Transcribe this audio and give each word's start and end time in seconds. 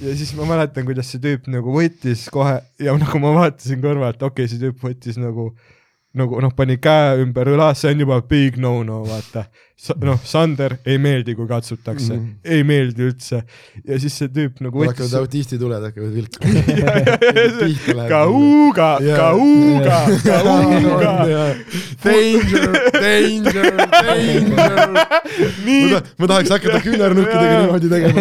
ja 0.00 0.16
siis 0.16 0.32
ma 0.36 0.46
mäletan, 0.48 0.84
kuidas 0.88 1.10
see 1.12 1.22
tüüp 1.22 1.48
nagu 1.52 1.72
võttis 1.74 2.26
kohe 2.32 2.58
ja 2.82 2.94
nagu 2.98 3.20
ma 3.22 3.32
vaatasin 3.36 3.80
kõrvalt, 3.82 4.20
okei 4.20 4.44
okay,, 4.44 4.52
see 4.52 4.60
tüüp 4.62 4.82
võttis 4.84 5.18
nagu, 5.20 5.50
nagu 6.16 6.40
noh, 6.42 6.52
pani 6.56 6.78
käe 6.82 7.20
ümber 7.22 7.48
õla, 7.52 7.70
see 7.76 7.92
on 7.94 8.02
juba 8.06 8.20
big 8.28 8.56
no-no, 8.62 9.02
vaata. 9.06 9.46
noh, 10.00 10.16
Sander 10.24 10.78
ei 10.88 10.96
meeldi, 10.96 11.34
kui 11.36 11.44
katsutakse 11.46 12.14
mm. 12.14 12.20
-hmm. 12.20 12.54
ei 12.54 12.64
meeldi 12.64 13.02
üldse 13.04 13.42
ja 13.84 13.98
siis 14.00 14.14
see 14.16 14.30
tüüp 14.32 14.62
nagu 14.64 14.80
võttis 14.80 15.04
hakkavad. 15.04 15.20
autistituled 15.20 15.82
hakkavad 15.84 16.14
vilkuma. 16.16 16.48
Kauga, 18.08 18.88
kauga, 19.20 19.98
kauga. 20.24 21.44
Danger, 22.06 22.72
danger, 22.96 23.70
danger. 23.92 24.90
ma,, 24.96 25.92
ta, 25.92 26.02
ma 26.16 26.26
tahaks 26.32 26.50
hakata 26.56 26.80
küünarnukkidega 26.80 27.54
niimoodi 27.60 27.88
tegema, 27.92 28.18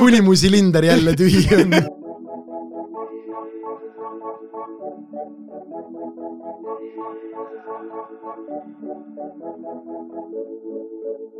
kuni 0.00 0.24
mu 0.24 0.36
silinder 0.36 0.88
jälle 0.88 1.12
tühi 1.20 1.44
on. 1.60 1.97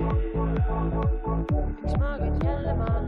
Miks 0.00 1.94
magad 1.98 2.44
jälle 2.44 2.74
maha? 2.74 3.00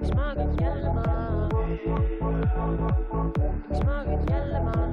miks 0.00 0.14
magad 0.14 0.60
jälle 0.60 0.92
maha? 0.92 1.48
miks 3.68 3.84
magad 3.84 4.30
jälle 4.30 4.60
maha? 4.60 4.88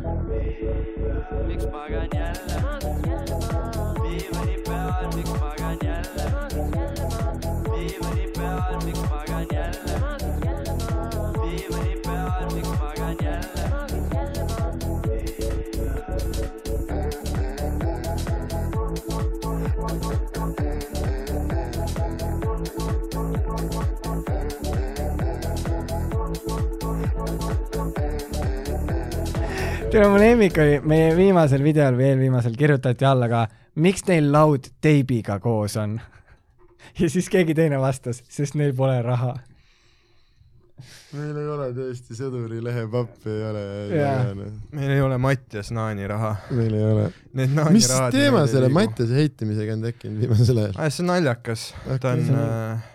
miks 1.48 1.66
magan 1.72 2.10
jälle 2.14 2.62
magad 2.62 3.06
jälle 3.08 3.36
maha? 3.40 3.94
diivani 4.04 4.56
peal, 4.66 5.08
miks 5.16 5.30
magan 5.30 5.50
jälle 5.50 5.59
tead, 29.90 30.06
mu 30.10 30.20
lemmik 30.22 30.58
oli 30.62 30.78
meie 30.86 31.10
viimasel 31.18 31.64
videol 31.66 31.98
või 31.98 32.10
eelviimasel 32.12 32.56
kirjutati 32.58 33.06
alla 33.10 33.30
ka, 33.32 33.44
miks 33.82 34.06
neil 34.10 34.30
laud 34.34 34.70
teibiga 34.84 35.40
koos 35.42 35.78
on. 35.82 35.98
ja 37.02 37.10
siis 37.10 37.30
keegi 37.32 37.56
teine 37.58 37.80
vastas, 37.82 38.22
sest 38.30 38.58
neil 38.60 38.76
pole 38.78 39.00
raha. 39.06 39.38
meil 41.18 41.38
ei 41.42 41.48
ole 41.50 41.72
tõesti 41.76 42.16
sõdurilehe 42.16 42.86
pappi 42.92 43.32
ei 43.34 43.42
ole 43.50 43.64
meil 44.78 44.92
ei 44.94 45.02
ole 45.02 45.18
Mattias 45.18 45.74
Naani 45.76 46.06
raha. 46.08 46.36
meil 46.52 46.78
ei 46.78 46.86
ole. 46.86 47.10
Mis 47.74 47.90
teema 48.14 48.46
selle. 48.48 48.70
Mattiase 48.70 49.18
heitimisega 49.18 49.74
on 49.74 49.90
tekkinud 49.90 50.22
viimasel 50.22 50.64
ajal? 50.66 50.78
ah,. 50.78 50.92
see 50.94 51.04
on 51.04 51.14
naljakas, 51.16 51.66
ta 52.00 52.14
on 52.14 52.30
äh,, 52.30 52.88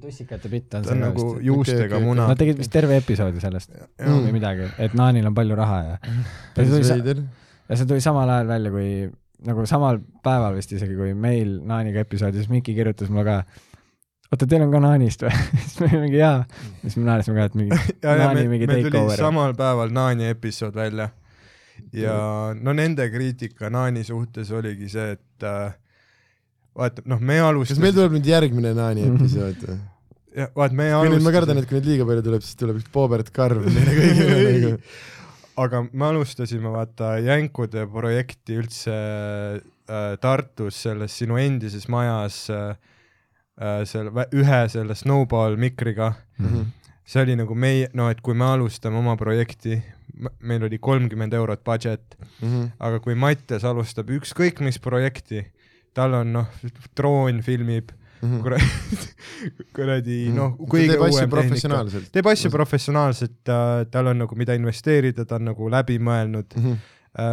tussikate 0.00 0.48
bitt 0.52 0.74
on 0.78 0.84
selle 0.84 1.00
nagu 1.06 1.24
vist. 1.34 1.44
juustega 1.46 2.00
muna 2.00 2.26
Nad. 2.30 2.38
tegid 2.38 2.58
vist 2.58 2.72
terve 2.72 2.96
episoodi 3.00 3.40
sellest 3.42 3.70
Mm. 3.76 4.24
või 4.26 4.32
midagi, 4.38 4.68
et 4.78 4.94
Naanil 4.94 5.26
on 5.26 5.34
palju 5.34 5.54
raha 5.58 5.78
ja. 5.84 5.96
ja 6.02 6.64
see 6.64 6.66
tuli, 6.72 6.84
sa- 6.84 6.94
veider. 6.98 7.22
ja 7.68 7.76
see 7.76 7.86
tuli 7.86 8.00
samal 8.04 8.28
ajal 8.30 8.46
välja, 8.54 8.70
kui 8.70 8.90
nagu 9.46 9.66
samal 9.66 9.98
päeval 10.24 10.54
vist 10.56 10.72
isegi, 10.72 10.96
kui 10.96 11.14
meil 11.14 11.60
Naaniga 11.64 12.00
episoodi, 12.06 12.38
siis 12.40 12.48
Miki 12.50 12.74
kirjutas 12.74 13.10
mulle 13.12 13.24
ka. 13.24 13.36
oota, 14.32 14.46
teil 14.46 14.62
on 14.64 14.72
ka 14.72 14.80
Naanist 14.80 15.22
või? 15.22 15.30
siis 15.66 15.80
me 15.80 16.00
mingi 16.00 16.18
jaa. 16.18 16.44
siis 16.82 16.96
me 16.96 17.04
naersime 17.10 17.36
ka, 17.38 17.44
et 17.50 17.54
mingi 17.54 17.76
ja, 18.02 18.10
ja 18.10 18.16
Naani 18.24 18.40
meil 18.40 18.48
mingi 18.54 18.66
meil 18.66 18.82
tuli 18.82 18.90
takeover. 18.96 19.16
samal 19.20 19.54
päeval 19.54 19.92
Naani 19.94 20.28
episood 20.32 20.74
välja. 20.74 21.08
ja 21.92 22.54
no 22.60 22.72
nende 22.72 23.08
kriitika 23.12 23.70
Naani 23.70 24.04
suhtes 24.04 24.50
oligi 24.50 24.88
see, 24.88 25.10
et 25.18 25.44
äh, 25.44 25.74
vaata, 26.76 27.02
noh, 27.08 27.18
me 27.20 27.36
kas 27.36 27.42
meil 27.42 27.44
alustasime, 27.50 27.92
tuleb 27.96 28.16
nüüd 28.18 28.30
järgmine 28.30 28.72
Naani 28.76 29.06
episood 29.10 29.62
või? 29.66 29.76
vaat 30.60 30.72
me 30.76 30.90
nüüd 30.92 31.24
ma 31.24 31.32
kardan, 31.32 31.56
alustasime, 31.56 31.62
et 31.62 31.68
kui 31.70 31.78
neid 31.78 31.86
liiga 31.90 32.06
palju 32.08 32.24
tuleb, 32.26 32.42
siis 32.44 32.58
tuleb 32.60 32.80
üks 32.82 32.90
Boobert 32.92 33.30
Karv 33.36 33.64
meile 33.66 33.94
kõigile 33.96 34.40
nagu. 34.66 34.72
aga 35.64 35.80
me 35.92 36.04
alustasime 36.10 36.72
vaata 36.74 37.14
jänkude 37.24 37.86
projekti 37.92 38.58
üldse 38.60 38.96
äh, 39.56 40.10
Tartus 40.20 40.82
selles 40.84 41.16
sinu 41.16 41.38
endises 41.40 41.88
majas 41.92 42.42
äh, 42.52 42.74
äh, 43.56 43.80
seal 43.88 44.10
ühe 44.36 44.62
selle 44.72 44.94
snowball 44.98 45.56
mikriga 45.56 46.14
Mhm. 46.36 46.66
see 47.08 47.22
oli 47.22 47.36
nagu 47.38 47.54
meie, 47.56 47.86
no 47.96 48.10
et 48.12 48.18
kui 48.20 48.34
me 48.36 48.44
alustame 48.44 48.98
oma 48.98 49.14
projekti, 49.16 49.78
meil 50.44 50.64
oli 50.66 50.76
kolmkümmend 50.82 51.32
eurot 51.32 51.62
budget, 51.64 52.16
Mhm. 52.42 52.66
aga 52.78 52.98
kui 53.00 53.14
Mattias 53.14 53.64
alustab 53.64 54.10
ükskõik 54.12 54.60
mis 54.60 54.76
projekti, 54.78 55.46
tal 55.96 56.14
on 56.20 56.32
noh, 56.36 56.50
droon 56.96 57.40
filmib, 57.46 57.92
kuradi, 58.42 58.66
kuradi 59.76 60.18
noh, 60.34 60.54
Mhm. 60.56 60.66
ta 60.66 60.72
kõige 60.72 60.96
uuem 60.98 61.12
tehnika. 61.12 61.30
professionaalselt. 61.36 62.10
teeb 62.12 62.26
asju 62.32 62.50
professionaalselt, 62.54 63.38
tal 63.92 64.12
on 64.12 64.18
nagu 64.24 64.36
mida 64.38 64.54
investeerida, 64.56 65.24
ta 65.28 65.36
on 65.40 65.48
nagu 65.52 65.70
läbi 65.72 65.98
mõelnud. 65.98 66.56
Mhm. 66.56 66.76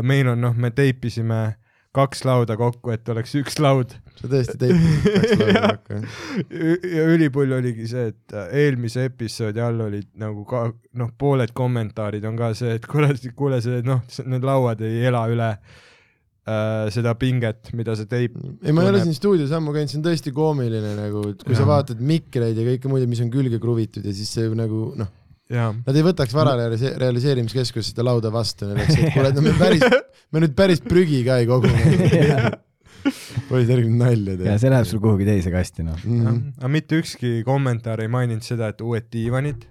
meil 0.08 0.28
on 0.32 0.40
noh, 0.42 0.54
me 0.56 0.70
teipisime 0.72 1.56
kaks 1.94 2.24
lauda 2.26 2.56
kokku, 2.58 2.90
et 2.94 3.10
oleks 3.12 3.36
üks 3.36 3.60
laud. 3.62 3.92
sa 4.18 4.28
tõesti 4.32 4.56
teipisid 4.58 5.04
kaks 5.04 5.34
lauda 5.42 5.62
kokku, 5.76 5.94
jah? 5.94 6.88
ja 6.96 7.04
ülipull 7.14 7.52
oligi 7.54 7.88
see, 7.92 8.08
et 8.14 8.34
äh, 8.34 8.48
eelmise 8.64 9.04
episoodi 9.12 9.62
all 9.62 9.82
olid 9.88 10.08
nagu 10.18 10.46
ka 10.50 10.66
noh, 11.00 11.12
pooled 11.20 11.52
kommentaarid 11.54 12.24
on 12.26 12.38
ka 12.40 12.54
see, 12.58 12.78
et 12.80 12.88
kuule, 12.90 13.12
kuule 13.36 13.60
see 13.62 13.82
noh, 13.86 14.02
need 14.26 14.44
lauad 14.48 14.82
ei 14.88 15.04
ela 15.12 15.26
üle 15.30 15.52
äh, 15.52 15.82
seda 16.44 17.14
pinget, 17.16 17.72
mida 17.78 17.96
see 17.96 18.08
teip. 18.12 18.34
ei, 18.60 18.74
ma 18.76 18.84
ei 18.84 18.92
ole 18.92 19.04
siin 19.06 19.16
stuudios 19.16 19.52
ammu 19.56 19.72
käinud, 19.76 19.92
see 19.92 20.02
on 20.02 20.08
tõesti 20.10 20.34
koomiline 20.36 20.96
nagu, 20.98 21.22
et 21.32 21.44
kui 21.46 21.56
sa 21.56 21.64
Jaa. 21.64 21.70
vaatad 21.70 22.02
mikreid 22.04 22.60
ja 22.60 22.66
kõike 22.68 22.92
muud, 22.92 23.06
mis 23.08 23.22
on 23.24 23.32
külge 23.32 23.62
kruvitud 23.64 24.04
ja 24.04 24.16
siis 24.16 24.32
see 24.36 24.50
nagu 24.60 24.90
noh, 25.00 25.12
nad 25.54 25.96
ei 25.96 26.04
võtaks 26.06 26.36
vara 26.36 26.56
realise- 26.60 26.96
realiseerimiskeskuses 27.00 27.94
seda 27.94 28.06
lauda 28.08 28.32
vastu, 28.34 28.68
neil 28.68 28.82
oleks, 28.82 28.98
et 28.98 29.16
kuule, 29.16 29.32
et 29.32 29.40
no 29.40 29.46
me 29.46 29.54
päris, 29.64 29.84
me 30.34 30.44
nüüd 30.44 30.56
päris 30.58 30.84
prügi 30.84 31.24
ka 31.28 31.40
ei 31.40 31.48
kogu. 31.48 31.72
poiss, 33.50 33.68
ärge 33.68 33.88
nüüd 33.88 34.00
nalja 34.00 34.36
ja 34.36 34.40
tee. 34.40 34.58
see 34.64 34.72
läheb 34.72 34.88
sul 34.88 35.02
kuhugi 35.04 35.28
teise 35.28 35.52
kasti, 35.54 35.84
noh. 35.88 36.00
jah, 36.04 36.42
aga 36.60 36.72
mitte 36.72 37.00
ükski 37.00 37.42
kommentaar 37.48 38.04
ei 38.04 38.12
maininud 38.12 38.46
seda, 38.46 38.72
et 38.72 38.84
uued 38.84 39.08
diivanid, 39.14 39.64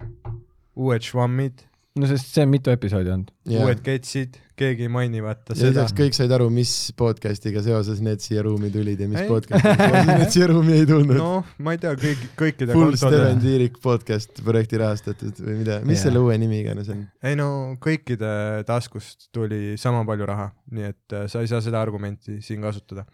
uued 0.77 1.05
švammid, 1.05 1.65
no 1.93 2.07
sest 2.09 2.31
see 2.33 2.41
on 2.41 2.49
mitu 2.49 2.71
episoodi 2.73 3.11
olnud. 3.13 3.29
uued 3.53 3.81
ketsid, 3.85 4.37
keegi 4.57 4.87
ei 4.87 4.91
maini 4.91 5.19
vaata 5.21 5.53
ja 5.53 5.59
seda 5.59 5.83
lisaks. 5.83 5.93
kõik 5.97 6.15
said 6.17 6.31
aru, 6.33 6.47
mis 6.53 6.71
podcast'iga 6.97 7.61
seoses 7.65 7.99
need 8.05 8.23
siia 8.23 8.41
ruumi 8.45 8.71
tulid 8.73 9.03
ja 9.03 9.09
mis 9.11 9.21
Ei. 9.21 9.29
podcast'iga 9.29 9.75
seoses 9.91 10.09
need 10.09 10.33
siia 10.33 10.47
ruumi 10.49 10.73
ei 10.79 10.87
tulnud 10.89 11.13
no,. 11.13 11.27
noh, 11.37 11.51
ma 11.65 11.75
ei 11.75 11.81
tea, 11.83 11.93
kõik, 12.01 12.23
kõikide 12.39 12.73
Full 12.73 12.97
Steven 12.97 13.19
kontode, 13.19 13.45
Tiirik 13.45 13.77
podcast 13.83 14.41
projekti 14.45 14.81
rahastatud 14.81 15.41
või 15.45 15.59
mida, 15.61 15.79
mis 15.85 15.99
Jaa. 15.99 16.07
selle 16.07 16.23
uue 16.25 16.37
nimi 16.41 16.63
iganes 16.63 16.89
on? 16.93 17.05
ei 17.29 17.37
no 17.37 17.49
kõikide 17.83 18.33
taskust 18.69 19.29
tuli 19.35 19.75
sama 19.81 20.01
palju 20.09 20.29
raha, 20.33 20.49
nii 20.73 20.89
et 20.89 21.17
äh, 21.19 21.27
sa 21.29 21.45
ei 21.45 21.51
saa 21.51 21.61
seda 21.65 21.81
argumenti 21.83 22.39
siin 22.45 22.65
kasutada. 22.65 23.05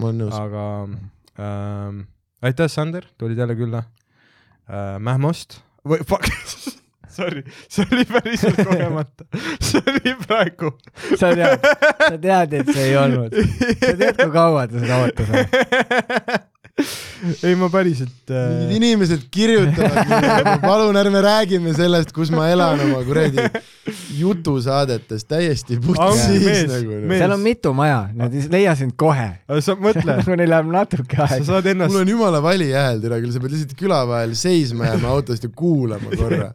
ma 0.00 0.08
olen 0.08 0.24
nõus. 0.24 0.38
aga 0.40 0.64
ähm, 1.36 2.04
aitäh, 2.40 2.72
Sander, 2.72 3.12
tulid 3.20 3.44
jälle 3.44 3.60
külla 3.60 3.84
äh,. 3.84 4.96
Mähmost 5.04 5.60
või 5.84 6.00
fuck, 6.08 6.32
sorry, 7.12 7.44
see 7.68 7.86
oli 7.90 8.06
päriselt 8.08 8.62
kogemata, 8.68 9.26
see 9.60 9.82
oli 9.94 10.14
praegu. 10.26 10.72
sa 11.16 11.34
tead, 11.34 11.68
sa 11.98 12.16
tead, 12.16 12.56
et 12.60 12.72
see 12.72 12.88
ei 12.90 12.96
olnud. 13.00 13.36
sa 13.82 13.92
tead, 13.92 14.16
kui 14.22 14.32
kaua 14.32 14.66
ta 14.70 14.82
seda 14.82 15.02
ootas 15.04 16.40
ei, 17.44 17.52
ma 17.58 17.68
päriselt 17.70 18.30
mingid 18.32 18.70
äh,, 18.70 18.76
inimesed 18.78 19.26
kirjutavad 19.30 20.08
mulle, 20.10 20.54
palun 20.62 20.96
ärme 20.96 21.20
räägime 21.24 21.74
sellest, 21.76 22.14
kus 22.16 22.32
ma 22.32 22.46
elan 22.50 22.80
oma 22.86 23.02
kuradi 23.04 23.44
jutusaadetes 24.16 25.26
täiesti 25.28 25.76
putsis 25.82 26.64
nagu. 26.70 26.96
mees. 27.04 27.20
seal 27.20 27.36
on 27.36 27.44
mitu 27.44 27.74
maja, 27.76 28.00
nad 28.16 28.32
ei 28.34 28.48
leia 28.56 28.74
sind 28.78 28.96
kohe. 28.96 29.28
sa 29.60 29.76
mõtle, 29.76 30.16
nagu 30.22 30.38
neil 30.40 30.52
läheb 30.54 30.72
natuke 30.72 31.20
sa 31.20 31.28
aega. 31.28 31.48
saad 31.50 31.70
ennast 31.74 31.92
mul 31.92 32.06
on 32.06 32.14
jumala 32.14 32.42
vali 32.44 32.72
hääl 32.72 33.04
täna 33.04 33.20
küll, 33.20 33.36
sa 33.36 33.44
pead 33.44 33.56
lihtsalt 33.56 33.78
küla 33.78 34.02
vahel 34.08 34.36
seisma 34.38 34.88
jääma 34.88 35.12
autost 35.12 35.44
ja 35.44 35.52
kuulama 35.54 36.16
korra. 36.16 36.54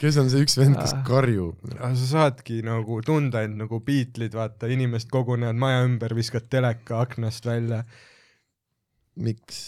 Kes 0.00 0.18
on 0.20 0.30
see 0.32 0.44
üks 0.44 0.56
vend, 0.58 0.78
kes 0.78 0.94
karjub? 1.06 1.58
aga 1.76 1.92
sa 1.98 2.08
saadki 2.08 2.60
nagu 2.66 3.00
tunda 3.06 3.44
end 3.46 3.60
nagu 3.60 3.80
Beatlesid, 3.84 4.36
vaata, 4.36 4.70
inimesed 4.72 5.10
kogunevad 5.12 5.58
maja 5.60 5.84
ümber, 5.86 6.14
viskad 6.18 6.48
teleka 6.52 7.02
aknast 7.04 7.46
välja. 7.48 7.82
miks? 9.20 9.62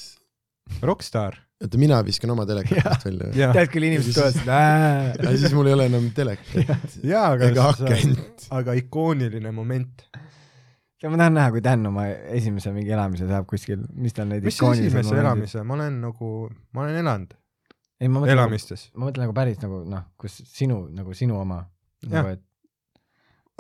Rockstar. 0.83 1.37
oota, 1.63 1.79
mina 1.79 2.01
viskan 2.07 2.33
oma 2.35 2.47
telekat 2.49 3.07
välja 3.07 3.29
või? 3.29 3.39
jah, 3.43 3.55
tead 3.57 3.73
küll, 3.73 3.89
inimesed 3.91 4.17
tulevad, 4.19 5.23
ja 5.27 5.35
siis 5.37 5.57
mul 5.57 5.71
ei 5.71 5.77
ole 5.77 5.89
enam 5.91 6.09
telekat 6.17 6.97
jaa, 7.07 7.33
aga 7.35 7.51
ega 7.51 7.69
akent. 7.75 8.49
aga 8.55 8.79
ikooniline 8.79 9.53
moment. 9.55 10.07
ma 11.03 11.19
tahan 11.19 11.39
näha, 11.39 11.51
kui 11.55 11.63
Dan 11.65 11.87
oma 11.91 12.09
esimese 12.39 12.73
mingi 12.75 12.95
elamise 12.95 13.29
saab 13.31 13.47
kuskil, 13.51 13.85
mis 13.99 14.17
tal 14.17 14.31
neid 14.31 14.47
mis 14.47 14.59
esimese 14.59 15.19
elamise, 15.19 15.67
ma 15.67 15.79
olen 15.79 16.03
nagu, 16.07 16.33
ma 16.73 16.87
olen 16.87 17.01
elanud 17.05 17.39
ei, 18.03 18.11
ma 18.11 18.23
mõtlen, 18.23 18.35
elamistes. 18.37 18.89
ma 18.97 19.07
mõtlen 19.09 19.29
nagu 19.29 19.37
päris 19.37 19.61
nagu 19.63 19.83
noh, 19.89 20.09
kus 20.19 20.41
sinu 20.51 20.85
nagu 20.93 21.15
sinu 21.15 21.39
oma 21.39 21.63
nagu, 22.11 22.35
et 22.35 22.43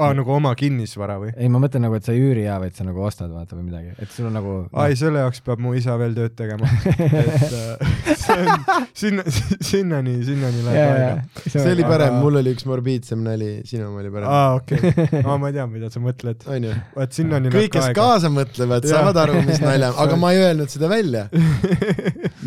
aa, 0.01 0.13
nagu 0.17 0.33
oma 0.35 0.53
kinnisvara 0.59 1.19
või? 1.21 1.31
ei, 1.37 1.49
ma 1.53 1.61
mõtlen 1.63 1.85
nagu, 1.85 1.97
et 1.99 2.07
sa 2.07 2.15
ei 2.15 2.23
üüri 2.23 2.47
ja, 2.47 2.57
vaid 2.63 2.75
sa 2.77 2.85
nagu 2.87 3.03
ostad 3.05 3.31
vaata 3.33 3.57
või 3.59 3.67
midagi, 3.69 3.93
et 4.03 4.11
sul 4.15 4.29
on 4.31 4.37
nagu 4.37 4.55
ai, 4.83 4.97
selle 4.99 5.23
jaoks 5.23 5.43
peab 5.45 5.63
mu 5.63 5.75
isa 5.79 5.95
veel 6.01 6.17
tööd 6.17 6.35
tegema. 6.39 6.69
et 6.97 7.55
äh, 7.59 7.93
see 8.23 8.39
on, 8.39 8.67
sinna, 8.99 9.27
sinnani, 9.61 10.17
sinnani 10.27 10.65
läheb 10.67 10.97
aega. 10.97 11.45
see 11.45 11.63
oli 11.75 11.87
Aga- 11.87 11.93
parem, 11.93 12.19
mul 12.25 12.41
oli 12.43 12.57
üks 12.57 12.67
morbiidsem 12.69 13.25
nali, 13.27 13.53
sinu 13.69 13.91
oma 13.91 14.03
oli 14.03 14.13
parem. 14.17 14.29
aa, 14.33 14.59
okei 14.59 14.81
okay., 14.93 15.25
ma 15.29 15.53
ei 15.53 15.59
tea, 15.59 15.69
mida 15.77 15.93
sa 15.93 16.03
mõtled. 16.05 16.47
onju. 16.57 16.77
vaat 16.97 17.19
sinnani 17.19 17.53
kõik, 17.53 17.73
kes 17.77 17.89
läheb 17.89 17.99
ka 17.99 18.09
aega. 18.09 18.13
kaasa 18.13 18.33
mõtlevad, 18.33 18.93
saavad 18.97 19.25
aru, 19.27 19.41
mis 19.49 19.63
nalja, 19.63 19.93
aga 20.07 20.21
ma 20.21 20.35
ei 20.35 20.47
öelnud 20.49 20.73
seda 20.73 20.91
välja. 20.93 21.29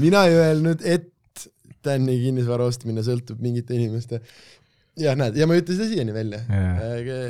mina 0.02 0.26
ei 0.30 0.40
öelnud, 0.42 0.82
et 0.82 1.12
Tänni 1.86 2.18
kinnisvara 2.24 2.66
ostmine 2.70 3.04
sõltub 3.06 3.42
mingite 3.44 3.76
inimeste. 3.78 4.22
jah, 5.00 5.16
näed, 5.20 5.38
ja 5.38 5.48
ma 5.48 5.56
ei 5.56 5.62
ütle 5.64 5.78
seda 5.78 5.88
siiani 5.92 6.16
välja. 6.16 6.40
Jaa. 6.50 7.22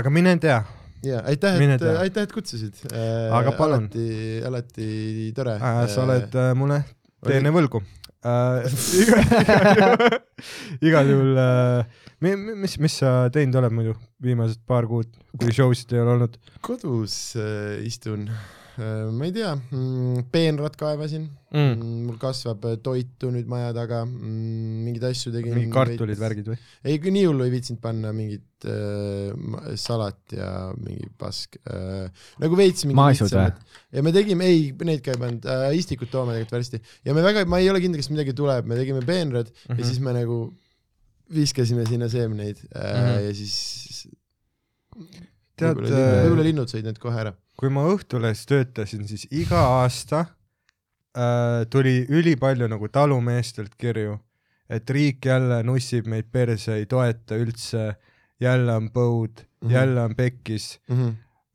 aga 0.00 0.08
mine 0.14 0.36
tea, 0.40 0.60
ja 1.06 1.16
aitäh, 1.26 1.58
et 1.60 1.82
aitäh, 2.04 2.22
et 2.28 2.32
kutsusid. 2.32 2.74
Aga 2.92 3.52
palun. 3.58 3.90
alati, 3.90 4.06
alati 4.46 5.32
tore. 5.36 5.58
sa 5.90 5.98
oled 6.06 6.32
äh, 6.38 6.54
mulle 6.58 6.78
teene 7.26 7.50
võlgu 7.54 7.78
äh. 8.26 8.62
igal, 10.88 11.06
juhul 11.10 11.38
äh,, 11.38 11.84
mis, 12.22 12.78
mis 12.82 12.94
sa 13.02 13.08
teinud 13.34 13.56
oled 13.60 13.72
muidu 13.74 13.92
viimased 14.22 14.60
paar 14.66 14.84
kuud, 14.90 15.10
kui 15.38 15.52
show 15.54 15.70
sid 15.76 15.92
ei 15.94 16.00
ole 16.02 16.10
olnud? 16.16 16.34
kodus 16.66 17.14
äh, 17.38 17.78
istun 17.86 18.20
äh,, 18.30 18.61
ma 18.78 19.24
ei 19.28 19.32
tea 19.36 19.52
mm,, 19.56 20.28
peenrad 20.32 20.76
kaevasin 20.80 21.30
Mm. 21.52 21.74
mm., 21.76 21.96
mul 22.08 22.16
kasvab 22.16 22.62
äh, 22.64 22.78
toitu 22.80 23.28
nüüd 23.28 23.44
maja 23.50 23.74
taga 23.76 23.98
mm,, 24.06 24.78
mingeid 24.86 25.02
asju 25.10 25.32
tegin. 25.34 25.52
mingi 25.52 25.74
kartulid, 25.74 26.16
värgid 26.16 26.46
või? 26.48 26.56
ei, 26.88 26.96
nii 26.96 27.26
hullu 27.28 27.44
ei 27.44 27.52
viitsinud 27.52 27.82
panna 27.82 28.08
mingit 28.16 28.64
äh, 28.64 29.74
salat 29.76 30.32
ja 30.32 30.48
mingi 30.78 31.10
pask 31.20 31.58
äh,, 31.68 32.08
nagu 32.40 32.56
veits 32.56 32.86
mingi 32.86 32.96
Maisud 32.96 33.28
või? 33.36 33.52
ja 33.92 34.06
me 34.06 34.14
tegime, 34.16 34.48
ei, 34.48 34.70
neid 34.88 35.04
ka 35.04 35.12
ei 35.12 35.20
pannud 35.20 35.44
äh,, 35.44 35.66
istikut 35.76 36.08
toome 36.14 36.32
tegelikult 36.38 36.56
varsti 36.56 36.80
ja 37.04 37.12
me 37.18 37.26
väga, 37.26 37.44
ma 37.44 37.60
ei 37.60 37.68
ole 37.68 37.84
kindel, 37.84 38.00
kas 38.00 38.08
midagi 38.14 38.32
tuleb, 38.38 38.64
me 38.72 38.80
tegime 38.80 39.04
peenrad 39.04 39.52
mm 39.52 39.52
Mhm. 39.52 39.74
-hmm. 39.76 39.84
ja 39.84 39.90
siis 39.92 40.00
me 40.00 40.16
nagu 40.16 40.38
viskasime 41.32 41.84
sinna 41.86 42.08
seemneid 42.08 42.64
äh, 42.72 42.80
mm 42.80 42.96
Mhm. 42.96 43.12
-hmm. 43.12 43.24
ja 43.28 43.34
siis 43.34 44.08
tead 45.60 45.84
äh, 45.84 46.24
võib-olla 46.24 46.44
linnud 46.48 46.72
sõid 46.72 46.88
need 46.88 46.98
kohe 47.02 47.20
ära. 47.26 47.32
Kui 47.58 47.70
ma 47.70 47.84
Õhtulehes 47.92 48.44
töötasin, 48.48 49.06
siis 49.08 49.26
iga 49.30 49.60
aasta 49.78 50.24
äh, 50.24 51.64
tuli 51.70 52.02
ülipalju 52.08 52.68
nagu 52.70 52.88
talumeestelt 52.88 53.74
kirju, 53.78 54.18
et 54.72 54.90
riik 54.90 55.24
jälle 55.26 55.62
nussib 55.66 56.08
meid 56.08 56.30
perse, 56.32 56.78
ei 56.78 56.86
toeta 56.86 57.36
üldse, 57.38 57.92
jälle 58.40 58.76
on 58.76 58.88
põud 58.90 59.42
mm. 59.42 59.68
-hmm. 59.68 59.72
jälle 59.72 60.02
on 60.02 60.16
pekkis. 60.16 60.80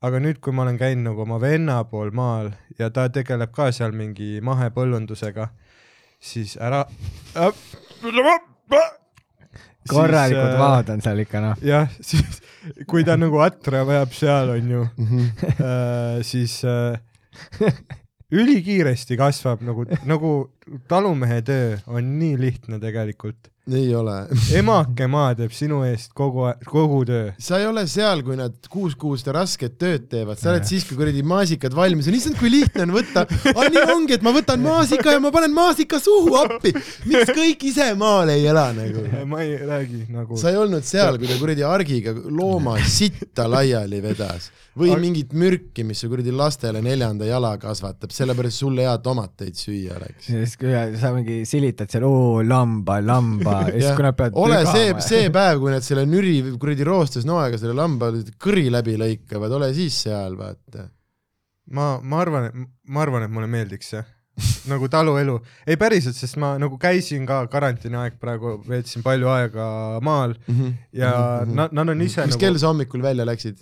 aga 0.00 0.20
nüüd, 0.22 0.38
kui 0.40 0.52
ma 0.52 0.62
olen 0.62 0.78
käinud 0.78 1.10
nagu 1.10 1.20
oma 1.20 1.40
venna 1.40 1.84
pool 1.84 2.10
maal 2.10 2.52
ja 2.78 2.90
ta 2.90 3.08
tegeleb 3.08 3.50
ka 3.52 3.72
seal 3.72 3.92
mingi 3.92 4.40
mahepõllundusega, 4.40 5.48
siis 6.20 6.56
ära 6.56 6.86
äh,. 7.36 7.52
Korralikud 9.90 10.54
vaad 10.60 10.90
on 10.94 11.00
seal 11.04 11.18
ikka 11.24 11.40
noh. 11.44 11.56
jah, 11.64 11.88
siis 12.08 12.40
kui 12.90 13.04
ta 13.08 13.16
nagu 13.20 13.40
atra 13.44 13.84
vajab 13.88 14.12
seal 14.16 14.54
onju, 14.56 14.82
Mhm. 14.98 15.28
äh, 15.58 16.18
siis 16.26 16.58
äh, 16.64 16.98
ülikiiresti 18.32 19.16
kasvab 19.16 19.62
nagu, 19.64 19.86
nagu 20.08 20.32
talumehe 20.90 21.40
töö 21.46 21.76
on 21.86 22.10
nii 22.18 22.36
lihtne 22.40 22.80
tegelikult. 22.82 23.48
Ei 23.76 23.94
ole. 23.94 24.16
emake 24.56 25.06
maa 25.10 25.34
teeb 25.38 25.52
sinu 25.54 25.82
eest 25.86 26.12
kogu, 26.16 26.46
kogu 26.68 27.02
töö. 27.08 27.30
sa 27.42 27.58
ei 27.60 27.66
ole 27.68 27.84
seal, 27.90 28.22
kui 28.26 28.36
nad 28.38 28.54
kuus 28.70 28.94
kuud 28.98 29.20
seda 29.20 29.36
rasket 29.38 29.78
tööd 29.80 30.06
teevad, 30.10 30.40
sa 30.40 30.52
oled 30.52 30.68
siis, 30.68 30.86
kui 30.88 30.98
kuradi 30.98 31.24
maasikad 31.26 31.74
valmis 31.76 32.08
on, 32.10 32.16
issand, 32.18 32.38
kui 32.40 32.52
lihtne 32.52 32.86
on 32.86 32.94
võtta. 32.96 33.26
nii 33.74 33.84
ongi, 33.94 34.16
et 34.18 34.24
ma 34.26 34.32
võtan 34.36 34.62
maasika 34.64 35.16
ja 35.16 35.22
ma 35.22 35.32
panen 35.34 35.54
maasika 35.56 36.00
suhu 36.02 36.36
appi. 36.40 36.72
miks 37.08 37.34
kõik 37.36 37.68
ise 37.70 37.90
maal 37.98 38.32
ei 38.34 38.46
ela 38.48 38.68
nagu? 38.76 39.04
ma 39.30 39.42
ei 39.44 39.58
räägi 39.58 40.06
nagu. 40.14 40.38
sa 40.40 40.52
ei 40.52 40.60
olnud 40.60 40.86
seal, 40.86 41.20
kui 41.20 41.30
ta 41.30 41.36
kuradi 41.40 41.66
argiga 41.66 42.14
looma 42.14 42.78
sitta 42.88 43.48
laiali 43.50 44.00
vedas 44.04 44.50
või 44.78 44.92
Aga- 44.92 45.02
mingit 45.02 45.32
mürki, 45.34 45.82
mis 45.86 45.98
su 45.98 46.08
kuradi 46.10 46.32
lastele 46.34 46.80
neljanda 46.84 47.26
jala 47.26 47.56
kasvatab, 47.58 48.12
sellepärast 48.14 48.62
sul 48.62 48.78
hea 48.78 48.94
tomateid 49.02 49.58
süüa 49.58 49.96
oleks. 49.98 50.28
ja 50.30 50.44
siis, 50.44 50.54
kui 50.60 50.74
sa 51.00 51.10
mingi 51.16 51.40
silitad 51.48 51.90
seal, 51.90 52.06
oo 52.06 52.42
lamba, 52.46 53.00
lamba 53.02 53.57
ja 53.66 53.72
siis, 53.74 53.96
kui 53.96 54.06
nad 54.06 54.18
peavad 54.18 54.38
ole 54.44 54.60
see, 54.68 54.92
see 55.04 55.32
päev, 55.34 55.62
kui 55.62 55.72
nad 55.74 55.86
selle 55.86 56.04
nüri 56.08 56.36
kuradi 56.60 56.86
roostes 56.86 57.26
noaga 57.28 57.60
selle 57.60 57.76
lamba 57.76 58.12
kõri 58.40 58.68
läbi 58.72 58.98
lõikavad, 59.00 59.56
ole 59.58 59.72
siis 59.76 59.96
seal, 60.06 60.38
vaata. 60.38 60.88
ma, 61.74 61.96
ma 62.02 62.22
arvan, 62.24 62.48
et 62.48 62.62
ma 62.88 63.04
arvan, 63.04 63.26
et 63.26 63.34
mulle 63.34 63.50
meeldiks 63.50 63.94
see 63.94 64.04
nagu 64.70 64.86
taluelu, 64.90 65.36
ei 65.66 65.76
päriselt, 65.80 66.16
sest 66.18 66.38
ma 66.38 66.52
nagu 66.60 66.78
käisin 66.80 67.24
ka 67.26 67.40
karantiini 67.50 67.98
aeg 67.98 68.18
praegu, 68.22 68.58
veetsin 68.68 69.02
palju 69.06 69.30
aega 69.32 69.66
maal 70.04 70.36
ja 70.94 71.12
nad, 71.48 71.74
nad 71.74 71.94
on 71.94 72.04
ise 72.04 72.22
mis 72.22 72.36
nagu 72.36 72.44
kell 72.44 72.60
sa 72.60 72.70
hommikul 72.70 73.02
välja 73.02 73.26
läksid? 73.26 73.58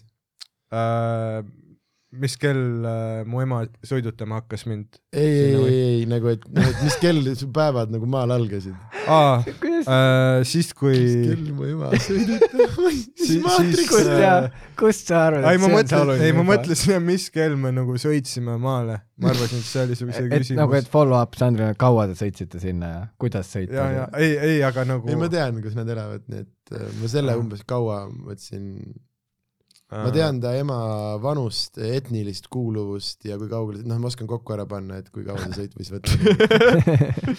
äh,, 0.72 1.40
mis 2.14 2.36
kell 2.38 2.86
äh, 2.86 3.24
mu 3.26 3.40
ema 3.42 3.64
sõidutama 3.86 4.38
hakkas 4.40 4.62
mind. 4.70 4.98
ei, 5.10 5.26
ei, 5.26 5.54
ei, 5.56 5.78
ei 5.82 6.04
nagu, 6.10 6.30
et, 6.30 6.44
et 6.46 6.82
mis 6.84 6.96
kell 7.02 7.32
su 7.38 7.48
päevad 7.54 7.90
nagu 7.92 8.06
maal 8.10 8.30
algasid? 8.34 8.76
aa 9.10 9.40
äh,, 9.42 10.44
siis 10.46 10.70
kui 10.76 10.94
mis 10.94 11.16
kell 11.26 11.50
mu 11.56 11.66
ema 11.72 11.90
sõidutama, 12.06 12.92
Si- 13.26 13.40
siis, 13.42 13.88
kust 13.90 14.10
äh, 14.12 14.20
sa, 14.22 14.70
kust 14.78 15.10
sa 15.10 15.24
arvad, 15.30 15.48
ei, 15.50 15.58
ma 15.62 15.70
mõtlesin, 15.72 16.22
ei, 16.22 16.34
ma 16.36 16.44
mõtlesin, 16.46 17.02
mis 17.06 17.26
kell 17.34 17.56
me 17.58 17.72
nagu 17.74 17.98
sõitsime 18.00 18.54
maale. 18.62 19.00
ma 19.18 19.32
arvasin, 19.32 19.62
et 19.64 19.66
see 19.68 19.82
oli 19.82 19.98
see 19.98 20.06
et 20.06 20.20
nagu, 20.20 20.36
küsimus 20.44 20.78
et. 20.78 20.90
follow 20.92 21.18
up 21.18 21.34
Sandrile, 21.38 21.74
kaua 21.80 22.06
te 22.10 22.16
sõitsite 22.18 22.60
sinna 22.62 22.92
ja 22.92 23.02
kuidas 23.18 23.50
ja, 23.50 23.58
sõita 23.58 23.88
ja? 23.96 24.06
ei, 24.20 24.36
ei, 24.36 24.62
aga 24.66 24.86
nagu 24.86 25.10
ei, 25.10 25.18
ma 25.18 25.30
tean, 25.32 25.58
kus 25.64 25.74
nad 25.78 25.90
elavad, 25.90 26.22
nii 26.30 26.44
et 26.44 26.76
äh, 26.78 26.86
ma 27.00 27.10
selle 27.10 27.34
umbes 27.40 27.66
kaua 27.66 28.04
mõtlesin, 28.12 28.70
äh, 28.86 29.05
ma 29.92 30.10
tean 30.10 30.40
ta 30.42 30.54
ema 30.58 30.76
vanust, 31.22 31.78
etnilist 31.78 32.48
kuuluvust 32.50 33.24
ja 33.28 33.36
kui 33.38 33.48
kaugele, 33.48 33.84
noh, 33.86 33.98
ma 34.02 34.08
oskan 34.10 34.26
kokku 34.26 34.52
ära 34.56 34.66
panna, 34.66 34.96
et 34.98 35.10
kui 35.14 35.22
kaua 35.24 35.38
see 35.46 35.62
sõit 35.62 35.76
võis 35.78 35.92
võtta. 35.94 36.10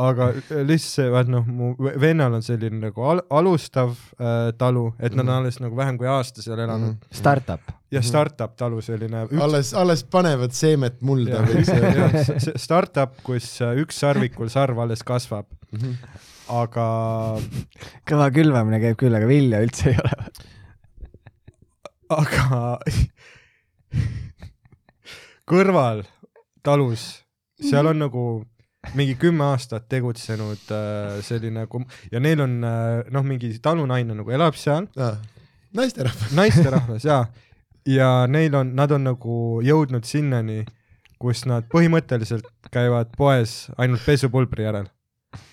aga 0.00 0.28
lihtsalt 0.38 0.92
see, 0.94 1.08
vaat 1.12 1.28
noh, 1.32 1.42
mu 1.50 1.72
ve- 1.82 1.96
vennal 2.00 2.36
on 2.38 2.44
selline 2.46 2.78
nagu 2.86 3.02
al 3.10 3.20
alustav 3.34 3.90
äh, 4.22 4.52
talu, 4.58 4.92
et 5.02 5.12
nad 5.18 5.24
on 5.26 5.32
Mhm. 5.32 5.38
alles 5.40 5.58
nagu 5.60 5.76
vähem 5.76 5.98
kui 5.98 6.06
aasta 6.08 6.42
seal 6.44 6.58
elanud 6.62 6.92
mm. 6.94 7.10
Startup. 7.18 7.60
-hmm. 7.66 7.80
ja 7.96 8.02
startup 8.02 8.54
talu 8.56 8.80
selline 8.86 9.24
üks, 9.26 9.40
alles, 9.42 9.74
alles 9.74 10.04
panevad 10.04 10.52
seemet 10.54 11.02
mulda, 11.02 11.42
jah, 11.42 11.66
jah, 11.98 12.38
see 12.38 12.52
startup, 12.56 13.18
kus 13.26 13.50
äh, 13.60 13.74
üks 13.82 13.98
sarvikul 13.98 14.48
sarv 14.48 14.78
alles 14.78 15.02
kasvab, 15.02 15.46
Mhm. 15.72 15.92
aga 16.50 16.86
kõva 18.06 18.30
külvamine 18.34 18.80
käib 18.82 18.96
küll, 18.98 19.14
aga 19.14 19.26
vilja 19.26 19.60
üldse 19.62 19.90
ei 19.90 19.98
ole. 19.98 20.30
Aga 22.10 22.78
kõrval 25.50 26.04
talus, 26.66 27.04
seal 27.60 27.90
on 27.90 28.02
nagu 28.02 28.24
mingi 28.96 29.14
kümme 29.20 29.44
aastat 29.52 29.86
tegutsenud 29.92 30.70
äh, 30.72 31.18
selline 31.24 31.66
kom- 31.70 31.88
ja 32.12 32.20
neil 32.22 32.40
on 32.40 32.58
äh, 32.64 33.02
noh, 33.12 33.24
mingi 33.26 33.52
talunaine 33.62 34.16
nagu 34.16 34.32
elab 34.32 34.56
seal, 34.58 34.88
ah,. 34.96 35.18
naisterahvas. 35.76 36.32
naisterahvas 36.36 37.04
jaa, 37.04 37.24
ja 37.88 38.10
neil 38.30 38.56
on, 38.56 38.72
nad 38.76 38.92
on 38.96 39.04
nagu 39.10 39.36
jõudnud 39.66 40.08
sinnani, 40.08 40.64
kus 41.20 41.44
nad 41.48 41.68
põhimõtteliselt 41.72 42.48
käivad 42.72 43.12
poes 43.18 43.68
ainult 43.76 44.04
pesupulbri 44.06 44.64
järel. 44.64 44.88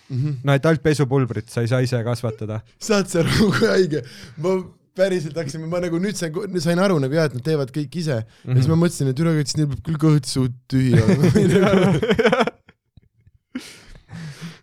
no 0.07 0.55
et 0.55 0.65
ainult 0.65 0.83
pesupulbrit 0.85 1.51
sa 1.51 1.65
ei 1.65 1.71
saa 1.71 1.83
ise 1.83 1.99
kasvatada. 2.03 2.61
saad 2.79 3.11
sa 3.11 3.25
aru, 3.25 3.51
kui 3.59 3.67
haige? 3.67 4.03
ma 4.39 4.55
päriselt 4.97 5.37
hakkasin, 5.37 5.63
ma 5.69 5.79
nagu 5.83 5.99
nüüd 6.01 6.17
sain, 6.19 6.33
sain 6.63 6.81
aru 6.83 6.97
nagu 7.03 7.13
jah, 7.15 7.29
et 7.29 7.37
nad 7.37 7.45
teevad 7.45 7.71
kõik 7.75 7.95
ise 8.01 8.17
mm. 8.19 8.27
-hmm. 8.43 8.55
ja 8.55 8.61
siis 8.61 8.71
ma 8.73 8.79
mõtlesin, 8.83 9.11
et 9.13 9.19
üle, 9.23 9.35
et 9.39 9.47
siis 9.51 9.59
neil 9.61 9.69
peab 9.71 9.83
küll 9.87 10.01
kõht 10.07 10.25
suht 10.29 10.57
tühi 10.67 10.93
olema. 11.01 12.45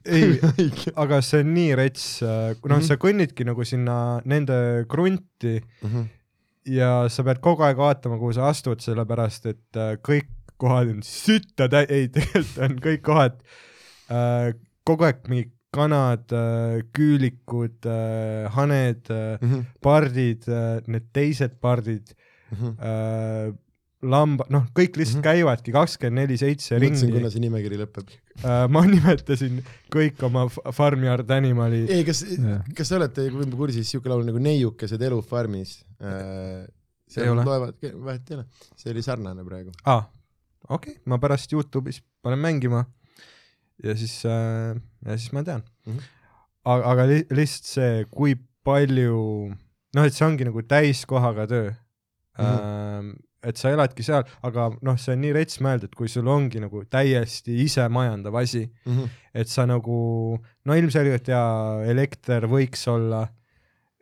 ei, 0.05 0.37
aga 1.01 1.21
see 1.25 1.41
on 1.45 1.55
nii 1.57 1.71
rets, 1.81 2.05
noh, 2.23 2.77
Mhm. 2.77 2.85
sa 2.85 2.97
kõnnidki 3.01 3.47
nagu 3.49 3.65
sinna 3.65 4.21
nende 4.29 4.85
krunti 4.91 5.61
Mhm. 5.83 6.05
ja 6.67 7.09
sa 7.09 7.23
pead 7.25 7.41
kogu 7.41 7.63
aeg 7.65 7.77
vaatama, 7.81 8.19
kuhu 8.21 8.33
sa 8.37 8.49
astud, 8.51 8.81
sellepärast 8.85 9.47
et 9.47 9.77
äh, 9.81 9.97
kõik 9.97 10.29
kohad 10.61 10.89
on 10.93 11.01
sütta 11.03 11.69
täi-, 11.69 11.89
ei 11.91 12.09
tegelikult 12.09 12.59
on 12.69 12.77
kõik 12.85 13.03
kohad 13.03 13.41
äh, 14.11 14.53
kogu 14.85 15.05
aeg 15.09 15.25
mingi 15.29 15.51
kanad 15.75 16.33
äh,, 16.37 16.85
küülikud 16.95 17.89
äh,, 17.91 18.47
haned 18.55 19.11
äh,, 19.11 19.37
Mhm, 19.43 19.67
pardid 19.85 20.47
äh,, 20.49 20.81
need 20.87 21.11
teised 21.17 21.59
pardid 21.65 22.15
äh,, 22.55 23.53
lamba, 24.05 24.45
noh, 24.53 24.67
kõik 24.77 24.99
lihtsalt 25.01 25.23
Mhm. 25.23 25.25
käivadki 25.25 25.73
kakskümmend 25.73 26.19
neli 26.21 26.37
seitse 26.37 26.77
mõtlesin, 26.77 27.09
ringi 27.09 27.19
kuna 27.19 27.31
see 27.33 27.41
nimekiri 27.41 27.79
lõpeb. 27.81 28.11
ma 28.75 28.83
nimetasin 28.85 29.63
kõik 29.95 30.21
oma 30.27 30.43
Farmyard 30.77 31.31
Animali 31.33 31.85
ei, 31.89 32.05
kas 32.05 32.21
kas 32.77 32.91
te 32.91 32.99
olete 32.99 33.25
võib-olla 33.31 33.61
kursis 33.63 33.89
siuke 33.95 34.11
laul 34.13 34.27
nagu 34.29 34.43
Neiukesed 34.43 35.01
elu 35.09 35.23
farmis? 35.25 35.79
Ei 37.17 37.29
ole. 37.31 37.45
loevad, 37.47 37.77
vahet 38.03 38.31
ei 38.31 38.37
ole, 38.37 38.45
see 38.77 38.91
oli 38.93 39.03
sarnane 39.07 39.45
praegu. 39.47 39.73
aa 39.87 39.97
ah,, 40.03 40.05
okei 40.69 40.97
okay., 40.99 41.03
ma 41.07 41.19
pärast 41.23 41.53
Youtube'is 41.55 42.01
panen 42.25 42.41
mängima 42.43 42.85
ja 43.83 43.95
siis 43.99 44.25
äh,, 44.29 44.75
ja 45.07 45.17
siis 45.19 45.33
ma 45.33 45.43
tean 45.43 45.63
mm. 45.87 45.93
Mhm. 45.93 45.99
-hmm. 45.99 46.11
aga, 46.65 46.91
aga 46.93 47.07
li 47.11 47.21
lihtsalt 47.31 47.71
see, 47.75 48.05
kui 48.11 48.37
palju, 48.65 49.53
noh, 49.95 50.05
et 50.05 50.13
see 50.17 50.27
ongi 50.27 50.45
nagu 50.49 50.63
täiskohaga 50.63 51.47
töö 51.47 51.71
mm. 51.71 52.45
-hmm. 52.45 53.15
et 53.45 53.57
sa 53.61 53.71
eladki 53.75 54.03
seal, 54.03 54.25
aga 54.43 54.71
noh, 54.83 54.97
see 54.99 55.13
on 55.13 55.21
nii 55.21 55.33
rets 55.37 55.61
mõelda, 55.61 55.85
et 55.85 55.95
kui 55.95 56.09
sul 56.09 56.29
ongi 56.29 56.61
nagu 56.63 56.85
täiesti 56.91 57.59
isemajandav 57.65 58.35
asi, 58.41 58.63
et 59.35 59.49
sa 59.49 59.67
nagu, 59.67 60.39
no 60.65 60.75
ilmselgelt 60.75 61.29
jaa, 61.29 61.83
elekter 61.85 62.47
võiks 62.49 62.87
olla, 62.89 63.27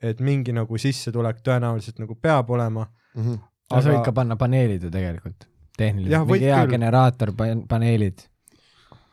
et 0.03 0.21
mingi 0.21 0.53
nagu 0.53 0.79
sissetulek 0.79 1.41
tõenäoliselt 1.43 1.99
nagu 1.99 2.15
peab 2.15 2.51
olema, 2.51 2.87
Mhm. 3.15 3.35
aga 3.71 3.83
sa 3.83 3.91
võid 3.91 4.05
ka 4.05 4.13
panna 4.13 4.37
paneelid 4.37 4.83
ju 4.83 4.91
tegelikult, 4.91 5.47
tehniliselt, 5.79 6.27
mingi 6.27 6.45
hea 6.45 6.63
küll. 6.65 6.71
generaator, 6.71 7.33
paneelid. 7.69 8.23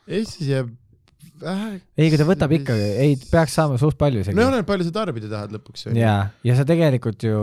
Eestis 0.10 0.50
jääb 0.50 0.72
vähe. 1.40 1.80
ei, 1.98 2.08
aga 2.08 2.20
ta 2.20 2.26
võtab 2.28 2.54
ikkagi, 2.56 2.88
ei, 3.04 3.16
peaks 3.32 3.56
saama 3.58 3.78
suht 3.82 3.98
palju 4.00 4.24
isegi 4.24 4.38
no. 4.38 4.48
oleneb, 4.50 4.66
palju 4.68 4.88
sa 4.88 4.94
tarbida 4.96 5.30
tahad 5.32 5.54
lõpuks. 5.56 5.86
jaa, 5.96 6.18
ja 6.46 6.56
sa 6.58 6.66
tegelikult 6.68 7.26
ju 7.28 7.40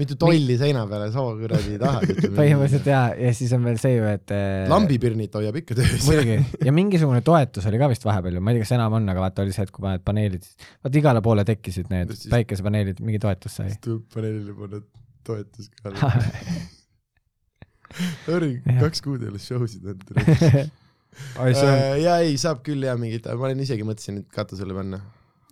mitu 0.00 0.16
tolli 0.20 0.56
seina 0.60 0.84
peale 0.90 1.10
sa 1.14 1.24
kuradi 1.40 1.76
tahad. 1.80 2.12
põhimõtteliselt 2.38 2.88
jaa, 2.90 3.06
ja 3.26 3.32
siis 3.36 3.52
on 3.56 3.66
veel 3.68 3.80
see 3.82 3.96
ju, 3.96 4.06
et 4.10 4.34
äh, 4.34 4.64
lambipirnit 4.72 5.36
hoiab 5.38 5.58
ikka 5.60 5.78
töös. 5.78 6.06
muidugi, 6.08 6.38
ja 6.68 6.74
mingisugune 6.76 7.22
toetus 7.26 7.68
oli 7.70 7.80
ka 7.80 7.90
vist 7.92 8.06
vahepeal 8.08 8.38
ju, 8.38 8.44
ma 8.44 8.54
ei 8.54 8.60
tea, 8.60 8.68
kas 8.68 8.76
enam 8.78 8.98
on, 9.00 9.10
aga 9.12 9.26
vaata 9.26 9.44
oli 9.44 9.56
see, 9.56 9.66
et 9.68 9.74
kui 9.74 9.84
paned 9.84 10.04
paneelid, 10.06 10.48
vaata 10.86 11.02
igale 11.02 11.24
poole 11.24 11.46
tekkisid 11.48 11.90
need 11.92 12.14
just. 12.14 12.30
päikesepaneelid, 12.32 13.02
mingi 13.04 13.20
toetus 13.22 13.60
sai. 13.60 13.74
paneelile 14.14 14.56
panna 14.60 14.84
toetus 15.26 15.70
ka. 15.80 15.92
Jah. 17.94 18.40
kaks 18.80 19.04
kuud 19.04 19.22
ei 19.22 19.28
ole 19.30 19.38
show 19.38 19.62
sid 19.70 19.84
olnud. 19.86 20.72
On 21.38 21.50
Äh, 21.70 21.98
ja 22.04 22.18
ei, 22.24 22.38
saab 22.40 22.62
küll 22.66 22.86
ja 22.86 22.96
mingit, 23.00 23.26
ma 23.26 23.48
olen 23.48 23.62
isegi 23.64 23.86
mõtlesin, 23.86 24.22
et 24.22 24.30
katusele 24.34 24.76
panna, 24.76 25.00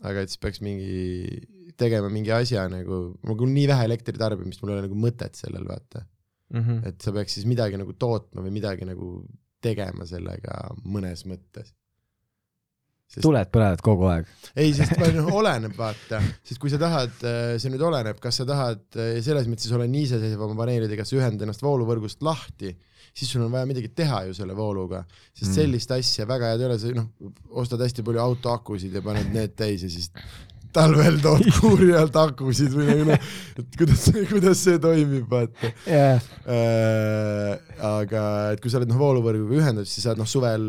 aga 0.02 0.24
et 0.24 0.32
siis 0.32 0.40
peaks 0.42 0.62
mingi 0.64 1.42
tegema 1.80 2.10
mingi 2.12 2.32
asja 2.34 2.66
nagu, 2.70 3.02
mul 3.26 3.38
küll 3.38 3.52
nii 3.54 3.68
vähe 3.70 3.86
elektritarbimist, 3.88 4.62
mul 4.62 4.72
ei 4.72 4.78
ole 4.78 4.88
nagu 4.88 4.98
mõtet 4.98 5.38
sellel 5.38 5.64
vaata, 5.68 6.04
mm. 6.52 6.60
-hmm. 6.60 6.82
et 6.90 7.04
sa 7.04 7.14
peaks 7.16 7.38
siis 7.38 7.48
midagi 7.48 7.80
nagu 7.80 7.94
tootma 7.98 8.44
või 8.44 8.54
midagi 8.58 8.88
nagu 8.88 9.14
tegema 9.62 10.06
sellega 10.08 10.58
mõnes 10.84 11.24
mõttes. 11.28 11.72
Tuled 13.20 13.50
põlevad 13.52 13.82
kogu 13.84 14.06
aeg. 14.08 14.30
ei, 14.56 14.70
sest 14.76 14.94
noh, 15.16 15.28
oleneb 15.36 15.74
vaata, 15.76 16.20
sest 16.46 16.60
kui 16.62 16.72
sa 16.72 16.78
tahad, 16.80 17.12
see 17.60 17.72
nüüd 17.72 17.84
oleneb, 17.84 18.20
kas 18.22 18.40
sa 18.40 18.46
tahad 18.48 18.84
eh, 18.96 19.18
selles 19.24 19.50
mõttes 19.50 19.72
olla 19.74 19.88
nii 19.90 20.06
iseseisev 20.08 20.46
oma 20.46 20.56
paneelidega, 20.62 21.04
sa 21.04 21.18
ühendad 21.18 21.44
ennast 21.46 21.64
vooluvõrgust 21.64 22.24
lahti, 22.24 22.72
siis 23.12 23.32
sul 23.34 23.44
on 23.44 23.52
vaja 23.52 23.68
midagi 23.68 23.90
teha 23.96 24.24
ju 24.28 24.38
selle 24.38 24.56
vooluga, 24.56 25.02
sest 25.34 25.50
Mm. 25.50 25.56
sellist 25.58 25.92
asja 25.92 26.24
väga 26.28 26.52
head 26.52 26.62
ei 26.62 26.70
ole, 26.70 26.78
sa 26.80 26.94
noh, 26.96 27.10
ostad 27.60 27.84
hästi 27.84 28.04
palju 28.06 28.22
autoakusid 28.22 28.94
ja 28.96 29.04
paned 29.04 29.28
need 29.34 29.52
täis 29.58 29.84
ja 29.84 29.90
siis 29.92 30.08
talvel 30.72 31.18
tood 31.20 31.44
kuuri 31.58 31.92
alt 31.96 32.16
akusid 32.16 32.72
või 32.72 32.88
nagu 32.88 33.08
noh, 33.10 33.30
et 33.60 33.76
kuidas, 33.76 34.06
kuidas 34.30 34.62
see 34.64 34.80
toimib, 34.80 35.26
vaata 35.28 35.72
jaa, 35.84 36.16
äh,. 36.48 37.56
aga 37.92 38.22
et 38.54 38.62
kui 38.62 38.72
sa 38.72 38.80
oled 38.80 38.88
noh 38.88 39.00
vooluvõrguga 39.02 39.60
ühendatud, 39.60 39.90
siis 39.90 40.08
saad 40.08 40.20
noh 40.20 40.28
suvel 40.28 40.64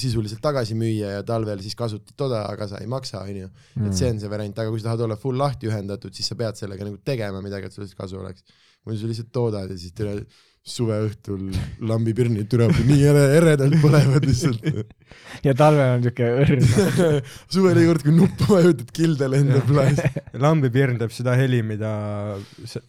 sisuliselt 0.00 0.42
tagasi 0.44 0.76
müüa 0.78 1.14
ja 1.18 1.24
talvel 1.26 1.62
siis 1.64 1.76
kasutad 1.78 2.16
toda, 2.18 2.44
aga 2.48 2.68
sa 2.70 2.80
ei 2.82 2.90
maksa, 2.90 3.24
onju. 3.24 3.50
Mm. 3.76 3.88
et 3.88 3.98
see 3.98 4.10
on 4.10 4.20
see 4.22 4.32
variant, 4.32 4.58
aga 4.58 4.72
kui 4.72 4.82
sa 4.82 4.90
tahad 4.90 5.06
olla 5.06 5.18
full 5.20 5.38
lahti 5.40 5.70
ühendatud, 5.70 6.14
siis 6.16 6.30
sa 6.32 6.38
pead 6.40 6.58
sellega 6.60 6.86
nagu 6.86 7.00
tegema 7.04 7.42
midagi, 7.44 7.68
et 7.68 7.76
sellest 7.76 7.98
kasu 7.98 8.20
oleks. 8.20 8.44
muidu 8.86 9.02
sa 9.02 9.10
lihtsalt 9.10 9.32
toodad 9.32 9.68
ja 9.70 9.76
siis 9.76 9.92
tule 9.92 10.14
suve 10.60 10.96
õhtul 11.06 11.48
lambipirnid 11.88 12.48
tuleb 12.52 12.74
nii 12.84 13.04
ere, 13.08 13.22
eredalt 13.38 13.78
põlevad 13.80 14.26
lihtsalt. 14.28 14.66
ja 15.46 15.54
talvel 15.56 15.96
on 15.96 16.04
siuke 16.04 16.28
õrn. 16.42 16.66
suvel 17.54 17.80
iga 17.80 17.94
kord, 17.94 18.04
kui 18.04 18.16
nuppu 18.16 18.50
vajutad, 18.52 18.92
kilde 18.96 19.30
lendab 19.32 19.72
laes. 19.78 20.02
lambipirn 20.36 21.00
teeb 21.00 21.16
seda 21.16 21.36
heli, 21.40 21.62
mida 21.66 21.92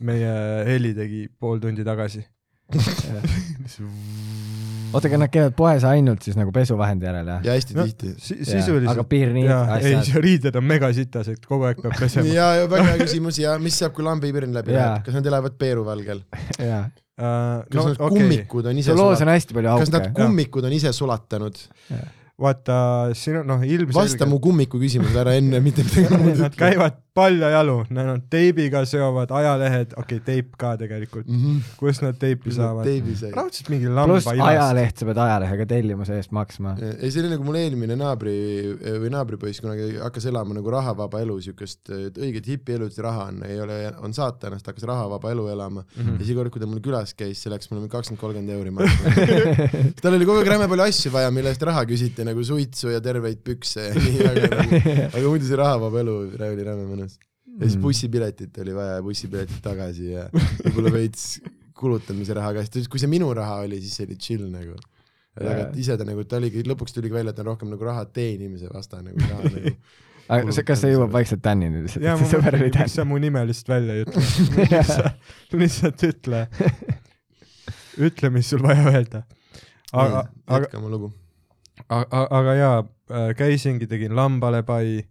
meie 0.03 0.35
heli 0.67 0.93
tegi 0.97 1.25
pool 1.31 1.63
tundi 1.63 1.87
tagasi. 1.87 2.25
oota, 4.91 5.09
aga 5.09 5.19
nad 5.23 5.31
käivad 5.33 5.55
poes 5.57 5.85
ainult 5.87 6.25
siis 6.25 6.37
nagu 6.39 6.53
pesuvahendi 6.55 7.07
järele? 7.07 7.37
ja 7.45 7.55
hästi 7.57 7.77
no 7.77 7.85
tihti. 7.89 8.13
si 8.17 8.37
aga 8.37 8.49
sisuliselt 8.51 9.09
pirnid, 9.11 9.47
jaa, 9.49 9.77
ei 9.77 9.95
asjad. 9.95 10.07
see 10.09 10.23
riided 10.27 10.57
on 10.59 10.67
megasitas, 10.67 11.31
et 11.33 11.45
kogu 11.47 11.69
aeg 11.69 11.81
peab 11.83 11.97
pesema. 11.99 12.27
ja, 12.31 12.49
ja 12.61 12.69
väga 12.71 12.87
hea 12.91 13.03
küsimus 13.03 13.41
ja 13.41 13.57
mis 13.61 13.77
saab, 13.81 13.95
kui 13.97 14.05
lambipirn 14.07 14.55
läbi 14.55 14.75
Jaa. 14.75 14.87
läheb, 14.87 15.05
kas 15.07 15.19
nad 15.19 15.29
elavad 15.33 15.59
Peeruvalgel? 15.61 16.23
jaa, 16.71 16.81
kas 17.17 17.77
no 17.77 17.87
nad 17.91 17.99
okay., 17.99 18.17
kummikud 18.17 18.71
on 18.71 18.81
ise 18.81 18.95
loos 18.95 19.03
on 19.03 19.21
sulatanud? 19.21 19.37
hästi 19.37 19.59
palju 19.59 19.77
kas 19.83 19.93
nad 19.93 20.01
auke. 20.01 20.17
kummikud 20.21 20.69
on 20.69 20.79
ise 20.79 20.95
sulatanud? 20.97 21.63
vaata 22.41 22.75
siin 23.17 23.41
on 23.41 23.47
noh, 23.51 23.61
vasta 23.61 23.75
ilmselgelt 23.75 24.29
mu 24.31 24.39
kummiku 24.43 24.79
küsimusele 24.81 25.21
ära 25.23 25.35
enne, 25.37 25.61
mitte 25.63 25.85
midagi 25.85 26.19
muud 26.23 26.41
nad 26.41 26.57
käivad 26.57 26.97
paljajalu, 27.13 27.75
nad 27.91 28.07
on 28.07 28.21
teibiga 28.31 28.85
seovad 28.87 29.31
ajalehed, 29.35 29.95
okei 29.99 30.19
okay,, 30.21 30.23
teip 30.23 30.53
ka 30.59 30.77
tegelikult, 30.79 31.27
mm. 31.27 31.39
-hmm. 31.41 31.71
kust 31.79 32.03
nad 32.05 32.15
teipi 32.19 32.53
saavad? 32.55 32.87
raudselt 33.35 33.69
mingi 33.73 33.89
lamba 33.91 34.15
ilast. 34.21 34.43
ajaleht, 34.47 35.01
sa 35.01 35.07
pead 35.09 35.19
ajalehega 35.19 35.65
tellimuse 35.67 36.15
eest 36.15 36.31
maksma. 36.31 36.77
ei, 36.79 37.11
see 37.11 37.23
oli 37.23 37.33
nagu 37.33 37.43
mul 37.43 37.57
eelmine 37.59 37.97
naabri 37.99 38.35
või 39.03 39.11
naabripoiss 39.11 39.59
kunagi 39.63 39.97
hakkas 39.97 40.29
elama 40.31 40.55
nagu 40.55 40.71
rahavaba 40.71 41.19
elu, 41.25 41.35
siukest 41.47 41.91
et 41.97 42.21
õiget 42.21 42.47
hipielu, 42.47 42.87
et 42.87 43.01
raha 43.03 43.27
on, 43.33 43.43
ei 43.49 43.59
ole, 43.59 43.81
on 43.99 44.15
saatanast, 44.15 44.71
hakkas 44.71 44.87
rahavaba 44.87 45.35
elu 45.35 45.49
elama 45.51 45.83
mm. 45.83 46.05
-hmm. 46.05 46.19
ja 46.19 46.29
siis 46.29 46.39
kord, 46.39 46.53
kui 46.55 46.63
ta 46.63 46.71
mul 46.71 46.79
külas 46.79 47.11
käis, 47.11 47.43
see 47.43 47.51
läks 47.51 47.67
mulle 47.73 47.91
kakskümmend, 47.91 48.21
kolmkümmend 48.21 48.55
euri 48.55 48.71
maksma. 48.71 49.11
tal 50.01 50.15
oli 50.15 50.25
kogu 50.31 50.45
aeg 50.45 50.53
räme 50.55 50.71
palju 50.71 50.87
asju 50.87 51.11
vaja, 51.11 51.35
mille 51.35 51.51
eest 51.51 51.67
raha 51.67 51.83
küsiti 51.91 52.23
nagu 52.23 52.43
suitsu 52.43 52.95
ja 52.95 53.03
terveid 53.03 53.43
pükse 53.43 53.91
ja 53.91 53.93
nii, 53.99 54.17
aga 54.31 54.47
nagu, 54.55 54.81
aga 55.11 55.27
muidu 55.27 55.51
see 55.51 55.59
rahavaba 55.59 56.05
elu 56.05 56.17
oli 56.31 56.63
räme 56.71 56.87
mõnus. 56.87 57.10
Ja 57.59 57.67
siis 57.67 57.77
bussipiletit 57.81 58.57
oli 58.63 58.73
vaja 58.75 58.99
ja 58.99 59.03
bussipiletid 59.05 59.59
tagasi 59.65 60.11
ja 60.13 60.27
võib-olla 60.33 60.91
veits 60.93 61.25
kulutamise 61.81 62.33
raha 62.37 62.53
ka, 62.55 62.63
sest 62.67 62.87
kui 62.91 62.99
see 63.01 63.09
minu 63.11 63.31
raha 63.33 63.59
oli, 63.65 63.79
siis 63.81 63.95
see 63.97 64.05
oli 64.07 64.17
chill 64.21 64.45
nagu. 64.53 64.75
aga 65.39 65.57
Jaa. 65.57 65.67
ise 65.79 65.95
ta 65.97 66.05
nagu, 66.07 66.23
ta 66.27 66.37
oligi, 66.37 66.61
lõpuks 66.67 66.93
tuligi 66.95 67.13
välja, 67.15 67.31
et 67.31 67.37
ta 67.39 67.43
on 67.45 67.49
rohkem 67.53 67.69
nagu 67.71 67.85
raha 67.87 68.05
teenimise 68.13 68.67
vastane 68.73 69.13
kui 69.15 69.27
raha 69.29 69.49
nagu. 69.49 69.71
aga 70.35 70.53
see- 70.55 70.63
kas 70.67 70.81
see 70.83 70.91
jõuab 70.93 71.11
vaikselt 71.15 71.41
Tänini 71.43 71.81
lihtsalt, 71.85 72.03
ja 72.05 72.13
et 72.15 72.21
ma 72.21 72.27
see 72.27 72.35
sõber 72.37 72.55
oli 72.59 72.67
mõtlen, 72.69 72.85
miks 72.85 72.95
sa 72.99 73.05
mu 73.07 73.17
nime 73.23 73.41
lihtsalt 73.49 73.71
välja 73.73 73.95
ei 73.97 74.03
ütle. 74.05 74.23
lihtsalt, 74.75 75.55
lihtsalt 75.63 76.03
ütle, 76.11 76.41
ütle, 78.07 78.29
mis 78.35 78.49
sul 78.53 78.61
vaja 78.63 78.85
öelda. 78.91 79.23
aga, 79.91 80.21
aga, 80.47 80.61
jätka 80.65 80.79
oma 80.79 80.91
lugu. 80.93 81.09
aga, 81.89 82.21
aga 82.39 82.53
jaa, 82.59 82.77
käisingi, 83.39 83.87
tegin 83.91 84.15
lambale 84.15 84.61
pai, 84.67 85.01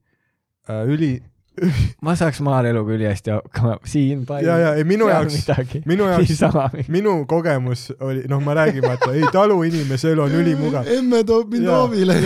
üli, 0.89 1.15
ma 2.05 2.15
saaks 2.19 2.41
maal 2.45 2.67
eluga 2.71 2.95
ülihästi 2.95 3.33
hakkama, 3.35 3.77
siin 3.89 4.25
pai. 4.27 4.43
ja, 4.45 4.57
ja 4.59 4.73
ei 4.79 4.85
minu 4.89 5.09
jaoks, 5.11 5.47
minu 5.89 6.09
jaoks, 6.09 6.89
minu 6.93 7.15
kogemus 7.31 7.87
oli, 8.01 8.25
noh, 8.31 8.43
ma 8.45 8.55
räägin, 8.59 8.85
vaata, 8.87 9.13
ei 9.17 9.29
taluinimese 9.33 10.13
elu 10.15 10.25
on 10.25 10.37
ülimugav. 10.41 10.89
emme 10.99 11.23
toob 11.29 11.53
mind 11.55 11.69
hoovile. 11.71 12.19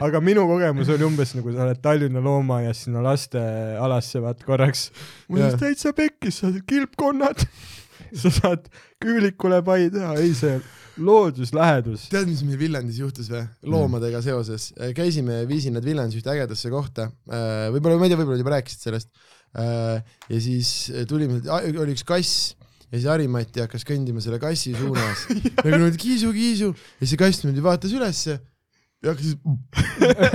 aga 0.00 0.22
minu 0.24 0.46
kogemus 0.50 0.92
oli 0.92 1.06
umbes 1.08 1.34
nagu 1.38 1.54
sa 1.54 1.66
oled 1.66 1.82
Tallinna 1.82 2.22
loomaaias 2.24 2.84
sinna 2.86 3.04
lastealasse 3.04 4.22
vaat 4.22 4.44
korraks. 4.46 4.90
mul 5.28 5.46
on 5.48 5.58
täitsa 5.60 5.94
pekkis, 5.96 6.42
kilpkonnad, 6.68 7.46
sa 8.22 8.32
saad 8.32 8.68
küülikule 9.02 9.62
pai 9.66 9.88
teha, 9.92 10.14
ei 10.20 10.32
see 10.36 10.56
looduslähedus. 11.02 12.08
tead, 12.12 12.28
mis 12.28 12.42
meil 12.44 12.60
Viljandis 12.60 13.00
juhtus 13.00 13.30
või? 13.32 13.44
loomadega 13.72 14.20
seoses. 14.24 14.70
käisime, 14.96 15.42
viisin 15.48 15.76
nad 15.78 15.86
Viljandis 15.86 16.20
ühte 16.20 16.32
ägedasse 16.34 16.72
kohta. 16.72 17.08
võib-olla, 17.26 17.98
ma 17.98 18.08
ei 18.08 18.12
tea, 18.12 18.20
võib-olla 18.20 18.42
juba 18.42 18.56
rääkisid 18.58 18.88
sellest. 18.88 19.12
ja 19.56 20.42
siis 20.44 20.92
tulime, 21.08 21.40
oli 21.72 21.96
üks 21.96 22.04
kass 22.08 22.52
ja 22.92 22.98
siis 22.98 23.08
Harimati 23.08 23.64
hakkas 23.64 23.86
kõndima 23.88 24.20
selle 24.24 24.38
kassi 24.40 24.74
suunas 24.76 25.26
nagu 25.56 25.72
niimoodi 25.72 26.00
kiisu-kiisu 26.00 26.72
ja 26.72 27.08
see 27.08 27.20
kass 27.20 27.40
niimoodi 27.42 27.64
vaatas 27.64 27.94
ülesse 27.96 28.36
ja 29.02 29.12
hakkas 29.12 29.32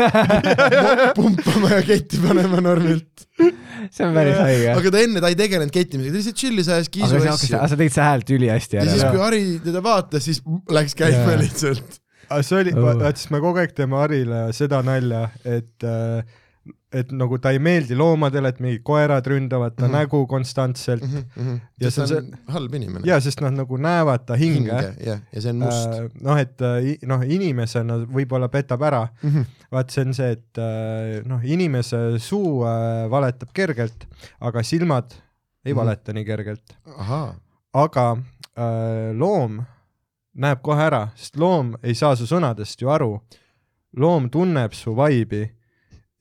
pumpama 1.18 1.70
ja 1.72 1.84
ketti 1.88 2.20
panema 2.20 2.60
normilt. 2.64 3.28
see 3.92 4.08
on 4.08 4.18
päris 4.18 4.40
haige. 4.42 4.74
aga 4.74 4.92
ta 4.92 5.04
enne, 5.06 5.22
ta 5.24 5.32
ei 5.32 5.38
tegelenud 5.40 5.74
kettimisega, 5.74 6.12
ta 6.12 6.20
lihtsalt 6.20 6.42
chill'is 6.42 6.72
ajas 6.76 6.92
kiisu 6.92 7.20
aga 7.20 7.36
asju. 7.36 7.54
sa 7.56 7.80
tegid 7.80 7.96
seda 7.96 8.10
häält 8.10 8.34
ülihästi 8.38 8.80
ja 8.80 8.88
siis, 8.90 9.06
ära. 9.06 9.14
kui 9.14 9.24
Harri 9.24 9.46
teda 9.64 9.84
vaatas, 9.86 10.28
siis 10.28 10.42
läks 10.74 10.98
käima 11.00 11.36
Jaa. 11.36 11.40
lihtsalt. 11.46 12.02
aga 12.28 12.42
see 12.44 12.60
oli, 12.64 12.76
vaata 12.76 13.14
siis 13.16 13.32
me 13.36 13.42
kogu 13.46 13.64
aeg 13.64 13.78
teeme 13.78 14.02
Harile 14.02 14.42
seda 14.58 14.82
nalja, 14.86 15.24
et 15.48 15.88
äh, 15.88 16.38
et 16.94 17.10
nagu 17.12 17.38
ta 17.44 17.52
ei 17.52 17.60
meeldi 17.60 17.96
loomadele, 18.00 18.48
et 18.54 18.60
mingid 18.64 18.84
koerad 18.88 19.26
ründavad 19.28 19.76
ta 19.76 19.88
mm. 19.88 19.92
-hmm. 19.92 19.98
nägu 19.98 20.28
konstantselt 20.28 21.04
mm. 21.04 21.60
Ja 21.80 21.88
ja 21.88 21.92
see 21.92 22.08
see 22.08 22.18
on 22.18 22.26
on 22.48 22.54
halb 22.54 22.74
inimene. 22.74 23.02
ja 23.06 23.20
sest 23.22 23.42
nad 23.42 23.54
nagu 23.54 23.78
näevad 23.78 24.26
ta 24.26 24.36
hinge, 24.36 24.72
hinge.. 24.72 24.94
jah, 25.06 25.20
ja 25.34 25.42
see 25.42 25.50
on 25.50 25.58
must. 25.60 25.88
Äh, 26.00 26.10
noh, 26.22 26.40
et 26.40 26.62
äh, 26.62 26.96
noh, 27.08 27.22
inimesena 27.26 27.98
võib-olla 28.06 28.48
petab 28.50 28.82
ära, 28.82 29.08
Mhm. 29.24 29.42
vaat 29.72 29.90
see 29.92 30.06
on 30.06 30.14
see, 30.14 30.32
et 30.32 30.58
äh, 30.58 31.22
noh, 31.26 31.42
inimese 31.44 32.20
suu 32.20 32.64
äh, 32.64 33.10
valetab 33.12 33.50
kergelt, 33.54 34.08
aga 34.40 34.64
silmad 34.64 35.12
ei 35.66 35.74
Mhm. 35.74 35.80
valeta 35.80 36.14
nii 36.14 36.26
kergelt. 36.26 36.78
aga 37.74 38.12
äh, 38.58 39.12
loom 39.18 39.62
näeb 40.38 40.62
kohe 40.62 40.82
ära, 40.82 41.08
sest 41.16 41.36
loom 41.38 41.76
ei 41.84 41.94
saa 41.96 42.16
su 42.16 42.24
sõnadest 42.26 42.82
ju 42.82 42.90
aru. 42.90 43.20
loom 43.98 44.30
tunneb 44.30 44.74
su 44.74 44.96
vaibi 44.96 45.50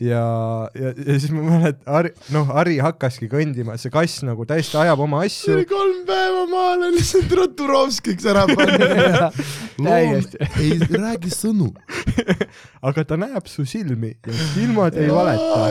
ja, 0.00 0.68
ja, 0.74 0.92
ja 0.92 1.16
siis 1.18 1.32
ma 1.32 1.42
mäletan, 1.46 1.86
Harri, 1.88 2.10
noh, 2.34 2.48
Harri 2.52 2.76
hakkaski 2.84 3.28
kõndima, 3.32 3.78
see 3.80 3.92
kass 3.92 4.20
nagu 4.26 4.44
täiesti 4.48 4.76
ajab 4.80 5.00
oma 5.06 5.22
see 5.24 5.30
asju 5.32 5.54
oli 5.56 5.68
kolm 5.70 6.02
päeva 6.08 6.42
maale 6.50 6.90
lihtsalt 6.96 7.32
Roturovskiks 7.38 8.28
ära 8.28 8.44
Täiesti. 9.86 10.40
ei 10.60 10.76
räägi 10.92 11.32
sõnu. 11.32 11.70
aga 12.88 13.04
ta 13.08 13.18
näeb 13.20 13.48
su 13.48 13.64
silmi 13.68 14.12
ja 14.26 14.36
silmad 14.54 14.96
ei 15.00 15.08
valeta, 15.12 15.62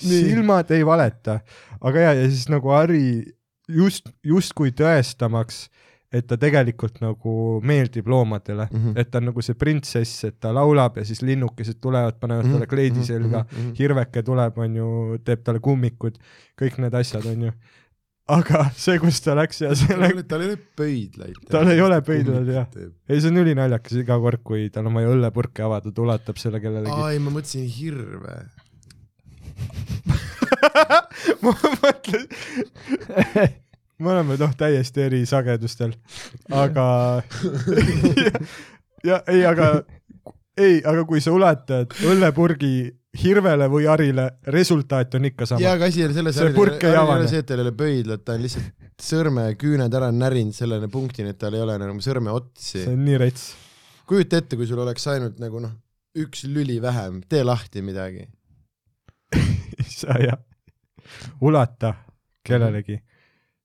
silmad 0.00 0.72
ei 0.76 0.86
valeta. 0.88 1.40
aga 1.80 2.06
ja, 2.08 2.14
ja 2.22 2.30
siis 2.30 2.48
nagu 2.52 2.72
Harri 2.72 3.36
just, 3.68 4.08
justkui 4.24 4.72
tõestamaks, 4.72 5.66
et 6.12 6.24
ta 6.26 6.38
tegelikult 6.40 7.02
nagu 7.04 7.32
meeldib 7.68 8.06
loomadele 8.08 8.68
mm. 8.70 8.78
-hmm. 8.78 9.00
et 9.00 9.10
ta 9.10 9.20
on 9.20 9.28
nagu 9.30 9.42
see 9.44 9.54
printsess, 9.54 10.24
et 10.24 10.38
ta 10.40 10.54
laulab 10.56 10.96
ja 10.96 11.04
siis 11.04 11.22
linnukesed 11.22 11.78
tulevad, 11.80 12.16
panevad 12.20 12.48
Mhm, 12.48 12.56
talle 12.56 12.68
kleidi 12.70 13.00
mhm, 13.00 13.06
selga, 13.06 13.42
mhm, 13.44 13.60
mhm. 13.60 13.74
hirveke 13.78 14.22
tuleb, 14.26 14.62
onju, 14.64 14.86
teeb 15.24 15.44
talle 15.44 15.60
kummikud, 15.64 16.16
kõik 16.58 16.80
need 16.82 16.96
asjad, 16.98 17.26
onju. 17.28 17.52
aga 18.28 18.64
see, 18.76 18.98
kus 19.00 19.20
ta 19.24 19.34
läks 19.38 19.62
ja 19.62 19.72
läks, 19.72 20.24
tal 20.28 20.44
ei 20.44 20.50
ole 20.50 20.58
pöidlaid. 20.76 21.38
Tal 21.48 21.70
ei 21.72 21.80
ole 21.80 22.00
pöidlaid, 22.04 22.50
jah.. 22.52 22.66
ei 23.08 23.20
see 23.20 23.32
on 23.32 23.42
ülinaljakas 23.44 24.00
iga 24.02 24.18
kord, 24.20 24.42
kui 24.44 24.68
tal 24.72 24.88
on 24.90 24.98
vaja 25.00 25.12
õllepurki 25.14 25.64
avada, 25.64 25.92
ta 25.92 26.04
ulatab 26.04 26.40
selle 26.40 26.60
kellelegi. 26.64 26.92
aa 26.92 27.12
ei, 27.14 27.22
ma 27.24 27.32
mõtlesin 27.32 27.68
hirve. 27.78 28.36
ma 31.44 31.54
mõtlen, 31.80 32.28
me 33.98 34.12
oleme 34.14 34.36
noh, 34.40 34.52
täiesti 34.58 35.06
eri 35.08 35.24
sagedustel, 35.26 35.94
aga 36.54 36.86
ja, 39.08 39.22
ei, 39.26 39.44
aga 39.46 39.70
ei, 40.58 40.80
aga 40.82 41.04
kui 41.08 41.22
sa 41.24 41.34
ulatad 41.34 41.94
õllepurgi 42.06 42.72
Hirvele 43.18 43.66
või 43.72 43.86
Harile, 43.88 44.26
resultaat 44.52 45.14
on 45.16 45.26
ikka 45.30 45.46
sama 45.48 45.62
ja. 45.64 45.72
aga 45.78 45.88
asi 45.88 46.04
oli 46.04 46.14
selles, 46.14 46.36
See 46.36 46.52
purk 46.54 46.84
ei 46.84 46.94
avane. 46.98 47.26
see, 47.30 47.40
et 47.42 47.48
tal 47.48 47.62
ei 47.62 47.66
ole 47.66 47.72
pöidlat, 47.74 48.22
ta 48.26 48.36
on 48.36 48.44
lihtsalt 48.44 48.88
sõrmeküüned 49.02 49.94
ära 49.94 50.10
närinud 50.14 50.54
selleni 50.54 50.90
punktini, 50.92 51.32
et 51.32 51.40
tal 51.40 51.56
ei 51.56 51.64
ole 51.64 51.78
enam 51.78 52.02
sõrmeotsi 52.04 52.82
see. 52.82 52.88
on 52.92 53.00
nii 53.06 53.20
rets. 53.22 53.48
kujuta 54.10 54.42
ette, 54.42 54.58
kui 54.60 54.68
sul 54.68 54.82
oleks 54.84 55.08
ainult 55.10 55.40
nagu 55.42 55.62
noh, 55.62 55.72
üks 56.18 56.44
lüli 56.50 56.78
vähem, 56.82 57.22
tee 57.28 57.42
lahti 57.46 57.82
midagi. 57.86 58.28
ei 59.78 59.88
saa 59.88 60.18
jah. 60.22 60.38
ulata 61.40 61.94
kellelegi. 62.46 63.00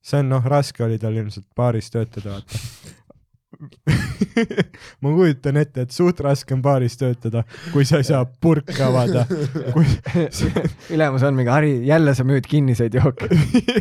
See 0.03 0.19
on 0.19 0.33
noh, 0.33 0.43
raske 0.43 0.83
oli 0.83 0.99
tal 0.99 1.15
ilmselt 1.15 1.47
baaris 1.55 1.89
töötada, 1.93 2.35
vaata. 2.35 2.59
ma 5.03 5.11
kujutan 5.13 5.59
ette, 5.61 5.85
et 5.85 5.93
suht 5.95 6.19
raske 6.25 6.55
on 6.55 6.63
baaris 6.65 6.97
töötada, 6.99 7.43
kui 7.71 7.85
sa 7.87 8.01
ei 8.01 8.07
saa 8.07 8.23
purke 8.25 8.81
avada. 8.83 9.25
kui 9.75 9.85
ülemus 10.95 11.23
on 11.23 11.37
mingi, 11.37 11.53
Harri, 11.53 11.75
jälle 11.87 12.15
sa 12.17 12.25
müüd 12.27 12.49
kinniseid 12.49 12.97
jooke. 12.99 13.29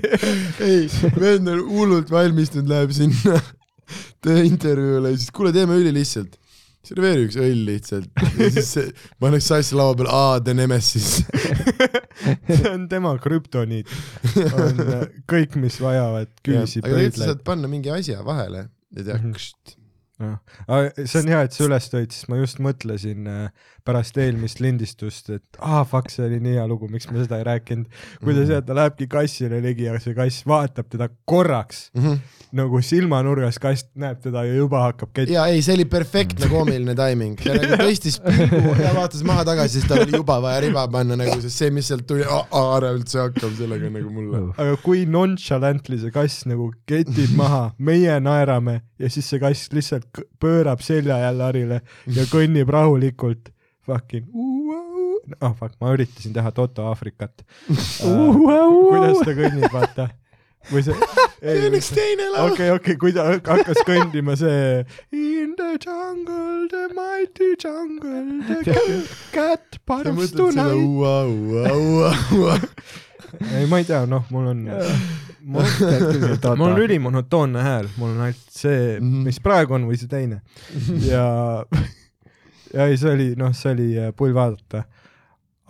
ei, 0.68 0.86
vend 1.18 1.50
on 1.50 1.64
hullult 1.72 2.12
valmistunud, 2.12 2.70
läheb 2.70 2.94
sinna 2.96 3.40
tööintervjuule, 4.24 5.16
siis 5.16 5.34
kuule, 5.34 5.54
teeme 5.56 5.78
õli 5.80 5.94
lihtsalt. 5.98 6.38
Serveeri 6.86 7.26
üks 7.28 7.36
õll 7.38 7.60
lihtsalt 7.68 8.22
ja 8.38 8.48
siis 8.50 8.70
see, 8.74 8.88
pannakse 9.22 9.54
asja 9.60 9.78
laua 9.78 9.94
peale, 9.98 10.10
aa, 10.12 10.40
The 10.42 10.54
Nemesis. 10.58 11.10
see 12.56 12.70
on 12.72 12.88
tema 12.90 13.14
krüptoniit, 13.22 13.90
on 14.54 14.82
äh, 14.86 15.04
kõik, 15.30 15.54
mis 15.62 15.78
vajavad 15.82 16.26
aga 16.30 16.40
küüsi, 16.48 16.82
tegelikult 16.84 17.20
sa 17.20 17.30
saad. 17.32 17.44
panna 17.46 17.70
mingi 17.70 17.92
asja 17.94 18.22
vahele 18.26 18.66
ja 18.96 19.04
teha 19.06 19.18
Mhm. 19.20 19.32
kšt. 19.38 19.76
See 21.04 21.20
on 21.22 21.28
hea, 21.32 21.42
et 21.48 21.52
sa 21.56 21.64
üles 21.68 21.88
tõid, 21.92 22.12
sest 22.14 22.28
ma 22.32 22.38
just 22.40 22.60
mõtlesin 22.62 23.26
äh, 23.30 23.70
pärast 23.86 24.18
eelmist 24.22 24.60
lindistust, 24.62 25.30
et 25.34 25.58
aa 25.58 25.80
ah, 25.80 25.86
fuck, 25.88 26.10
see 26.12 26.22
oli 26.28 26.38
nii 26.42 26.54
hea 26.60 26.66
lugu, 26.70 26.86
miks 26.92 27.08
me 27.10 27.18
seda 27.24 27.40
ei 27.40 27.46
rääkinud. 27.48 27.88
kuidas 28.22 28.46
Mhm. 28.48 28.58
mm. 28.60 28.66
ta 28.68 28.74
lähebki 28.78 29.08
kassile 29.10 29.58
ligi 29.64 29.88
ja 29.88 29.96
see 30.00 30.14
kass 30.14 30.44
vaatab 30.46 30.86
teda 30.92 31.08
korraks 31.26 31.90
Mhm. 31.98 32.20
nagu 32.52 32.80
silmanurgas, 32.84 33.58
kass 33.58 33.86
näeb 33.96 34.20
teda 34.22 34.44
ja 34.44 34.54
juba 34.54 34.82
hakkab 34.86 35.10
ketti. 35.14 35.32
ja 35.34 35.46
ei, 35.50 35.62
see 35.62 35.74
oli 35.74 35.84
perfektne 35.84 36.46
koomiline 36.52 36.94
timing, 36.94 37.36
ta 37.40 37.56
nagu 37.56 37.80
tõstis 37.82 38.20
pilgu 38.22 38.76
ja 38.82 38.92
vaatas 38.94 39.24
maha 39.26 39.44
tagasi, 39.48 39.80
siis 39.80 39.88
tal 39.90 40.04
oli 40.04 40.14
juba 40.16 40.38
vaja 40.44 40.60
riba 40.60 40.86
panna 40.92 41.16
nagu, 41.18 41.40
sest 41.42 41.56
see, 41.58 41.70
mis 41.74 41.88
sealt 41.90 42.06
tuli, 42.06 42.22
ära 42.22 42.92
üldse 42.94 43.18
hakkab 43.24 43.56
sellega 43.58 43.90
nagu 43.90 44.10
mulle. 44.14 44.44
aga 44.56 44.76
kui 44.84 45.04
nonchalantly 45.06 45.98
see 45.98 46.10
kass 46.14 46.46
nagu 46.46 46.70
ketib 46.86 47.34
maha, 47.36 47.72
meie 47.78 48.20
naerame 48.22 48.82
ja 49.02 49.10
siis 49.10 49.26
see 49.32 49.40
kass 49.42 49.72
lihtsalt 49.74 50.06
pöörab 50.40 50.80
selja 50.84 51.18
jälle 51.18 51.42
Harile 51.48 51.80
ja 52.06 52.24
kõnnib 52.30 52.70
rahulikult. 52.72 53.52
Fucking, 53.82 54.28
oh 55.40 55.54
fuck, 55.58 55.74
ma 55.80 55.90
üritasin 55.96 56.34
teha 56.34 56.52
Toto 56.54 56.86
Aafrikat. 56.86 57.42
kuidas 58.02 59.22
ta 59.24 59.34
kõnnib, 59.34 59.66
vaata. 59.72 60.08
või 60.70 60.84
see, 60.86 60.94
see 61.42 61.66
on 61.66 61.74
üks 61.74 61.88
teine 61.90 62.28
laul. 62.30 62.52
okei, 62.52 62.68
okei, 62.70 62.94
kui 63.00 63.10
ta 63.16 63.24
hakkas 63.34 63.80
kõndima 63.88 64.36
see 64.38 64.84
In 65.10 65.56
the 65.58 65.74
jungle, 65.82 66.68
the 66.70 66.84
mighty 66.94 67.56
jungle, 67.58 68.38
the 68.46 69.02
cat, 69.34 69.80
barks 69.86 70.30
tonight. 70.30 70.70
ei, 73.50 73.66
ma 73.66 73.82
ei 73.82 73.88
tea, 73.90 74.04
noh, 74.06 74.22
mul 74.30 74.52
on, 74.52 74.62
mul 75.44 75.64
on 76.68 76.78
ülimonotoonne 76.86 77.62
hääl, 77.66 77.88
mul 77.98 78.14
on 78.14 78.20
ainult 78.28 78.48
see, 78.50 78.98
Mhm. 79.00 79.22
mis 79.28 79.40
praegu 79.42 79.74
on 79.78 79.88
või 79.90 79.98
see 80.00 80.08
teine 80.10 80.40
ja, 81.06 81.24
ja 82.74 82.86
ei, 82.90 82.96
see 83.00 83.12
oli, 83.14 83.30
noh, 83.38 83.52
see 83.56 83.72
oli 83.74 83.88
äh, 83.98 84.12
pull 84.16 84.34
vaadata. 84.36 84.84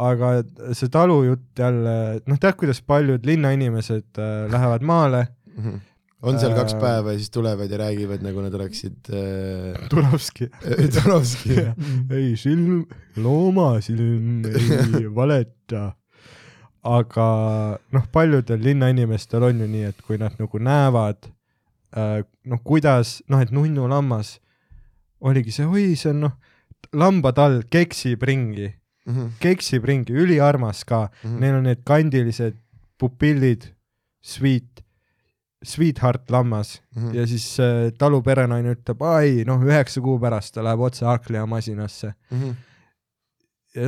aga 0.02 0.32
see 0.74 0.88
talujutt 0.90 1.58
jälle, 1.58 1.94
noh, 2.26 2.38
tead, 2.42 2.56
kuidas 2.58 2.80
paljud 2.82 3.24
linnainimesed 3.28 4.18
äh, 4.18 4.50
lähevad 4.50 4.82
maale, 4.82 5.26
on 6.22 6.38
seal 6.38 6.54
kaks 6.56 6.74
Äh, 6.76 6.80
päeva 6.80 7.12
ja 7.12 7.18
siis 7.18 7.30
tulevad 7.34 7.70
ja 7.70 7.78
räägivad, 7.80 8.22
nagu 8.22 8.40
nad 8.44 8.54
oleksid 8.54 9.08
äh, 9.10 9.88
Turovski. 9.90 10.46
Turovski. 10.96 11.56
ei, 12.10 12.36
silm, 12.38 12.84
loomasilm 13.16 14.44
ei 14.46 15.06
valeta. 15.14 15.92
Aga 16.84 17.26
noh, 17.94 18.06
paljudel 18.12 18.58
linnainimestel 18.64 19.42
on 19.46 19.60
ju 19.62 19.66
nii, 19.70 19.84
et 19.92 20.00
kui 20.02 20.18
nad 20.18 20.34
nagu 20.40 20.58
näevad 20.58 21.28
äh, 21.94 22.22
noh, 22.50 22.60
kuidas 22.64 23.20
noh, 23.30 23.40
et 23.44 23.52
nunnulammas 23.54 24.38
oligi 25.22 25.52
see, 25.54 25.66
oi, 25.66 25.92
see 25.96 26.10
on 26.10 26.20
noh, 26.26 26.32
lambatall 26.92 27.60
keksib 27.70 28.22
ringi, 28.26 28.72
keksib 29.42 29.84
ringi, 29.86 30.12
üliarmas 30.14 30.84
ka, 30.86 31.08
Mhm. 31.24 31.38
neil 31.40 31.54
on 31.60 31.64
need 31.64 31.84
kandilised 31.84 32.56
pupillid, 32.98 33.64
sweet, 34.22 34.82
sweetheart 35.62 36.30
lammas 36.30 36.80
Mhm. 36.96 37.14
ja 37.14 37.26
siis 37.26 37.46
äh, 37.60 37.92
taluperenaine 37.98 38.74
ütleb, 38.74 39.02
ai 39.06 39.44
noh, 39.46 39.62
üheksa 39.62 40.00
kuu 40.02 40.18
pärast 40.18 40.54
ta 40.54 40.62
läheb 40.62 40.80
otse 40.80 41.04
hakklihamasinasse. 41.06 42.14
ja 42.32 42.54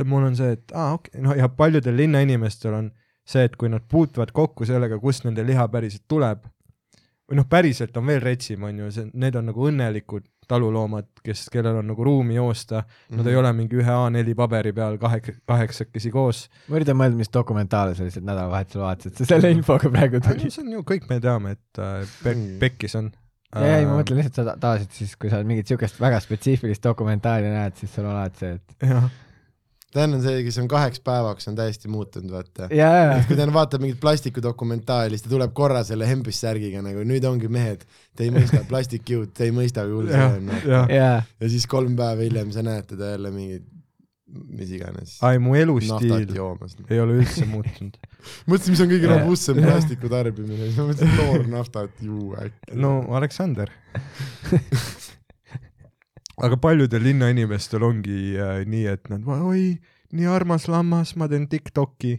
mul 0.05 0.29
on 0.31 0.35
see, 0.37 0.55
et 0.57 0.73
aa 0.73 0.93
okei 0.97 1.15
okay., 1.15 1.25
no 1.25 1.35
ja 1.37 1.49
paljudel 1.49 1.97
linnainimestel 1.97 2.73
on 2.73 2.91
see, 3.25 3.45
et 3.45 3.55
kui 3.55 3.69
nad 3.69 3.85
puutuvad 3.89 4.33
kokku 4.35 4.65
sellega, 4.65 4.99
kust 5.01 5.25
nende 5.25 5.45
liha 5.45 5.67
päriselt 5.73 6.05
tuleb, 6.07 6.45
või 7.25 7.39
noh, 7.39 7.47
päriselt 7.49 7.97
on 7.97 8.05
veel 8.05 8.21
retsim, 8.21 8.63
on 8.67 8.83
ju, 8.83 8.91
see, 8.93 9.09
need 9.17 9.37
on 9.39 9.49
nagu 9.49 9.67
õnnelikud 9.69 10.27
taluloomad, 10.45 11.07
kes, 11.25 11.47
kellel 11.53 11.79
on 11.79 11.87
nagu 11.89 12.05
ruumi 12.05 12.35
joosta 12.35 12.83
mm, 12.83 12.85
-hmm. 12.85 13.17
nad 13.17 13.27
ei 13.31 13.35
ole 13.39 13.53
mingi 13.57 13.79
ühe 13.81 13.95
A4 13.97 14.35
paberi 14.37 14.73
peal 14.77 14.99
kahek-, 15.01 15.39
kaheksakesi 15.49 16.11
koos. 16.13 16.45
ma 16.69 16.77
üritan 16.77 16.99
mõelda, 16.99 17.17
mis 17.17 17.33
dokumentaale 17.33 17.95
sa 17.95 18.05
lihtsalt 18.05 18.27
nädalavahetusel 18.27 18.81
vaatasid, 18.81 19.17
sa 19.17 19.25
selle 19.25 19.51
infoga 19.55 19.89
praegu 19.89 20.21
tulid. 20.21 20.51
see 20.53 20.61
on 20.61 20.73
ju, 20.77 20.83
kõik 20.85 21.09
me 21.09 21.19
teame, 21.19 21.57
et 21.57 21.81
äh, 21.81 22.17
pe 22.23 22.35
Mm. 22.35 22.59
pekkis 22.61 22.95
on 22.95 23.11
ei, 23.55 23.71
ei 23.79 23.85
ma 23.87 23.97
mõtlen 23.99 24.19
lihtsalt 24.19 24.41
seda 24.41 24.55
tavaliselt 24.59 24.91
siis, 24.91 25.15
kui 25.15 25.29
sa 25.31 25.41
mingit 25.43 25.67
siukest 25.67 25.99
väga 26.01 26.19
spetsiifilist 26.19 26.83
dokumentaali 26.83 27.49
näed, 27.49 27.77
siis 27.79 27.93
sul 27.95 28.05
on 28.05 28.15
alati 28.15 28.43
see, 28.43 28.55
et 28.59 28.89
jah, 28.89 29.09
Dan 29.95 30.17
on 30.17 30.23
see, 30.23 30.41
kes 30.43 30.57
on 30.59 30.67
kaheks 30.71 30.99
päevaks 31.05 31.47
on 31.47 31.55
täiesti 31.55 31.87
muutunud, 31.91 32.31
vaata. 32.33 32.67
ja, 32.75 32.89
kui 33.29 33.37
ta 33.39 33.45
vaatab 33.55 33.83
mingit 33.85 34.01
plastikudokumentaali, 34.03 35.15
siis 35.15 35.23
ta 35.23 35.31
tuleb 35.31 35.53
korra 35.55 35.85
selle 35.87 36.07
hembussärgiga 36.09 36.81
nagu 36.83 37.05
nüüd 37.07 37.23
ongi 37.29 37.47
mehed, 37.51 37.85
te 38.17 38.27
ei 38.27 38.33
mõista 38.35 38.59
plastikjõud, 38.71 39.31
te 39.35 39.47
ei 39.47 39.55
mõista, 39.55 39.85
kui 39.87 40.01
hull 40.01 40.11
see 40.11 40.27
on. 40.27 40.51
ja, 40.91 41.13
siis 41.45 41.67
kolm 41.71 41.95
päeva 41.99 42.27
hiljem 42.27 42.51
sa 42.55 42.65
näed 42.65 42.91
teda 42.91 43.13
jälle 43.13 43.31
mingi, 43.31 43.61
mis 44.59 44.75
iganes, 44.75 45.15
ai, 45.23 45.39
mu 45.39 45.55
elustiil 45.55 46.35
ei 46.91 46.99
ole 46.99 47.21
üldse 47.21 47.47
muutunud. 47.47 47.95
mõtlesin, 48.51 48.75
mis 48.75 48.83
on 48.83 48.91
kõige 48.91 49.11
robustsem 49.13 49.63
plastiku 49.63 50.11
tarbimine, 50.11 50.67
siis 50.67 50.79
ma 50.81 50.91
mõtlesin 50.91 51.19
toornaftat 51.21 52.03
ju 52.03 52.33
äkki. 52.43 52.75
no 52.83 52.97
Aleksander. 53.15 53.71
aga 56.43 56.57
paljudel 56.57 57.03
linnainimestel 57.03 57.83
ongi 57.83 58.35
äh, 58.39 58.63
nii, 58.67 58.85
et 58.91 59.09
nad, 59.09 59.23
oi, 59.27 59.77
nii 60.15 60.27
armas 60.27 60.67
lammas, 60.67 61.15
ma 61.15 61.27
teen 61.31 61.47
Tiktoki. 61.47 62.17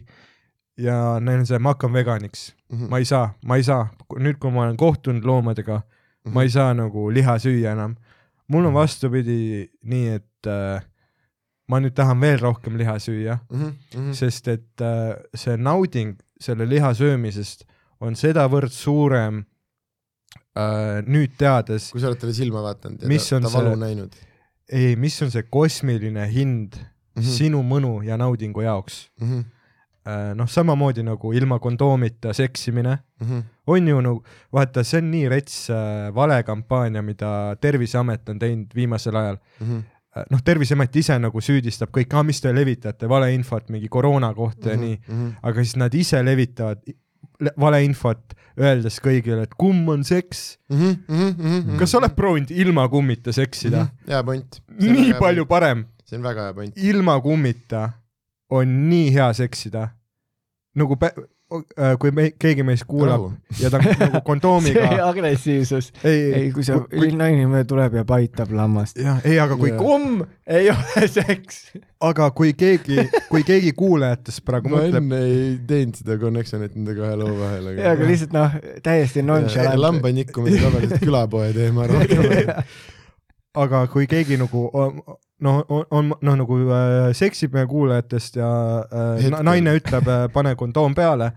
Ja 0.77 1.17
neil 1.19 1.39
on 1.41 1.45
see, 1.49 1.57
ma 1.59 1.71
hakkan 1.73 1.93
veganiks, 1.93 2.51
Mhm. 2.69 2.89
ma 2.91 2.97
ei 3.01 3.05
saa, 3.05 3.31
ma 3.45 3.55
ei 3.57 3.63
saa, 3.63 3.87
nüüd 4.19 4.37
kui 4.39 4.51
ma 4.51 4.65
olen 4.67 4.77
kohtunud 4.77 5.23
loomadega, 5.25 5.81
ma 6.33 6.43
ei 6.43 6.49
saa 6.53 6.73
nagu 6.77 7.09
liha 7.13 7.37
süüa 7.39 7.71
enam. 7.73 7.95
mul 8.47 8.65
on 8.65 8.73
vastupidi 8.73 9.67
nii, 9.83 10.07
et 10.15 10.47
äh, 10.47 10.81
ma 11.67 11.79
nüüd 11.83 11.91
tahan 11.95 12.21
veel 12.21 12.37
rohkem 12.39 12.77
liha 12.77 12.93
süüa, 12.99 13.39
Mhm, 13.51 14.13
sest 14.13 14.47
et 14.47 14.81
äh, 14.81 15.15
see 15.35 15.57
nauding 15.57 16.15
selle 16.39 16.65
liha 16.69 16.93
söömisest 16.93 17.65
on 17.99 18.13
sedavõrd 18.15 18.69
suurem 18.71 19.45
äh, 20.57 21.01
nüüd 21.07 21.31
teades, 21.37 21.91
kui 21.91 22.01
sa 22.01 22.07
oled 22.07 22.19
talle 22.21 22.33
silma 22.33 22.61
vaadanud 22.65 23.01
ja 23.01 23.07
ta, 23.29 23.35
on 23.35 23.43
ta 23.43 23.49
valu 23.57 23.69
see- 23.75 23.83
näinud 23.85 24.15
ei, 24.69 24.95
mis 24.95 25.21
on 25.21 25.31
see 25.31 25.43
kosmiline 25.43 26.27
hind 26.31 26.75
mm 26.75 26.93
Mhm. 27.17 27.25
-hmm. 27.25 27.37
sinu 27.37 27.61
mõnu 27.63 28.03
ja 28.05 28.17
naudingu 28.17 28.61
jaoks 28.61 29.09
mm. 29.21 29.27
-hmm. 29.27 29.43
noh, 30.35 30.47
samamoodi 30.49 31.03
nagu 31.03 31.33
ilma 31.33 31.59
kondoomita 31.59 32.33
seksimine 32.33 32.97
Mm 33.19 33.27
-hmm. 33.27 33.43
on 33.67 33.87
ju 33.87 34.01
nagu, 34.01 34.23
vaata, 34.53 34.83
see 34.83 34.97
on 35.01 35.11
nii 35.11 35.29
rets 35.29 35.69
äh, 35.69 36.13
valekampaania, 36.15 37.01
mida 37.01 37.55
Terviseamet 37.61 38.29
on 38.29 38.39
teinud 38.39 38.67
viimasel 38.75 39.15
ajal. 39.15 39.37
Mm 39.59 39.67
-hmm. 39.67 40.23
noh, 40.31 40.41
Terviseamet 40.43 40.95
ise 40.95 41.19
nagu 41.19 41.41
süüdistab 41.41 41.89
kõik, 41.97 42.13
ah 42.13 42.23
mis 42.25 42.41
te 42.41 42.53
levitate 42.55 43.09
valeinfot 43.09 43.69
mingi 43.69 43.87
koroona 43.89 44.33
kohta 44.33 44.69
Mhm. 44.69 44.69
ja 44.69 44.77
nii, 44.77 44.99
aga 45.43 45.63
siis 45.63 45.75
nad 45.75 45.93
ise 45.93 46.23
levitavad 46.25 46.77
le- 46.87 46.93
valeinfot, 47.59 48.33
öeldes 48.57 48.97
kõigile, 49.03 49.43
et 49.45 49.53
kumm 49.59 49.89
on 49.93 50.03
seks. 50.07 50.57
Mhm. 50.73 51.77
kas 51.79 51.93
sa 51.93 52.01
oled 52.01 52.15
proovinud 52.17 52.51
ilma 52.51 52.87
kummita 52.89 53.33
seksida? 53.35 53.87
hea 54.07 54.23
point. 54.23 54.61
nii 54.81 55.13
palju. 55.19 55.45
parem, 55.45 55.85
see 56.05 56.17
on 56.17 56.25
väga 56.25 56.49
hea 56.49 56.53
point. 56.57 56.77
ilma 56.77 57.19
kummita 57.21 57.89
on 58.49 58.75
nii 58.89 59.11
hea 59.13 59.31
seksida. 59.33 59.89
nagu 60.77 60.95
pä-, 60.95 61.15
kui 61.47 62.11
me, 62.11 62.25
keegi 62.39 62.63
meist 62.67 62.83
kuulab 62.89 63.21
Rahu. 63.21 63.27
ja 63.61 63.69
ta 63.71 63.79
nagu 63.81 63.93
see 64.01 64.21
kondoomiga, 64.27 64.87
agressiivsus. 65.07 65.91
ei, 66.03 66.23
ei, 66.35 66.49
kui 66.51 66.65
see 66.67 66.75
kui- 66.75 67.05
linnainimene 67.05 67.63
tuleb 67.69 67.95
ja 67.95 68.03
paitab 68.07 68.51
lammast. 68.51 68.99
jah, 68.99 69.21
ei, 69.23 69.37
aga 69.39 69.55
kui 69.59 69.69
Jaa., 69.71 69.77
kumm 69.79 70.25
ei 70.47 70.67
ole 70.73 71.07
seks. 71.17 71.61
aga 72.03 72.27
kui 72.35 72.51
keegi, 72.57 73.05
kui 73.29 73.45
keegi 73.47 73.71
kuulajatest 73.79 74.43
praegu 74.47 74.73
ma 74.73 74.81
mõtleb, 74.81 74.99
enne 75.05 75.21
ei 75.29 75.53
teinud 75.71 76.01
seda 76.01 76.17
connection'it 76.25 76.75
nende 76.75 76.97
kahe 76.99 77.15
loo 77.23 77.31
vahel, 77.39 77.71
ja, 77.77 77.93
aga 77.95 78.09
lihtsalt 78.11 78.35
noh, 78.35 78.59
täiesti 78.83 79.23
nonchalant. 79.23 79.79
lamba 79.79 80.11
nikkumine 80.11 80.59
tavaliselt 80.65 81.05
külapoe 81.05 81.53
teema 81.55 81.87
rohkem. 81.93 82.59
aga 83.63 83.85
kui 83.93 84.05
keegi 84.11 84.35
nagu 84.43 84.67
noh, 85.45 85.63
on, 85.69 85.85
on 85.91 86.11
noh, 86.21 86.37
nagu 86.41 86.59
äh, 86.65 87.13
seksib 87.17 87.55
meie 87.57 87.69
kuulajatest 87.69 88.39
ja 88.41 88.51
äh, 88.85 89.31
naine 89.45 89.77
ütleb, 89.79 90.11
pane 90.33 90.55
kondoom 90.59 90.95
peale, 90.97 91.31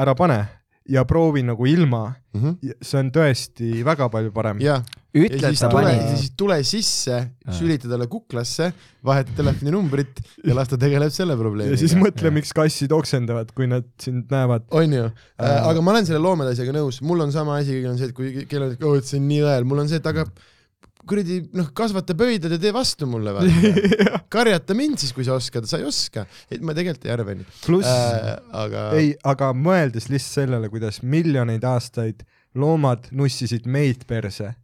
ära 0.00 0.14
pane 0.18 0.42
ja 0.88 1.04
proovi 1.08 1.42
nagu 1.44 1.66
ilma, 1.68 2.10
see 2.84 2.98
on 3.00 3.08
tõesti 3.14 3.80
väga 3.86 4.10
palju 4.12 4.32
parem. 4.34 4.60
ja 4.60 4.76
ütled 5.14 5.54
siis 5.54 5.62
sa 5.62 5.70
tule, 5.72 5.86
pani. 5.86 6.16
siis 6.18 6.32
tule 6.36 6.58
sisse, 6.66 7.20
sülita 7.56 7.88
talle 7.88 8.08
kuklasse, 8.10 8.68
vaheta 9.06 9.32
telefoninumbrit 9.38 10.20
ja 10.44 10.56
las 10.58 10.68
ta 10.68 10.78
tegeleb 10.80 11.12
selle 11.14 11.36
ja 11.38 11.38
siis 11.38 11.94
probleemiga. 11.94 12.02
mõtle, 12.04 12.32
miks 12.36 12.52
kassid 12.56 12.92
oksendavad, 12.92 13.54
kui 13.56 13.68
nad 13.70 13.86
sind 14.02 14.32
näevad. 14.34 14.66
on 14.70 14.92
ju, 14.92 15.04
Äh. 15.40 15.68
aga 15.70 15.80
ma 15.80 15.94
olen 15.94 16.06
selle 16.06 16.20
loomade 16.20 16.52
asjaga 16.52 16.76
nõus, 16.76 17.00
mul 17.02 17.24
on 17.24 17.32
sama 17.32 17.56
asi, 17.62 17.80
on 17.88 17.96
see, 17.98 18.10
et 18.10 18.16
kui 18.16 18.44
kellelgi, 18.50 18.82
oh, 18.84 18.98
et 18.98 19.08
see 19.08 19.22
on 19.22 19.28
nii 19.30 19.40
õel, 19.46 19.64
mul 19.70 19.84
on 19.86 19.88
see, 19.88 20.02
et 20.02 20.10
aga 20.12 20.26
kuradi 21.08 21.40
noh, 21.56 21.70
kasvata 21.76 22.16
pöidlad 22.18 22.56
ja 22.56 22.60
tee 22.60 22.72
vastu 22.74 23.08
mulle 23.10 23.34
vaata. 23.36 23.72
karjata 24.34 24.76
mind 24.78 25.02
siis, 25.02 25.12
kui 25.16 25.26
sa 25.26 25.36
oskad, 25.38 25.68
sa 25.70 25.80
ei 25.80 25.88
oska. 25.88 26.26
et 26.50 26.64
ma 26.64 26.76
tegelikult 26.76 27.08
ei 27.08 27.14
arva 27.14 27.36
nii 27.36 27.46
pluss 27.64 27.90
äh,, 27.90 28.32
aga 28.64 28.88
ei, 28.98 29.14
aga 29.24 29.52
mõeldes 29.56 30.10
lihtsalt 30.12 30.44
sellele, 30.44 30.72
kuidas 30.72 31.02
miljoneid 31.02 31.64
aastaid 31.68 32.24
loomad 32.54 33.10
nussisid 33.12 33.66
meid 33.66 34.06
perse 34.08 34.54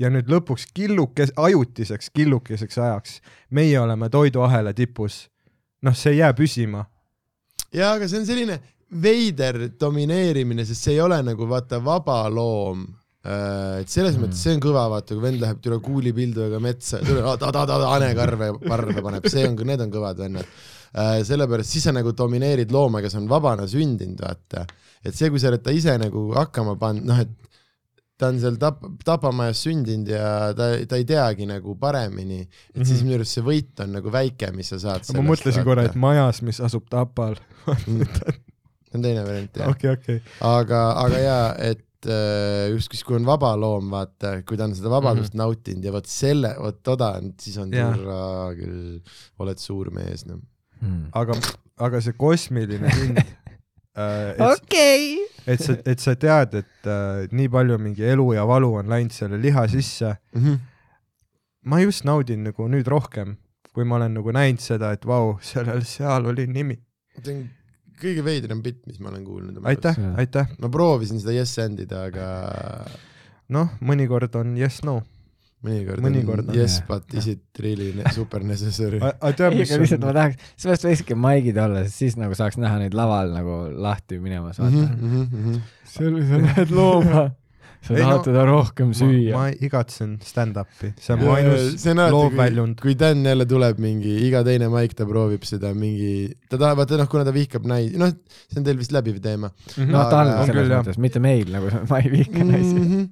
ja 0.00 0.10
nüüd 0.12 0.28
lõpuks 0.30 0.68
killukes, 0.76 1.32
ajutiseks 1.36 2.10
killukeseks 2.14 2.78
ajaks 2.78 3.20
meie 3.50 3.78
oleme 3.80 4.08
toiduahela 4.12 4.74
tipus, 4.76 5.26
noh, 5.82 5.96
see 5.96 6.16
ei 6.16 6.22
jää 6.22 6.32
püsima. 6.36 6.84
jaa, 7.72 7.94
aga 7.96 8.08
see 8.08 8.20
on 8.20 8.28
selline 8.28 8.60
veider 9.02 9.58
domineerimine, 9.80 10.64
sest 10.64 10.86
see 10.86 10.96
ei 10.96 11.00
ole 11.02 11.18
nagu 11.26 11.48
vaata 11.48 11.82
vaba 11.84 12.22
loom. 12.30 12.86
Et 13.26 13.90
selles 13.90 14.14
mm. 14.14 14.22
mõttes 14.22 14.42
see 14.44 14.54
on 14.54 14.62
kõva, 14.62 14.86
vaata 14.92 15.16
kui 15.16 15.24
vend 15.24 15.42
läheb 15.42 15.68
üle 15.70 15.80
kuulipildujaga 15.82 16.60
metsa, 16.62 17.00
hanekarve, 17.02 18.52
parve 18.62 19.02
paneb, 19.02 19.26
see 19.32 19.46
on, 19.48 19.56
need 19.66 19.82
on 19.82 19.94
kõvad 19.94 20.20
vennad. 20.22 20.52
sellepärast 21.26 21.74
siis 21.74 21.88
sa 21.88 21.94
nagu 21.96 22.12
domineerid 22.16 22.70
looma, 22.72 23.02
kes 23.04 23.18
on 23.18 23.26
vabana 23.28 23.66
sündinud, 23.68 24.22
vaata. 24.22 24.66
et 25.02 25.14
see, 25.14 25.30
kui 25.32 25.42
sa 25.42 25.50
oled 25.50 25.64
ta 25.64 25.74
ise 25.74 25.96
nagu 26.00 26.28
hakkama 26.36 26.76
pannud, 26.80 27.08
noh 27.10 27.24
et 27.24 27.34
ta 28.16 28.30
on 28.32 28.38
seal 28.40 28.56
tap-, 28.60 28.84
tapamajas 29.04 29.60
sündinud 29.66 30.08
ja 30.08 30.52
ta, 30.56 30.70
ta 30.88 31.00
ei 31.00 31.06
teagi 31.08 31.48
nagu 31.48 31.76
paremini, 31.80 32.40
et 32.40 32.48
mm 32.48 32.82
-hmm. 32.82 32.88
siis 32.88 33.02
minu 33.04 33.18
arust 33.18 33.36
see 33.36 33.44
võit 33.44 33.82
on 33.84 33.92
nagu 33.98 34.12
väike, 34.12 34.52
mis 34.56 34.72
sa 34.72 34.78
saad. 34.78 35.04
ma 35.14 35.24
mõtlesin 35.32 35.64
korra, 35.64 35.84
et 35.84 35.94
majas, 35.94 36.42
mis 36.42 36.60
asub 36.60 36.88
Tapal. 36.88 37.36
see 37.66 38.94
on 38.94 39.02
teine 39.02 39.24
variant 39.26 39.56
jah. 39.56 39.68
okei, 39.68 39.90
okei. 39.90 40.22
aga, 40.40 40.82
aga 41.02 41.18
jaa, 41.18 41.54
et 41.58 41.85
äh, 42.10 42.68
just 42.72 42.92
siis, 42.92 43.04
kui 43.06 43.16
on 43.16 43.26
vaba 43.26 43.54
loom, 43.58 43.88
vaata, 43.94 44.36
kui 44.46 44.58
ta 44.58 44.66
on 44.68 44.74
seda 44.76 44.92
vabadust 44.92 45.32
mm 45.32 45.40
-hmm. 45.40 45.44
nautinud 45.44 45.84
ja 45.84 45.92
vot 45.92 46.06
selle, 46.06 46.54
vot 46.60 46.82
toda 46.82 47.12
on, 47.20 47.32
siis 47.40 47.56
on 47.62 47.72
turra 47.72 48.20
küll, 48.58 49.00
oled 49.38 49.58
suur 49.58 49.90
mees, 49.90 50.26
noh. 50.26 50.42
aga, 51.12 51.38
aga 51.88 52.00
see 52.00 52.12
kosmiline 52.12 52.92
hind 53.00 53.18
äh,, 53.96 54.30
et, 54.36 54.40
okei. 54.40 55.18
et 55.46 55.60
sa, 55.60 55.76
et 55.84 56.00
sa 56.00 56.14
tead, 56.14 56.54
et 56.54 56.86
äh, 56.86 57.26
nii 57.32 57.48
palju 57.48 57.78
mingi 57.78 58.04
elu 58.04 58.32
ja 58.34 58.46
valu 58.46 58.74
on 58.82 58.88
läinud 58.88 59.12
selle 59.12 59.40
liha 59.40 59.68
sisse 59.68 60.16
ma 61.66 61.80
just 61.80 62.04
naudin 62.04 62.44
nagu 62.46 62.68
nüüd 62.70 62.86
rohkem, 62.86 63.36
kui 63.74 63.84
ma 63.84 63.96
olen 63.96 64.14
nagu 64.14 64.32
näinud 64.32 64.60
seda, 64.62 64.92
et 64.92 65.04
vau, 65.04 65.38
sellel 65.42 65.82
seal 65.84 66.26
oli 66.26 66.46
nimi. 66.46 66.78
see 67.22 67.34
on 67.34 67.46
kõige 68.00 68.22
veidram 68.26 68.62
bitt, 68.64 68.82
mis 68.86 69.00
ma 69.00 69.10
olen 69.12 69.24
kuulnud. 69.26 69.60
aitäh 69.64 69.96
aitäh. 70.20 70.48
ma 70.60 70.68
proovisin 70.72 71.20
seda 71.22 71.32
yes 71.36 71.56
endida, 71.62 72.06
aga 72.10 72.30
noh, 73.54 73.68
mõnikord 73.80 74.34
on 74.40 74.56
yes 74.58 74.80
no. 74.86 75.00
mõnikord, 75.66 76.02
Mõnikord 76.04 76.44
on 76.44 76.50
on, 76.52 76.58
yes 76.58 76.76
but 76.86 77.08
is 77.16 77.26
it 77.32 77.40
really 77.62 77.88
ne- 77.96 78.10
super 78.14 78.42
necessary? 78.46 79.00
aga 79.28 79.48
lihtsalt 79.56 80.04
ma 80.04 80.12
tahaks, 80.14 80.36
seepärast 80.60 80.84
võikski 80.86 81.16
maigid 81.18 81.56
olla, 81.62 81.82
sest 81.86 82.02
siis 82.04 82.16
nagu 82.20 82.36
saaks 82.38 82.58
näha 82.60 82.78
neid 82.84 82.94
laval 82.94 83.32
nagu 83.34 83.56
lahti 83.82 84.18
minemas, 84.22 84.60
Mhm, 84.60 85.24
vaata. 85.24 85.60
seal 85.96 86.20
sa 86.28 86.42
näed 86.44 86.70
looma, 86.76 87.24
sa 87.86 87.94
Ei, 87.94 88.00
tahad 88.02 88.16
no, 88.18 88.22
teda 88.26 88.42
rohkem 88.48 88.88
ma, 88.90 88.96
süüa 88.98 89.32
ma. 89.38 89.44
igatsen 89.68 90.16
stand-up'i, 90.26 90.92
see 91.00 91.12
on 91.14 91.20
mu 91.22 91.30
ainus 91.36 91.84
loovväljund. 92.12 92.80
kui 92.82 92.94
Dan 92.98 93.22
jälle 93.24 93.46
tuleb 93.46 93.78
mingi, 93.82 94.14
iga 94.26 94.42
teine 94.46 94.68
maik 94.72 94.94
ta 94.98 95.06
proovib 95.06 95.44
seda 95.46 95.70
mingi, 95.76 96.32
ta 96.50 96.58
tahab, 96.58 96.80
vaata 96.82 96.98
noh, 96.98 97.08
kuna 97.12 97.24
ta 97.28 97.32
vihkab 97.36 97.66
naisi, 97.68 97.96
noh, 98.00 98.10
see 98.50 98.58
on 98.60 98.64
teil 98.66 98.76
vist 98.80 98.92
läbiv 98.96 99.20
teema. 99.22 99.50
no 99.78 100.00
Aga- 100.00 100.10
ta 100.10 100.20
on 100.20 100.32
on 100.32 100.46
selles 100.46 100.66
küll, 100.66 100.72
jah. 100.74 100.82
mõttes, 100.82 100.98
mitte 101.06 101.20
meil 101.22 101.50
nagu, 101.54 101.70
ma 101.90 102.00
ei 102.02 102.10
vihka 102.10 102.44
naisi. 102.44 102.74
Mhm. 102.74 103.04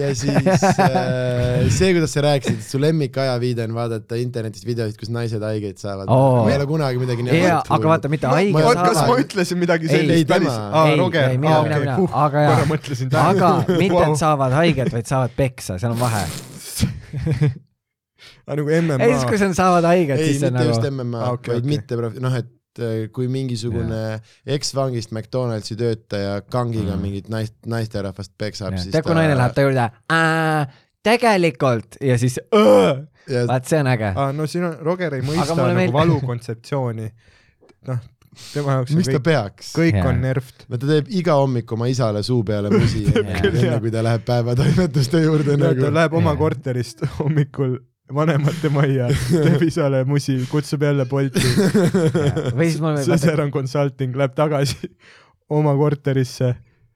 ja 0.00 0.10
siis 0.14 0.64
äh, 0.90 1.68
see, 1.70 1.92
kuidas 1.94 2.12
sa 2.16 2.24
rääkisid, 2.26 2.58
et 2.60 2.66
su 2.66 2.80
lemmikajaviide 2.82 3.64
on 3.68 3.74
vaadata 3.76 4.18
internetist 4.20 4.66
videosid, 4.66 4.98
kus 5.00 5.10
naised 5.14 5.42
haigeid 5.46 5.78
saavad 5.80 6.10
Oo. 6.10 6.42
ma 6.44 6.50
ei 6.52 6.58
ole 6.58 6.66
kunagi 6.70 6.98
midagi 7.00 7.22
nii 7.26 7.40
jaa, 7.44 7.60
aga 7.76 7.92
vaata, 7.94 8.10
mitte 8.12 8.26
haige 8.32 8.52
Ma- 8.56 8.64
oot, 8.66 8.80
kas 8.82 8.96
ma 8.96 9.04
saavad, 9.04 9.22
ütlesin 9.26 9.60
midagi 9.62 9.86
Ei, 9.86 9.92
sellist 9.94 10.18
ei, 10.18 10.24
päris 10.28 10.50
tema., 10.50 10.84
Ei, 10.90 10.96
Roger, 10.98 11.28
ei, 11.30 11.38
mina, 11.38 11.62
mina, 11.66 11.78
mina., 11.84 11.96
Aga 12.26 12.42
jaa. 12.42 12.50
korra 12.56 12.66
mõtlesin 12.72 13.14
aga 13.16 13.50
mitte. 13.68 14.15
Saavad 14.20 14.52
haiget, 14.56 14.92
vaid 14.94 15.08
saavad 15.08 15.36
peksa, 15.36 15.78
seal 15.82 15.94
on 15.94 16.00
vahe. 16.00 16.24
nagu 18.46 18.68
ei, 18.70 18.82
siis 18.82 19.24
kui 19.26 19.36
MMA, 19.36 19.40
sa 19.40 19.48
saavad 19.58 19.88
haiget, 19.90 20.20
ei, 20.20 20.32
siis 20.32 20.42
see 20.44 20.52
mitte 20.52 20.62
on 20.64 20.70
just 20.70 20.84
nagu, 20.84 21.00
MMA 21.00 21.18
Aa, 21.20 21.26
ah,, 21.30 21.38
okei, 21.38 21.54
vaid 21.54 21.64
okei. 21.64 21.72
mitte 21.74 21.98
prof-, 22.00 22.18
noh, 22.22 22.36
et 22.38 22.82
äh, 22.82 22.96
kui 23.14 23.28
mingisugune 23.32 24.02
eksvangist 24.56 25.12
McDonaldsi 25.14 25.76
töötaja 25.80 26.40
kangiga 26.52 26.96
Mm. 26.96 27.02
mingit 27.02 27.30
naist, 27.32 27.56
naisterahvast 27.66 28.34
peksab, 28.38 28.76
siis 28.80 28.94
tead, 28.94 29.06
kui 29.06 29.16
naine 29.18 29.36
läheb 29.38 29.56
ta 29.56 29.66
juurde, 29.66 29.88
tegelikult 31.06 32.00
ja 32.02 32.18
siis 32.20 32.38
vaat 32.50 33.66
see 33.68 33.80
on 33.82 33.90
äge. 33.94 34.12
ah,. 34.14 34.32
no 34.34 34.46
siin 34.50 34.66
on, 34.68 34.76
Roger 34.86 35.18
ei 35.18 35.24
mõista 35.26 35.56
nagu 35.58 35.92
valu 35.94 36.20
kontseptsiooni. 36.26 37.10
noh, 37.90 38.04
tema 38.52 38.78
jaoks 38.78 38.94
miks 38.96 39.10
ta 39.10 39.18
kõik, 39.18 39.26
peaks? 39.28 39.72
kõik 39.76 39.98
Jaa. 40.00 40.06
on 40.10 40.22
nervt. 40.24 40.66
no 40.68 40.78
ta 40.80 40.92
teeb 40.92 41.10
iga 41.22 41.36
hommik 41.40 41.72
oma 41.76 41.90
isale 41.92 42.22
suu 42.26 42.42
peale 42.46 42.70
musi 42.76 43.04
enne 43.10 43.40
enne 43.42 43.82
kui 43.82 43.92
ta 43.94 44.04
läheb 44.06 44.24
päevatoimetuste 44.28 45.24
juurde 45.24 45.56
ta 45.56 45.70
nagu. 45.70 45.92
läheb 46.00 46.16
oma 46.20 46.34
Jaa. 46.34 46.40
korterist 46.44 47.04
hommikul 47.18 47.78
vanemate 48.14 48.70
majja, 48.70 49.08
teeb 49.30 49.62
isale 49.66 50.04
musi, 50.06 50.36
kutsub 50.50 50.84
jälle 50.86 51.06
Bolti. 51.10 51.42
sõser 53.08 53.42
on 53.42 53.50
consulting, 53.54 54.14
läheb 54.18 54.36
tagasi 54.36 54.92
oma 55.50 55.74
korterisse. 55.78 56.52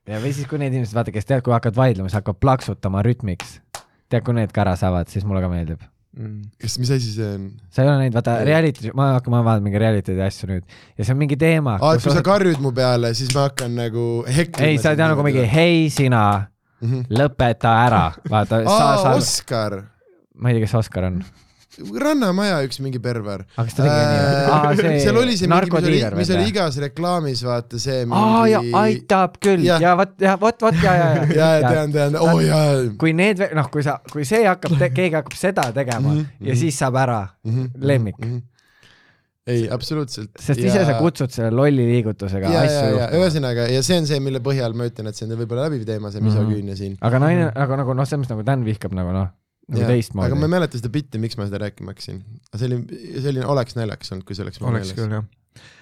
ja 0.07 0.21
või 0.23 0.33
siis, 0.35 0.47
kui 0.47 0.61
need 0.61 0.73
inimesed, 0.73 0.95
vaata, 0.95 1.13
kes 1.13 1.27
tead, 1.27 1.43
kui 1.45 1.55
hakkavad 1.55 1.79
vaidlema, 1.79 2.09
siis 2.09 2.21
hakkavad 2.21 2.39
plaksutama 2.43 3.03
rütmiks. 3.07 3.59
tead, 4.07 4.23
kui 4.23 4.37
need 4.37 4.55
ka 4.55 4.63
ära 4.63 4.77
saavad, 4.79 5.11
siis 5.11 5.27
mulle 5.27 5.43
ka 5.43 5.51
meeldib. 5.51 5.83
Mm. 6.11 6.41
kas, 6.59 6.73
mis 6.81 6.89
asi 6.91 7.07
see 7.13 7.27
on? 7.37 7.43
sa 7.71 7.85
ei 7.85 7.87
ole 7.87 8.01
näinud, 8.01 8.15
vaata 8.17 8.33
reality, 8.43 8.89
ma 8.99 9.13
hakkan, 9.13 9.31
ma 9.31 9.39
vaatan 9.47 9.63
mingi 9.63 9.79
reality 9.79 10.17
asju 10.25 10.49
nüüd 10.49 10.65
ja 10.97 11.05
see 11.07 11.13
on 11.13 11.19
mingi 11.21 11.37
teema. 11.39 11.77
aa, 11.79 11.93
et 11.95 12.03
kui 12.03 12.11
sa 12.11 12.23
karjud 12.25 12.59
mu 12.59 12.73
peale, 12.75 13.13
siis 13.15 13.31
ma 13.31 13.45
hakkan 13.47 13.71
nagu 13.79 14.03
heklima. 14.27 14.67
ei, 14.67 14.75
sa 14.81 14.91
tea 14.99 15.07
nagu 15.07 15.23
mingi 15.23 15.45
hei 15.47 15.85
sina, 15.93 16.47
Mhm. 16.81 17.05
lõpeta 17.13 17.71
ära, 17.85 18.03
vaata, 18.27 18.59
sa, 18.65 18.75
aa, 18.97 19.15
Oskar, 19.15 19.77
ma 20.35 20.49
ei 20.49 20.57
tea, 20.57 20.65
kes 20.65 20.73
Oskar 20.81 21.07
on, 21.11 21.21
Rannamaja 21.79 22.57
üks 22.67 22.81
mingi 22.83 22.99
perver. 22.99 23.45
nii, 23.57 23.87
aa 24.51 24.73
see 24.75 24.99
seal 25.05 25.17
oli 25.21 25.37
see 25.39 25.47
mingi, 25.47 25.71
mis 25.71 25.87
oli 25.87 26.01
mis 26.19 26.31
oli 26.35 26.47
igas 26.51 26.77
reklaamis, 26.83 27.43
vaata 27.47 27.79
see 27.79 28.03
aa 28.11 28.43
ja 28.51 28.59
mingi. 28.61 28.75
aitab 28.81 29.37
küll 29.43 29.63
ja, 29.63 29.77
ja 29.79 29.93
vot, 29.99 30.11
ja 30.19 30.35
vot, 30.41 30.59
vot 30.61 30.75
ja, 30.83 30.93
ja, 30.99 31.09
ja, 31.31 31.49
ja 31.61 31.71
tean, 31.71 31.91
tean, 31.95 32.15
oo 32.19 32.35
oh, 32.35 32.41
jaa. 32.43 32.91
kui 32.99 33.13
need, 33.15 33.39
noh, 33.55 33.69
kui 33.71 33.83
sa, 33.87 33.99
kui 34.11 34.25
see 34.27 34.43
hakkab, 34.47 34.75
keegi 34.91 35.15
hakkab 35.21 35.37
seda 35.39 35.69
tegema 35.71 36.09
mm 36.11 36.19
Mhm, 36.21 36.25
-hmm. 36.27 36.47
ja 36.47 36.53
mhm. 36.53 36.59
siis 36.59 36.77
saab 36.79 36.95
ära, 36.99 37.19
lemmik. 37.79 38.15
ei, 39.47 39.67
absoluutselt. 39.71 40.29
sest 40.39 40.59
ise 40.59 40.83
sa 40.85 40.93
kutsud 40.99 41.31
selle 41.33 41.49
lolli 41.55 41.85
liigutusega 41.87 42.47
ja, 42.51 42.53
ja, 42.53 42.61
asju 42.67 42.83
ja 42.83 42.91
juhtuma. 42.91 43.19
ühesõnaga 43.21 43.67
ja 43.71 43.81
see 43.83 43.97
on 43.97 44.05
see, 44.07 44.19
mille 44.19 44.39
põhjal 44.43 44.73
ma 44.77 44.85
ütlen, 44.91 45.07
et 45.09 45.15
see 45.17 45.25
on 45.27 45.37
võib-olla 45.39 45.65
läbiv 45.69 45.85
teema, 45.87 46.11
see 46.11 46.21
Mhm. 46.21 46.27
misoküünia 46.29 46.75
siin. 46.75 46.97
aga 47.01 47.19
naine, 47.19 47.51
aga 47.55 47.77
nagu 47.81 47.93
noh, 47.97 48.05
selles 48.05 48.25
mõttes 48.25 48.35
nagu 48.35 48.43
Dan 48.45 48.65
vihkab 48.65 48.93
nagu 48.93 49.11
noh, 49.15 49.27
nagu 49.67 49.81
aga 49.81 49.87
ma 49.87 49.93
ei 49.93 49.99
teistmoodi. 50.01 50.51
mäleta 50.55 50.81
seda 50.81 50.91
bitti, 50.93 51.21
miks 51.21 51.37
ma 51.39 51.47
seda 51.49 51.61
rääkima 51.65 51.93
hakkasin. 51.93 52.21
see 52.55 52.69
oli, 52.69 52.79
see 53.17 53.33
oli, 53.33 53.43
oleks 53.55 53.77
naljakas 53.77 54.13
olnud, 54.15 54.27
kui 54.27 54.37
see 54.37 54.45
oleks 54.45 54.61
mul 54.61 54.73
oleks 54.73 54.93
küll 54.97 55.11
meeles. 55.11 55.29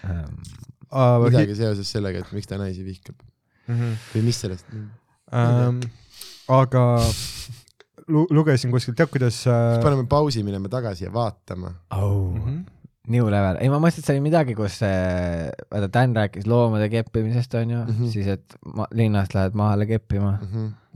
jah. 0.04 1.20
midagi 1.26 1.58
seoses 1.60 1.92
sellega, 1.96 2.24
et 2.24 2.34
miks 2.36 2.50
ta 2.50 2.60
naisi 2.62 2.86
vihkab 2.86 3.20
või 3.70 4.26
mis 4.26 4.42
sellest. 4.42 4.66
ähm,. 5.34 5.84
aga 6.50 6.84
lu-, 8.10 8.28
lugesin 8.34 8.74
kuskilt, 8.74 8.98
tead 9.00 9.12
kuidas 9.14 9.44
äh, 9.50 9.78
paneme 9.84 10.08
pausi, 10.10 10.44
mineme 10.46 10.72
tagasi 10.72 11.08
ja 11.08 11.14
vaatama. 11.14 11.74
oh. 11.96 12.34
mm. 12.34 12.44
-hmm. 12.46 12.79
New 13.10 13.26
level, 13.32 13.58
ei 13.64 13.70
ma 13.72 13.80
mõtlesin, 13.82 14.04
et 14.04 14.08
see 14.08 14.16
oli 14.18 14.24
midagi, 14.28 14.54
kus 14.58 14.76
äh, 14.86 15.50
vaata 15.72 15.88
Dan 15.94 16.12
rääkis 16.18 16.46
loomade 16.50 16.88
keppimisest 16.94 17.52
onju 17.58 17.80
mm. 17.80 17.96
-hmm. 17.96 18.08
siis 18.14 18.28
et 18.36 18.48
ma, 18.66 18.84
linnast 18.94 19.34
lähed 19.34 19.54
maale 19.58 19.86
keppima. 19.90 20.32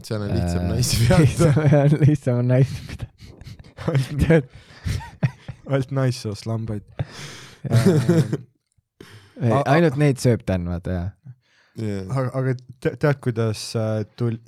seal 0.04 0.21
on 0.21 0.30
lihtsam 0.36 0.63
naisi 0.71 0.95
peata. 1.08 1.47
lihtsam 2.06 2.36
on 2.43 2.47
naisi 2.47 2.76
pidada. 2.89 3.12
ainult 5.65 5.91
naissoost 5.91 6.45
lambaid. 6.45 6.84
ainult 9.65 9.95
neid 9.97 10.17
sööb 10.21 10.41
Dan, 10.47 10.67
vaata 10.69 10.91
jah. 10.97 11.10
aga, 12.10 12.30
aga 12.34 12.56
te- 12.80 12.95
tead, 12.95 13.17
kuidas 13.23 13.76
äh, 13.76 14.04
tul-, 14.19 14.41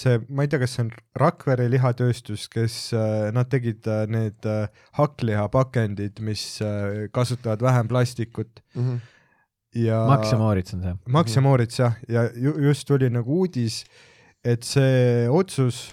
see, 0.00 0.18
ma 0.28 0.44
ei 0.46 0.50
tea, 0.50 0.60
kas 0.62 0.74
see 0.76 0.84
on 0.86 0.90
Rakvere 1.20 1.66
lihatööstus, 1.72 2.46
kes 2.52 2.78
äh,, 2.96 3.28
nad 3.36 3.50
tegid 3.52 3.86
äh, 3.90 4.06
need 4.10 4.46
äh, 4.48 4.66
hakklihapakendid, 4.98 6.20
mis 6.24 6.44
äh, 6.64 7.06
kasutavad 7.12 7.62
vähem 7.64 7.88
plastikut 7.90 8.62
ja 9.74 10.00
Max 10.08 10.32
ja 10.32 10.38
Moritz 10.40 10.74
on 10.74 10.82
see. 10.82 10.96
Max 11.06 11.36
ja 11.36 11.42
Moritz 11.44 11.78
jah, 11.78 11.96
ja 12.08 12.26
ju, 12.34 12.56
just 12.68 12.86
tuli 12.88 13.10
nagu 13.10 13.40
uudis, 13.44 13.84
et 14.44 14.64
see 14.66 15.28
otsus 15.30 15.90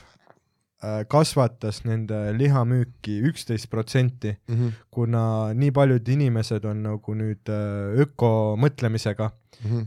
äh, 0.81 1.03
kasvatas 1.09 1.83
nende 1.85 2.17
lihamüüki 2.37 3.19
üksteist 3.29 3.69
protsenti, 3.69 4.35
Mhm. 4.47 4.67
kuna 4.91 5.53
nii 5.53 5.71
paljud 5.71 6.07
inimesed 6.07 6.65
on 6.65 6.83
nagu 6.87 7.13
nüüd 7.17 7.49
äh, 7.49 7.99
ökomõtlemisega, 8.05 9.31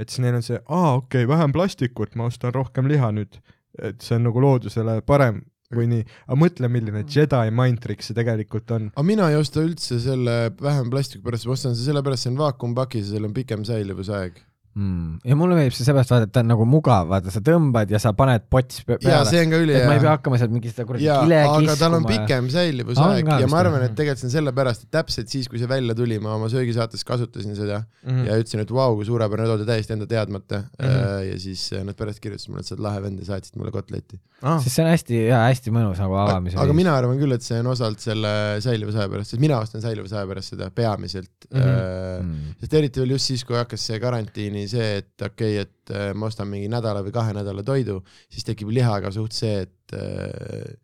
et 0.00 0.10
siis 0.10 0.18
neil 0.22 0.34
on 0.38 0.42
see, 0.42 0.58
aa 0.68 0.96
okei 0.98 1.24
okay,, 1.24 1.28
vähem 1.30 1.52
plastikut, 1.52 2.14
ma 2.16 2.26
ostan 2.30 2.54
rohkem 2.54 2.86
liha 2.90 3.10
nüüd. 3.14 3.40
Et 3.78 4.02
see 4.02 4.18
on 4.18 4.28
nagu 4.28 4.42
loodusele 4.42 5.00
parem 5.06 5.42
või 5.74 5.86
nii, 5.90 6.04
aga 6.26 6.38
mõtle, 6.38 6.68
milline 6.72 7.04
Jedi 7.06 7.54
mind 7.54 7.80
trick 7.84 8.02
see 8.02 8.16
tegelikult 8.16 8.70
on. 8.74 8.90
aga 8.90 9.06
mina 9.06 9.28
ei 9.30 9.38
osta 9.38 9.62
üldse 9.62 10.00
selle 10.02 10.36
vähem 10.60 10.90
plastiku 10.90 11.28
pärast, 11.28 11.46
ma 11.46 11.54
ostan 11.54 11.76
selle 11.76 11.92
sellepärast, 11.92 12.26
see 12.26 12.32
on 12.32 12.40
vaakumpakis 12.40 13.06
ja 13.06 13.16
seal 13.16 13.28
on 13.28 13.36
pikem 13.36 13.66
säilivusaeg. 13.68 14.40
mm.. 14.74 15.20
ja 15.24 15.38
mulle 15.38 15.58
meeldib 15.58 15.76
see 15.76 15.88
seepärast 15.88 16.14
vaata, 16.14 16.28
et 16.28 16.34
ta 16.34 16.44
on 16.44 16.50
nagu 16.52 16.66
mugav, 16.68 17.08
vaata 17.10 17.34
sa 17.34 17.42
tõmbad 17.44 17.90
ja 17.90 18.00
sa 18.02 18.12
paned 18.16 18.46
pots 18.52 18.84
peale, 18.88 19.22
see 19.30 19.44
on 19.44 19.54
ka 19.54 19.62
ülihea 19.64 19.86
ma 19.88 19.96
ei 19.98 20.04
pea 20.04 20.16
hakkama 20.16 20.40
sealt 20.40 20.54
mingi 20.54 20.72
seda 20.72 20.88
kuradi 20.88 21.08
jaa, 21.08 21.22
kile 21.24 21.40
aga 21.44 21.76
tal 21.80 21.98
on 21.98 22.06
kiskuma 22.06 22.26
pikem 22.26 22.50
säilivusaeg 22.54 23.32
ja 23.44 23.50
ma 23.50 23.62
arvan, 23.64 23.86
et 23.88 23.96
tegelikult 23.98 24.24
see 24.24 24.30
on 24.30 24.36
sellepärast, 24.38 24.86
et 24.86 24.94
täpselt 24.98 25.32
siis, 25.32 25.48
kui 25.50 25.62
see 25.62 25.70
välja 25.70 25.96
tuli, 25.98 26.20
ma 26.22 26.36
oma 26.38 26.50
söögisaates 26.52 27.06
kasutasin 27.08 27.58
seda 27.58 27.84
Mhm. 28.00 28.24
ja 28.24 28.36
ütlesin, 28.40 28.62
et 28.64 28.70
vau, 28.72 28.94
kui 28.96 29.04
suurepärane 29.04 29.48
toode 29.50 29.66
täiesti 29.68 29.92
enda 29.92 30.06
teadmata 30.08 30.62
mm. 30.62 30.86
Mhm. 30.86 30.94
-hmm. 30.94 31.24
ja 31.30 31.38
siis 31.40 31.72
äh, 31.72 31.84
nad 31.84 31.96
pärast 31.96 32.20
kirjutasid 32.20 32.50
mulle, 32.50 32.64
et 32.64 32.66
sa 32.66 32.74
oled 32.74 32.84
lahe 32.86 33.02
vend 33.02 33.20
ja 33.20 33.26
saatsid 33.28 33.58
mulle 33.60 33.72
kotletti. 33.74 34.20
Ah, 34.40 34.56
sest 34.62 34.76
see 34.76 34.84
on 34.84 34.90
hästi 34.90 35.18
hea, 35.26 35.40
hästi 35.50 35.72
mõnus 35.74 36.00
nagu 36.00 36.16
avamise 36.16 36.56
aga 36.56 36.72
mina 36.72 36.94
arvan 36.96 37.18
küll, 37.20 37.34
et 37.36 37.44
see 37.44 37.58
on 37.60 37.68
osalt 37.74 38.00
selle 38.00 38.32
säilivusaja 38.64 39.08
pärast, 39.12 39.34
sest 39.34 39.42
mina 39.42 39.58
ostan 39.60 39.84
säilivusaja 39.84 40.26
pärast 40.30 40.54
seda 40.54 40.70
peamiselt 40.70 41.48
mm. 41.50 41.58
Mhm. 41.58 41.68
-hmm. 41.68 42.22
mm.. 42.22 42.54
sest 42.60 42.74
eriti 42.80 43.00
veel 43.00 43.16
just 43.16 43.32
siis, 43.32 43.44
kui 43.44 43.56
hakkas 43.56 43.86
see 43.86 44.00
karantiini 44.00 44.59
see, 44.68 45.00
et 45.00 45.24
okei 45.24 45.56
okay,, 45.56 45.66
et 45.66 45.94
äh, 45.94 46.10
ma 46.14 46.28
ostan 46.28 46.48
mingi 46.50 46.68
nädala 46.72 47.04
või 47.06 47.14
kahe 47.14 47.34
nädala 47.36 47.64
toidu, 47.66 48.00
siis 48.28 48.46
tekib 48.46 48.72
lihaga 48.74 49.12
suht 49.14 49.36
see, 49.36 49.64
et 49.66 49.96
äh, 49.96 50.74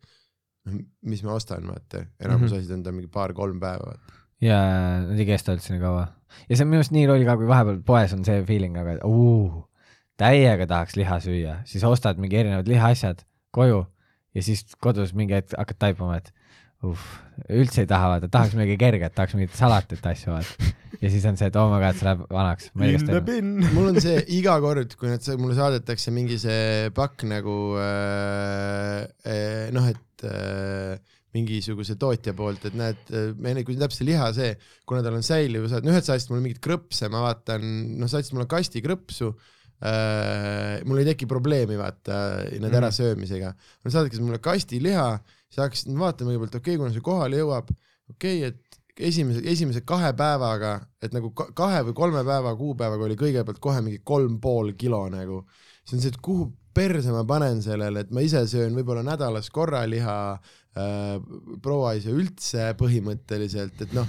mis 1.07 1.23
ma 1.23 1.37
ostan, 1.37 1.67
vaata, 1.67 2.05
enamus 2.19 2.51
mm. 2.51 2.55
-hmm. 2.55 2.59
asjad 2.59 2.77
on 2.77 2.83
ta 2.83 2.91
mingi 2.95 3.11
paar-kolm 3.11 3.59
päeva, 3.59 3.95
ja 4.43 4.59
nad 5.05 5.19
ei 5.19 5.27
kesta 5.29 5.55
üldse 5.55 5.73
nii 5.73 5.81
kaua. 5.81 6.07
ja 6.49 6.57
see 6.57 6.65
on 6.65 6.71
minu 6.71 6.81
arust 6.81 6.95
nii 6.95 7.07
loll 7.09 7.25
ka, 7.27 7.37
kui 7.39 7.49
vahepeal 7.49 7.81
poes 7.85 8.13
on 8.13 8.25
see 8.27 8.43
feeling 8.49 8.75
nagu, 8.77 8.95
et 8.97 9.05
uu, 9.07 9.63
täiega 10.19 10.67
tahaks 10.69 10.97
liha 10.99 11.19
süüa, 11.23 11.59
siis 11.69 11.85
ostad 11.87 12.19
mingi 12.21 12.39
erinevad 12.41 12.67
lihaasjad 12.69 13.23
koju 13.55 13.85
ja 14.35 14.43
siis 14.43 14.65
kodus 14.83 15.13
mingi 15.17 15.37
hetk 15.37 15.55
hakkad 15.57 15.79
taipama, 15.85 16.19
et 16.21 16.33
uh, 16.85 17.05
üldse 17.49 17.83
ei 17.85 17.89
taha 17.89 18.13
vaata, 18.13 18.29
tahaks 18.31 18.57
midagi 18.57 18.77
kerget, 18.81 19.15
tahaks 19.15 19.37
mingit 19.37 19.55
salatit 19.57 20.05
asju 20.11 20.33
vaata. 20.33 20.71
ja 21.01 21.11
siis 21.13 21.25
on 21.29 21.37
see, 21.39 21.49
et 21.49 21.57
oh 21.59 21.69
my 21.71 21.81
god, 21.81 21.97
see 21.97 22.07
läheb 22.07 22.23
vanaks. 22.33 22.69
mul 23.75 23.91
on 23.91 23.99
see 24.03 24.21
iga 24.37 24.57
kord, 24.63 24.95
kui 24.99 25.11
nad, 25.11 25.29
mulle 25.41 25.57
saadetakse 25.57 26.13
mingi 26.15 26.39
see 26.41 26.89
pakk 26.97 27.27
nagu 27.29 27.57
äh, 27.81 29.03
äh, 29.25 29.67
noh, 29.75 29.89
et 29.91 30.25
äh, 30.27 30.97
mingisuguse 31.35 31.97
tootja 31.99 32.33
poolt, 32.33 32.63
et 32.69 32.77
näed, 32.77 33.11
meil 33.43 33.59
kui 33.67 33.75
täpselt 33.77 34.07
liha 34.07 34.31
see, 34.33 34.55
kuna 34.89 35.03
tal 35.05 35.19
on 35.19 35.25
säilivus, 35.25 35.75
et 35.75 35.85
noh, 35.85 35.93
ühed 35.93 36.07
saatsid 36.07 36.31
mulle 36.31 36.45
mingit 36.45 36.61
krõpse, 36.63 37.09
ma 37.13 37.21
vaatan, 37.27 37.65
noh, 37.99 38.09
saatsid 38.09 38.33
mulle 38.33 38.47
kasti 38.49 38.81
krõpsu 38.81 39.33
äh,. 39.85 40.79
mul 40.87 41.03
ei 41.03 41.05
teki 41.11 41.27
probleemi 41.29 41.77
vaata 41.77 42.47
need 42.49 42.63
Mhm. 42.63 42.77
ärasöömisega. 42.79 43.53
no 43.83 43.91
saadeti 43.93 44.23
mulle 44.23 44.39
kasti 44.41 44.79
liha, 44.81 45.19
siis 45.47 45.63
hakkasin 45.63 45.99
vaatama 45.99 46.33
kõigepealt, 46.33 46.59
okei 46.59 46.75
okay,, 46.75 46.81
kuna 46.81 46.93
see 46.95 47.05
kohale 47.05 47.39
jõuab, 47.41 47.71
okei 48.13 48.41
okay,, 48.43 48.51
et 48.51 48.67
esimese, 49.09 49.41
esimese 49.45 49.81
kahe 49.87 50.11
päevaga, 50.17 50.77
et 51.03 51.13
nagu 51.15 51.31
ka- 51.37 51.49
kahe 51.57 51.83
või 51.89 51.97
kolme 51.97 52.23
päeva 52.27 52.53
kuupäevaga 52.57 53.07
oli 53.07 53.17
kõigepealt 53.19 53.59
kohe 53.63 53.81
mingi 53.85 54.01
kolm 54.03 54.39
pool 54.41 54.73
kilo 54.77 55.03
nagu. 55.13 55.43
siis 55.83 55.97
on 55.97 56.03
see, 56.03 56.13
et 56.13 56.21
kuhu 56.21 56.49
perse 56.73 57.11
ma 57.13 57.23
panen 57.25 57.61
sellele, 57.61 58.05
et 58.05 58.11
ma 58.13 58.21
ise 58.21 58.43
söön 58.49 58.75
võib-olla 58.77 59.03
nädalas 59.05 59.49
korra 59.53 59.83
liha 59.89 60.17
äh,, 60.77 61.17
proua 61.61 61.93
ei 61.93 62.01
söö 62.05 62.17
üldse 62.21 62.73
põhimõtteliselt, 62.79 63.81
et 63.81 63.93
noh, 63.97 64.07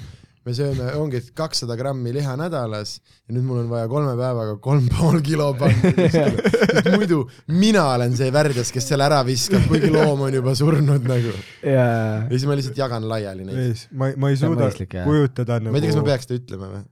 me 0.49 0.55
sööme, 0.57 0.89
ongi 0.99 1.21
kakssada 1.37 1.77
grammi 1.79 2.13
liha 2.17 2.35
nädalas 2.41 2.95
ja 2.99 3.37
nüüd 3.37 3.45
mul 3.47 3.61
on 3.63 3.71
vaja 3.73 3.89
kolme 3.93 4.15
päevaga 4.19 4.57
kolm 4.65 4.89
pool 4.95 5.21
kilo 5.27 5.51
panna 5.61 5.93
kuskile. 5.99 6.95
muidu 6.97 7.21
mina 7.53 7.85
olen 7.95 8.17
see 8.19 8.33
värdjas, 8.35 8.73
kes 8.75 8.89
selle 8.91 9.07
ära 9.09 9.21
viskab, 9.29 9.67
kuigi 9.71 9.93
loom 9.95 10.27
on 10.29 10.35
juba 10.41 10.55
surnud 10.59 11.07
nagu. 11.09 11.35
ja 11.63 11.87
ja 12.25 12.35
siis 12.35 12.49
ma 12.49 12.57
lihtsalt 12.59 12.81
jagan 12.81 13.09
laiali 13.13 13.47
neid. 13.49 13.87
ma, 13.93 14.11
ma 14.17 14.33
ei 14.33 14.41
suuda 14.41 14.67
mõistlik, 14.69 14.99
kujutada 15.05 15.61
nagu. 15.61 15.75
ma 15.75 15.81
ei 15.81 15.85
tea, 15.87 15.93
kas 15.95 16.01
ma 16.03 16.07
peaks 16.11 16.29
seda 16.31 16.41
ütlema 16.43 16.73
või? 16.75 16.85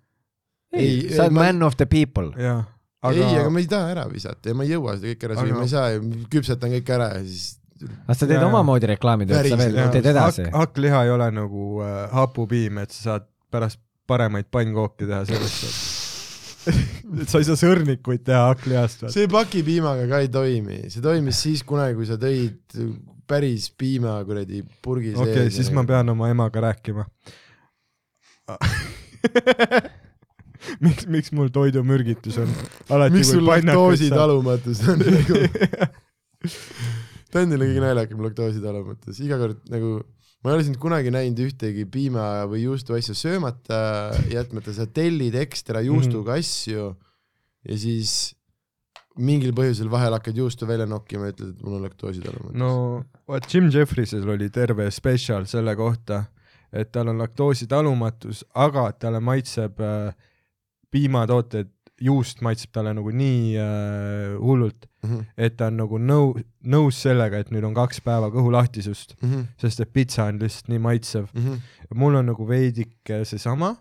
ei 0.77 0.87
Ei,, 0.87 0.97
sa 1.16 1.27
oled 1.27 1.37
ma- 1.38 1.47
man 1.49 1.62
of 1.71 1.77
the 1.81 1.87
people. 1.88 2.31
aga... 2.37 3.12
ei, 3.12 3.37
aga 3.40 3.53
ma 3.53 3.62
ei 3.62 3.71
taha 3.71 3.92
ära 3.97 4.09
visata 4.12 4.53
ja 4.53 4.59
ma 4.59 4.66
ei 4.66 4.75
jõua 4.75 4.97
seda 4.99 5.12
kõike 5.14 5.31
ära 5.31 5.38
süüa 5.40 5.53
Aga- 5.55 5.61
ma 5.62 5.69
ei 5.69 5.73
saa, 5.73 6.27
küpsetan 6.33 6.75
kõik 6.77 6.92
ära 6.99 7.12
ja 7.16 7.23
siis 7.25 7.55
aga 7.77 8.14
sa 8.16 8.25
teed 8.27 8.38
Jaa. 8.40 8.49
omamoodi 8.49 8.88
reklaamitööd, 8.95 9.49
sa 9.53 9.59
veel 9.61 9.79
teed 9.92 10.07
edasi 10.12 10.47
hakk, 10.47 10.55
hakkliha 10.62 11.03
ei 11.07 11.11
ole 11.12 11.27
nagu 11.37 11.64
äh, 11.85 11.97
hapupiim, 12.16 12.79
et 12.85 12.95
sa 12.95 13.03
saad 13.11 13.27
pärast 13.57 13.81
paremaid 14.07 14.47
pannkooke 14.53 15.09
teha 15.09 15.25
sellest, 15.27 15.97
et 16.66 17.27
sa 17.31 17.40
ei 17.40 17.47
saa 17.49 17.59
sõrnikuid 17.59 18.23
teha 18.27 18.42
hakklihast 18.51 19.07
see 19.14 19.27
pakipiimaga 19.31 20.07
ka 20.11 20.16
ei 20.25 20.31
toimi, 20.33 20.79
see 20.92 21.03
toimis 21.05 21.42
siis 21.47 21.62
kunagi, 21.66 21.97
kui 21.99 22.09
sa 22.09 22.16
tõid 22.21 22.59
päris 23.27 23.69
piima 23.75 24.16
kuradi 24.27 24.62
purgi 24.83 25.14
okei 25.14 25.33
okay,, 25.33 25.53
siis 25.55 25.71
ma. 25.75 25.85
pean 25.87 26.14
oma 26.14 26.31
emaga 26.31 26.62
rääkima. 26.69 27.07
miks, 30.85 31.07
miks 31.11 31.33
mul 31.35 31.51
toidumürgitus 31.55 32.38
on 32.42 32.53
alati 32.95 33.19
miks 33.19 33.33
sul 33.35 33.47
laktoositalumatus 33.47 34.85
on 34.92 35.03
nagu? 35.03 35.40
ta 37.31 37.42
on 37.42 37.57
jälle 37.57 37.66
kõige 37.73 37.83
naljakam 37.83 38.23
laktoositalumatus, 38.29 39.19
iga 39.27 39.40
kord 39.42 39.59
nagu 39.73 39.88
ma 40.47 40.53
ei 40.53 40.61
ole 40.61 40.65
sind 40.69 40.79
kunagi 40.79 41.11
näinud 41.11 41.41
ühtegi 41.43 41.89
piima 41.91 42.45
või 42.47 42.61
juustuasju 42.63 43.17
söömata 43.19 43.79
jätmata, 44.31 44.71
sa 44.77 44.87
tellid 44.87 45.35
ekstra 45.41 45.81
juustuga 45.83 46.37
asju 46.39 46.93
ja 47.67 47.79
siis 47.83 48.37
mingil 49.19 49.51
põhjusel 49.57 49.91
vahel 49.91 50.15
hakkad 50.15 50.39
juustu 50.39 50.69
välja 50.69 50.87
nokkima 50.87 51.27
ja 51.27 51.35
ütled, 51.35 51.57
et 51.57 51.67
mul 51.67 51.81
on 51.81 51.83
laktoositalumatus. 51.89 52.55
no 52.63 52.71
vot 53.27 53.49
Jim 53.51 53.73
Jeffriesel 53.75 54.29
oli 54.37 54.47
terve 54.55 54.87
spetsial 54.95 55.49
selle 55.51 55.75
kohta, 55.75 56.23
et 56.71 56.95
tal 56.95 57.11
on 57.11 57.19
laktoositalumatus, 57.25 58.45
aga 58.55 58.93
talle 59.01 59.19
maitseb 59.25 59.83
äh, 59.83 60.15
piimatooted, 60.95 61.75
juust 62.03 62.43
maitseb 62.45 62.73
talle 62.77 62.93
nagu 62.97 63.11
nii 63.15 63.57
äh, 63.61 64.37
hullult, 64.43 64.89
Mhm, 65.07 65.21
et 65.39 65.55
ta 65.57 65.69
on 65.71 65.77
nagu 65.79 65.99
nõu-, 66.03 66.41
nõus 66.67 66.97
sellega, 66.99 67.39
et 67.39 67.51
nüüd 67.55 67.63
on 67.69 67.75
kaks 67.77 68.01
päeva 68.03 68.27
kõhulahtisust, 68.35 69.13
sest 69.61 69.81
et 69.85 69.93
pitsa 69.95 70.25
on 70.27 70.41
lihtsalt 70.43 70.67
nii 70.73 70.81
maitsev. 70.83 71.29
mhm, 71.35 71.61
mul 71.95 72.17
on 72.19 72.27
nagu 72.27 72.47
veidike 72.49 73.21
seesama, 73.25 73.77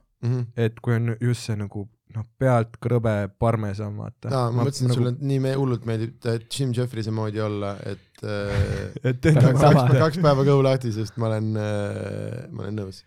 et 0.55 0.77
kui 0.85 0.93
on 0.99 1.15
just 1.19 1.47
see 1.47 1.55
nagu 1.57 1.87
noh, 2.15 2.23
pealt 2.39 2.77
krõbe 2.79 3.27
parmesan, 3.41 3.97
vaata. 3.97 4.29
aa, 4.31 4.51
ma 4.51 4.63
mõtlesin, 4.67 4.85
et 4.85 4.91
nagu, 4.93 4.99
sulle 5.01 5.15
nii 5.31 5.39
me- 5.43 5.55
hullult 5.57 5.83
meeldib 5.89 6.25
äh, 6.29 6.37
Jim 6.53 6.71
Jeffriese 6.77 7.11
moodi 7.11 7.41
olla, 7.43 7.73
et 7.83 8.21
äh, 8.23 8.93
et 9.09 9.25
sama. 9.33 9.87
kaks, 9.87 9.97
kaks 9.99 10.21
päeva 10.21 10.45
kõhu 10.47 10.61
lahtisust 10.63 11.17
ma 11.17 11.27
olen 11.31 11.49
äh,, 11.57 12.45
ma 12.51 12.63
olen 12.67 12.77
nõus. 12.83 13.01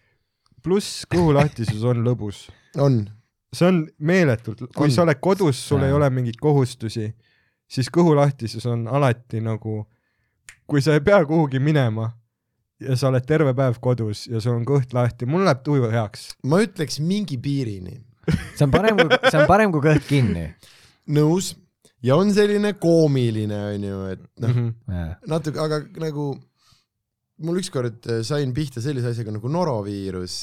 pluss 0.62 1.04
kõhulahtisus 1.14 1.86
on 1.86 2.02
lõbus. 2.04 2.48
on, 2.76 3.04
see 3.52 3.66
on 3.68 3.86
meeletult, 3.98 4.58
kui 4.76 4.84
On. 4.88 4.90
sa 4.90 5.02
oled 5.02 5.20
kodus, 5.20 5.56
sul 5.68 5.82
ei 5.82 5.88
Jaa. 5.90 5.96
ole 5.96 6.10
mingeid 6.10 6.36
kohustusi, 6.40 7.12
siis 7.68 7.88
kõhulahtisus 7.92 8.66
on 8.68 8.86
alati 8.88 9.40
nagu, 9.40 9.86
kui 10.66 10.82
sa 10.84 10.92
ei 10.96 11.00
pea 11.00 11.24
kuhugi 11.24 11.58
minema 11.58 12.10
ja 12.80 12.96
sa 12.96 13.08
oled 13.08 13.24
terve 13.26 13.54
päev 13.54 13.78
kodus 13.80 14.26
ja 14.28 14.40
sul 14.40 14.54
on 14.58 14.66
kõht 14.68 14.92
lahti, 14.94 15.26
mul 15.26 15.44
läheb 15.48 15.62
tuju 15.64 15.88
heaks. 15.90 16.28
ma 16.44 16.60
ütleks 16.62 17.00
mingi 17.00 17.38
piirini. 17.38 18.04
see 18.54 18.64
on 18.66 18.70
parem 18.70 18.96
kui, 18.96 19.08
see 19.30 19.40
on 19.40 19.46
parem 19.48 19.72
kui 19.72 19.80
kõht 19.80 20.04
kinni. 20.08 20.44
nõus 21.08 21.54
ja 22.02 22.16
on 22.16 22.30
selline 22.34 22.74
koomiline, 22.78 23.56
onju, 23.74 24.04
et 24.12 24.20
noh, 24.40 24.48
Mhm. 24.48 25.14
natuke, 25.26 25.58
aga 25.58 25.80
nagu 25.98 26.38
mul 27.44 27.60
ükskord 27.60 28.06
äh, 28.10 28.22
sain 28.26 28.52
pihta 28.56 28.82
sellise 28.82 29.12
asjaga 29.12 29.34
nagu 29.36 29.50
noroviirus, 29.52 30.40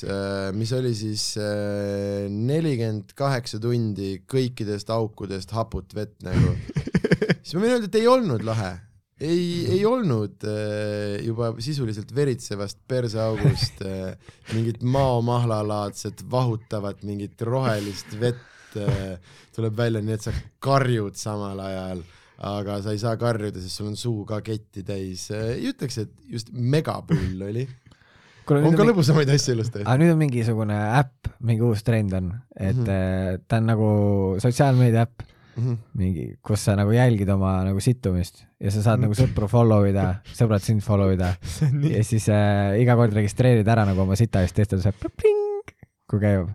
mis 0.55 0.71
oli 0.77 0.93
siis 0.95 1.33
äh, 1.41 2.25
nelikümmend 2.31 3.15
kaheksa 3.17 3.59
tundi 3.63 4.21
kõikidest 4.31 4.91
aukudest 4.93 5.51
haput 5.55 5.95
vett 5.97 6.15
nagu. 6.25 6.55
siis 7.45 7.55
ma 7.55 7.63
võin 7.63 7.75
öelda, 7.75 7.89
et 7.89 7.99
ei 7.99 8.09
olnud 8.09 8.43
lahe. 8.45 8.71
ei, 9.21 9.43
ei 9.77 9.83
olnud 9.87 10.43
äh, 10.49 11.21
juba 11.23 11.53
sisuliselt 11.63 12.11
veritsevast 12.15 12.81
perseaugust 12.87 13.83
äh, 13.85 14.17
mingit 14.53 14.83
maomahlalalaadset 14.83 16.25
vahutavat 16.31 17.05
mingit 17.07 17.41
rohelist 17.47 18.17
vett 18.19 18.75
äh, 18.79 19.15
tuleb 19.55 19.77
välja, 19.77 20.03
nii 20.03 20.17
et 20.17 20.27
sa 20.27 20.35
karjud 20.59 21.15
samal 21.19 21.61
ajal 21.63 22.03
aga 22.37 22.81
sa 22.83 22.91
ei 22.95 22.99
saa 23.01 23.15
karjuda, 23.17 23.61
sest 23.63 23.79
sul 23.79 23.91
on 23.91 23.95
suu 23.99 24.25
ka 24.27 24.41
ketti 24.45 24.83
täis. 24.83 25.29
ei 25.31 25.69
ütleks, 25.71 25.97
et 26.03 26.11
just 26.29 26.51
megapull 26.51 27.41
oli. 27.49 27.67
on 28.49 28.75
ka 28.77 28.85
lõbusamaid 28.85 29.29
asju 29.33 29.55
elus 29.55 29.71
tehtud. 29.71 29.87
aga 29.87 29.97
nüüd 30.03 30.11
on 30.13 30.19
mingisugune 30.19 30.81
äpp, 30.99 31.31
mingi 31.39 31.63
uus 31.65 31.83
trend 31.83 32.13
on, 32.13 32.33
et 32.55 32.75
mm. 32.77 33.45
ta 33.47 33.61
on 33.61 33.71
nagu 33.71 33.87
sotsiaalmeedia 34.43 35.07
äpp, 35.07 35.31
Mhm. 35.55 35.75
mingi, 35.95 36.23
kus 36.43 36.65
sa 36.67 36.73
nagu 36.75 36.91
jälgid 36.91 37.29
oma 37.31 37.61
nagu 37.63 37.79
sittumist 37.79 38.41
ja 38.59 38.71
sa 38.71 38.81
saad 38.83 38.99
Mhm. 38.99 39.05
nagu 39.05 39.15
sõpru 39.15 39.47
follow 39.47 39.85
ida, 39.87 40.19
sõbrad 40.35 40.59
sind 40.59 40.83
follow 40.83 41.13
ida 41.13 41.29
ja 41.95 42.03
siis 42.03 42.27
äh, 42.27 42.75
iga 42.81 42.97
kord 42.99 43.15
registreerid 43.15 43.67
ära 43.67 43.85
nagu 43.87 44.03
oma 44.03 44.17
sita 44.19 44.43
ja 44.43 44.49
siis 44.49 44.57
teistel 44.59 44.81
saab 44.83 44.99
pling, 44.99 45.71
kui 46.11 46.19
käib. 46.19 46.51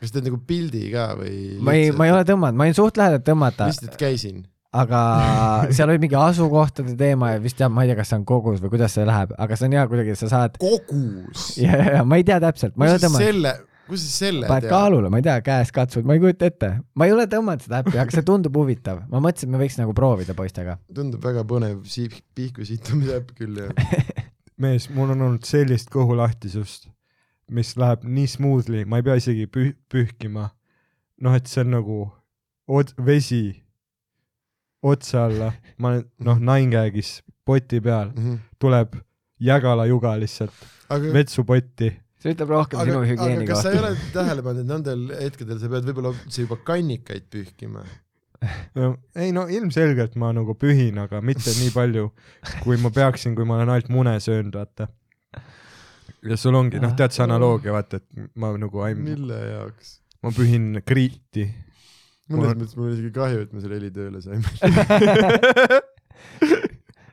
kas 0.00 0.14
teed 0.14 0.24
nagu 0.24 0.40
pildi 0.40 0.86
ka 0.94 1.10
või? 1.20 1.60
ma 1.60 1.76
ei, 1.76 1.90
ma 1.92 2.08
ei 2.08 2.14
ole 2.16 2.24
tõmmanud, 2.24 2.56
ma 2.56 2.64
olin 2.64 2.78
suht 2.80 2.96
lähedal 2.96 3.20
tõmmata, 3.20 3.68
lihtsalt 3.68 4.00
käisin. 4.00 4.46
Aga 4.70 5.00
seal 5.74 5.90
oli 5.90 6.02
mingi 6.02 6.18
asukohtade 6.18 6.94
teema 6.98 7.32
ja 7.34 7.40
vist 7.42 7.60
jah, 7.60 7.70
ma 7.72 7.84
ei 7.84 7.90
tea, 7.90 7.98
kas 7.98 8.12
see 8.12 8.20
on 8.20 8.26
kogus 8.28 8.60
või 8.62 8.74
kuidas 8.76 8.94
see 8.96 9.06
läheb, 9.08 9.34
aga 9.38 9.58
see 9.58 9.70
on 9.70 9.74
hea 9.76 9.88
kuidagi, 9.90 10.14
sa 10.18 10.30
saad 10.30 10.60
kogus. 10.62 11.50
ja, 11.64 11.74
ja, 11.74 11.96
ja 11.98 12.06
ma 12.06 12.20
ei 12.20 12.26
tea 12.26 12.38
täpselt, 12.42 12.76
ma 12.78 12.86
ei 12.86 12.94
ole 12.94 13.02
tõmmanud. 13.02 13.26
selle, 13.26 13.54
kus 13.90 14.04
sa 14.04 14.12
selle 14.26 14.50
paned 14.50 14.70
kaalule, 14.70 15.10
ma 15.10 15.20
ei 15.20 15.26
tea, 15.26 15.36
käest 15.46 15.74
katsud, 15.74 16.06
ma 16.06 16.14
ei 16.14 16.22
kujuta 16.22 16.50
ette, 16.50 16.70
ma 16.94 17.08
ei 17.08 17.14
ole 17.16 17.26
tõmmanud 17.30 17.66
seda 17.66 17.82
äppi, 17.82 17.96
aga 17.98 18.14
see 18.14 18.26
tundub 18.28 18.60
huvitav, 18.60 19.02
ma 19.10 19.22
mõtlesin, 19.24 19.50
et 19.50 19.56
me 19.56 19.62
võiks 19.64 19.78
nagu 19.80 19.96
proovida 19.96 20.36
poistega. 20.38 20.78
tundub 20.94 21.26
väga 21.26 21.44
põnev 21.50 21.82
siip-, 21.90 22.20
pihku 22.38 22.66
sitamise 22.68 23.18
äpp 23.18 23.34
küll 23.40 23.58
jah. 23.64 23.74
mees, 24.62 24.86
mul 24.94 25.16
on 25.16 25.26
olnud 25.26 25.48
sellist 25.48 25.90
kõhulahtisust, 25.90 26.86
mis 27.50 27.74
läheb 27.80 28.06
nii 28.06 28.30
smoothly, 28.30 28.86
ma 28.86 29.00
ei 29.00 29.08
pea 29.08 29.18
isegi 29.18 29.50
püh-, 29.50 29.74
pühkima. 29.90 30.52
noh, 31.20 31.34
et 31.34 31.50
see 31.50 31.64
on 31.64 31.74
nagu 31.74 31.98
od-, 32.70 32.94
vesi 33.02 33.42
otsa 34.82 35.24
alla, 35.26 35.52
ma 35.78 35.94
olen 35.94 36.04
noh, 36.26 36.38
naingäägis 36.50 37.20
poti 37.44 37.80
peal, 37.84 38.12
tuleb 38.58 38.96
jägalajuga 39.40 40.14
lihtsalt 40.20 40.68
aga, 40.92 41.12
vetsupotti. 41.14 41.90
see 42.20 42.34
ütleb 42.34 42.52
rohkem 42.52 42.80
aga 42.80 42.90
sinu, 42.90 43.00
aga 43.00 43.10
hügieeni 43.12 43.48
kas 43.48 43.64
sa 43.64 43.72
ei 43.72 43.78
kohta. 43.78 43.88
ole 43.88 44.12
tähele 44.14 44.44
pannud, 44.46 44.64
et 44.64 44.70
nendel 44.70 45.04
hetkedel 45.20 45.60
sa 45.60 45.70
pead 45.72 45.88
võib-olla 45.88 46.14
üldse 46.14 46.44
juba 46.46 46.58
kannikaid 46.70 47.28
pühkima? 47.32 47.84
ei 49.20 49.32
no 49.36 49.46
ilmselgelt 49.52 50.16
ma 50.20 50.32
nagu 50.36 50.54
pühin, 50.56 51.00
aga 51.02 51.20
mitte 51.24 51.52
nii 51.58 51.72
palju, 51.74 52.08
kui 52.64 52.78
ma 52.80 52.92
peaksin, 52.94 53.36
kui 53.36 53.44
ma 53.48 53.58
olen 53.58 53.74
ainult 53.74 53.90
mune 53.92 54.14
söönud, 54.20 54.56
vaata. 54.56 54.88
ja 56.24 56.38
sul 56.40 56.56
ongi, 56.56 56.80
noh, 56.80 56.94
tead 56.96 57.16
see 57.16 57.24
analoogia, 57.26 57.74
vaata, 57.76 58.00
et 58.00 58.30
ma 58.40 58.52
nagu, 58.60 58.86
mille 59.00 59.40
jaoks? 59.50 59.98
ma 60.24 60.32
pühin 60.36 60.80
kriiti. 60.86 61.48
Mõnes 62.30 62.58
mõttes 62.58 62.76
mul 62.78 62.88
on 62.88 62.94
isegi 62.96 63.12
kahju, 63.14 63.38
et 63.46 63.54
me 63.54 63.58
selle 63.64 63.80
heli 63.80 63.90
tööle 63.94 64.18
saime. 64.24 64.48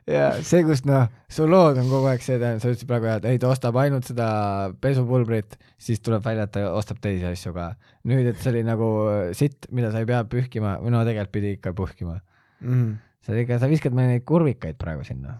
ja 0.08 0.28
see, 0.44 0.62
kus 0.66 0.82
noh, 0.88 1.08
su 1.32 1.46
lood 1.48 1.78
on 1.80 1.88
kogu 1.90 2.08
aeg 2.10 2.22
see, 2.24 2.38
tähendab, 2.40 2.62
sa 2.62 2.72
ütlesid 2.72 2.90
praegu 2.90 3.10
jah, 3.10 3.18
et 3.20 3.28
ei 3.32 3.40
ta 3.42 3.50
ostab 3.52 3.78
ainult 3.80 4.08
seda 4.08 4.28
pesupulbrit, 4.82 5.58
siis 5.80 6.02
tuleb 6.04 6.24
välja, 6.24 6.46
et 6.48 6.54
ta 6.56 6.64
ostab 6.76 7.00
teisi 7.04 7.26
asju 7.28 7.54
ka. 7.56 7.70
nüüd, 8.08 8.30
et 8.30 8.40
see 8.40 8.52
oli 8.54 8.64
nagu 8.66 8.88
sitt, 9.36 9.68
mida 9.74 9.92
sa 9.94 10.02
ei 10.02 10.08
pea 10.08 10.22
pühkima 10.30 10.78
või 10.82 10.94
no 10.94 11.04
tegelikult 11.06 11.34
pidi 11.38 11.54
ikka 11.58 11.74
pühkima. 11.76 12.18
Mm. 12.64 12.96
sa 13.22 13.36
ikka, 13.38 13.60
sa 13.62 13.70
viskad 13.70 13.94
meile 13.94 14.16
neid 14.16 14.26
kurvikaid 14.28 14.78
praegu 14.80 15.04
sinna. 15.06 15.38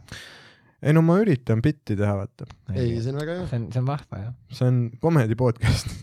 ei 0.78 0.94
no 0.94 1.02
ma 1.02 1.18
üritan 1.22 1.62
bitti 1.64 1.96
teha, 1.98 2.14
vaata. 2.20 2.46
ei, 2.74 2.98
see 3.02 3.14
on 3.14 3.22
väga 3.22 3.40
hea 3.40 3.48
see 3.50 3.62
on, 3.62 3.70
see 3.74 3.82
on 3.82 3.88
vahva 3.88 4.20
jah. 4.20 4.34
see 4.54 4.68
on 4.68 4.82
comedy 5.02 5.38
podcast. 5.38 5.96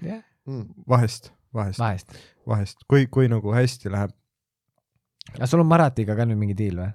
jah, 0.00 0.22
mm.. 0.48 0.70
vahest, 0.88 1.34
vahest, 1.56 1.80
vahest. 1.82 2.14
vahest, 2.48 2.86
kui, 2.90 3.08
kui 3.10 3.30
nagu 3.32 3.54
hästi 3.54 3.92
läheb. 3.92 4.14
aga 5.34 5.50
sul 5.50 5.64
on 5.64 5.70
Maratiga 5.70 6.16
ka 6.18 6.28
nüüd 6.28 6.40
mingi 6.40 6.56
diil 6.58 6.80
või? 6.82 6.92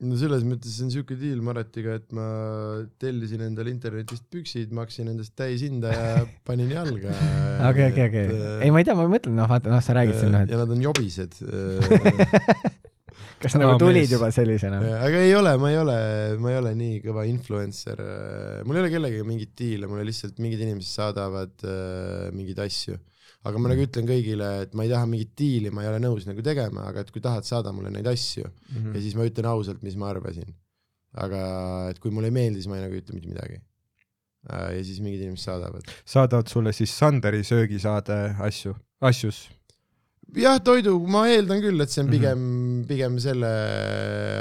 no 0.00 0.16
selles 0.16 0.44
mõttes 0.48 0.72
see 0.76 0.86
on 0.86 0.92
siuke 0.94 1.16
diil 1.20 1.42
Maretiga, 1.44 1.98
et 2.00 2.08
ma 2.16 2.26
tellisin 3.02 3.44
endale 3.44 3.72
internetist 3.72 4.24
püksid, 4.32 4.72
maksin 4.76 5.10
nendest 5.10 5.34
täishinda 5.38 5.92
ja 5.92 6.12
panin 6.48 6.72
jalga. 6.72 7.14
okei, 7.68 7.90
okei, 7.92 8.06
okei. 8.08 8.26
ei, 8.64 8.72
ma 8.72 8.80
ei 8.80 8.88
tea, 8.88 8.96
ma 8.96 9.08
mõtlen, 9.10 9.36
noh, 9.36 9.50
vaata, 9.50 9.72
noh, 9.72 9.84
sa 9.84 9.96
räägid 10.00 10.20
siin, 10.22 10.36
noh, 10.36 10.46
ja 10.48 10.60
nad 10.62 10.76
on 10.76 10.86
jobised. 10.88 11.40
kas 13.42 13.54
Aa, 13.56 13.60
nagu 13.62 13.76
tulid 13.80 14.10
juba 14.12 14.30
sellisena? 14.34 14.80
aga 15.06 15.20
ei 15.26 15.34
ole, 15.34 15.52
ma 15.60 15.70
ei 15.72 15.78
ole, 15.80 15.98
ma 16.42 16.50
ei 16.52 16.58
ole 16.60 16.72
nii 16.78 16.98
kõva 17.04 17.24
influencer. 17.30 18.00
mul 18.66 18.76
ei 18.76 18.82
ole 18.84 18.90
kellegagi 18.92 19.26
mingit 19.28 19.54
diile, 19.58 19.86
mulle 19.90 20.04
lihtsalt 20.08 20.38
mingid 20.42 20.60
inimesed 20.66 20.92
saadavad 21.00 21.54
äh, 21.64 22.28
mingeid 22.36 22.58
asju. 22.66 22.98
aga 23.48 23.58
ma 23.62 23.70
nagu 23.72 23.80
ütlen 23.86 24.04
kõigile, 24.08 24.48
et 24.66 24.74
ma 24.76 24.84
ei 24.84 24.90
taha 24.92 25.06
mingit 25.08 25.30
diili, 25.38 25.70
ma 25.72 25.80
ei 25.84 25.88
ole 25.88 26.00
nõus 26.04 26.26
nagu 26.28 26.42
tegema, 26.44 26.82
aga 26.90 27.00
et 27.06 27.10
kui 27.14 27.22
tahad, 27.24 27.46
saada 27.48 27.72
mulle 27.72 27.88
neid 27.94 28.06
asju 28.10 28.44
Mhm. 28.74 28.94
ja 28.94 29.00
siis 29.00 29.14
ma 29.16 29.24
ütlen 29.28 29.46
ausalt, 29.48 29.82
mis 29.82 29.96
ma 29.96 30.10
arvasin. 30.12 30.50
aga 31.16 31.88
et 31.90 31.98
kui 31.98 32.10
mulle 32.14 32.28
ei 32.28 32.34
meeldi, 32.36 32.60
siis 32.60 32.68
ma 32.70 32.76
ei 32.78 32.84
nagu 32.84 32.94
ütle 33.00 33.14
mitte 33.16 33.28
midagi. 33.32 33.56
ja 34.50 34.82
siis 34.84 35.00
mingid 35.04 35.20
inimesed 35.24 35.44
saadavad. 35.50 35.88
saadavad 36.04 36.48
sulle 36.48 36.72
siis 36.72 36.92
Sanderi 36.98 37.42
söögisaade 37.44 38.36
asju, 38.40 38.74
asjus. 39.00 39.48
jah, 40.38 40.58
toidu, 40.62 40.94
ma 41.10 41.24
eeldan 41.30 41.62
küll, 41.62 41.80
et 41.82 41.90
see 41.90 42.02
on 42.02 42.08
Mhm. 42.10 42.14
pigem 42.16 42.38
mm, 42.38 42.82
-hmm. 42.82 42.86
pigem 42.88 43.18
selle 43.18 43.50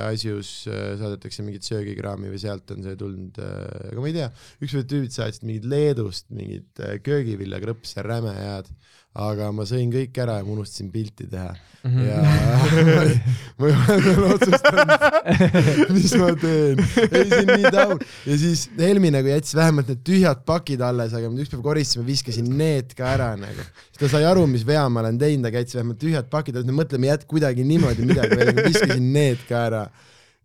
asjus 0.10 0.68
äh, 0.68 0.98
saadetakse 1.00 1.44
mingit 1.44 1.64
söögikraami 1.64 2.30
või 2.30 2.40
sealt 2.42 2.72
on 2.72 2.84
see 2.84 2.96
tulnud, 2.96 3.40
aga 3.40 4.00
ma 4.00 4.08
ei 4.08 4.14
tea, 4.14 4.30
ükskord 4.62 4.90
tüübid 4.92 5.16
saatsid 5.16 5.44
mingid 5.50 5.66
Leedust 5.66 6.30
mingit 6.30 6.80
äh, 6.80 7.00
köögiviljakrõpse, 7.06 8.02
räme 8.06 8.34
head, 8.38 8.70
aga 9.16 9.52
ma 9.52 9.66
sõin 9.70 9.92
kõik 9.94 10.22
ära 10.22 10.40
ja 10.40 10.46
ma 10.46 10.58
unustasin 10.58 10.92
pilti 10.94 11.28
teha 11.30 11.56
Mhm. 11.84 12.00
ja 12.04 12.18
ma 13.60 13.68
ei 13.70 13.76
ole 13.76 14.00
veel 14.04 14.26
otsustanud, 14.34 15.94
mis 15.96 16.16
ma 16.20 16.34
teen. 16.36 16.82
ei, 17.06 17.22
see 17.30 17.40
on 17.46 17.52
nii 17.54 17.72
taun. 17.72 18.02
ja 18.28 18.38
siis 18.42 18.66
Helmi 18.76 19.12
nagu 19.16 19.32
jättis 19.32 19.56
vähemalt 19.56 19.88
need 19.94 20.02
tühjad 20.10 20.42
pakid 20.48 20.84
alles, 20.84 21.16
aga 21.16 21.32
üks 21.32 21.54
päev 21.54 21.64
koristasime, 21.64 22.04
viskasin 22.10 22.52
need 22.60 22.92
ka 23.00 23.08
ära 23.14 23.30
nagu. 23.40 23.64
siis 23.94 24.02
ta 24.04 24.12
sai 24.12 24.28
aru, 24.28 24.44
mis 24.52 24.68
vea 24.68 24.84
ma 24.92 25.06
olen 25.06 25.22
teinud, 25.24 25.48
aga 25.48 25.64
jättis 25.64 25.80
vähemalt 25.80 26.02
tühjad 26.04 26.28
pakid 26.34 26.60
alles, 26.60 26.68
me 26.68 26.76
mõtleme 26.82 27.14
jätt 27.14 27.24
kuidagi 27.32 27.64
niimoodi 27.72 28.12
midagi 28.12 28.42
aga 28.44 28.68
viskasin 28.68 29.10
need 29.16 29.48
ka 29.48 29.64
ära. 29.70 29.86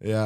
ja 0.06 0.22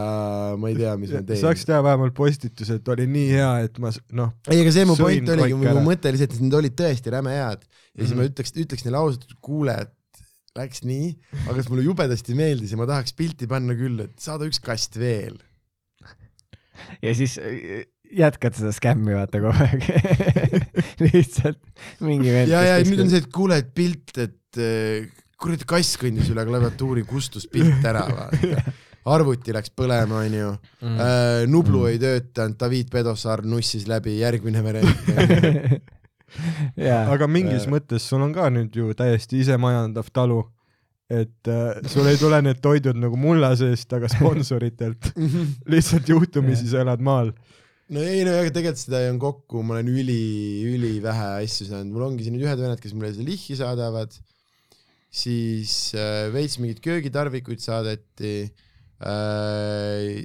ma 0.61 0.69
ei 0.69 0.77
tea, 0.77 0.93
mis 1.01 1.17
ma 1.17 1.25
teen. 1.25 1.41
saaks 1.41 1.65
teha 1.65 1.81
vähemalt 1.89 2.13
postituse, 2.21 2.83
et 2.83 2.93
oli 2.93 3.09
nii 3.09 3.33
hea, 3.33 3.51
et 3.65 3.81
ma 3.81 3.97
noh, 4.13 4.37
ei, 4.53 4.61
aga 4.61 4.77
see 4.77 4.85
mu 4.85 5.01
point 5.01 5.37
oligi, 5.39 5.57
mu 5.57 5.89
mõte 5.89 6.13
see, 6.13 6.29
et 6.29 6.41
need 6.45 6.61
olid 6.61 6.77
tõesti 6.77 7.17
räme 7.17 7.33
head 7.33 7.65
ja 7.99 8.05
siis 8.07 8.15
Mhm. 8.15 8.23
ma 8.23 8.29
ütleks, 8.31 8.55
ütleks 8.55 8.87
neile 8.87 9.01
ausalt, 9.03 9.27
et 9.29 9.37
kuule, 9.43 9.75
et 9.75 10.23
läks 10.59 10.81
nii, 10.87 11.11
aga 11.51 11.61
see 11.63 11.71
mulle 11.75 11.85
jubedasti 11.87 12.35
meeldis 12.39 12.73
ja 12.73 12.79
ma 12.81 12.87
tahaks 12.89 13.13
pilti 13.19 13.47
panna 13.51 13.75
küll, 13.79 14.01
et 14.07 14.17
saada 14.23 14.47
üks 14.49 14.59
kast 14.65 14.97
veel. 14.99 15.37
ja 17.03 17.13
siis 17.15 17.37
äh, 17.43 17.85
jätkad 18.19 18.57
seda 18.57 18.73
skämmi 18.73 19.15
vaata 19.19 19.43
kogu 19.43 19.67
aeg. 19.67 19.85
lihtsalt 21.05 21.61
mingi 22.07 22.33
vend. 22.33 22.51
ja, 22.55 22.63
ja 22.73 22.77
nüüd 22.87 23.03
on 23.05 23.11
see, 23.13 23.21
et 23.23 23.31
kuule, 23.35 23.59
et 23.61 23.71
pilt, 23.77 24.15
et 24.19 24.63
eh, 24.63 25.09
kuradi 25.39 25.67
kass 25.69 25.99
kõndis 26.01 26.31
üle 26.33 26.47
klaviatuuri, 26.49 27.05
kustus 27.07 27.47
pilt 27.51 27.85
ära, 27.87 28.07
vaata. 28.09 28.63
arvuti 29.15 29.55
läks 29.55 29.71
põlema, 29.73 30.19
onju. 30.27 30.49
Mm. 30.85 30.99
Nublu 31.49 31.87
ei 31.89 31.97
töötanud, 32.03 32.59
David 32.61 32.91
Pedosaar 32.93 33.41
nussis 33.47 33.87
läbi, 33.89 34.19
järgmine 34.21 34.61
variant. 34.65 35.07
jaa, 36.89 37.03
aga 37.15 37.29
mingis 37.31 37.67
Äh. 37.67 37.73
mõttes 37.73 38.07
sul 38.11 38.23
on 38.25 38.33
ka 38.37 38.49
nüüd 38.53 38.75
ju 38.77 38.95
täiesti 38.97 39.43
isemajandav 39.43 40.11
talu. 40.15 40.45
et 41.09 41.49
äh, 41.49 41.79
sul 41.89 42.05
ei 42.11 42.19
tule 42.21 42.37
need 42.45 42.59
toidud 42.61 42.99
nagu 43.01 43.17
mulla 43.17 43.55
seest, 43.57 43.89
aga 43.97 44.11
sponsoritelt. 44.13 45.15
lihtsalt 45.73 46.09
juhtumisi 46.13 46.69
sa 46.69 46.83
elad 46.85 47.01
maal. 47.01 47.33
no 47.89 48.03
ei 48.05 48.27
no 48.29 48.35
aga 48.37 48.53
tegelikult 48.53 48.83
seda 48.83 49.07
on 49.09 49.21
kokku, 49.23 49.63
ma 49.65 49.79
olen 49.79 49.89
üli, 49.89 50.21
ülivähe 50.69 51.31
asju 51.39 51.71
saanud, 51.71 51.95
mul 51.95 52.11
ongi 52.11 52.27
siin 52.27 52.37
nüüd 52.37 52.45
ühed 52.45 52.61
vennad, 52.61 52.83
kes 52.83 52.93
mulle 52.93 53.15
seda 53.15 53.25
lihhi 53.25 53.57
saadavad, 53.57 54.13
siis 55.09 55.95
äh, 55.97 56.29
veits 56.35 56.59
mingeid 56.61 56.85
köögitarvikuid 56.85 57.65
saadeti 57.65 58.51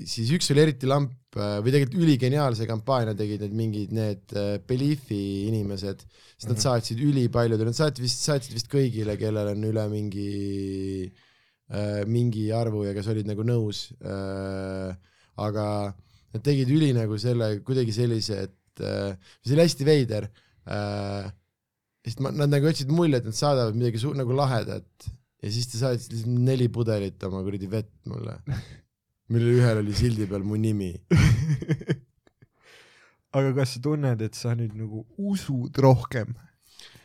siis 0.09 0.31
üks 0.33 0.49
oli 0.49 0.63
eriti 0.63 0.87
lamp 0.89 1.37
äh, 1.37 1.59
või 1.61 1.69
tegelikult 1.69 1.99
üligeniaalse 2.01 2.65
kampaania 2.65 3.13
tegid 3.17 3.43
need 3.45 3.53
mingid 3.57 3.93
need 3.93 4.33
äh, 4.33 4.55
Beliefi 4.65 5.45
inimesed, 5.51 6.01
sest 6.01 6.47
nad 6.49 6.57
Mhm. 6.57 6.63
saatsid 6.65 7.03
ülipaljudele, 7.05 7.69
nad 7.69 7.77
saatsid 7.77 8.01
vist, 8.01 8.25
saatsid 8.25 8.57
vist 8.57 8.71
kõigile, 8.73 9.17
kellel 9.21 9.53
on 9.53 9.69
üle 9.69 9.85
mingi 9.93 11.05
äh, 11.69 12.01
mingi 12.09 12.47
arvu 12.51 12.87
ja 12.87 12.95
kes 12.97 13.11
olid 13.13 13.29
nagu 13.29 13.45
nõus 13.45 13.91
äh,, 14.01 14.97
aga 15.37 15.67
nad 16.33 16.41
tegid 16.41 16.69
üli 16.73 16.91
nagu 16.97 17.17
selle 17.21 17.59
kuidagi 17.61 17.93
sellise, 17.93 18.47
et 18.49 18.81
äh, 18.81 19.13
see 19.45 19.53
oli 19.53 19.67
hästi 19.67 19.85
veider 19.85 20.31
äh,. 20.65 21.29
sest 22.03 22.25
ma, 22.25 22.33
nad 22.33 22.49
nagu 22.49 22.67
jätsid 22.67 22.89
mulje, 22.89 23.21
et 23.21 23.29
nad 23.29 23.37
saadavad 23.37 23.77
midagi 23.77 24.01
nagu 24.17 24.33
lahedat 24.33 25.13
ja 25.43 25.51
siis 25.51 25.67
ta 25.71 25.81
saatis 25.81 26.07
lihtsalt 26.11 26.39
neli 26.47 26.69
pudelit 26.71 27.23
oma 27.27 27.43
kuradi 27.43 27.67
vett 27.71 27.91
mulle, 28.09 28.37
millel 29.33 29.59
ühel 29.59 29.83
oli 29.83 29.95
sildi 29.97 30.27
peal 30.29 30.45
mu 30.47 30.59
nimi. 30.59 30.93
aga 33.37 33.51
kas 33.57 33.75
sa 33.75 33.83
tunned, 33.83 34.23
et 34.23 34.37
sa 34.37 34.55
nüüd 34.57 34.75
nagu 34.79 35.03
usud 35.17 35.83
rohkem? 35.83 36.35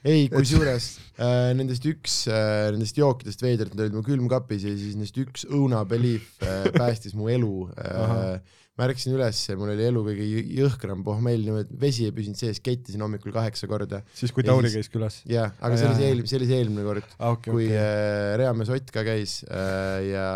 ei, 0.07 0.29
kusjuures 0.31 0.93
äh, 1.19 1.51
nendest 1.59 1.83
üks 1.91 2.21
äh, 2.31 2.69
nendest 2.71 3.01
jookidest 3.01 3.43
veidralt, 3.43 3.75
need 3.75 3.89
olid 3.89 3.99
mu 3.99 4.05
külmkapis 4.07 4.69
ja 4.69 4.75
siis 4.79 4.95
neist 4.99 5.19
üks 5.19 5.43
õuna 5.51 5.83
belief 5.91 6.37
äh, 6.47 6.71
päästis 6.77 7.19
mu 7.19 7.27
elu 7.33 7.67
äh,. 7.75 8.39
Ma 8.79 8.87
ärkasin 8.87 9.15
üles 9.17 9.41
ja 9.49 9.57
mul 9.59 9.73
oli 9.75 9.83
elu 9.89 10.03
kõige 10.07 10.27
jõ- 10.31 10.45
jõhkram 10.61 11.01
pohmell, 11.07 11.43
niimoodi 11.43 11.79
vesi 11.83 12.05
ei 12.07 12.13
püsinud 12.15 12.39
sees, 12.39 12.61
kettisin 12.63 13.03
hommikul 13.03 13.33
kaheksa 13.35 13.67
korda. 13.71 14.03
siis, 14.15 14.31
kui 14.33 14.45
Ja 14.47 14.53
Tauri 14.53 14.71
käis 14.71 14.89
külas? 14.93 15.17
jah, 15.27 15.51
aga 15.59 15.77
see 15.77 15.85
Jaa, 15.85 15.93
oli 15.93 15.99
see 16.01 16.09
eelmine, 16.13 16.31
see 16.31 16.39
oli 16.39 16.47
see 16.53 16.59
eelmine 16.63 16.85
kord, 16.87 17.09
Ah, 17.19 17.33
okei, 17.35 17.51
kui 17.53 17.67
okei. 17.67 17.77
äh, 17.83 18.37
Reamees 18.39 18.71
Ott 18.77 18.93
ka 18.95 19.03
käis 19.09 19.41
äh, 19.51 20.13
ja 20.13 20.27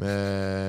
me, 0.00 0.12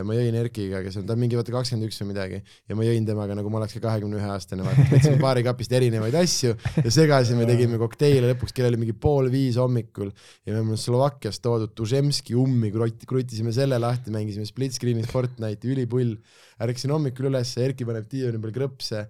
ma 0.07 0.17
jõin 0.17 0.35
Erkiga, 0.41 0.81
kes 0.85 0.99
on, 0.99 1.05
ta 1.07 1.15
on 1.15 1.21
mingi 1.23 1.37
vaata 1.39 1.53
kakskümmend 1.55 1.87
üks 1.89 1.99
või 2.03 2.09
midagi 2.11 2.41
ja 2.43 2.77
ma 2.77 2.85
jõin 2.87 3.07
temaga 3.07 3.37
nagu 3.39 3.51
ma 3.53 3.61
oleks 3.61 3.77
ka 3.77 3.83
kahekümne 3.87 4.19
ühe 4.19 4.29
aastane, 4.35 4.65
vaata, 4.67 4.85
võtsime 4.91 5.19
baarikapist 5.25 5.71
erinevaid 5.79 6.17
asju 6.19 6.53
ja 6.83 6.91
segasime, 6.93 7.47
tegime 7.49 7.79
kokteile 7.81 8.33
lõpuks, 8.33 8.53
kell 8.55 8.69
oli 8.71 8.81
mingi 8.83 8.95
pool 8.99 9.31
viis 9.33 9.57
hommikul 9.61 10.11
ja 10.45 10.53
me 10.53 10.59
olime 10.65 10.77
Slovakkiast 10.79 11.41
toodud 11.45 11.73
Dužemski 11.77 12.35
ummi, 12.39 12.71
krutt-, 12.75 13.07
krutisime 13.09 13.53
selle 13.55 13.79
lahti, 13.81 14.11
mängisime 14.13 14.47
split 14.49 14.75
screen'is 14.75 15.09
Fortnite'i, 15.11 15.71
ülipull. 15.75 16.17
Ärkasin 16.63 16.93
hommikul 16.93 17.29
üles, 17.29 17.51
Erki 17.61 17.87
paneb 17.87 18.07
diivani 18.11 18.41
peal 18.43 18.53
krõpse 18.55 19.03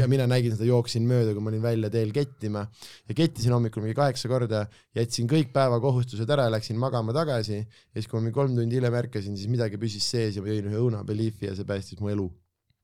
ja 0.00 0.08
mina 0.10 0.26
nägin 0.30 0.54
seda, 0.54 0.66
jooksin 0.68 1.06
mööda, 1.08 1.34
kui 1.36 1.44
ma 1.44 1.52
olin 1.52 1.64
välja 1.64 1.90
teel 1.92 2.12
kettima 2.14 2.64
ja 3.06 3.16
kettisin 3.16 3.54
hommikul 3.54 3.84
mingi 3.84 3.96
kaheksa 3.98 4.30
korda, 4.30 4.64
jätsin 4.96 5.30
kõik 5.30 5.52
päevakohustused 5.56 6.30
ära, 6.36 6.48
läksin 6.52 6.80
magama 6.82 7.14
tagasi 7.16 7.60
ja 7.60 7.66
siis, 7.66 8.08
kui 8.10 8.18
ma 8.18 8.26
mingi 8.26 8.38
kolm 8.38 8.56
tundi 8.58 8.80
hiljem 8.80 8.98
ärkasin, 9.02 9.38
siis 9.38 9.50
midagi 9.52 9.80
püsis 9.80 10.06
sees 10.06 10.38
ja 10.38 10.44
ma 10.44 10.50
jõin 10.52 10.70
ühe 10.72 10.82
õuna 10.82 11.02
Beliefi 11.06 11.50
ja 11.50 11.56
see 11.58 11.68
päästis 11.68 12.02
mu 12.02 12.12
elu. 12.12 12.30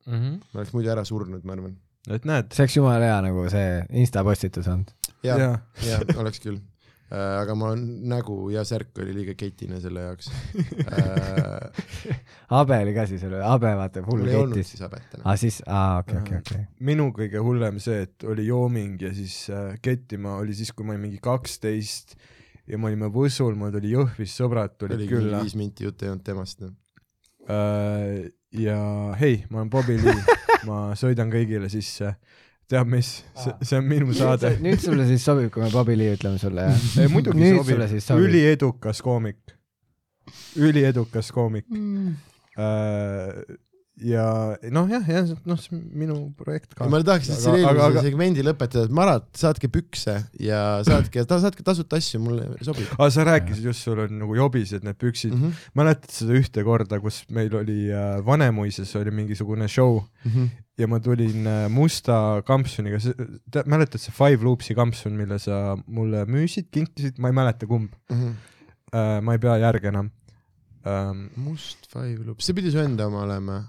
Mhm. 0.06 0.40
ma 0.50 0.58
oleks 0.58 0.72
muidu 0.74 0.90
ära 0.90 1.04
surnud, 1.06 1.44
ma 1.46 1.54
arvan. 1.54 1.76
et 2.10 2.24
näed, 2.26 2.50
see 2.50 2.64
oleks 2.64 2.76
jumala 2.76 3.06
hea 3.06 3.20
nagu 3.28 3.46
see 3.50 3.68
Insta 4.02 4.24
postitus 4.26 4.66
olnud. 4.70 4.90
ja, 5.22 5.38
jaa, 5.38 5.56
ja 5.86 6.00
oleks 6.18 6.42
küll. 6.42 6.58
Aga 7.12 7.54
ma 7.58 7.72
nägu 7.76 8.36
ja 8.54 8.62
särk 8.64 8.96
oli 9.04 9.12
liiga 9.12 9.34
ketine 9.36 9.80
selle 9.82 10.06
jaoks. 10.06 10.30
habe 12.54 12.78
oli 12.84 12.94
ka 12.96 13.06
siis, 13.10 13.24
habe 13.28 13.72
vaata 13.76 14.04
full 14.06 14.22
mul 14.22 14.30
ei 14.30 14.38
olnud 14.38 14.56
ketis. 14.56 14.74
siis 14.74 14.84
habet 14.86 15.16
enam. 15.18 15.26
aa 15.28 15.36
siis, 15.40 15.58
aa 15.66 15.98
okei, 16.00 16.20
okei, 16.22 16.38
okei. 16.40 16.62
minu 16.88 17.10
kõige 17.16 17.42
hullem 17.44 17.80
see, 17.84 18.06
et 18.06 18.28
oli 18.28 18.46
jooming 18.48 19.02
ja 19.04 19.12
siis 19.16 19.36
äh, 19.52 19.74
kettima 19.84 20.38
oli 20.40 20.56
siis, 20.56 20.72
kui 20.72 20.88
ma 20.88 20.96
olin 20.96 21.04
mingi 21.08 21.20
kaksteist 21.22 22.16
ja 22.70 22.78
me 22.78 22.88
olime 22.90 23.10
Võsul, 23.12 23.56
mul 23.58 23.72
tuli 23.74 23.92
Jõhvis 23.92 24.36
sõbrad 24.38 24.76
tulid 24.80 25.04
külla 25.10 25.42
viis 25.42 25.56
minti 25.58 25.84
juttu 25.84 26.06
ei 26.06 26.14
olnud 26.14 26.24
temast. 26.26 26.62
äh, 27.48 28.30
ja 28.56 28.78
hei, 29.20 29.42
ma 29.50 29.62
olen 29.62 29.72
Bobby 29.72 29.98
Lee, 30.00 30.38
ma 30.68 30.92
sõidan 30.98 31.32
kõigile 31.32 31.70
sisse. 31.72 32.14
Tead 32.72 32.92
mis, 32.92 33.10
see, 33.36 33.54
see 33.62 33.80
on 33.80 33.88
minu 33.88 34.14
saade. 34.16 34.54
nüüd 34.64 34.80
sulle 34.82 35.06
siis 35.10 35.24
sobib, 35.28 35.50
kui 35.54 35.64
me 35.64 35.70
Bobby 35.72 35.96
Lee 35.98 36.16
ütleme 36.16 36.40
sulle, 36.40 36.68
jah? 36.70 36.86
ei 37.02 37.10
muidugi 37.12 37.50
sobib 37.56 37.82
siis, 37.90 38.06
sobib. 38.08 38.28
üliedukas 38.28 39.02
koomik, 39.04 39.56
üliedukas 40.60 41.32
koomik 41.34 41.68
äh,. 42.56 43.42
Ja 44.06 44.24
noh, 44.74 44.88
jah, 44.90 45.04
jah, 45.08 45.30
noh, 45.48 45.58
see 45.60 45.76
on 45.76 45.82
minu 46.02 46.16
projekt 46.38 46.74
ka. 46.76 46.88
ma 46.90 47.00
tahaks 47.02 47.28
lihtsalt 47.30 47.44
selle 47.44 47.62
eelmise 47.62 47.86
aga- 47.86 48.04
segmendi 48.06 48.44
lõpetada, 48.46 48.86
et 48.88 48.94
Marat, 48.98 49.28
saatke 49.38 49.70
pükse 49.72 50.16
ja 50.42 50.62
saatke, 50.86 51.24
saatke 51.28 51.66
tasuta 51.66 52.00
asju, 52.00 52.20
mulle 52.24 52.48
sobib 52.64 52.90
aga 52.98 53.10
sa 53.14 53.26
rääkisid 53.28 53.68
just, 53.70 53.86
sul 53.86 54.02
on 54.04 54.16
nagu 54.22 54.36
jobised 54.38 54.86
need 54.86 54.98
püksid 55.00 55.34
mm. 55.34 55.38
mm. 55.38 55.50
-hmm. 55.52 55.70
mäletad 55.80 56.16
seda 56.16 56.38
ühte 56.40 56.64
korda, 56.66 57.00
kus 57.02 57.22
meil 57.30 57.54
oli 57.56 57.78
äh, 57.90 58.18
Vanemuises 58.26 58.94
oli 59.00 59.14
mingisugune 59.22 59.68
show 59.68 60.02
Mm 60.22 60.30
-hmm. 60.30 60.48
ja 60.78 60.86
ma 60.86 61.00
tulin 61.00 61.46
äh, 61.46 61.68
musta 61.68 62.42
kampsuniga, 62.46 62.98
mäletad 63.66 63.98
see 64.00 64.14
Five 64.14 64.44
Loopsi 64.44 64.74
kampsun, 64.74 65.12
mille 65.12 65.38
sa 65.38 65.76
mulle 65.86 66.24
müüsid, 66.24 66.70
kinkisid, 66.70 67.18
ma 67.18 67.28
ei 67.28 67.34
mäleta 67.34 67.66
kumb 67.66 67.90
Mm 68.10 68.16
-hmm. 68.16 68.34
äh,, 68.94 69.22
ma 69.22 69.32
ei 69.32 69.38
pea 69.38 69.56
järge 69.58 69.88
enam 69.88 70.10
ähm,. 70.86 71.26
must 71.36 71.86
Five 71.92 72.24
Loop, 72.26 72.40
see 72.40 72.54
pidi 72.54 72.70
su 72.70 72.78
enda 72.78 73.06
oma 73.06 73.22
olema. 73.26 73.62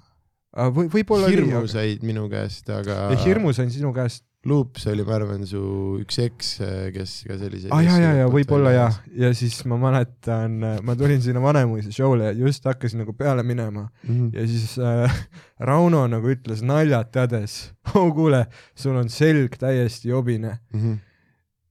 Või 0.53 0.89
võib-olla 0.91 1.31
hirmu 1.33 1.65
said 1.71 2.03
minu 2.05 2.27
käest, 2.31 2.69
aga 2.69 3.07
aga 3.09 3.17
hirmu 3.25 3.53
sain 3.55 3.73
sinu 3.73 3.93
käest, 3.95 4.25
Loops 4.43 4.89
oli, 4.91 5.05
ma 5.07 5.13
arvan, 5.15 5.45
su 5.47 5.59
üks 6.01 6.17
eks, 6.19 6.47
kes 6.91 7.11
ka 7.29 7.37
selliseid 7.39 7.71
ah, 7.71 7.79
jaa, 7.79 7.95
jaa, 8.01 8.15
jaa, 8.17 8.31
võib-olla 8.31 8.73
jaa, 8.73 8.89
ja 9.15 9.29
siis 9.39 9.61
ma 9.71 9.77
mäletan, 9.79 10.57
ma 10.83 10.95
tulin 10.99 11.23
sinna 11.23 11.39
Vanemuise 11.39 11.93
show'le 11.95 12.27
ja 12.27 12.35
just 12.35 12.67
hakkasin 12.67 13.05
nagu 13.05 13.15
peale 13.15 13.45
minema. 13.47 13.85
Mm. 14.03 14.33
ja 14.35 14.43
siis 14.51 14.75
äh, 14.83 15.15
Rauno 15.63 16.03
nagu 16.11 16.33
ütles 16.33 16.59
naljalt 16.59 17.13
teades, 17.15 17.55
oh 17.95 18.11
kuule, 18.11 18.43
sul 18.75 18.99
on 18.99 19.07
selg 19.13 19.55
täiesti 19.61 20.11
jobine. 20.11 20.57
-hmm. 20.75 20.99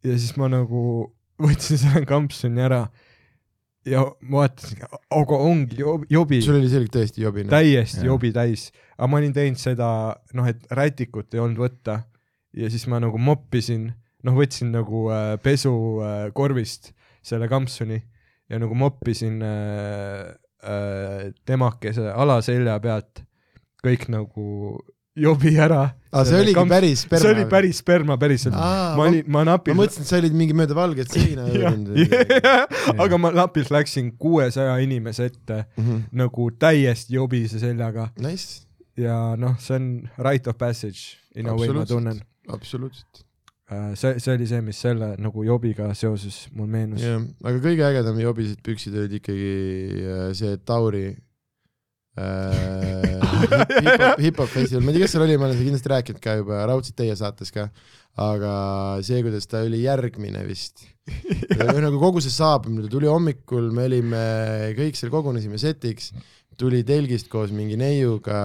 ja 0.09 0.17
siis 0.17 0.33
ma 0.41 0.49
nagu 0.49 1.13
võtsin 1.45 1.77
selle 1.77 2.07
kampsuni 2.09 2.65
ära 2.65 2.87
ja 3.89 4.05
ma 4.21 4.45
vaatasin, 4.45 4.85
aga 5.11 5.41
ongi 5.49 5.81
job, 5.81 6.07
jobi, 6.11 6.41
sul 6.45 6.61
oli 6.61 6.71
selg 6.71 6.93
tõesti 6.95 7.25
jobine. 7.25 7.51
täiesti 7.53 8.03
Jah. 8.03 8.13
jobi 8.13 8.33
täis, 8.35 8.71
aga 8.97 9.11
ma 9.11 9.21
olin 9.23 9.35
teinud 9.37 9.61
seda 9.61 9.89
noh, 10.39 10.49
et 10.49 10.63
rätikut 10.71 11.35
ei 11.35 11.43
olnud 11.43 11.65
võtta 11.65 12.03
ja 12.57 12.71
siis 12.71 12.87
ma 12.91 13.01
nagu 13.03 13.19
moppisin, 13.19 13.91
noh, 14.23 14.37
võtsin 14.39 14.71
nagu 14.75 15.07
äh, 15.11 15.35
pesukorvist 15.43 16.93
äh, 16.93 16.99
selle 17.23 17.49
kampsuni 17.51 18.01
ja 18.51 18.59
nagu 18.61 18.75
moppisin 18.75 19.43
äh, 19.43 20.35
äh, 20.67 21.31
temakese 21.47 22.11
alaselja 22.13 22.79
pealt 22.83 23.23
kõik 23.83 24.09
nagu 24.13 24.83
jobi 25.19 25.53
ära. 25.61 25.83
aa, 26.13 26.25
see 26.29 26.41
oligi 26.41 26.65
päris 26.69 27.05
sperma? 27.05 27.23
see 27.25 27.35
oli 27.35 27.45
päris 27.51 27.81
sperma 27.83 28.17
päriselt. 28.21 28.57
Ma 28.57 29.07
olin, 29.07 29.25
ma 29.27 29.41
ma 29.41 29.45
napilt. 29.53 29.77
mõtlesin, 29.79 30.05
et 30.07 30.11
sa 30.11 30.21
olid 30.21 30.37
mingi 30.37 30.57
mööda 30.57 30.77
valget 30.77 31.13
seina 31.17 31.47
jõudnud. 31.53 32.15
aga 33.05 33.21
ma 33.21 33.33
napilt 33.37 33.73
läksin 33.75 34.13
kuuesaja 34.21 34.77
inimese 34.85 35.31
ette 35.33 35.65
nagu 36.17 36.49
täiesti 36.59 37.19
jobise 37.19 37.61
seljaga 37.63 38.11
Nice, 38.23 38.65
ja 38.99 39.35
noh, 39.41 39.59
see 39.61 39.77
on 39.79 39.91
right 40.21 40.49
of 40.49 40.59
passage 40.61 41.19
in 41.37 41.49
a 41.49 41.57
way 41.57 41.73
ma 41.73 41.85
tunnen. 41.89 42.23
absoluutselt. 42.53 43.25
see, 43.97 44.17
see 44.21 44.33
oli 44.35 44.47
see, 44.49 44.61
mis 44.65 44.81
selle 44.85 45.15
nagu 45.23 45.45
jobiga 45.49 45.91
seoses 45.97 46.47
mul 46.57 46.71
meenus. 46.73 47.05
jah, 47.05 47.21
aga 47.45 47.61
kõige 47.65 47.85
ägedam 47.89 48.21
jobised 48.21 48.65
püksid 48.65 48.97
olid 48.97 49.21
ikkagi 49.21 49.53
äh, 50.03 50.25
see 50.37 50.57
Tauri 50.65 51.07
äh, 51.13 51.21
hip-hop, 53.85 54.19
hip-hop 54.21 54.51
festival, 54.53 54.83
ma 54.85 54.93
ei 54.93 54.99
tea, 54.99 55.07
kes 55.07 55.15
seal 55.15 55.25
oli, 55.25 55.37
ma 55.41 55.47
olen 55.49 55.57
seda 55.57 55.69
kindlasti 55.69 55.93
rääkinud 55.93 56.23
ka 56.23 56.35
juba, 56.43 56.59
raudselt 56.69 56.97
teie 56.99 57.15
saates 57.17 57.53
ka, 57.55 57.69
aga 58.21 58.53
see, 59.07 59.23
kuidas 59.25 59.49
ta 59.49 59.63
oli 59.65 59.81
järgmine 59.87 60.43
vist. 60.45 60.85
nagu 61.57 61.97
kogu 62.03 62.21
see 62.23 62.35
saabumine, 62.35 62.91
tuli 62.93 63.09
hommikul, 63.09 63.71
me 63.75 63.89
olime 63.89 64.25
kõik 64.79 64.99
seal 64.99 65.13
kogunesime 65.15 65.61
setiks, 65.61 66.13
tuli 66.61 66.83
telgist 66.87 67.33
koos 67.33 67.55
mingi 67.55 67.79
neiuga. 67.81 68.43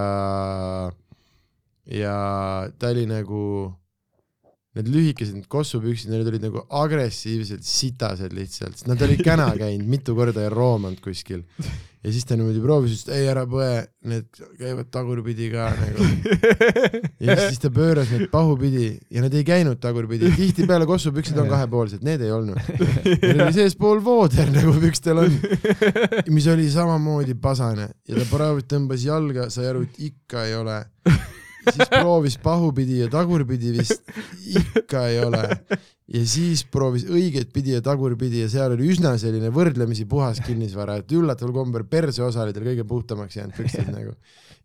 Ja 1.88 2.16
ta 2.80 2.90
oli 2.92 3.04
nagu 3.08 3.42
need 4.78 4.88
lühikesed 4.92 5.36
need 5.36 5.48
kossupüksid, 5.50 6.10
need 6.12 6.28
olid 6.28 6.44
nagu 6.44 6.62
agressiivselt 6.80 7.64
sitased 7.66 8.34
lihtsalt, 8.36 8.84
nad 8.88 9.00
olid 9.04 9.22
käna 9.24 9.48
käinud 9.58 9.88
mitu 9.90 10.14
korda 10.16 10.44
ja 10.46 10.52
roomanud 10.52 11.00
kuskil. 11.04 11.44
Ja 12.04 12.12
siis 12.12 12.26
ta 12.28 12.36
niimoodi 12.38 12.60
proovis, 12.62 13.02
et 13.04 13.14
ei 13.16 13.28
ära 13.30 13.44
põe, 13.50 13.82
need 14.08 14.28
käivad 14.58 14.90
tagurpidi 14.94 15.48
ka 15.52 15.68
nagu. 15.78 16.06
ja 17.26 17.36
siis 17.40 17.58
ta 17.62 17.70
pööras 17.74 18.12
need 18.14 18.28
pahupidi 18.32 18.90
ja 19.14 19.24
nad 19.24 19.34
ei 19.34 19.46
käinud 19.46 19.80
tagurpidi, 19.82 20.30
tihtipeale 20.36 20.86
kossupüksid 20.88 21.38
on 21.42 21.50
kahepoolsed, 21.50 22.04
need 22.06 22.22
ei 22.24 22.34
olnud. 22.34 22.60
Neil 23.08 23.42
oli 23.46 23.56
seespool 23.56 24.02
vooder 24.04 24.52
nagu 24.54 24.76
pükstel 24.78 25.24
on, 25.24 25.34
mis 26.30 26.46
oli 26.52 26.68
samamoodi 26.72 27.34
pasane. 27.42 27.90
Ja 28.08 28.20
ta 28.20 28.28
praegu 28.30 28.62
tõmbas 28.68 29.04
jalga, 29.06 29.48
sai 29.52 29.68
aru, 29.72 29.84
et 29.88 30.00
ikka 30.10 30.46
ei 30.48 30.56
ole 30.58 30.82
siis 31.74 31.90
proovis 31.92 32.38
pahupidi 32.42 33.02
ja 33.02 33.08
tagurpidi 33.12 33.72
vist, 33.76 34.02
ikka 34.58 35.06
ei 35.12 35.20
ole. 35.24 35.42
ja 36.08 36.24
siis 36.28 36.64
proovis 36.72 37.06
õiget 37.08 37.52
pidi 37.54 37.74
ja 37.76 37.82
tagurpidi 37.84 38.42
ja 38.44 38.50
seal 38.52 38.76
oli 38.76 38.90
üsna 38.94 39.14
selline 39.20 39.52
võrdlemisi 39.54 40.08
puhas 40.08 40.42
kinnisvara, 40.44 41.00
et 41.02 41.16
üllataval 41.16 41.54
kombel 41.60 41.86
perse 41.90 42.24
osa 42.24 42.44
oli 42.46 42.56
tal 42.56 42.68
kõige 42.68 42.86
puhtamaks 42.88 43.40
jäänud 43.40 43.56
pükstid 43.56 43.90
nagu. 43.92 44.14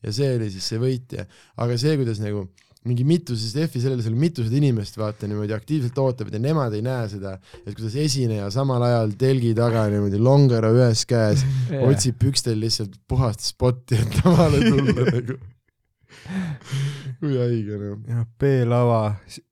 ja 0.04 0.16
see 0.16 0.36
oli 0.38 0.52
siis 0.54 0.68
see 0.74 0.82
võitja, 0.82 1.28
aga 1.64 1.80
see, 1.80 1.98
kuidas 2.00 2.24
nagu 2.24 2.48
mingi 2.88 3.06
mitusest 3.08 3.58
F-i 3.64 3.80
sellele, 3.80 4.04
seal 4.04 4.16
mitused 4.20 4.54
inimest 4.58 4.98
vaata 5.00 5.28
niimoodi 5.30 5.56
aktiivselt 5.56 5.98
ootavad 6.04 6.36
ja 6.36 6.42
nemad 6.44 6.76
ei 6.76 6.84
näe 6.84 7.08
seda, 7.12 7.38
et 7.64 7.72
kuidas 7.72 7.96
esineja 8.00 8.50
samal 8.52 8.84
ajal 8.84 9.16
telgi 9.20 9.54
taga 9.58 9.86
niimoodi 9.92 10.20
longero 10.20 10.74
ühes 10.76 11.06
käes 11.08 11.46
otsib 11.88 12.20
pükstel 12.20 12.60
lihtsalt 12.64 13.00
puhast 13.08 13.46
spotti, 13.48 14.00
et 14.04 14.20
lavale 14.24 14.64
tulla 14.68 14.98
nagu. 15.00 15.40
Kui 17.20 17.38
haige 17.40 17.78
noh. 17.82 18.00
jah, 18.10 18.26
B-lava, 18.40 19.02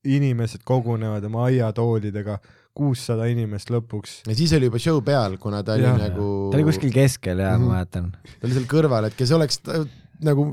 inimesed 0.07 0.63
kogunevad 0.67 1.25
oma 1.29 1.45
aiatoolidega, 1.49 2.39
kuussada 2.77 3.25
inimest 3.31 3.71
lõpuks. 3.73 4.21
ja 4.29 4.35
siis 4.37 4.53
oli 4.55 4.69
juba 4.69 4.79
show 4.79 5.01
peal, 5.05 5.35
kuna 5.41 5.59
ta 5.67 5.75
oli 5.77 5.83
Jah. 5.87 5.97
nagu. 5.99 6.27
ta 6.51 6.59
oli 6.59 6.67
kuskil 6.69 6.93
keskel 6.95 7.41
ja 7.43 7.55
Mhm. 7.57 7.65
ma 7.67 7.79
mäletan. 7.79 8.11
ta 8.11 8.47
oli 8.47 8.53
seal 8.57 8.69
kõrval, 8.71 9.07
et 9.09 9.17
kes 9.19 9.31
oleks 9.35 9.59
ta, 9.65 9.81
nagu 10.23 10.47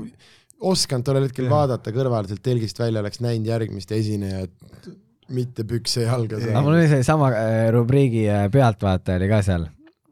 osanud 0.59 1.05
tollel 1.07 1.27
hetkel 1.29 1.45
Jah. 1.47 1.53
vaadata 1.55 1.91
kõrvale 1.95 2.27
sealt 2.27 2.43
telgist 2.43 2.79
välja, 2.79 2.99
oleks 2.99 3.21
näinud 3.23 3.47
järgmist 3.47 3.91
esinejat, 3.95 4.51
mitte 5.29 5.63
pükse 5.63 6.03
jalga 6.07 6.39
aga 6.41 6.61
mul 6.65 6.73
oli 6.73 6.87
seesama 6.89 7.29
äh, 7.31 7.67
rubriigi 7.71 8.23
äh, 8.27 8.47
pealtvaataja 8.51 9.19
oli 9.21 9.27
ka 9.29 9.41
seal. 9.45 9.67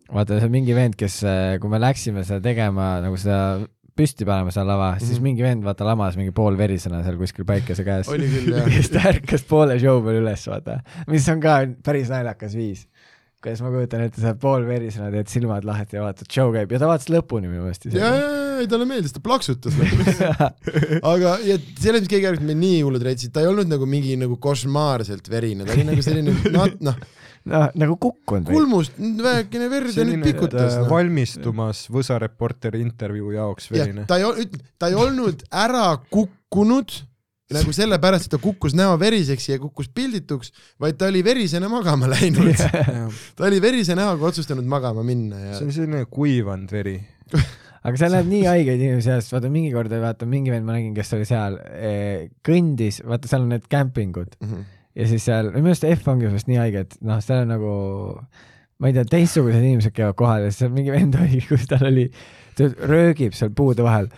vaata, 0.08 0.38
see 0.40 0.46
on 0.48 0.52
mingi 0.54 0.76
vend, 0.78 0.96
kes, 0.96 1.20
kui 1.60 1.70
me 1.74 1.80
läksime 1.84 2.24
seda 2.24 2.40
tegema 2.46 3.02
nagu 3.04 3.18
seda 3.20 3.68
püsti 3.98 4.26
panema 4.28 4.54
seal 4.54 4.68
lava 4.70 4.92
mm, 4.92 4.98
-hmm. 4.98 5.08
siis 5.08 5.18
Mhm. 5.20 5.24
mingi 5.30 5.44
vend 5.46 5.66
vaata 5.66 5.86
lamas 5.88 6.18
mingi 6.20 6.32
poolverisena 6.36 7.04
seal 7.04 7.18
kuskil 7.20 7.46
päikese 7.46 7.84
käes. 7.88 8.10
oli 8.14 8.30
küll 8.32 8.54
jah. 8.56 8.70
kes 8.76 8.90
ta 8.94 9.04
ärkas 9.12 9.44
poole 9.50 9.80
show 9.82 10.00
peal 10.06 10.22
üles, 10.22 10.48
vaata, 10.48 10.80
mis 11.08 11.28
on 11.34 11.42
ka 11.44 11.60
päris 11.84 12.10
naljakas 12.14 12.56
viis. 12.56 12.88
kuidas 13.44 13.62
ma 13.62 13.70
kujutan 13.70 14.02
ette, 14.02 14.20
sa 14.22 14.34
poolverisena, 14.36 15.12
teed 15.14 15.28
silmad 15.30 15.64
lahti 15.64 15.96
ja 15.96 16.02
vaatad, 16.04 16.26
show 16.34 16.50
käib 16.56 16.72
ja 16.74 16.80
ta 16.82 16.88
vaatas 16.90 17.08
lõpuni 17.14 17.48
minu 17.48 17.68
meelest 17.68 17.86
ja, 17.86 18.00
ja, 18.02 18.16
ja, 18.18 18.56
ei 18.64 18.68
talle 18.68 18.88
meeldis, 18.90 19.14
ta 19.14 19.22
plaksutas 19.24 19.78
nagu. 19.78 20.00
aga 21.14 21.36
ja 21.46 21.60
selles, 21.80 22.02
mis 22.02 22.10
kõige 22.10 22.32
ärkas, 22.32 22.44
meil 22.44 22.58
nii 22.58 22.82
hullud 22.82 23.06
retsid, 23.06 23.32
ta 23.36 23.44
ei 23.46 23.52
olnud 23.52 23.70
nagu 23.70 23.86
mingi 23.86 24.18
nagu 24.18 24.40
košmaarselt 24.42 25.30
verine, 25.30 25.68
ta 25.68 25.78
oli 25.78 25.86
nagu 25.92 26.02
selline 26.02 26.34
nat-, 26.58 26.82
noh, 26.82 26.98
noh, 27.48 27.68
nagu 27.80 27.98
kukkunud. 28.02 28.50
kulmust 28.52 28.96
väikene 29.00 29.70
verd 29.72 29.96
ja 29.96 30.06
nüüd 30.08 30.24
pikutas 30.26 30.78
äh, 30.78 30.80
no.. 30.84 30.90
valmistumas 30.92 31.86
Võsa 31.94 32.20
Reporteri 32.22 32.82
intervjuu 32.86 33.34
jaoks 33.36 33.72
verine, 33.74 34.08
ta 34.10 34.20
ei 34.22 34.28
olnud, 34.28 34.58
ta 34.80 34.92
ei 34.92 34.98
olnud 35.00 35.46
ära 35.52 35.90
kukkunud 36.12 36.98
nagu 37.56 37.72
sellepärast, 37.72 38.28
et 38.28 38.34
ta 38.36 38.40
kukkus 38.44 38.74
näo 38.76 38.98
veriseks 39.00 39.46
ja 39.48 39.56
kukkus 39.62 39.88
pildituks, 39.96 40.52
vaid 40.84 40.98
ta 41.00 41.08
oli 41.08 41.22
verisena 41.24 41.70
magama 41.72 42.10
läinud. 42.16 42.60
ta 42.60 43.46
oli 43.48 43.62
verise 43.64 43.96
näoga 43.96 44.28
otsustanud 44.34 44.68
magama 44.68 45.06
minna 45.08 45.40
ja 45.46 45.54
see 45.56 45.70
on 45.70 45.72
selline 45.78 46.04
kuivanud 46.12 46.72
veri. 46.76 46.98
aga 47.88 48.00
seal 48.02 48.12
näeb 48.18 48.28
nii 48.28 48.42
haigeid 48.50 48.82
inimesi 48.84 49.08
seast, 49.08 49.32
vaata 49.32 49.52
mingi 49.54 49.72
kord 49.72 49.94
vaata 50.02 50.28
mingi 50.28 50.52
vend 50.52 50.68
ma 50.68 50.76
nägin, 50.76 50.92
kes 50.98 51.14
oli 51.16 51.28
seal 51.30 51.56
eh,, 51.72 52.28
kõndis, 52.44 53.00
vaata 53.08 53.32
seal 53.32 53.46
on 53.48 53.54
need 53.56 53.70
kämpingud 53.72 54.36
Mhm. 54.44 54.66
Ja 54.98 55.08
siis 55.10 55.26
seal, 55.28 55.52
minu 55.54 55.72
arust 55.72 55.86
F 55.88 56.08
ongi 56.12 56.30
vist 56.34 56.50
nii 56.50 56.62
haige, 56.62 56.86
et 56.88 56.98
noh, 57.06 57.22
seal 57.24 57.44
on 57.46 57.52
nagu, 57.54 57.74
ma 58.78 58.90
ei 58.90 58.94
tea, 58.94 59.08
teistsugused 59.10 59.64
inimesed 59.64 59.96
käivad 59.96 60.18
kohal 60.20 60.44
ja 60.46 60.52
siis 60.52 60.62
seal 60.64 60.74
mingi 60.76 60.94
vend 60.94 61.18
oli, 61.18 61.40
kus 61.48 61.66
tal 61.70 61.88
oli, 61.90 62.06
ta 62.58 62.68
röögib 62.90 63.34
seal 63.38 63.50
puude 63.58 63.86
vahel. 63.86 64.10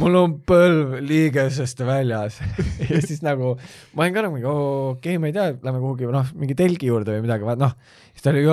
mul 0.00 0.18
on 0.20 0.36
põlv 0.48 0.98
liigesest 1.04 1.80
väljas. 1.86 2.40
Ja 2.90 3.00
siis 3.00 3.22
nagu 3.24 3.54
ma 3.96 4.04
olin 4.04 4.14
ka 4.14 4.24
nagu 4.26 4.36
okei 4.36 5.14
okay,, 5.14 5.20
ma 5.20 5.30
ei 5.30 5.36
tea, 5.36 5.54
lähme 5.56 5.80
kuhugi 5.80 6.08
noh, 6.12 6.32
mingi 6.36 6.56
telgi 6.58 6.90
juurde 6.90 7.14
või 7.14 7.24
midagi, 7.24 7.48
noh, 7.60 7.72
siis 8.12 8.24
ta 8.24 8.32
oli, 8.34 8.44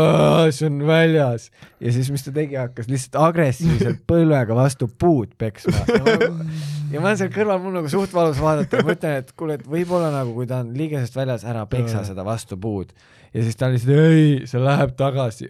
see 0.55 0.69
on 0.69 0.81
väljas. 0.87 1.49
Ja 1.83 1.91
siis, 1.95 2.11
mis 2.13 2.23
ta 2.23 2.33
tegi, 2.35 2.55
hakkas 2.59 2.87
lihtsalt 2.91 3.19
agressiivselt 3.27 4.03
põlvega 4.11 4.55
vastu 4.55 4.87
puud 4.87 5.35
peksma. 5.41 5.83
Ja 5.87 5.99
ma, 5.99 6.15
nagu, 6.15 6.51
ja 6.93 7.03
ma 7.03 7.11
olen 7.11 7.21
seal 7.23 7.33
kõrval, 7.35 7.63
mul 7.63 7.79
nagu 7.81 7.91
suht 7.91 8.15
valus 8.15 8.39
vaadata. 8.43 8.79
Ja 8.79 8.87
mõtlen, 8.87 9.19
et 9.23 9.35
kuule, 9.35 9.59
et 9.59 9.67
võib-olla 9.67 10.13
nagu, 10.15 10.35
kui 10.37 10.47
ta 10.47 10.63
on 10.63 10.71
liigesest 10.79 11.19
väljas, 11.19 11.47
ära 11.47 11.67
peksa 11.71 12.05
seda 12.07 12.23
vastu 12.27 12.59
puud. 12.61 12.95
Ja 13.33 13.43
siis 13.43 13.55
ta 13.55 13.69
lihtsalt 13.71 13.97
ei, 13.97 14.25
see 14.49 14.61
läheb 14.63 14.95
tagasi, 14.99 15.49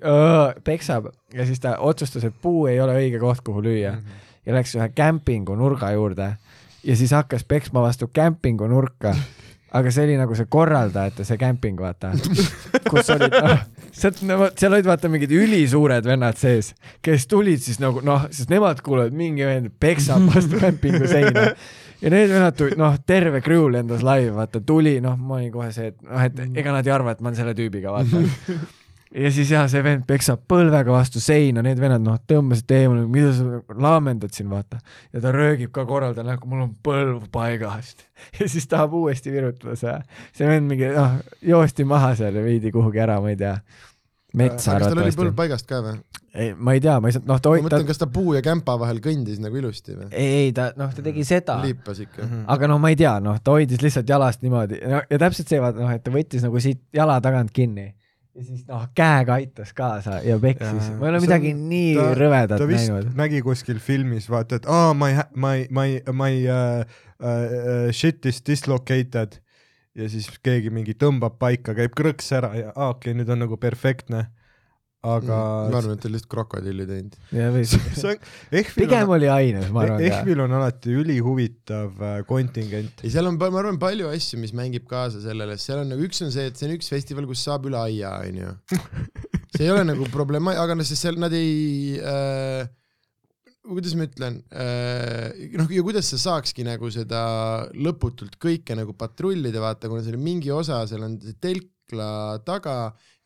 peksab. 0.64 1.12
Ja 1.34 1.46
siis 1.46 1.60
ta 1.60 1.78
otsustas, 1.80 2.26
et 2.28 2.36
puu 2.42 2.68
ei 2.70 2.82
ole 2.82 2.96
õige 3.00 3.22
koht, 3.22 3.44
kuhu 3.46 3.64
lüüa. 3.66 3.96
Ja 4.46 4.56
läks 4.58 4.76
ühe 4.78 4.90
kämpingu 4.96 5.56
nurga 5.58 5.92
juurde. 5.96 6.34
Ja 6.84 6.96
siis 6.98 7.14
hakkas 7.14 7.46
peksma 7.46 7.84
vastu 7.86 8.10
kämpingu 8.14 8.68
nurka. 8.68 9.16
aga 9.72 9.92
see 9.92 10.04
oli 10.04 10.16
nagu 10.20 10.36
see 10.36 10.50
korraldajate 10.52 11.24
see 11.24 11.40
kämping, 11.40 11.80
vaata, 11.80 12.12
kus 12.92 13.12
olid 13.14 13.32
noh, 13.32 13.62
sealt 13.96 14.20
no,, 14.28 14.50
seal 14.58 14.76
olid 14.76 14.90
vaata 14.90 15.08
mingid 15.12 15.32
ülisuured 15.32 16.08
vennad 16.08 16.40
sees, 16.40 16.74
kes 17.00 17.28
tulid 17.32 17.64
siis 17.64 17.80
nagu 17.80 18.04
noh, 18.04 18.26
sest 18.36 18.52
nemad 18.52 18.82
kuulevad, 18.84 19.16
mingi 19.16 19.48
vend 19.48 19.72
peksab 19.80 20.28
vastu 20.28 20.60
kämpingu 20.60 21.08
seina 21.08 21.54
ja 22.02 22.12
need 22.12 22.32
vennad 22.32 22.58
tulid, 22.58 22.78
noh, 22.80 22.98
terve 23.08 23.42
crew 23.46 23.70
lendas 23.72 24.04
laivi, 24.06 24.34
vaata, 24.36 24.62
tuli, 24.66 24.98
noh, 25.04 25.18
ma 25.18 25.40
olin 25.40 25.52
kohe 25.54 25.72
see, 25.76 25.92
et 25.92 26.06
noh, 26.06 26.22
et 26.26 26.62
ega 26.62 26.76
nad 26.76 26.88
ei 26.88 26.94
arva, 26.96 27.16
et 27.16 27.22
ma 27.22 27.32
olen 27.32 27.40
selle 27.40 27.56
tüübiga, 27.58 27.94
vaata. 27.94 28.22
ja 29.24 29.32
siis 29.34 29.52
jah, 29.52 29.68
see 29.72 29.84
vend 29.86 30.06
peksab 30.10 30.44
põlvega 30.50 30.94
vastu 30.94 31.22
seina, 31.24 31.64
need 31.66 31.80
vennad 31.82 32.04
noh, 32.06 32.18
tõmbasid 32.30 32.74
eemale, 32.78 33.06
mida 33.12 33.34
sa 33.38 33.62
laamendad 33.86 34.34
siin, 34.36 34.50
vaata. 34.52 34.82
ja 35.14 35.24
ta 35.24 35.34
röögib 35.36 35.74
ka 35.76 35.86
korraldajale, 35.90 36.40
mul 36.46 36.66
on 36.66 36.74
põlv 36.84 37.30
paigast. 37.34 38.08
ja 38.40 38.50
siis 38.50 38.68
tahab 38.72 38.98
uuesti 38.98 39.34
virutada 39.34 39.78
see, 39.80 39.96
see 40.38 40.50
vend 40.50 40.70
mingi 40.72 40.90
noh, 40.96 41.20
joosti 41.46 41.86
maha 41.88 42.16
seal 42.20 42.38
ja 42.38 42.46
viidi 42.46 42.74
kuhugi 42.74 43.04
ära, 43.04 43.22
ma 43.22 43.34
ei 43.34 43.40
tea, 43.40 43.56
põlv 44.32 44.74
arvatavasti. 44.76 45.32
paigast 45.38 45.68
ka 45.70 45.82
või? 45.86 45.96
ei, 46.34 46.54
ma 46.56 46.74
ei 46.78 46.82
tea, 46.84 46.98
ma 47.04 47.10
ei 47.12 47.16
saanud, 47.18 47.28
noh, 47.28 47.40
ta 47.44 47.50
ma 47.52 47.56
hoid-, 47.58 47.66
ta 47.68 47.76
mõtlen, 47.76 47.88
kas 47.92 48.00
ta 48.00 48.08
puu 48.08 48.36
ja 48.38 48.42
kämpa 48.46 48.78
vahel 48.80 49.02
kõndis 49.04 49.40
nagu 49.44 49.58
ilusti 49.60 49.96
või? 49.98 50.08
ei, 50.12 50.30
ei 50.46 50.52
ta 50.56 50.70
noh, 50.80 50.92
ta 50.96 51.04
tegi 51.06 51.26
seda 51.28 51.58
liipas 51.64 52.00
ikka. 52.06 52.28
aga 52.56 52.70
noh, 52.72 52.80
ma 52.82 52.94
ei 52.94 53.00
tea, 53.00 53.18
noh, 53.24 53.40
ta 53.44 53.56
hoidis 53.58 53.82
lihtsalt 53.84 54.08
jalast 54.10 54.42
niimoodi 54.46 54.80
no, 54.88 55.02
ja 55.10 55.20
täpselt 55.26 55.52
see, 55.52 55.60
vaata 55.64 55.84
noh, 55.84 55.92
et 55.92 56.04
ta 56.06 56.14
võttis 56.16 56.46
nagu 56.48 56.64
siit 56.64 56.82
jala 56.96 57.20
tagant 57.24 57.52
kinni 57.52 57.90
ja 58.32 58.46
siis 58.48 58.64
noh, 58.70 58.86
käega 58.96 59.36
aitas 59.42 59.74
kaasa 59.76 60.22
ja 60.24 60.38
peksis 60.40 60.88
ma 60.96 61.10
ei 61.10 61.12
ole 61.12 61.20
midagi 61.20 61.52
on- 61.52 61.66
nii 61.74 61.94
ta- 62.00 62.10
rõvedat 62.16 62.62
ta 62.64 62.68
näinud. 62.72 63.10
nägi 63.20 63.42
kuskil 63.44 63.80
filmis, 63.84 64.30
vaata, 64.32 64.62
et 64.62 64.70
aa, 64.72 64.94
my, 64.96 65.12
my, 65.36 65.66
my, 65.68 66.00
my 66.16 66.32
uh, 66.48 66.86
uh, 67.20 67.92
shit 67.92 68.24
is 68.32 68.40
dislocated 68.48 69.36
ja 69.98 70.12
siis 70.12 70.30
keegi 70.44 70.72
mingi 70.74 70.96
tõmbab 70.98 71.40
paika, 71.42 71.76
käib 71.78 71.96
krõks 71.98 72.30
ära 72.38 72.54
ja 72.58 72.70
aa, 72.72 72.94
okei 72.94 73.12
okay,, 73.12 73.18
nüüd 73.20 73.34
on 73.34 73.44
nagu 73.46 73.58
perfektne. 73.62 74.28
aga 75.02 75.38
ma 75.74 75.80
arvan, 75.80 75.96
et 75.96 76.04
ta 76.04 76.10
lihtsalt 76.14 76.30
krokodilli 76.30 76.86
teinud. 76.86 77.16
ja 77.34 77.48
pigem 78.78 79.10
on, 79.10 79.16
oli 79.18 79.32
ainus, 79.34 79.72
ma 79.74 79.86
arvan. 79.88 80.04
Ehvil 80.06 80.44
on 80.46 80.54
alati 80.60 80.94
ülihuvitav 81.02 82.04
äh, 82.06 82.18
kontingent. 82.30 83.02
ei, 83.04 83.14
seal 83.14 83.28
on, 83.28 83.40
ma 83.42 83.50
arvan, 83.50 83.80
palju 83.82 84.12
asju, 84.14 84.40
mis 84.44 84.54
mängib 84.58 84.86
kaasa 84.90 85.24
sellele, 85.24 85.58
seal 85.62 85.84
on 85.84 85.96
nagu 85.96 86.06
üks 86.08 86.22
on 86.26 86.32
see, 86.34 86.48
et 86.52 86.60
see 86.60 86.70
on 86.70 86.76
üks 86.78 86.92
festival, 86.94 87.28
kus 87.30 87.44
saab 87.48 87.66
üle 87.72 87.82
aia, 87.82 88.14
onju. 88.22 88.54
see 89.56 89.66
ei 89.66 89.74
ole 89.74 89.88
nagu 89.90 90.08
probleem, 90.14 90.54
aga 90.54 90.78
noh, 90.78 90.88
sest 90.88 91.10
seal 91.10 91.20
nad 91.20 91.34
ei 91.36 91.98
äh,, 91.98 92.70
kuidas 93.68 93.94
ma 93.98 94.08
ütlen 94.08 94.40
äh,, 94.50 95.54
noh 95.60 95.70
ja 95.72 95.84
kuidas 95.86 96.10
sa 96.14 96.20
saakski 96.22 96.66
nagu 96.66 96.90
seda 96.94 97.22
lõputult 97.78 98.40
kõike 98.42 98.78
nagu 98.78 98.96
patrullida, 98.98 99.62
vaata, 99.64 99.90
kuna 99.92 100.04
seal 100.06 100.18
mingi 100.22 100.52
osa, 100.54 100.82
seal 100.90 101.06
on 101.06 101.20
see 101.22 101.38
telkla 101.42 102.42
taga 102.48 102.76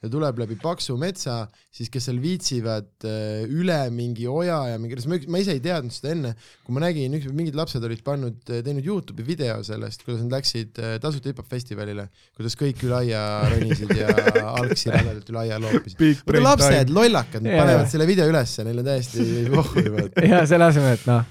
ja 0.06 0.12
tuleb 0.12 0.39
läbi 0.43 0.58
paksu 0.62 0.95
metsa, 1.01 1.43
siis 1.74 1.89
kes 1.93 2.08
seal 2.08 2.20
viitsivad 2.22 3.08
äh, 3.08 3.45
üle 3.49 3.78
mingi 3.93 4.28
oja 4.30 4.60
ja 4.72 4.80
mingi, 4.82 4.99
ma 5.32 5.41
ise 5.41 5.56
ei 5.58 5.64
teadnud 5.64 5.93
seda 5.93 6.14
enne, 6.14 6.34
kui 6.66 6.76
ma 6.76 6.84
nägin, 6.86 7.18
üks, 7.18 7.30
mingid 7.36 7.58
lapsed 7.58 7.84
olid 7.86 8.03
pannud, 8.06 8.38
teinud 8.45 8.86
Youtube'i 8.86 9.26
video 9.28 9.58
sellest, 9.66 10.06
kuidas 10.06 10.22
nad 10.24 10.38
läksid 10.38 10.82
äh, 10.82 10.95
tasuta 11.03 11.32
hip-hop 11.32 11.49
festivalile, 11.51 12.08
kuidas 12.38 12.58
kõik 12.60 12.86
üle 12.86 12.99
aia 13.01 13.24
ronisid 13.53 13.95
ja 13.97 14.12
algsi 14.60 14.93
rämedalt 14.93 15.34
üle 15.34 15.43
aia 15.45 15.60
loopisid. 15.64 16.06
Lapsed, 16.45 16.93
lollakad, 16.93 17.45
nad 17.45 17.58
panevad 17.64 17.89
selle 17.91 18.08
video 18.10 18.30
ülesse, 18.30 18.66
neil 18.68 18.84
on 18.84 18.89
täiesti 18.91 19.26
pohhu 19.56 19.88
juba, 19.89 20.08
ja 20.22 20.45
selle 20.49 20.70
asemel, 20.70 20.99
et 20.99 21.10
noh, 21.10 21.26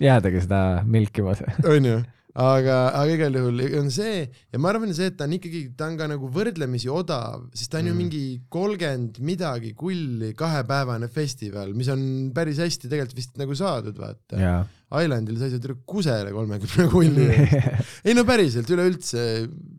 jäädagi 0.00 0.46
seda 0.46 0.62
milkima. 0.86 1.34
onju. 1.66 2.00
aga, 2.38 2.76
aga 2.94 3.14
igal 3.16 3.38
juhul 3.40 3.62
on 3.80 3.88
see 3.92 4.22
ja 4.22 4.60
ma 4.62 4.70
arvan, 4.70 4.92
see, 4.94 5.10
et 5.10 5.16
ta 5.18 5.26
on 5.26 5.34
ikkagi, 5.34 5.62
ta 5.78 5.88
on 5.90 5.96
ka 5.98 6.06
nagu 6.10 6.30
võrdlemisi 6.30 6.90
odav, 6.92 7.48
sest 7.56 7.72
ta 7.72 7.80
on 7.80 7.88
mm. 7.88 7.90
ju 7.90 7.98
mingi 7.98 8.22
kolmkümmend 8.52 9.20
midagi 9.26 9.72
kulli 9.78 10.32
kahepäevane 10.38 11.10
festival, 11.12 11.74
mis 11.76 11.90
on 11.92 12.02
päris 12.36 12.60
hästi 12.62 12.90
tegelikult 12.90 13.18
vist 13.18 13.40
nagu 13.40 13.56
saadud, 13.58 13.96
vaata. 13.98 14.38
jaa. 14.38 14.60
Islandil 14.90 15.36
sa 15.38 15.46
ei 15.46 15.52
saa 15.54 15.62
tule 15.62 15.76
kusele 15.86 16.32
kolmekümne 16.34 16.88
kulli 16.90 17.26
ei 18.08 18.14
no 18.16 18.24
päriselt, 18.26 18.70
üleüldse 18.74 19.26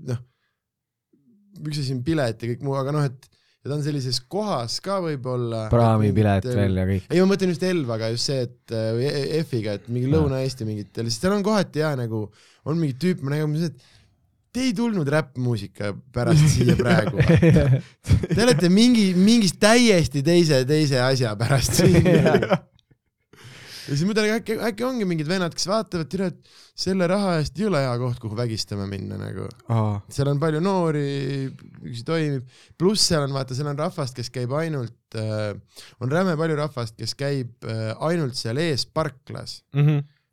noh, 0.08 0.22
üks 1.62 1.82
asi 1.82 1.95
on 1.95 2.04
pilet 2.06 2.39
ja 2.39 2.52
kõik 2.54 2.64
muu, 2.64 2.78
aga 2.80 2.95
noh, 2.95 3.08
et 3.08 3.41
ja 3.62 3.70
ta 3.70 3.78
on 3.78 3.84
sellises 3.86 4.20
kohas 4.32 4.80
ka 4.84 4.97
võib-olla. 5.03 5.68
praamipilet 5.74 6.47
veel 6.49 6.82
ja 6.82 6.86
kõik. 6.89 7.07
ei, 7.09 7.22
ma 7.22 7.30
mõtlen 7.30 7.53
just 7.53 7.66
Elvaga 7.68 8.09
just 8.14 8.30
see, 8.32 8.45
et 8.47 8.76
äh, 8.76 8.91
või 8.97 9.09
E- 9.12 9.41
F-iga, 9.43 9.78
et 9.78 9.89
mingi. 9.91 10.09
Lõuna-Eesti 10.12 10.68
mingitel, 10.68 11.09
sest 11.09 11.26
seal 11.26 11.38
on 11.38 11.45
kohati 11.45 11.84
ja 11.84 11.93
nagu 11.99 12.26
on 12.66 12.80
mingi 12.82 12.97
tüüp, 13.01 13.22
ma 13.26 13.36
nägin, 13.36 13.70
et 13.70 13.89
te 14.51 14.66
ei 14.68 14.74
tulnud 14.76 15.07
räppmuusika 15.07 15.93
pärast 16.14 16.49
siia 16.51 16.76
praegu. 16.76 17.22
Te 18.36 18.41
olete 18.43 18.68
mingi, 18.74 19.12
mingist 19.16 19.62
täiesti 19.62 20.24
teise, 20.26 20.66
teise 20.68 20.99
asja 21.05 21.38
pärast 21.39 21.80
siin. 21.80 22.09
Ja 23.88 23.95
siis 23.95 24.03
mõtlen, 24.07 24.29
äkki, 24.38 24.57
äkki 24.69 24.86
ongi 24.88 25.07
mingid 25.09 25.29
vennad, 25.29 25.55
kes 25.57 25.67
vaatavad, 25.69 26.09
tead, 26.11 26.36
et 26.36 26.82
selle 26.86 27.07
raha 27.09 27.36
eest 27.39 27.59
ei 27.59 27.67
ole 27.67 27.82
hea 27.84 27.97
koht, 28.01 28.19
kuhu 28.21 28.38
vägistama 28.38 28.88
minna 28.89 29.17
nagu. 29.19 29.47
seal 30.11 30.32
on 30.32 30.39
palju 30.41 30.61
noori, 30.63 31.05
üks 31.89 32.05
toimib, 32.07 32.47
pluss 32.79 33.09
seal 33.11 33.25
on 33.27 33.36
vaata, 33.36 33.57
seal 33.57 33.71
on 33.71 33.79
rahvast, 33.79 34.17
kes 34.17 34.32
käib 34.34 34.53
ainult 34.57 35.19
äh,, 35.19 35.51
on 35.99 36.11
räme 36.13 36.38
palju 36.39 36.57
rahvast, 36.61 36.97
kes 36.99 37.15
käib 37.19 37.67
äh, 37.67 37.91
ainult 38.07 38.39
seal 38.39 38.61
ees 38.61 38.86
parklas 38.86 39.61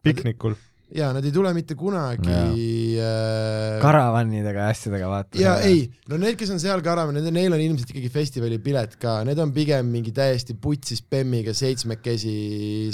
piknikul. 0.05 0.57
Ja 0.95 1.11
nad 1.13 1.25
ei 1.25 1.33
tule 1.35 1.51
mitte 1.57 1.77
kunagi 1.79 2.97
äh, 2.97 3.77
karavanidega 3.83 4.65
ja 4.65 4.73
asjadega 4.73 5.11
vaata. 5.11 5.41
ja 5.41 5.57
ei, 5.65 5.83
no 6.09 6.17
need, 6.21 6.39
kes 6.41 6.53
on 6.55 6.63
seal 6.63 6.81
karavan, 6.85 7.19
need, 7.19 7.29
neil 7.35 7.53
on 7.53 7.63
ilmselt 7.63 7.93
ikkagi 7.93 8.09
festivalipilet 8.13 8.97
ka, 9.03 9.19
need 9.29 9.41
on 9.43 9.53
pigem 9.57 9.91
mingi 9.93 10.15
täiesti 10.17 10.57
putsis 10.57 11.03
bemmiga 11.05 11.53
seitsmekesi 11.57 12.39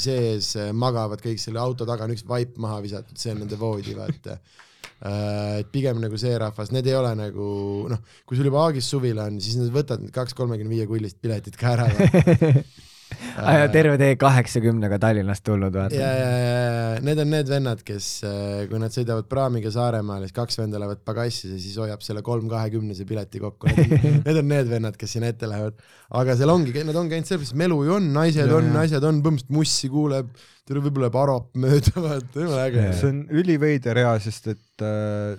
sees, 0.02 0.54
magavad 0.74 1.22
kõik 1.22 1.42
selle 1.42 1.62
auto 1.62 1.86
taga, 1.86 2.08
on 2.08 2.16
üks 2.16 2.26
vaip 2.26 2.58
maha 2.62 2.80
visatud, 2.84 3.18
see 3.20 3.34
on 3.34 3.44
nende 3.44 3.58
voodi, 3.60 3.94
vaata. 3.98 4.38
et 5.60 5.68
pigem 5.72 5.98
nagu 6.00 6.18
see 6.20 6.34
rahvas, 6.40 6.72
need 6.74 6.88
ei 6.88 6.96
ole 6.96 7.12
nagu 7.18 7.46
noh, 7.90 8.02
kui 8.24 8.38
sul 8.38 8.48
juba 8.48 8.64
Aagis 8.64 8.88
suvila 8.90 9.28
on, 9.30 9.38
siis 9.42 9.58
nad 9.60 9.70
võtavad 9.74 10.06
need 10.06 10.14
kaks 10.14 10.36
kolmekümne 10.38 10.72
viie 10.72 10.88
kullist 10.90 11.20
piletit 11.22 11.58
ka 11.60 11.76
ära. 11.76 11.88
terve 13.72 13.96
tee 14.00 14.16
kaheksakümnega 14.20 14.98
Tallinnast 15.02 15.44
tulnud 15.46 15.74
vaata 15.74 15.96
ja, 15.98 16.10
ja, 16.18 16.30
ja 16.38 17.02
need 17.04 17.20
on 17.22 17.30
need 17.32 17.50
vennad, 17.50 17.82
kes, 17.86 18.08
kui 18.70 18.80
nad 18.80 18.94
sõidavad 18.94 19.28
praamiga 19.30 19.70
Saaremaale, 19.74 20.28
siis 20.28 20.36
kaks 20.36 20.58
venda 20.60 20.80
lähevad 20.80 21.02
pagassi 21.06 21.52
ja 21.52 21.58
siis 21.60 21.76
hoiab 21.80 22.02
selle 22.06 22.22
kolm 22.26 22.48
kahekümnese 22.50 23.06
pileti 23.08 23.42
kokku. 23.42 23.70
Need 24.26 24.40
on 24.40 24.50
need 24.50 24.68
vennad, 24.70 24.98
kes 24.98 25.16
sinna 25.16 25.30
ette 25.32 25.48
lähevad. 25.50 25.80
aga 26.14 26.36
seal 26.38 26.52
ongi, 26.52 26.74
nad 26.86 26.98
ongi 26.98 27.16
ainult 27.16 27.30
sellepärast, 27.30 27.56
melu 27.58 27.80
ju 27.86 27.96
on, 27.96 28.10
naised 28.14 28.44
Ja, 28.44 28.58
on, 28.58 28.70
ja. 28.72 28.84
asjad 28.84 29.06
on, 29.08 29.22
põhimõtteliselt 29.24 29.56
mussi 29.56 29.90
kuuleb, 29.92 30.30
tuleb 30.68 30.86
võib-olla 30.88 31.08
läheb 31.08 31.18
arop 31.22 31.50
mööda, 31.64 31.94
vaata, 32.06 32.44
jumala 32.44 32.68
äge 32.68 32.86
see 33.00 33.10
on 33.10 33.24
üliveider 33.42 34.00
hea, 34.02 34.14
sest 34.24 34.52
et 34.54 34.86
äh, 34.86 35.34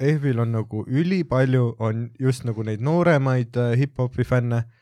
Ehvil 0.00 0.38
on 0.40 0.54
nagu 0.56 0.86
ülipalju 0.88 1.74
on 1.84 2.06
just 2.20 2.46
nagu 2.48 2.64
neid 2.64 2.80
nooremaid 2.84 3.58
äh, 3.60 3.74
hip-hopi 3.80 4.24
fänne 4.24 4.62
äh,, 4.64 4.79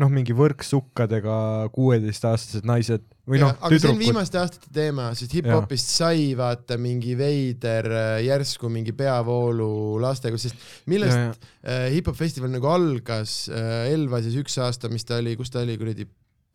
noh, 0.00 0.10
mingi 0.12 0.34
võrksukkadega 0.36 1.36
kuueteistaastased 1.74 2.66
naised 2.68 3.04
või 3.26 3.40
noh, 3.42 3.54
aga 3.56 3.70
see 3.72 3.76
on 3.76 3.80
tüdrukud. 3.82 4.02
viimaste 4.04 4.38
aastate 4.40 4.70
teema, 4.74 5.08
sest 5.18 5.34
hip-hopist 5.34 5.94
sai 5.98 6.28
vaata 6.38 6.78
mingi 6.80 7.16
veider 7.18 7.88
äh, 7.90 8.18
järsku 8.26 8.70
mingi 8.72 8.94
peavoolu 8.96 9.96
lastega, 10.02 10.38
sest 10.40 10.60
millest 10.90 11.18
äh, 11.66 11.88
hip-hop 11.96 12.18
festival 12.18 12.52
nagu 12.54 12.70
algas 12.70 13.46
äh, 13.50 13.88
Elvasis 13.94 14.38
üks 14.38 14.60
aasta, 14.62 14.90
mis 14.92 15.06
ta 15.08 15.18
oli, 15.22 15.34
kus 15.38 15.52
ta 15.54 15.64
oli 15.66 15.78
kuradi 15.80 16.06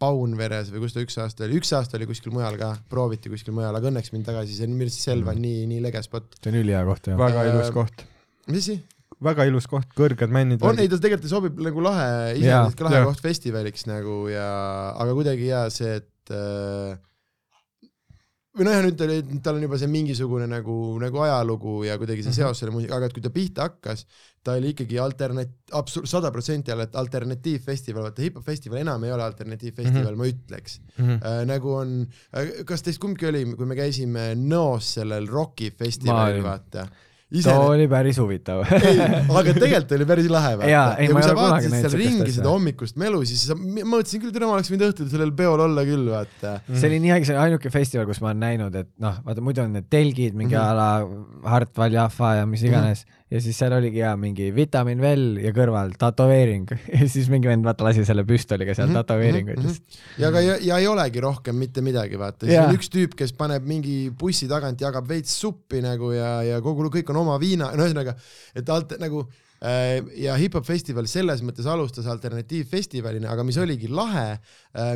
Paunveres 0.01 0.71
või 0.73 0.81
kus 0.81 0.95
ta 0.95 1.03
üks 1.03 1.19
aasta 1.21 1.45
oli, 1.45 1.59
üks 1.59 1.75
aasta 1.77 1.99
oli 1.99 2.07
kuskil 2.09 2.33
mujal 2.33 2.55
ka, 2.57 2.71
prooviti 2.89 3.29
kuskil 3.29 3.53
mujal, 3.53 3.75
aga 3.77 3.91
õnneks 3.91 4.15
mind 4.15 4.25
tagasi, 4.31 4.55
see 4.57 4.65
on 4.65 4.73
minu 4.73 4.89
arust 4.89 5.03
Selva 5.05 5.35
on 5.35 5.43
nii, 5.43 5.67
nii 5.69 5.83
lege 5.83 6.01
spot. 6.07 6.39
see 6.39 6.49
on 6.53 6.57
ülihea 6.63 6.81
koht 6.87 7.11
jah. 7.11 7.19
väga 7.21 7.43
Äh, 7.43 7.51
ilus 7.51 7.75
koht, 7.75 8.07
mis 8.47 8.63
asi? 8.63 8.79
Väga 9.23 9.45
ilus 9.49 9.67
koht, 9.69 9.87
kõrged 9.97 10.31
männid. 10.33 10.63
on, 10.65 10.79
ei 10.81 10.89
ta 10.89 10.97
tegelikult 10.97 11.29
sobib 11.29 11.59
nagu 11.61 11.83
lahe, 11.85 12.09
iseenesest 12.39 12.77
ka 12.79 12.87
lahe 12.89 12.95
jaa. 13.01 13.05
koht 13.05 13.21
festivaliks 13.21 13.85
nagu 13.89 14.27
ja, 14.31 14.49
aga 14.97 15.13
kuidagi 15.17 15.47
jaa 15.51 15.69
see, 15.69 15.95
et 16.01 16.33
äh, 16.33 16.97
või 18.51 18.65
ja 18.67 18.81
nüüd 18.83 18.97
tal, 18.99 19.11
tal 19.45 19.55
on 19.55 19.63
juba 19.63 19.77
see 19.79 19.87
mingisugune 19.87 20.47
nagu, 20.51 20.73
nagu 20.99 21.21
ajalugu 21.23 21.85
ja 21.87 21.93
kuidagi 22.01 22.25
see 22.25 22.33
Mhm. 22.33 22.35
seos 22.41 22.59
selle 22.59 22.73
muusikaga, 22.75 22.97
aga 22.97 23.05
et 23.07 23.13
kui 23.15 23.21
ta 23.23 23.29
pihta 23.31 23.67
hakkas, 23.69 24.03
ta 24.43 24.57
oli 24.59 24.73
ikkagi 24.73 24.97
alternat-, 24.99 25.53
absurd, 25.79 26.09
sada 26.11 26.31
protsenti 26.35 26.73
alternatiivfestival, 26.73 28.09
vaata 28.09 28.25
hip-hop 28.25 28.43
festival 28.43 28.81
enam 28.81 29.03
ei 29.07 29.13
ole 29.15 29.23
alternatiivfestival 29.23 30.15
mm, 30.15 30.17
-hmm. 30.17 30.17
ma 30.17 30.27
ütleks 30.33 30.79
Mhm. 30.97 31.11
äh,. 31.23 31.45
nagu 31.47 31.71
on, 31.77 32.07
kas 32.65 32.81
teist 32.83 32.99
kumbki 32.99 33.29
oli, 33.29 33.45
kui 33.55 33.65
me 33.65 33.75
käisime 33.75 34.33
Nõos 34.35 34.91
sellel 34.99 35.27
Roki 35.31 35.69
Ma 35.71 35.77
festivalil, 35.85 36.43
olin. 36.45 36.89
vaata. 37.31 37.53
too 37.55 37.67
oli 37.71 37.87
päris 37.91 38.19
huvitav. 38.19 38.63
ei, 38.89 38.97
aga 38.99 39.53
tegelikult 39.55 39.93
oli 39.97 40.07
päris 40.09 40.29
lahe 40.31 40.51
vaata. 40.59 40.71
Ja 40.71 40.83
ma 40.97 41.19
kui 41.19 41.25
sa 41.25 41.35
vaatasid 41.37 41.75
seal 41.77 41.95
ringi 42.01 42.35
seda 42.35 42.51
hommikust 42.51 42.99
melu, 43.01 43.21
siis 43.29 43.45
sa, 43.47 43.55
ma 43.55 43.85
mõtlesin 43.93 44.23
küll, 44.23 44.33
täna 44.35 44.49
ma 44.49 44.57
oleks 44.57 44.71
võinud 44.73 44.87
õhtul 44.89 45.09
sellel 45.13 45.31
peol 45.37 45.65
olla 45.67 45.85
küll, 45.87 46.11
vaata. 46.11 46.57
see 46.73 46.91
oli 46.91 46.99
nii 47.05 47.15
äge, 47.15 47.29
see 47.29 47.37
oli 47.37 47.43
ainuke 47.47 47.71
festival, 47.73 48.09
kus 48.09 48.21
ma 48.23 48.31
olen 48.31 48.43
näinud, 48.47 48.77
et 48.83 48.91
noh, 49.03 49.21
vaata 49.27 49.45
muidu 49.45 49.63
on 49.63 49.73
need 49.77 49.87
telgid 49.91 50.35
mingi 50.35 50.55
mm 50.55 50.61
-hmm. 50.61 50.67
a 50.67 51.47
la 51.47 51.49
Hartwall 51.55 51.95
Jaffa 51.95 52.35
ja 52.41 52.45
mis 52.45 52.63
iganes 52.67 53.05
mm 53.05 53.09
-hmm. 53.09 53.20
Ja 53.31 53.41
siis 53.41 53.57
seal 53.57 53.73
oligi 53.73 54.01
ja 54.03 54.13
mingi 54.19 54.49
Vitamin 54.55 55.01
Well 55.01 55.39
ja 55.41 55.53
kõrval 55.55 55.95
tätoveering 55.99 56.71
ja 56.99 57.07
siis 57.09 57.29
mingi 57.31 57.49
vend 57.49 57.65
vaata 57.65 57.87
lasi 57.87 58.05
selle 58.07 58.25
püstoliga 58.27 58.75
seal 58.77 58.91
Mhm, 58.91 58.99
tätoveeringuid 58.99 59.57
mhm, 59.57 59.67
mm. 59.67 59.71
-hmm. 59.71 60.23
ja 60.23 60.31
ka 60.31 60.41
ja, 60.41 60.57
ja 60.61 60.77
ei 60.77 60.87
olegi 60.87 61.21
rohkem 61.21 61.55
mitte 61.55 61.81
midagi, 61.81 62.19
vaata, 62.19 62.45
siis 62.45 62.55
Jaa. 62.55 62.67
on 62.67 62.75
üks 62.75 62.91
tüüp, 62.91 63.15
kes 63.15 63.33
paneb 63.33 63.67
mingi 63.67 64.11
bussi 64.19 64.47
tagant, 64.47 64.81
jagab 64.81 65.07
veits 65.07 65.33
suppi 65.41 65.81
nagu 65.81 66.11
ja, 66.11 66.41
ja 66.43 66.61
kogu, 66.61 66.89
kõik 66.89 67.09
on 67.09 67.21
oma 67.23 67.39
viina, 67.39 67.71
no 67.75 67.85
ühesõnaga, 67.85 68.15
et 68.55 68.69
alt 68.69 68.97
nagu 68.99 69.25
ja 69.61 70.35
hip-hop 70.41 70.65
festival 70.65 71.05
selles 71.09 71.43
mõttes 71.45 71.67
alustas 71.69 72.07
alternatiivfestivalina, 72.09 73.29
aga 73.29 73.45
mis 73.45 73.59
oligi 73.61 73.89
lahe, 73.91 74.39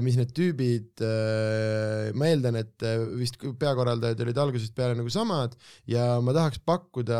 mis 0.01 0.17
need 0.17 0.31
tüübid, 0.33 1.03
ma 2.15 2.29
eeldan, 2.29 2.57
et 2.59 2.85
äh, 2.85 3.01
vist 3.19 3.37
peakorraldajad 3.59 4.21
olid 4.25 4.39
algusest 4.41 4.75
peale 4.77 4.95
nagu 4.97 5.11
samad 5.13 5.55
ja 5.89 6.15
ma 6.23 6.33
tahaks 6.35 6.61
pakkuda, 6.65 7.19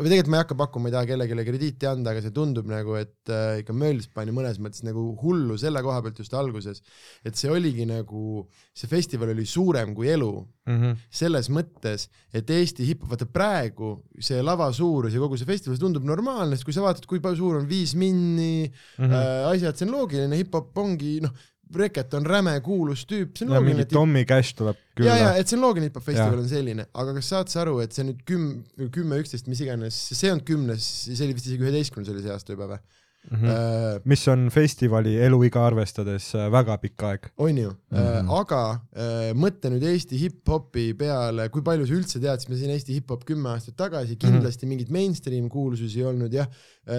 või 0.00 0.12
tegelikult 0.12 0.32
ma 0.32 0.38
ei 0.38 0.44
hakka 0.44 0.58
pakkuma, 0.60 0.84
ma 0.84 0.90
ei 0.90 0.96
taha 0.96 1.10
kellelegi 1.10 1.46
krediiti 1.48 1.90
anda, 1.90 2.14
aga 2.14 2.24
see 2.24 2.34
tundub 2.36 2.68
nagu, 2.70 2.96
et 3.00 3.32
äh, 3.32 3.60
ikka 3.62 3.76
Mölds 3.76 4.10
pani 4.14 4.34
mõnes 4.34 4.60
mõttes 4.62 4.84
nagu 4.86 5.10
hullu 5.22 5.58
selle 5.60 5.82
koha 5.84 6.00
pealt 6.04 6.22
just 6.22 6.36
alguses, 6.36 6.82
et 7.24 7.38
see 7.38 7.52
oligi 7.52 7.86
nagu, 7.88 8.44
see 8.76 8.90
festival 8.90 9.34
oli 9.34 9.46
suurem 9.48 9.94
kui 9.96 10.10
elu 10.12 10.32
Mhm. 10.70 10.96
selles 11.10 11.50
mõttes, 11.52 12.08
et 12.32 12.50
Eesti 12.50 12.86
hip-hop, 12.88 13.10
vaata 13.12 13.26
praegu 13.26 13.92
see 14.22 14.40
lava 14.42 14.70
suurus 14.72 15.14
ja 15.14 15.22
kogu 15.22 15.38
see 15.38 15.48
festival, 15.48 15.76
see 15.76 15.84
tundub 15.84 16.06
normaalne, 16.06 16.56
sest 16.56 16.68
kui 16.68 16.76
sa 16.76 16.84
vaatad, 16.84 17.06
kui 17.10 17.22
palju 17.22 17.40
suur 17.42 17.60
on 17.60 17.68
Viis 17.68 17.94
Minni 17.94 18.66
mm. 18.68 19.04
-hmm. 19.04 19.14
äh, 19.14 19.48
asjad, 19.54 19.76
see 19.76 19.88
on 19.88 19.96
loogiline, 19.96 20.42
hip-hop 20.42 20.76
ongi 20.78 21.20
noh, 21.24 21.32
Reket 21.70 22.14
on 22.18 22.24
räme 22.26 22.56
kuulus 22.66 23.04
tüüp, 23.06 23.36
see 23.38 23.46
on 23.46 23.52
ja 23.52 23.60
loogiline, 23.60 23.84
mingi 23.84 23.94
Tommy 23.94 24.24
Cash 24.26 24.56
tuleb 24.58 24.76
ja, 24.98 25.04
ja 25.04 25.18
külla. 25.18 25.34
et 25.38 25.48
see 25.48 25.56
on 25.56 25.62
loogiline, 25.62 25.90
hip-hop 25.90 26.04
festival 26.04 26.32
Jaa. 26.34 26.42
on 26.42 26.48
selline, 26.48 26.86
aga 26.94 27.14
kas 27.14 27.28
saad 27.30 27.52
sa 27.52 27.60
aru, 27.62 27.76
et 27.84 27.94
see 27.94 28.08
nüüd 28.08 28.24
küm-, 28.26 28.88
kümme, 28.90 29.20
üksteist, 29.22 29.46
mis 29.46 29.60
iganes, 29.62 30.00
see 30.18 30.32
on 30.32 30.42
kümnes, 30.42 30.88
see 31.06 31.26
oli 31.26 31.36
vist 31.38 31.46
isegi 31.46 31.62
üheteistkümnes 31.62 32.10
oli 32.10 32.24
see 32.24 32.34
aasta 32.34 32.56
juba 32.56 32.72
või? 32.72 32.82
mm. 33.28 33.36
Mhm. 33.36 33.46
-hmm. 33.46 34.00
mis 34.04 34.28
on 34.28 34.48
festivali 34.50 35.16
eluiga 35.20 35.66
arvestades 35.66 36.34
äh, 36.34 36.48
väga 36.52 36.76
pikk 36.78 37.02
aeg. 37.02 37.30
on 37.36 37.58
ju 37.58 37.70
mm, 37.70 37.98
Mhm. 37.98 38.06
-hmm. 38.06 38.40
aga 38.40 38.80
äh, 38.96 39.32
mõtle 39.34 39.70
nüüd 39.74 39.84
Eesti 39.84 40.18
hip-hopi 40.18 40.94
peale, 40.94 41.48
kui 41.48 41.62
palju 41.62 41.86
sa 41.86 41.94
üldse 41.94 42.20
tead, 42.20 42.40
siis 42.40 42.48
ma 42.48 42.56
siin 42.56 42.70
Eesti 42.70 42.94
hip-hop 42.94 43.24
kümme 43.24 43.48
aastat 43.50 43.76
tagasi, 43.76 44.16
kindlasti 44.16 44.66
mm 44.66 44.72
-hmm. 44.72 44.76
mingit 44.76 44.90
mainstream 44.90 45.48
kuulsusi 45.48 45.98
ei 46.00 46.04
olnud 46.04 46.32
jah, 46.32 46.48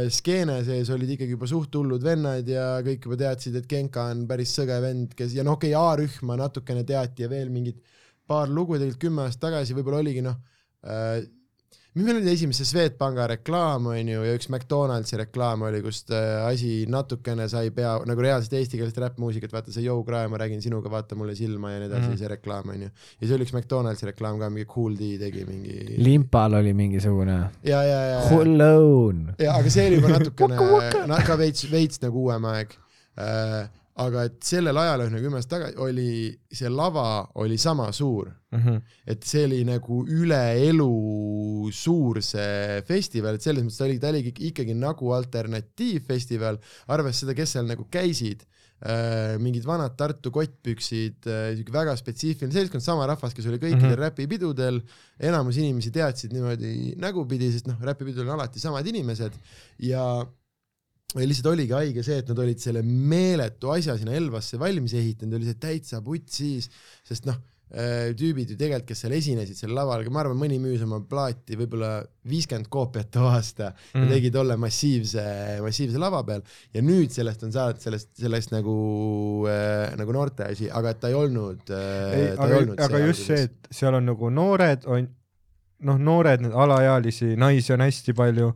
skeene 0.09 0.63
sees 0.63 0.89
olid 0.89 1.09
ikkagi 1.09 1.31
juba 1.31 1.47
suht 1.47 1.75
hullud 1.75 2.03
vennad 2.03 2.47
ja 2.47 2.81
kõik 2.81 3.05
juba 3.05 3.17
teadsid, 3.17 3.55
et 3.55 3.67
Genka 3.67 4.03
on 4.11 4.27
päris 4.27 4.53
sõge 4.59 4.81
vend, 4.81 5.13
kes 5.15 5.33
ja 5.33 5.43
noh, 5.43 5.53
okei 5.53 5.75
okay,, 5.75 5.81
A-rühma 5.81 6.37
natukene 6.37 6.83
teati 6.83 7.23
ja 7.23 7.29
veel 7.29 7.49
mingid 7.49 7.81
paar 8.27 8.47
lugu 8.47 8.77
tegelikult 8.77 9.01
kümme 9.01 9.21
aastat 9.25 9.41
tagasi 9.49 9.75
võib-olla 9.75 9.99
oligi 9.99 10.21
noh 10.21 10.37
äh, 10.85 11.23
meil 11.93 12.15
oli 12.15 12.31
esimese 12.31 12.65
Swedbanka 12.65 13.25
reklaam 13.33 13.89
onju 13.91 14.21
ja 14.23 14.35
üks 14.37 14.47
McDonaldsi 14.47 15.17
reklaam 15.19 15.65
oli, 15.67 15.81
kust 15.83 16.13
äh, 16.15 16.39
asi 16.45 16.85
natukene 16.91 17.49
sai 17.51 17.73
pea 17.75 17.97
nagu 18.07 18.23
reaalselt 18.23 18.55
eestikeelset 18.61 19.01
räppmuusikat, 19.03 19.51
vaata 19.51 19.73
see 19.75 19.83
Yo 19.83 19.97
Cry, 20.07 20.29
ma 20.31 20.39
räägin 20.39 20.63
sinuga, 20.63 20.91
vaata 20.93 21.17
mulle 21.19 21.35
silma 21.35 21.73
ja 21.73 21.81
nii 21.81 21.89
edasi 21.89 22.07
mm., 22.07 22.21
see 22.21 22.31
reklaam 22.31 22.71
onju. 22.75 22.87
ja 22.87 23.27
see 23.27 23.35
oli 23.35 23.47
üks 23.47 23.55
McDonaldsi 23.57 24.07
reklaam 24.07 24.39
ka, 24.39 24.49
mingi 24.53 24.69
Cool 24.71 24.95
D 24.99 25.11
tegi 25.19 25.43
mingi. 25.49 25.97
limpal 25.99 26.55
oli 26.61 26.71
mingisugune 26.77 27.37
ja, 27.37 27.49
ja, 27.67 27.83
ja, 27.83 27.99
ja, 28.13 28.23
Hulloon. 28.29 29.27
ja 29.41 29.59
aga 29.59 29.75
see 29.75 29.89
oli 29.91 29.99
juba 29.99 30.15
natukene 30.15 30.71
na, 31.11 31.19
ka 31.27 31.39
veits, 31.43 31.67
veits 31.71 31.99
nagu 32.05 32.23
uuem 32.23 32.47
aeg 32.53 32.75
äh,. 33.19 33.67
Aga 34.01 34.27
et 34.29 34.37
sellel 34.45 34.77
ajal, 34.77 35.07
nagu 35.11 35.23
kümme 35.25 35.39
aastat 35.39 35.57
tagasi 35.57 35.81
oli 35.81 36.11
see 36.51 36.69
lava 36.71 37.07
oli 37.43 37.57
sama 37.61 37.91
suur 37.95 38.31
Mm 38.51 38.59
-hmm. 38.59 38.81
et 39.07 39.23
see 39.23 39.45
oli 39.45 39.63
nagu 39.63 40.01
üle 40.11 40.39
elu 40.67 41.69
suur 41.71 42.17
see 42.21 42.81
festival, 42.83 43.37
et 43.37 43.45
selles 43.45 43.63
mõttes 43.63 43.77
ta 43.79 43.85
oli, 43.85 43.99
ta 43.99 44.09
oli 44.11 44.33
ikkagi 44.49 44.73
nagu 44.75 45.13
alternatiivfestival, 45.15 46.59
arvestades 46.91 47.21
seda, 47.23 47.35
kes 47.37 47.53
seal 47.55 47.69
nagu 47.69 47.85
käisid 47.87 48.43
äh,, 48.43 49.39
mingid 49.39 49.63
vanad 49.63 49.95
Tartu 49.95 50.33
kottpüksid 50.35 51.29
äh,, 51.31 51.55
siuke 51.55 51.71
väga 51.71 51.95
spetsiifiline 51.95 52.51
seltskond, 52.51 52.83
sama 52.83 53.07
rahvas, 53.07 53.31
kes 53.37 53.47
oli 53.47 53.55
kõikidel 53.55 53.87
mm. 53.87 53.93
-hmm. 53.93 54.03
räpipidudel, 54.03 54.81
enamus 55.31 55.61
inimesi 55.63 55.95
teadsid 55.95 56.35
niimoodi 56.35 56.97
nägupidi, 56.99 57.53
sest 57.55 57.71
noh, 57.71 57.79
räpipidudel 57.79 58.27
on 58.27 58.35
alati 58.35 58.59
samad 58.59 58.87
inimesed 58.91 59.39
ja 59.79 60.03
lihtsalt 61.19 61.51
oligi 61.51 61.75
haige 61.75 62.03
see, 62.05 62.21
et 62.21 62.29
nad 62.31 62.39
olid 62.39 62.61
selle 62.63 62.83
meeletu 62.85 63.73
asja 63.73 63.97
sinna 63.99 64.15
Elvasse 64.15 64.59
valmis 64.61 64.95
ehitanud, 64.95 65.35
oli 65.37 65.49
see 65.49 65.59
täitsa 65.59 65.99
putsis, 66.05 66.69
sest 67.07 67.27
noh, 67.27 67.39
tüübid 67.71 68.49
ju 68.51 68.57
tegelikult, 68.59 68.89
kes 68.89 69.01
seal 69.05 69.13
esinesid 69.15 69.55
seal 69.55 69.71
laval, 69.75 70.03
ma 70.11 70.25
arvan, 70.25 70.35
mõni 70.39 70.57
müüs 70.59 70.81
oma 70.83 70.99
plaati 71.07 71.55
võib-olla 71.55 72.01
viiskümmend 72.27 72.67
koopiat 72.71 73.07
too 73.15 73.29
aasta 73.29 73.69
mm. 73.71 74.03
ja 74.03 74.17
tegi 74.17 74.31
tolle 74.35 74.57
massiivse, 74.59 75.23
massiivse 75.63 76.01
lava 76.01 76.19
peal 76.27 76.43
ja 76.75 76.83
nüüd 76.83 77.15
sellest 77.15 77.45
on 77.47 77.55
saanud 77.55 77.79
sellest, 77.79 78.11
sellest 78.19 78.51
nagu 78.51 78.75
äh,, 79.47 79.87
nagu 79.99 80.17
noorte 80.17 80.49
asi, 80.51 80.67
aga 80.67 80.91
et 80.91 80.99
ta 80.99 81.13
ei 81.13 81.15
olnud 81.15 81.71
äh, 81.71 82.35
aga, 82.35 82.59
aga 82.89 83.01
just 83.05 83.31
see, 83.31 83.47
et 83.47 83.71
seal 83.71 83.95
on 84.01 84.11
nagu 84.11 84.33
noored 84.35 84.83
on, 84.91 85.07
noh, 85.87 86.03
noored, 86.11 86.43
alaealisi 86.51 87.37
naisi 87.39 87.71
on 87.77 87.87
hästi 87.87 88.17
palju, 88.19 88.51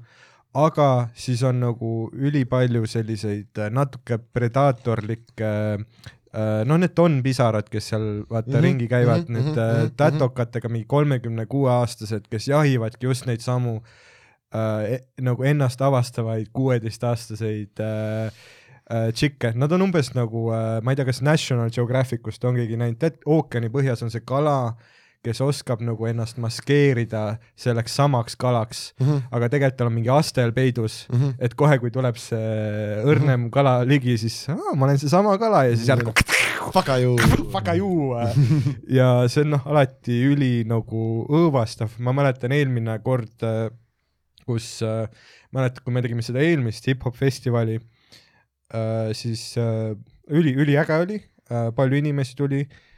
aga 0.55 0.89
siis 1.19 1.43
on 1.43 1.59
nagu 1.59 1.91
ülipalju 2.15 2.87
selliseid 2.87 3.59
äh, 3.59 3.71
natuke 3.73 4.17
predaatorlikke 4.33 5.51
äh, 5.75 6.63
noh, 6.67 6.79
need 6.79 6.99
on 7.01 7.19
pisarad, 7.25 7.67
kes 7.71 7.91
seal 7.91 8.07
vaata 8.29 8.49
mm 8.49 8.55
-hmm, 8.55 8.63
ringi 8.67 8.87
käivad 8.87 9.27
mm, 9.27 9.35
-hmm, 9.35 9.39
need 9.39 9.55
mm. 9.55 9.85
-hmm, 9.85 9.93
tätokatega 9.97 10.69
mingi 10.69 10.85
kolmekümne 10.87 11.45
kuue 11.45 11.71
aastased, 11.71 12.27
kes 12.29 12.47
jahivadki 12.47 13.05
just 13.05 13.25
neid 13.25 13.39
samu 13.39 13.81
äh, 14.55 14.93
e- 14.93 15.03
nagu 15.21 15.43
ennast 15.43 15.81
avastavaid 15.81 16.47
kuueteistaastaseid 16.53 17.79
äh, 17.79 18.31
äh, 18.91 19.13
tšikke, 19.13 19.51
nad 19.55 19.71
on 19.71 19.81
umbes 19.81 20.13
nagu 20.13 20.51
äh,, 20.51 20.81
ma 20.81 20.91
ei 20.91 20.95
tea, 20.95 21.05
kas 21.05 21.21
National 21.21 21.69
Geographicust 21.69 22.43
on 22.43 22.55
keegi 22.55 22.77
näinud, 22.77 22.99
tead 22.99 23.19
ookeani 23.25 23.69
põhjas 23.69 24.03
on 24.03 24.11
see 24.11 24.21
kala, 24.25 24.75
kes 25.25 25.41
oskab 25.41 25.81
nagu 25.85 26.07
ennast 26.09 26.37
maskeerida 26.41 27.23
selleks 27.59 27.95
samaks 27.97 28.37
kalaks, 28.39 28.81
mm. 28.99 29.05
-hmm. 29.07 29.21
aga 29.31 29.49
tegelikult 29.49 29.79
tal 29.79 29.89
on 29.89 29.97
mingi 29.97 30.11
astel 30.13 30.53
peidus, 30.53 31.05
Mm 31.09 31.19
-hmm. 31.19 31.33
et 31.39 31.53
kohe, 31.55 31.77
kui 31.79 31.91
tuleb 31.91 32.17
see 32.17 33.01
õrnem 33.05 33.49
kala 33.51 33.83
ligi, 33.85 34.17
siis 34.17 34.49
aa, 34.49 34.75
ma 34.75 34.85
olen 34.85 34.99
seesama 35.01 35.37
kala 35.37 35.65
ja 35.65 35.75
siis 35.75 35.89
järsku 35.89 36.13
Fuck 36.73 36.89
you. 37.01 37.15
väga 37.53 37.75
ju 37.77 37.89
ja 38.99 39.27
see 39.27 39.43
on 39.43 39.51
noh, 39.55 39.67
alati 39.69 40.15
üli 40.31 40.63
nagu 40.67 41.25
õõvastav, 41.29 41.93
ma 41.99 42.13
mäletan 42.15 42.51
eelmine 42.51 42.97
kord, 43.03 43.45
kus 44.45 44.81
äh, 44.81 45.07
mäletad, 45.53 45.83
kui 45.83 45.93
me 45.93 46.01
tegime 46.01 46.21
seda 46.25 46.41
eelmist 46.41 46.87
hip-hop 46.87 47.15
festivali 47.15 47.79
äh,, 48.73 49.13
siis 49.13 49.57
äh, 49.57 49.93
üli, 50.29 50.55
üliäge 50.55 50.97
oli 51.05 51.21
äh,, 51.51 51.71
palju 51.75 52.01
inimesi 52.01 52.35
tuli 52.35 52.61
äh,, 52.65 52.94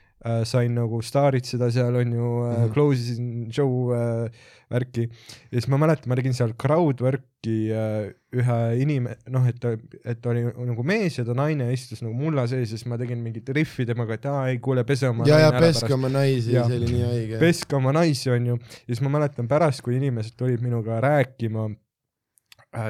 sain 0.49 0.73
nagu 0.75 0.97
staaritseda 1.05 1.67
seal 1.71 1.95
on 1.95 2.13
ju 2.13 2.29
äh, 2.47 2.53
Mhm. 2.57 2.71
close 2.73 2.99
isin 3.13 3.51
show 3.53 3.91
äh, 3.93 4.29
värki 4.71 5.03
ja 5.07 5.59
siis 5.59 5.67
ma 5.71 5.77
mäletan, 5.77 6.09
ma 6.09 6.15
tegin 6.19 6.33
seal 6.33 6.51
crowd 6.59 6.99
work'i 7.05 7.69
äh, 7.71 8.09
ühe 8.35 8.57
inime-, 8.83 9.13
noh, 9.31 9.45
et 9.47 9.59
ta, 9.63 9.75
et 10.03 10.19
ta 10.21 10.29
oli 10.33 10.41
nagu 10.43 10.83
mees 10.83 11.15
ja 11.19 11.23
ta 11.23 11.33
naine 11.37 11.69
istus 11.71 12.01
nagu 12.03 12.11
mulla 12.17 12.43
sees 12.49 12.65
ja 12.71 12.75
siis 12.77 12.85
ma 12.89 12.97
tegin 12.99 13.21
mingit 13.23 13.47
riffi 13.55 13.85
temaga, 13.87 14.17
et 14.17 14.25
aa 14.27 14.47
ei 14.51 14.57
kuule, 14.59 14.83
pese 14.83 15.07
oma 15.07 15.23
ja, 15.29 15.39
ja 15.45 15.51
peske 15.55 15.93
oma 15.95 16.09
naisi, 16.11 16.51
see 16.51 16.79
oli 16.81 16.91
nii 16.91 17.05
haige. 17.07 17.39
peske 17.39 17.75
oma 17.79 17.93
naisi, 17.95 18.29
onju, 18.33 18.57
ja 18.59 18.87
siis 18.91 19.01
ma 19.05 19.13
mäletan 19.19 19.47
pärast, 19.47 19.81
kui 19.85 19.95
inimesed 20.01 20.35
tulid 20.35 20.61
minuga 20.65 20.99
rääkima 21.05 21.69
äh,, 21.69 21.77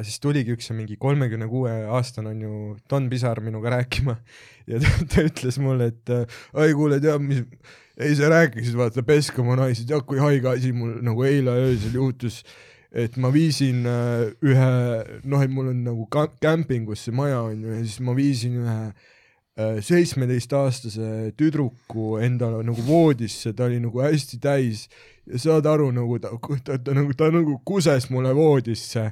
siis 0.06 0.22
tuligi 0.24 0.56
üks 0.56 0.72
mingi 0.76 0.98
kolmekümne 1.00 1.48
kuue 1.52 1.74
aastane 1.98 2.34
onju 2.34 2.78
Don 2.90 3.10
Pisar 3.10 3.42
minuga 3.44 3.78
rääkima. 3.78 4.18
Ja 4.68 4.82
ta, 4.84 4.90
ta 5.08 5.24
ütles 5.24 5.56
mulle, 5.64 5.86
et 5.94 6.10
äh, 6.12 6.40
ai 6.60 6.74
kuule, 6.76 6.98
tead 7.00 7.22
mis, 7.24 7.38
ei 8.04 8.18
sa 8.20 8.28
rääkisid, 8.34 8.74
vaata 8.76 9.00
peske 9.08 9.40
oma 9.40 9.56
naisi, 9.56 9.86
tead 9.88 10.04
kui 10.04 10.20
haige 10.20 10.50
asi 10.52 10.74
mul 10.76 10.98
nagu 11.08 11.24
eile 11.24 11.54
öösel 11.62 11.96
juhtus, 11.96 12.42
et 12.92 13.16
ma 13.16 13.32
viisin 13.32 13.88
äh, 13.88 14.26
ühe, 14.44 14.72
noh, 15.24 15.44
et 15.46 15.54
mul 15.56 15.72
on 15.72 15.86
nagu 15.86 16.08
kämpingus 16.44 17.06
see 17.08 17.16
maja 17.16 17.46
onju 17.48 17.78
ja 17.78 17.80
siis 17.86 18.02
ma 18.04 18.16
viisin 18.18 18.60
ühe 18.60 18.76
äh, 18.92 19.80
seitsmeteistaastase 19.88 21.32
tüdruku 21.40 22.18
endale 22.24 22.64
nagu 22.68 22.84
voodisse, 22.88 23.54
ta 23.56 23.68
oli 23.68 23.80
nagu 23.84 24.04
hästi 24.04 24.40
täis. 24.44 24.88
Ja 25.28 25.40
saad 25.44 25.68
aru 25.68 25.90
nagu 25.92 26.20
ta, 26.24 26.32
ta, 26.64 26.78
ta 26.78 26.94
nagu, 26.96 27.16
ta 27.18 27.32
nagu 27.34 27.58
kuses 27.68 28.10
mulle 28.14 28.36
voodisse. 28.36 29.12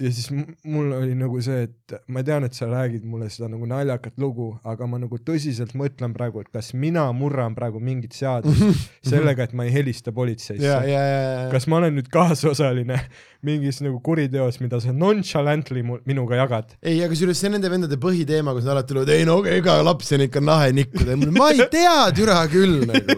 ja 0.00 0.10
siis 0.12 0.30
mul 0.64 0.92
oli 0.96 1.14
nagu 1.18 1.40
see, 1.44 1.66
et 1.66 1.94
ma 2.12 2.22
tean, 2.24 2.44
et 2.46 2.56
sa 2.56 2.68
räägid 2.70 3.04
mulle 3.08 3.28
seda 3.32 3.50
nagu 3.52 3.66
naljakat 3.68 4.16
lugu, 4.20 4.52
aga 4.64 4.86
ma 4.88 5.00
nagu 5.02 5.18
tõsiselt 5.20 5.74
mõtlen 5.76 6.14
praegu, 6.16 6.40
et 6.40 6.48
kas 6.52 6.72
mina 6.72 7.04
murran 7.16 7.54
praegu 7.56 7.82
mingit 7.84 8.16
seadust 8.16 8.88
sellega, 9.10 9.44
et 9.44 9.52
ma 9.56 9.66
ei 9.68 9.74
helista 9.74 10.14
politseisse. 10.16 10.64
Ja, 10.64 10.80
ja, 10.86 11.02
ja, 11.04 11.20
ja, 11.26 11.42
kas 11.52 11.68
ma 11.70 11.80
olen 11.82 11.98
nüüd 11.98 12.08
kaasosaline 12.12 12.96
mingis 13.46 13.80
nagu 13.84 14.00
kuriteos, 14.04 14.60
mida 14.64 14.80
sa 14.80 14.94
nonchalantly 14.96 15.84
minuga 16.08 16.40
jagad? 16.40 16.72
ei, 16.80 16.98
aga 17.00 17.10
kusjuures 17.12 17.40
see 17.40 17.50
on 17.50 17.56
nende 17.58 17.72
vendade 17.72 18.00
põhiteema, 18.00 18.54
kus 18.56 18.64
nad 18.64 18.78
alati 18.78 18.94
tulevad, 18.94 19.12
ei 19.14 19.28
no 19.28 19.38
ega 19.48 19.78
lapsi 19.84 20.16
on 20.16 20.26
ikka 20.26 20.44
lahe 20.44 20.72
nikkuda, 20.76 21.18
ma 21.36 21.50
ei 21.52 21.64
tea, 21.72 21.94
türa 22.16 22.40
küll 22.52 22.86
nagu, 22.88 23.16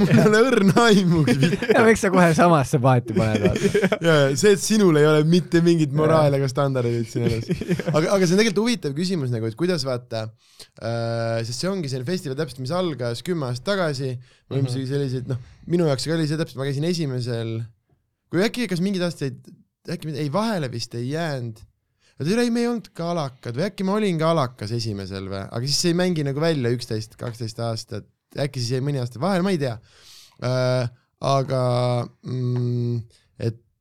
mul 0.00 0.12
ei 0.16 0.24
ole 0.26 0.42
õrna 0.48 0.88
aimugi. 0.88 1.52
ja 1.72 1.84
miks 1.84 2.04
sa 2.04 2.12
kohe 2.12 2.32
samasse 2.36 2.80
paati 2.82 3.16
paned, 3.16 3.68
see, 4.36 4.54
et 4.54 4.62
sinul 4.62 5.00
ei 5.00 5.08
ole 5.08 5.24
mitte 5.28 5.60
mingit 5.64 5.92
moraali 5.96 6.21
ega 6.38 6.48
standardit 6.50 7.00
üldse 7.00 7.22
elus. 7.26 7.48
aga, 7.96 8.12
aga 8.14 8.26
see 8.26 8.36
on 8.36 8.40
tegelikult 8.40 8.62
huvitav 8.62 8.94
küsimus 8.96 9.32
nagu, 9.34 9.48
et 9.48 9.58
kuidas 9.58 9.86
vaata 9.88 10.24
äh,, 10.28 11.40
sest 11.46 11.64
see 11.64 11.70
ongi 11.70 11.90
selline 11.90 12.08
festival 12.08 12.38
täpselt, 12.38 12.62
mis 12.62 12.74
algas 12.76 13.24
kümme 13.26 13.48
aastat 13.48 13.68
tagasi, 13.72 14.12
me 14.48 14.58
olime 14.58 14.70
isegi 14.70 14.88
sellised, 14.92 15.28
noh, 15.32 15.42
minu 15.72 15.88
jaoks 15.90 16.06
ka 16.06 16.16
oli 16.16 16.28
see 16.30 16.40
täpselt, 16.40 16.60
ma 16.60 16.68
käisin 16.68 16.86
esimesel, 16.88 17.58
kui 18.32 18.46
äkki, 18.46 18.68
kas 18.70 18.82
mingid 18.84 19.04
aastad, 19.06 19.38
äkki, 19.90 20.14
ei 20.14 20.32
vahele 20.32 20.70
vist 20.72 20.94
ei 20.98 21.10
jäänud. 21.10 21.60
Tere, 22.22 22.44
ei 22.44 22.52
me 22.54 22.62
ei 22.62 22.68
olnud 22.70 22.92
ka 22.94 23.08
alakad. 23.10 23.56
Või 23.56 23.64
äkki 23.66 23.84
ma 23.86 23.96
olin 23.96 24.18
ka 24.20 24.28
alakas 24.30 24.70
esimesel 24.76 25.24
või, 25.26 25.40
aga 25.42 25.66
siis 25.66 25.80
see 25.82 25.90
ei 25.90 25.98
mängi 25.98 26.22
nagu 26.26 26.38
välja 26.42 26.70
üksteist, 26.70 27.16
kaksteist 27.18 27.58
aastat, 27.64 28.06
äkki 28.38 28.62
siis 28.62 28.76
jäi 28.76 28.84
mõni 28.84 29.00
aasta 29.02 29.18
vahele, 29.22 29.42
ma 29.42 29.54
ei 29.54 29.58
tea. 29.62 29.78
Äh,. 30.46 30.90
aga 31.22 31.58
mm, 32.26 33.02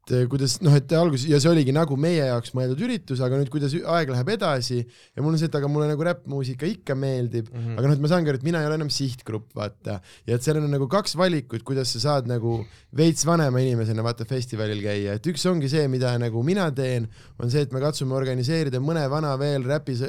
kuidas 0.10 0.56
noh, 0.66 0.74
et 0.76 0.91
alguses 0.97 1.28
ja 1.30 1.38
see 1.41 1.49
oligi 1.52 1.74
nagu 1.76 1.95
meie 1.99 2.24
jaoks 2.26 2.56
mõeldud 2.58 2.80
üritus, 2.88 3.22
aga 3.22 3.38
nüüd, 3.38 3.52
kuidas 3.54 3.76
aeg 3.78 4.10
läheb 4.12 4.32
edasi 4.34 4.80
ja 4.82 5.22
mul 5.22 5.36
on 5.36 5.39
see, 5.39 5.49
et 5.52 5.58
aga 5.60 5.70
mulle 5.70 5.88
nagu 5.91 6.06
räppmuusika 6.08 6.66
ikka 6.66 6.95
meeldib 6.97 7.52
mm. 7.52 7.60
-hmm. 7.60 7.78
aga 7.78 7.88
noh, 7.88 7.95
et 7.95 8.02
ma 8.02 8.12
saangi 8.12 8.32
aru, 8.32 8.41
et 8.41 8.47
mina 8.47 8.64
ei 8.64 8.70
ole 8.70 8.80
enam 8.80 8.89
sihtgrupp, 8.89 9.52
vaata, 9.56 9.99
ja 10.28 10.36
et 10.36 10.43
seal 10.43 10.58
on 10.58 10.66
nagu 10.74 10.88
kaks 10.91 11.14
valikut, 11.20 11.64
kuidas 11.68 11.93
sa 11.93 12.02
saad 12.08 12.32
nagu 12.32 12.58
veits 12.97 13.26
vanema 13.30 13.62
inimesena 13.62 14.04
vaata 14.04 14.26
festivalil 14.26 14.82
käia, 14.82 15.20
et 15.20 15.32
üks 15.32 15.45
ongi 15.52 15.70
see, 15.70 15.86
mida 15.88 16.16
nagu 16.18 16.43
mina 16.43 16.66
teen, 16.76 17.08
on 17.39 17.54
see, 17.54 17.62
et 17.62 17.72
me 17.72 17.84
katsume 17.84 18.18
organiseerida 18.18 18.82
mõne 18.82 19.06
vana 19.10 19.38
veel 19.38 19.64
räpi, 19.70 19.99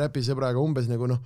räpisõbraga 0.00 0.58
umbes 0.64 0.88
nagu 0.88 1.10
noh, 1.12 1.20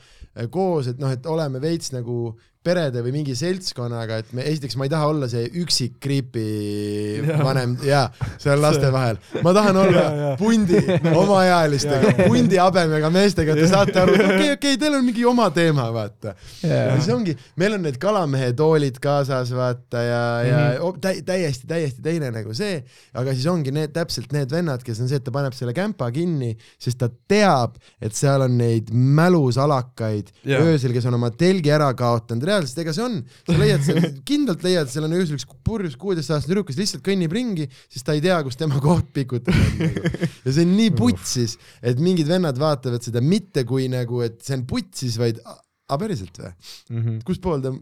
koos, 0.51 0.91
et 0.91 0.99
noh, 0.99 1.14
et 1.14 1.31
oleme 1.31 1.62
veits 1.62 1.95
nagu 1.95 2.35
perede 2.67 3.03
või 3.05 3.14
mingi 3.21 3.37
seltskonnaga, 3.39 4.21
et 4.23 4.33
me 4.37 4.45
esiteks 4.51 4.77
ma 4.79 4.87
ei 4.87 4.93
taha 4.93 5.11
olla 5.12 5.31
see 5.31 5.47
üksik 5.62 5.99
Jaa. 6.07 7.39
vanem 7.45 7.77
ja 7.85 8.07
seal 8.41 8.61
laste 8.62 8.91
vahel. 8.93 9.19
ma 9.45 9.53
tahan 9.57 9.77
olla 9.83 10.03
Jaa, 10.03 10.17
jaa. 10.21 10.37
pundi 10.41 10.81
omaealistega, 11.23 12.12
pundi 12.27 12.59
habemega 12.61 13.11
meestega, 13.14 13.57
te 13.59 13.67
saate 13.71 14.01
aru, 14.01 14.14
okei, 14.14 14.29
okei 14.35 14.53
okay,, 14.57 14.79
teil 14.81 14.99
on 14.99 15.05
mingi 15.07 15.25
oma 15.29 15.49
teema, 15.55 15.89
vaata. 15.95 16.35
ja 16.62 16.97
see 17.03 17.14
ongi, 17.14 17.37
meil 17.61 17.77
on 17.79 17.85
need 17.87 17.99
kalamehe 18.03 18.53
toolid 18.59 19.01
kaasas, 19.03 19.53
vaata 19.57 20.03
ja, 20.05 20.23
ja 20.47 20.61
mm. 20.75 21.01
tä, 21.03 21.14
täiesti, 21.27 21.69
täiesti 21.71 22.05
teine 22.05 22.31
nagu 22.35 22.55
see, 22.57 22.81
aga 23.17 23.35
siis 23.35 23.49
ongi 23.51 23.75
need 23.75 23.95
täpselt 23.97 24.35
need 24.37 24.53
vennad, 24.53 24.85
kes 24.87 25.03
on 25.03 25.11
see, 25.11 25.21
et 25.21 25.27
ta 25.27 25.35
paneb 25.35 25.57
selle 25.57 25.75
kämpa 25.77 26.11
kinni, 26.14 26.55
sest 26.83 27.01
ta 27.03 27.11
teab, 27.29 27.77
et 28.03 28.17
seal 28.17 28.47
on 28.47 28.57
neid 28.61 28.93
mälusalakaid 28.93 30.33
Jaa. 30.47 30.62
öösel, 30.67 30.95
kes 30.97 31.09
on 31.11 31.19
oma 31.19 31.33
telgi 31.35 31.73
ära 31.75 31.93
kaotanud, 31.99 32.47
reaalselt 32.57 32.83
ega 32.83 32.97
see 32.97 33.05
on, 33.05 33.21
sa 33.47 33.59
leiad 33.61 33.85
seal, 33.87 34.09
kindlalt 34.27 34.65
leiad, 34.67 34.91
seal 34.93 35.07
on 35.07 35.15
öösel 35.19 35.39
üks 35.39 35.47
purjus 35.67 35.95
kuueteistaastane 36.01 36.55
tüdruk, 36.55 36.71
kes 36.71 36.81
lihtsalt 36.81 37.05
kõnnib 37.07 37.37
ringi, 37.37 37.69
sest 37.93 38.09
ta 38.09 38.17
ei 38.17 38.25
tea, 38.25 38.41
kus 38.47 38.59
tema 38.59 38.81
koht 38.83 39.13
pikutada 39.15 39.55
on 39.61 39.79
nagu.. 39.85 40.25
ja 40.43 40.57
see 40.57 40.65
on 40.67 40.75
nii 40.81 40.97
putsis, 40.97 41.57
et 41.85 42.03
mingid 42.03 42.29
vennad 42.33 42.59
vaatavad 42.61 43.05
seda 43.05 43.23
mitte 43.25 43.67
kui 43.69 43.87
nagu, 43.93 44.25
et 44.27 44.41
see 44.43 44.59
on 44.59 44.67
putsis, 44.69 45.21
vaid 45.21 45.39
a 45.45 45.59
a 45.87 45.99
päriselt 46.01 46.41
või? 46.41 46.51
Mhm. 46.95 47.21
kus 47.27 47.39
pool 47.43 47.63
ta 47.65 47.73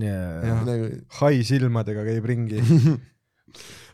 jaa, 0.00 0.42
Jah. 0.48 0.60
nagu 0.68 0.90
hai 1.22 1.40
silmadega 1.46 2.04
käib 2.08 2.28
ringi. 2.28 2.60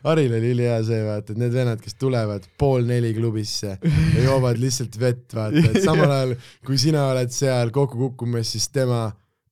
Haril 0.05 0.31
oli 0.31 0.53
ülihea 0.53 0.77
see, 0.87 0.99
vaata, 1.03 1.33
et 1.33 1.39
need 1.41 1.51
vennad, 1.51 1.81
kes 1.83 1.97
tulevad 1.99 2.45
pool 2.59 2.85
neli 2.87 3.09
klubisse 3.17 3.73
ja 3.75 4.21
joovad 4.23 4.59
lihtsalt 4.61 4.95
vett, 4.99 5.25
vaata, 5.35 5.63
et 5.73 5.81
samal 5.83 6.13
ajal 6.15 6.35
kui 6.67 6.79
sina 6.79 7.09
oled 7.11 7.33
seal 7.35 7.73
kokku 7.75 7.99
kukkumas, 8.05 8.53
siis 8.55 8.69
tema 8.71 9.09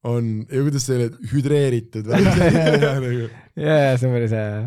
on, 0.08 0.32
ja 0.48 0.64
kuidas 0.66 0.88
sa 0.88 0.96
oled, 0.98 1.20
hüdreeritud, 1.34 2.08
nagu, 2.12 3.28
jaa, 3.60 3.94
see 4.00 4.08
on 4.08 4.16
päris 4.16 4.34
hea. 4.38 4.58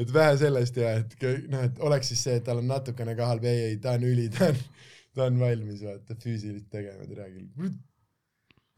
et 0.00 0.14
vähe 0.14 0.38
sellest 0.40 0.80
ja 0.80 0.94
et 1.02 1.28
noh, 1.50 1.66
et 1.66 1.84
oleks 1.86 2.12
siis 2.12 2.24
see, 2.26 2.38
et 2.40 2.46
tal 2.46 2.62
on 2.62 2.70
natukene 2.70 3.16
kahal, 3.18 3.42
ei, 3.44 3.70
ei, 3.70 3.78
ta 3.82 3.96
on 3.98 4.08
üli, 4.08 4.26
ta 4.34 4.50
on, 4.50 4.58
ta 5.16 5.28
on 5.28 5.38
valmis, 5.42 5.84
vaata, 5.86 6.18
füüsilist 6.22 6.68
tegema, 6.72 7.06
tere 7.08 7.30
küll. 7.30 7.78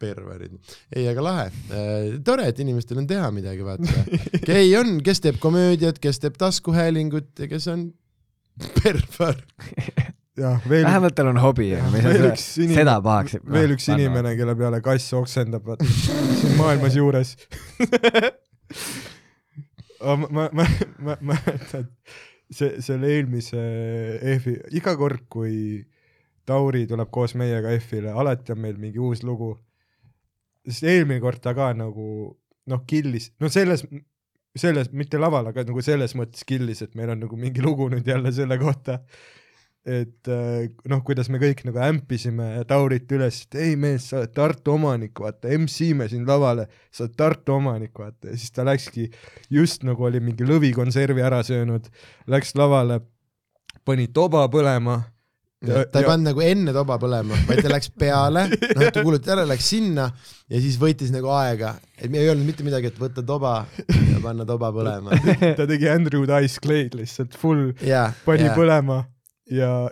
perverid. 0.03 0.55
ei, 0.97 1.07
aga 1.11 1.27
lahe 1.29 1.49
äh,. 1.49 2.21
tore, 2.27 2.49
et 2.51 2.63
inimestel 2.65 3.03
on 3.03 3.09
teha 3.11 3.31
midagi, 3.35 3.67
vaata. 3.67 4.07
gei 4.49 4.71
on, 4.79 4.97
kes 5.05 5.23
teeb 5.25 5.41
komöödiat, 5.43 6.01
kes 6.03 6.23
teeb 6.25 6.41
taskuhäälingut 6.41 7.45
ja 7.45 7.51
kes 7.53 7.69
on 7.73 7.91
perver. 8.83 9.39
jah, 10.39 10.59
veel, 10.69 10.85
vähemalt 10.87 11.17
tal 11.19 11.31
on 11.33 11.41
hobi, 11.43 11.69
aga 11.77 11.91
me 11.93 12.01
ei 12.01 12.05
saa 12.07 12.17
seda, 12.17 12.75
seda 12.75 12.97
pahaks. 13.05 13.39
veel 13.57 13.77
üks 13.77 13.89
inimene, 13.93 14.35
kelle 14.39 14.57
peale 14.59 14.81
kass 14.85 15.13
oksendab, 15.19 15.65
vaata, 15.67 15.89
siin 16.41 16.57
maailmas 16.61 16.97
juures. 16.99 17.35
ma, 20.03 20.29
ma, 20.29 20.49
ma, 20.53 20.69
ma 20.99 21.17
mäletan 21.33 21.89
see, 22.53 22.77
selle 22.85 23.11
eelmise 23.17 23.63
EF-i, 24.35 24.57
iga 24.79 24.95
kord, 25.01 25.27
kui 25.33 25.83
Tauri 26.49 26.87
tuleb 26.91 27.11
koos 27.15 27.37
meiega 27.39 27.71
EF-ile, 27.77 28.11
alati 28.19 28.55
on 28.55 28.63
meil 28.65 28.79
mingi 28.83 28.99
uus 29.03 29.23
lugu. 29.23 29.55
sest 30.67 30.87
eelmine 30.87 31.21
kord 31.23 31.41
ta 31.43 31.55
ka 31.59 31.73
nagu 31.75 32.07
noh, 32.71 32.83
killis, 32.87 33.33
no 33.43 33.51
selles, 33.51 33.83
selles, 34.59 34.91
mitte 34.95 35.19
laval, 35.19 35.49
aga 35.51 35.65
nagu 35.67 35.83
selles 35.83 36.15
mõttes 36.19 36.47
killis, 36.47 36.83
et 36.85 36.95
meil 36.99 37.11
on 37.15 37.25
nagu 37.25 37.39
mingi 37.39 37.63
lugu 37.65 37.89
nüüd 37.91 38.07
jälle 38.07 38.31
selle 38.35 38.59
kohta 38.63 39.01
et 39.83 40.29
äh, 40.31 40.69
noh, 40.91 41.01
kuidas 41.03 41.27
me 41.33 41.41
kõik 41.43 41.65
nagu 41.67 41.81
ämpisime 41.83 42.63
Taurit 42.71 43.11
üles, 43.15 43.41
et 43.47 43.59
ei 43.59 43.77
mees, 43.79 44.07
sa 44.11 44.21
oled 44.21 44.35
Tartu 44.35 44.77
omanik, 44.77 45.19
vaata, 45.19 45.51
MC 45.59 45.91
me 45.99 46.07
siin 46.11 46.27
lavale, 46.29 46.69
sa 46.95 47.09
oled 47.09 47.17
Tartu 47.19 47.57
omanik, 47.57 47.95
vaata, 47.99 48.31
ja 48.31 48.39
siis 48.39 48.55
ta 48.55 48.67
läkski, 48.67 49.09
just 49.51 49.83
nagu 49.87 50.07
oli 50.07 50.21
mingi 50.23 50.47
lõvikonservi 50.47 51.25
ära 51.27 51.43
söönud, 51.47 51.89
läks 52.31 52.55
lavale, 52.59 53.01
pani 53.83 54.07
toba 54.15 54.45
põlema. 54.53 55.01
ta 55.63 55.83
ei 55.99 56.07
pannud 56.07 56.29
nagu 56.29 56.43
enne 56.47 56.75
toba 56.75 56.99
põlema, 57.03 57.37
vaid 57.49 57.63
ta 57.67 57.73
läks 57.73 57.91
peale, 57.99 58.45
noh, 58.51 58.85
ta 58.87 59.03
kuulutas 59.03 59.33
ära, 59.35 59.47
läks 59.51 59.67
sinna 59.75 60.09
ja 60.47 60.61
siis 60.63 60.79
võttis 60.79 61.11
nagu 61.15 61.31
aega, 61.35 61.73
et 61.99 62.07
ei 62.07 62.29
öelnud 62.29 62.47
mitte 62.47 62.67
midagi, 62.67 62.91
et 62.91 63.03
võtta 63.03 63.27
toba 63.27 63.65
ja 63.89 64.23
panna 64.23 64.47
toba 64.47 64.71
põlema. 64.75 65.19
ta 65.59 65.67
tegi 65.67 65.91
Andrew 65.91 66.23
Dice 66.31 66.63
Clay'd 66.63 66.95
lihtsalt 66.99 67.35
full, 67.35 67.73
pani 67.83 68.47
jaa, 68.47 68.55
põlema 68.59 69.01
ja, 69.51 69.91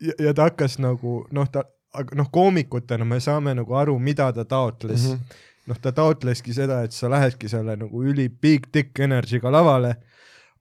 ja, 0.00 0.12
ja, 0.18 0.34
ta 0.34 0.50
hakkas 0.50 0.78
nagu 0.82 1.22
noh, 1.34 1.48
ta, 1.50 1.64
aga 1.94 2.18
noh, 2.18 2.30
koomikutena 2.34 3.06
me 3.08 3.20
saame 3.22 3.54
nagu 3.56 3.76
aru, 3.78 3.96
mida 3.98 4.30
ta 4.32 4.44
taotles 4.44 5.08
mm. 5.08 5.12
-hmm. 5.12 5.42
noh, 5.70 5.80
ta 5.80 5.92
taotleski 5.92 6.54
seda, 6.54 6.82
et 6.84 6.92
sa 6.92 7.10
lähedki 7.10 7.48
selle 7.48 7.76
nagu 7.76 8.04
üli 8.04 8.28
big 8.28 8.70
dick 8.74 9.00
energy'ga 9.00 9.52
lavale, 9.52 9.96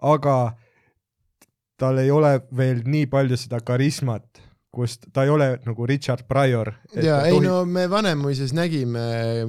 aga 0.02 0.38
tal 1.78 1.98
ei 1.98 2.12
ole 2.12 2.40
veel 2.56 2.84
nii 2.86 3.08
palju 3.12 3.38
seda 3.38 3.60
karismat, 3.66 4.42
kust 4.74 5.06
ta 5.14 5.24
ei 5.24 5.30
ole 5.30 5.48
nagu 5.66 5.86
Richard 5.86 6.26
Pryor. 6.28 6.74
ja 6.96 7.22
ei 7.30 7.40
no 7.40 7.66
me 7.66 7.86
Vanemuises 7.90 8.54
nägime, 8.58 9.04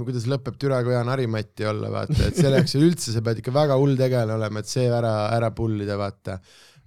kuidas 0.05 0.26
lõpeb 0.28 0.59
Türa 0.61 0.82
Kojan 0.85 1.09
Harimati 1.09 1.66
olla, 1.68 1.91
vaata, 1.93 2.28
et 2.28 2.37
selleks 2.37 2.76
üldse 2.80 3.14
sa 3.14 3.24
pead 3.24 3.41
ikka 3.41 3.55
väga 3.55 3.78
hull 3.80 3.97
tegelane 3.97 4.37
olema, 4.37 4.61
et 4.61 4.68
see 4.68 4.89
ära, 4.89 5.14
ära 5.37 5.53
pullida, 5.57 5.97
vaata 6.01 6.39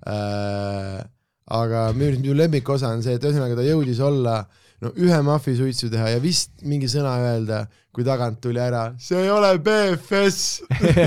äh,. 0.06 1.06
Aga 1.48 1.90
minu 1.96 2.12
arust 2.12 2.24
minu 2.24 2.38
lemmikosa 2.38 2.92
on 2.92 3.04
see, 3.06 3.18
et 3.18 3.24
ühesõnaga 3.24 3.58
ta 3.58 3.66
jõudis 3.66 4.00
olla 4.04 4.42
no 4.84 4.94
ühe 5.02 5.20
mahvisuitsu 5.26 5.90
teha 5.94 6.14
ja 6.14 6.22
vist 6.22 6.54
mingi 6.68 6.90
sõna 6.92 7.16
öelda, 7.24 7.64
kui 7.96 8.06
tagant 8.06 8.40
tuli 8.44 8.62
ära, 8.62 8.92
see 9.02 9.24
ei 9.24 9.32
ole 9.34 9.56
BFS. 9.64 10.42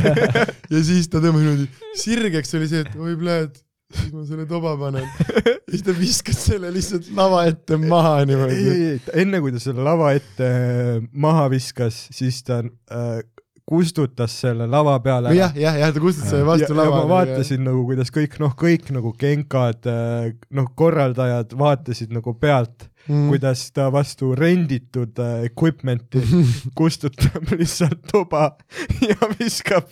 ja 0.73 0.85
siis 0.87 1.11
ta 1.11 1.23
tõmbas 1.23 1.45
niimoodi 1.45 1.69
sirgeks 1.99 2.57
oli 2.59 2.71
see, 2.71 2.83
et 2.83 2.97
oi 2.99 3.15
pljääd, 3.21 3.61
siis 3.95 4.15
ma 4.15 4.25
selle 4.27 4.47
toba 4.51 4.75
panen. 4.81 5.07
siis 5.71 5.85
ta 5.87 5.95
viskas 5.95 6.43
selle 6.49 6.73
lihtsalt 6.75 7.13
lava 7.15 7.45
ette 7.51 7.79
maha 7.85 8.25
niimoodi. 8.27 8.97
enne 9.23 9.43
kui 9.45 9.55
ta 9.55 9.63
selle 9.63 9.87
lava 9.87 10.15
ette 10.19 10.51
äh, 10.51 11.05
maha 11.13 11.47
viskas, 11.53 12.09
siis 12.17 12.43
ta 12.47 12.63
äh, 12.65 13.21
kustutas 13.69 14.35
selle 14.43 14.67
lava 14.71 14.97
peale 15.05 15.35
jah, 15.37 15.55
jah, 15.57 15.79
jah, 15.83 15.93
ta 15.95 16.03
kustutas 16.03 16.33
selle 16.33 16.47
vastu 16.49 16.71
ja, 16.71 16.77
ja 16.77 16.79
lava. 16.83 17.03
ma 17.03 17.11
vaatasin 17.15 17.67
nagu, 17.67 17.85
kuidas 17.89 18.13
kõik 18.15 18.39
noh, 18.43 18.55
kõik 18.59 18.93
nagu 18.97 19.13
kenkad, 19.19 19.91
noh, 20.51 20.71
korraldajad 20.79 21.57
vaatasid 21.59 22.15
nagu 22.17 22.35
pealt 22.39 22.91
mm., 23.11 23.29
kuidas 23.31 23.65
ta 23.75 23.89
vastu 23.93 24.33
renditud 24.39 25.19
äh, 25.23 25.47
equipment'i 25.49 26.23
kustutab 26.79 27.53
lihtsalt 27.55 28.03
tuba 28.11 28.51
ja 29.05 29.17
viskab, 29.39 29.89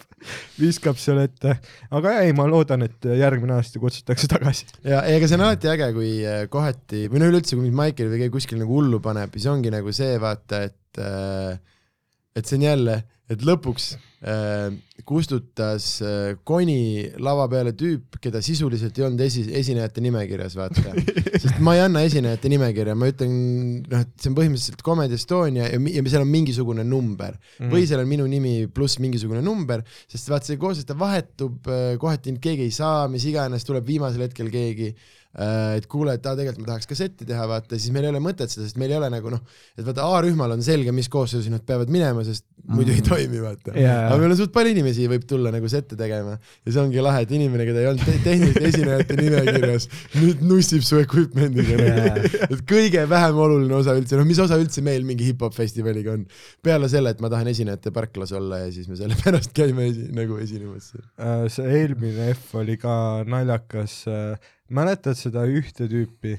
viskab 0.61 1.01
selle 1.01 1.29
ette. 1.29 1.57
aga 1.91 2.19
ei, 2.25 2.35
ma 2.37 2.49
loodan, 2.51 2.85
et 2.89 3.09
järgmine 3.19 3.57
aasta 3.59 3.83
kutsutakse 3.83 4.31
tagasi. 4.31 4.69
ja 4.87 5.03
ega 5.11 5.31
see 5.31 5.39
on 5.39 5.47
alati 5.49 5.73
äge, 5.73 5.91
kui 5.97 6.13
äh, 6.27 6.45
kohati 6.53 7.07
või 7.13 7.23
no 7.23 7.33
üleüldse, 7.33 7.57
kui 7.57 7.67
mind 7.67 7.79
Maicel 7.79 8.13
või 8.13 8.23
keegi 8.25 8.37
kuskil 8.39 8.63
nagu 8.63 8.79
hullu 8.79 9.03
paneb, 9.05 9.35
siis 9.37 9.49
ongi 9.51 9.73
nagu 9.75 9.95
see 9.95 10.19
vaata, 10.23 10.65
et 10.69 11.03
äh, 11.03 11.59
et 12.39 12.49
see 12.49 12.59
on 12.59 12.67
jälle, 12.69 13.01
et 13.29 13.43
lõpuks 13.45 13.91
äh, 14.25 14.71
kustutas 15.09 15.87
äh, 16.05 16.39
koni 16.49 17.09
lava 17.21 17.45
peale 17.53 17.75
tüüp, 17.77 18.17
keda 18.23 18.41
sisuliselt 18.45 18.97
ei 18.99 19.05
olnud 19.07 19.21
esi, 19.27 19.45
esinejate 19.61 20.03
nimekirjas, 20.05 20.57
vaata. 20.59 20.95
sest 21.43 21.61
ma 21.65 21.77
ei 21.77 21.85
anna 21.85 22.05
esinejate 22.07 22.53
nimekirja, 22.53 22.97
ma 22.99 23.11
ütlen, 23.13 23.35
noh, 23.85 24.07
et 24.07 24.15
see 24.17 24.33
on 24.33 24.39
põhimõtteliselt 24.39 24.87
Comedy 24.87 25.19
Estonia 25.19 25.69
ja, 25.69 25.83
ja 25.99 26.07
seal 26.09 26.25
on 26.25 26.33
mingisugune 26.33 26.87
number 26.89 27.37
mm. 27.37 27.69
või 27.75 27.85
seal 27.91 28.03
on 28.05 28.11
minu 28.11 28.27
nimi 28.31 28.57
pluss 28.73 29.03
mingisugune 29.03 29.45
number, 29.45 29.85
sest 30.09 30.33
vaata 30.33 30.51
see 30.51 30.61
koosseis, 30.61 30.89
ta 30.89 30.97
vahetub, 30.99 31.69
kohati 32.01 32.39
keegi 32.41 32.69
ei 32.71 32.75
saa, 32.75 33.07
mis 33.13 33.29
iganes, 33.29 33.67
tuleb 33.69 33.87
viimasel 33.89 34.25
hetkel 34.29 34.49
keegi 34.55 34.93
äh, 34.95 35.15
et 35.39 35.87
kuule, 35.91 36.17
et 36.19 36.25
aa, 36.27 36.35
tegelikult 36.39 36.65
ma 36.65 36.73
tahaks 36.73 36.89
kassetti 36.91 37.27
teha, 37.29 37.45
vaata, 37.51 37.79
siis 37.79 37.93
meil 37.95 38.09
ei 38.09 38.13
ole 38.13 38.23
mõtet 38.23 38.51
seda, 38.51 38.67
sest 38.67 38.79
meil 38.81 38.91
ei 38.91 38.99
ole 38.99 39.11
nagu 39.13 39.31
noh, 39.31 39.43
et 39.79 39.87
vaata 39.87 40.07
A-rühmal 40.17 40.55
on 40.57 40.65
selge, 40.67 40.91
mis 40.95 41.11
koosseisu 41.13 41.53
nad 41.53 41.63
peavad 41.67 41.93
minema, 41.93 42.25
sest 42.27 42.47
muidu 42.69 42.93
ei 42.93 43.05
toimi, 43.05 43.39
vaata. 43.43 43.75
Jaa. 43.79 44.09
aga 44.09 44.19
meil 44.21 44.35
on 44.35 44.41
suht 44.41 44.53
palju 44.55 44.75
inimesi 44.75 45.07
võib 45.11 45.25
tulla 45.31 45.53
nagu 45.55 45.71
sette 45.71 45.97
tegema 45.99 46.35
ja 46.35 46.73
see 46.73 46.81
ongi 46.83 47.05
lahe, 47.05 47.23
et 47.25 47.35
inimene, 47.39 47.69
keda 47.69 47.85
ei 47.85 47.91
olnud 47.93 48.05
te 48.09 48.17
tehniliste 48.25 48.65
esinejate 48.73 49.19
nimekirjas, 49.21 49.89
nüüd 50.19 50.43
nussib 50.49 50.85
su 50.87 50.99
equipment'iga 51.01 51.79
nagu. 51.81 52.33
et 52.53 52.67
kõige 52.69 53.07
vähem 53.11 53.41
oluline 53.47 53.79
osa 53.79 53.95
üldse, 53.99 54.19
noh, 54.19 54.27
mis 54.29 54.43
osa 54.43 54.59
üldse 54.61 54.85
meil 54.85 55.07
mingi 55.09 55.31
hip-hop 55.31 55.57
festivaliga 55.57 56.17
on, 56.17 56.27
peale 56.65 56.91
selle, 56.91 57.15
et 57.15 57.23
ma 57.25 57.31
tahan 57.33 57.55
esinejate 57.55 57.95
parklas 57.95 58.35
olla 58.37 58.65
ja 58.65 58.75
siis 58.75 58.91
me 58.91 58.99
sellepärast 58.99 59.55
käime 59.59 59.89
esi, 59.93 60.11
nagu 60.19 60.43
esinemas. 60.43 60.93
Äh, 61.17 61.47
see 61.53 61.83
eelmine 61.83 62.33
F 62.35 62.59
oli 62.59 62.79
ka 62.81 62.99
naljakas. 63.29 64.03
Mäletad 64.75 65.19
seda 65.19 65.47
ühte 65.49 65.89
tüüpi, 65.91 66.37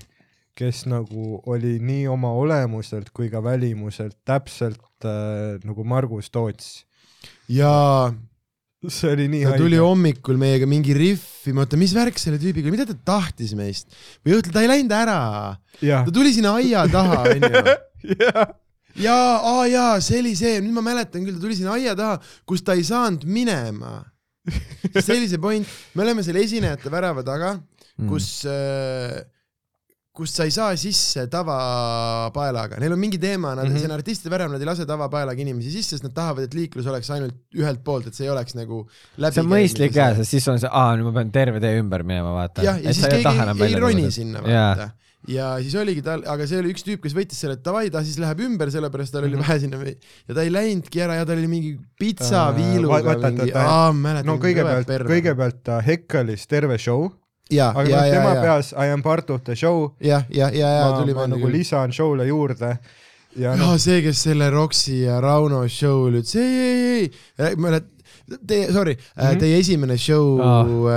kes 0.58 0.86
nagu 0.92 1.40
oli 1.50 1.78
nii 1.84 2.08
oma 2.12 2.32
olemuselt 2.36 3.14
kui 3.16 3.30
ka 3.32 3.42
välimuselt 3.44 4.18
täpselt 4.28 5.08
äh, 5.08 5.60
nagu 5.64 5.86
Margus 5.88 6.30
Toots. 6.30 6.86
jaa 7.48 8.12
see 8.88 9.12
oli 9.12 9.28
nii 9.28 9.44
ta 9.44 9.58
tuli 9.60 9.80
hommikul 9.80 10.38
meiega 10.40 10.68
mingi 10.70 10.94
riffi, 10.96 11.52
ma 11.52 11.66
oota, 11.66 11.76
mis 11.80 11.92
värk 11.96 12.20
selle 12.22 12.40
tüübiga, 12.40 12.72
mida 12.72 12.86
ta 12.88 12.96
tahtis 12.96 13.52
meist? 13.58 13.92
või 14.24 14.38
õhtul 14.38 14.56
ta 14.56 14.64
ei 14.64 14.72
läinud 14.72 14.94
ära, 14.96 15.20
ta, 15.82 16.06
tuli 16.16 16.32
sinna 16.36 16.54
aia 16.60 16.86
taha, 16.92 17.26
onju. 17.34 17.64
jaa, 19.04 19.34
aa 19.52 19.66
jaa, 19.68 19.98
see 20.04 20.22
oli 20.24 20.32
see, 20.40 20.62
nüüd 20.64 20.78
ma 20.78 20.86
mäletan 20.86 21.26
küll, 21.26 21.36
ta 21.36 21.44
tuli 21.44 21.60
sinna 21.60 21.76
aia 21.76 21.98
taha, 22.00 22.22
kus 22.48 22.64
ta 22.64 22.78
ei 22.80 22.88
saanud 22.88 23.28
minema. 23.28 24.00
see 24.96 25.18
oli 25.18 25.28
see 25.28 25.42
point, 25.44 25.76
me 25.94 26.08
oleme 26.08 26.24
seal 26.24 26.40
esinejate 26.40 26.94
värava 26.94 27.26
taga, 27.28 27.58
kus 28.08 28.46
äh, 28.46 29.20
kus 30.20 30.34
sa 30.36 30.44
ei 30.48 30.52
saa 30.52 30.76
sisse 30.80 31.26
tavapaelaga, 31.32 32.80
neil 32.82 32.92
on 32.96 33.00
mingi 33.00 33.20
teema, 33.22 33.54
nad 33.56 33.64
mm. 33.64 33.72
-hmm. 33.72 33.80
see 33.80 33.90
on 33.90 33.96
artistide 33.96 34.32
värav, 34.34 34.52
nad 34.52 34.62
ei 34.62 34.68
lase 34.68 34.86
tavapaelaga 34.90 35.42
inimesi 35.42 35.72
sisse, 35.72 35.96
sest 35.96 36.04
nad 36.08 36.14
tahavad, 36.16 36.48
et 36.48 36.56
liiklus 36.58 36.88
oleks 36.92 37.10
ainult 37.16 37.38
ühelt 37.56 37.84
poolt, 37.86 38.10
et 38.10 38.18
see 38.18 38.28
ei 38.28 38.32
oleks 38.34 38.58
nagu 38.58 38.82
läbi 39.18 39.38
see 39.38 39.46
on 39.46 39.52
mõistlik 39.54 39.96
jah, 39.96 40.16
sest 40.18 40.36
siis 40.36 40.48
on 40.52 40.60
see, 40.60 40.72
aa, 40.72 40.96
nüüd 40.98 41.08
ma 41.08 41.14
pean 41.22 41.32
terve 41.36 41.62
tee 41.64 41.78
ümber 41.80 42.04
minema, 42.04 42.34
vaata. 42.36 42.66
jah, 42.66 42.82
ja 42.84 42.96
siis 42.96 43.06
keegi 43.06 43.36
ei, 43.38 43.70
ei 43.70 43.80
roni 43.80 44.10
sinna 44.12 44.42
vaata. 44.44 44.90
ja 45.30 45.54
siis 45.64 45.78
oligi 45.80 46.04
tal, 46.04 46.26
aga 46.36 46.50
see 46.50 46.60
oli 46.66 46.74
üks 46.74 46.84
tüüp, 46.88 47.00
kes 47.06 47.16
võttis 47.16 47.40
selle, 47.46 47.56
et 47.60 47.64
davai, 47.64 47.86
ta 47.94 48.04
siis 48.04 48.20
läheb 48.20 48.44
ümber, 48.50 48.74
sellepärast 48.76 49.16
tal 49.16 49.24
oli 49.30 49.38
Mhm. 49.38 49.46
vaja 49.48 49.60
sinna 49.64 49.80
või- 49.80 49.96
ja 50.28 50.36
ta 50.36 50.44
ei 50.44 50.52
läinudki 50.52 51.06
ära 51.06 51.16
ja 51.22 51.26
tal 51.30 51.38
oli 51.38 51.48
mingi 51.48 51.74
Äh, 51.78 51.88
pitsaviiluga 52.00 53.02
vaata, 53.08 53.32
mingi, 53.32 53.56
aa, 53.56 53.94
mäletan. 53.94 54.26
no 54.26 54.38
kõigepealt, 54.42 54.92
kõigepealt 55.08 55.64
ta 55.64 55.80
hekkelis 55.86 56.48
terve 56.48 56.78
show, 56.78 57.08
ja, 57.50 57.70
aga 57.76 57.90
ja, 57.90 57.98
noh, 57.98 58.08
ja, 58.08 58.14
tema 58.14 58.34
ja, 58.36 58.42
peas 58.42 58.72
I 58.74 58.92
am 58.94 59.02
part 59.04 59.30
of 59.30 59.44
the 59.44 59.56
show, 59.56 59.92
ja, 60.00 60.22
ja, 60.30 60.50
ja, 60.54 60.70
ja 60.80 60.90
ma, 60.90 61.00
tuli 61.02 61.14
ma 61.14 61.24
välja 61.26 61.36
nagu 61.36 61.52
lisan 61.52 61.92
show'le 61.96 62.28
juurde 62.28 62.70
ja 62.70 63.50
jaa, 63.50 63.56
noh, 63.60 63.76
see, 63.82 64.02
kes 64.06 64.24
selle 64.30 64.50
Roksi 64.54 65.02
ja 65.04 65.20
Rauno 65.22 65.64
show'l 65.68 66.20
ütles 66.22 66.36
ei, 66.42 66.56
ei, 66.60 67.12
ei, 67.50 67.56
ma 67.56 67.68
olen, 67.74 67.90
teie, 68.48 68.72
sorry 68.74 68.94
mm, 68.96 69.02
Mhm. 69.16 69.28
-hmm. 69.28 69.40
teie 69.40 69.60
esimene 69.60 69.98
show 69.98 70.40
Ah. 70.42 70.66
oh., 70.66 70.90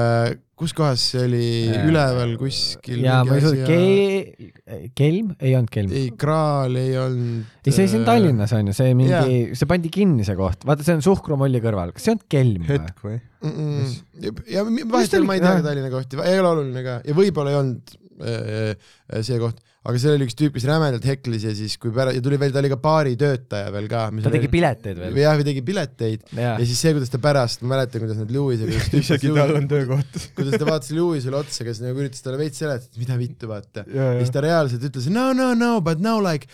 kus 0.63 0.73
kohas 0.79 1.03
see 1.13 1.25
oli 1.27 1.43
Äh, 1.75 1.85
üleval 1.91 2.33
kuskil? 2.41 3.01
ja 3.05 3.19
ma 3.27 3.37
ei 3.37 3.43
suuda, 3.45 3.67
Ke-, 3.67 4.89
Kelm, 4.99 5.33
ei 5.43 5.57
olnud 5.59 5.73
Kelm. 5.75 5.93
ei, 5.99 6.11
Kraal 6.19 6.79
ei 6.81 6.95
olnud. 7.03 7.51
ei, 7.67 7.75
see 7.77 7.89
siin 7.91 8.07
Tallinnas 8.09 8.55
on 8.57 8.71
ju, 8.71 8.77
see 8.79 8.95
mingi 8.99 9.13
Jaa. 9.13 9.57
see 9.59 9.69
pandi 9.71 9.91
kinni, 9.93 10.25
see 10.29 10.39
koht, 10.39 10.65
vaata, 10.69 10.87
see 10.87 10.97
on 10.99 11.05
Suhkrumolli 11.05 11.61
kõrval, 11.65 11.93
kas 11.97 12.07
see 12.09 12.15
on 12.17 12.23
Kelm 12.33 12.63
või? 12.65 12.77
hetk 12.79 13.03
või? 13.07 13.19
mm. 13.43 14.39
ja 14.55 14.65
mi- 14.69 14.83
Mis 14.83 14.91
vahepeal 14.93 15.27
ta 15.27 15.27
ma 15.29 15.37
ei 15.37 15.43
oli? 15.43 15.45
tea 15.45 15.53
Jah. 15.53 15.61
ka 15.63 15.69
Tallinna 15.69 15.93
kohti, 15.97 16.23
ei 16.31 16.39
ole 16.41 16.53
oluline 16.55 16.87
ka 16.87 16.97
ja 17.11 17.19
võib-olla 17.19 17.53
ei 17.55 17.61
olnud 17.61 17.95
äh, 18.23 18.73
äh, 18.73 19.23
see 19.27 19.41
koht, 19.43 19.59
aga 19.83 19.99
seal 19.99 20.15
oli 20.15 20.27
üks 20.29 20.37
tüüp, 20.39 20.55
kes 20.55 20.67
rämedalt 20.69 21.07
heklis 21.09 21.47
ja 21.49 21.53
siis, 21.59 21.75
kui 21.83 21.91
pärast, 21.95 22.15
ja 22.19 22.23
tuli 22.25 22.39
veel, 22.39 22.53
ta 22.55 22.61
oli 22.63 22.71
ka 22.71 22.79
baaritöötaja 22.83 23.73
veel 23.75 23.89
ka. 23.91 24.05
ta 24.23 24.33
tegi 24.35 24.51
pileteid 24.53 25.01
veel. 25.03 25.17
jah, 25.25 25.39
või 25.39 25.47
tegi 25.49 25.65
pileteid 25.67 26.27
jaa 26.39 26.53
ja 26.59 26.69
siis 26.69 26.83
see, 26.85 26.93
kuidas 26.97 27.11
ta 27.13 27.19
pärast, 27.23 27.65
ma 27.65 27.75
mäletan, 27.75 28.05
kuidas 28.05 28.21
kuidas 28.69 28.91
tüüp 28.93 29.07
isegi 29.09 29.33
tal 29.35 29.57
on 29.59 29.67
töökoht. 29.71 30.21
kuidas 30.39 30.59
ta 30.61 30.69
vaatas 30.69 30.93
Lewis'ile 30.95 31.41
otsa, 31.41 31.67
kes 31.67 31.83
nagu 31.83 32.05
üritas 32.05 32.23
talle 32.25 32.39
veits 32.41 32.63
seletada, 32.63 32.91
et 32.93 33.03
mida 33.03 33.19
vittu 33.19 33.51
vaata. 33.51 33.87
ja, 33.89 34.13
ja 34.13 34.21
siis 34.21 34.31
ja, 34.31 34.37
ta 34.39 34.45
reaalselt 34.47 34.87
ütles 34.91 35.11
no 35.13 35.31
no 35.37 35.53
no 35.59 35.75
but 35.85 36.03
now 36.05 36.23
like 36.23 36.47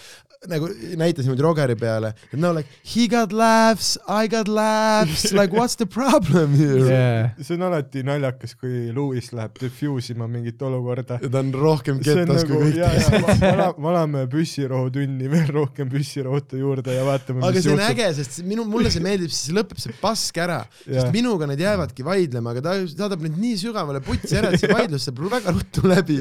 nagu 0.46 0.68
näitas 0.98 1.26
niimoodi 1.26 1.42
Rogeri 1.42 1.74
peale, 1.78 2.12
et 2.30 2.38
no 2.38 2.52
like 2.54 2.70
he 2.86 3.08
got 3.10 3.32
laughs, 3.34 3.96
I 4.06 4.28
got 4.30 4.46
laughs, 4.46 5.32
like 5.34 5.54
what's 5.56 5.74
the 5.76 5.86
problem 5.86 6.54
here 6.54 6.78
yeah.? 6.78 6.90
yeah.. 6.90 7.30
see 7.42 7.56
on 7.56 7.64
alati 7.66 8.04
naljakas, 8.06 8.54
kui 8.58 8.92
Lewis 8.94 9.32
läheb 9.34 9.58
diffuse 9.58 10.14
ima 10.14 10.28
mingit 10.30 10.62
olukorda. 10.62 11.18
ja 11.22 11.30
ta 11.32 11.42
on 11.42 11.50
rohkem 11.54 11.98
ketas 12.04 12.44
nagu 12.44 12.52
kui 12.52 12.70
kõik 12.70 12.78
teised. 12.84 13.42
vala- 13.42 13.72
valame 13.88 14.24
püssirohutunni 14.30 15.30
veel 15.32 15.50
rohkem 15.58 15.90
püssirohtu 15.90 16.60
juurde 16.62 16.94
ja 16.94 17.06
vaatame, 17.08 17.42
aga 17.42 17.56
mis 17.56 17.66
see 17.66 17.74
on 17.74 17.82
juhtub. 17.82 17.96
äge, 17.96 18.10
sest 18.20 18.38
minu, 18.46 18.66
mulle 18.70 18.94
see 18.94 19.02
meeldib, 19.02 19.34
siis 19.34 19.56
lõpeb 19.58 19.82
see 19.82 19.96
pask 19.98 20.38
ära, 20.44 20.60
Jah. 20.84 21.00
sest 21.00 21.14
minuga 21.16 21.50
nad 21.50 21.58
jäävadki 21.58 22.06
vaidlema, 22.06 22.54
aga 22.54 22.62
ta 22.68 22.76
saadab 22.94 23.26
neid 23.26 23.40
nii 23.42 23.58
sügavale 23.64 24.04
putsi 24.06 24.38
ära, 24.38 24.54
et 24.54 24.62
see 24.62 24.70
vaidlus 24.70 25.08
saab 25.10 25.18
väga 25.34 25.56
ruttu 25.56 25.82
läbi. 25.88 26.20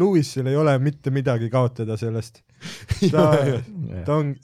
Lewisil 0.00 0.48
ei 0.48 0.56
ole 0.56 0.78
mitte 0.80 1.12
midagi 1.12 1.52
kaotada 1.52 2.00
sellest. 2.00 2.40
ta, 3.14 3.24
ta 4.06 4.18
on, 4.18 4.34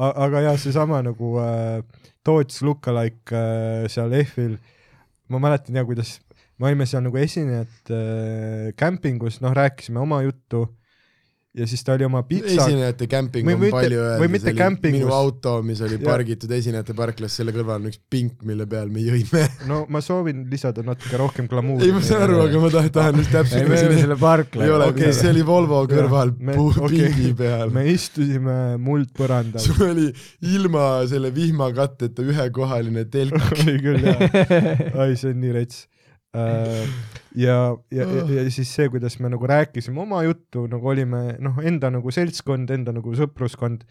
aga 0.00 0.44
jah, 0.48 0.58
seesama 0.60 1.02
nagu 1.04 1.36
äh, 1.42 1.82
Toots 2.24 2.62
Lookalike 2.66 3.36
äh, 3.36 3.86
seal 3.92 4.12
EF-il, 4.20 4.58
ma 5.30 5.40
mäletan 5.42 5.78
ja 5.78 5.84
kuidas 5.88 6.18
me 6.60 6.68
olime 6.68 6.86
seal 6.88 7.04
nagu 7.06 7.20
esinejad 7.20 7.92
äh, 7.94 8.70
kämpingus, 8.76 9.40
noh, 9.44 9.54
rääkisime 9.56 10.00
oma 10.02 10.22
juttu 10.26 10.66
ja 11.60 11.66
siis 11.68 11.82
ta 11.84 11.94
oli 11.96 12.06
oma 12.06 12.22
pitsa, 12.26 12.64
esinejate 12.64 13.06
kämping 13.10 13.46
Või 13.46 13.56
on 13.56 13.60
mitte- 13.64 13.76
palju 13.76 14.54
kämpingus. 14.56 15.02
minu 15.02 15.12
auto, 15.14 15.54
mis 15.66 15.80
oli 15.84 15.98
pargitud 16.02 16.52
esinejate 16.56 16.94
parklas, 16.96 17.36
selle 17.36 17.52
kõrval 17.56 17.82
on 17.82 17.90
üks 17.90 18.00
pink, 18.10 18.40
mille 18.48 18.66
peal 18.70 18.88
me 18.92 19.04
jõime. 19.04 19.44
no 19.70 19.82
ma 19.92 20.02
soovin 20.04 20.46
lisada 20.50 20.84
natuke 20.86 21.20
rohkem 21.20 21.48
glamuuri. 21.50 21.86
ei, 21.88 21.94
ma 21.96 22.02
saan 22.04 22.24
aru, 22.28 22.40
aga 22.46 22.64
ma 22.64 22.72
tahan, 22.76 22.90
tahan 22.96 23.20
just 23.22 23.30
ei, 23.32 23.36
täpselt 23.38 23.68
me 23.68 23.80
olime 23.80 24.00
selle 24.00 24.18
parkla 24.20 24.66
ei 24.66 24.74
ole 24.76 24.88
Okei. 24.90 25.06
okay., 25.10 25.18
see 25.20 25.32
oli 25.34 25.46
Volvo 25.46 25.82
kõrval 25.90 26.34
me- 26.38 26.58
okei. 26.58 26.90
pingi 26.98 27.32
peal. 27.38 27.72
me 27.74 27.86
istusime 27.92 28.58
muldpõrandal. 28.80 29.62
sul 29.64 29.86
oli 29.90 30.08
ilma 30.56 30.86
selle 31.10 31.32
vihmakatteta 31.34 32.24
ühekohaline 32.24 33.06
telk. 33.12 33.36
oli 33.60 33.78
küll 33.84 34.04
jah, 34.06 34.22
ai 35.04 35.16
see 35.20 35.34
on 35.34 35.42
nii 35.44 35.56
rets. 35.60 35.84
ja, 37.34 37.76
ja, 37.90 38.06
ja, 38.06 38.24
ja 38.40 38.46
siis 38.50 38.70
see, 38.74 38.88
kuidas 38.90 39.18
me 39.20 39.30
nagu 39.32 39.46
rääkisime 39.46 40.00
oma 40.02 40.22
juttu, 40.26 40.66
nagu 40.70 40.88
olime 40.88 41.36
noh, 41.42 41.60
enda 41.64 41.90
nagu 41.90 42.10
seltskond, 42.14 42.70
enda 42.74 42.94
nagu 42.96 43.14
sõpruskond. 43.16 43.84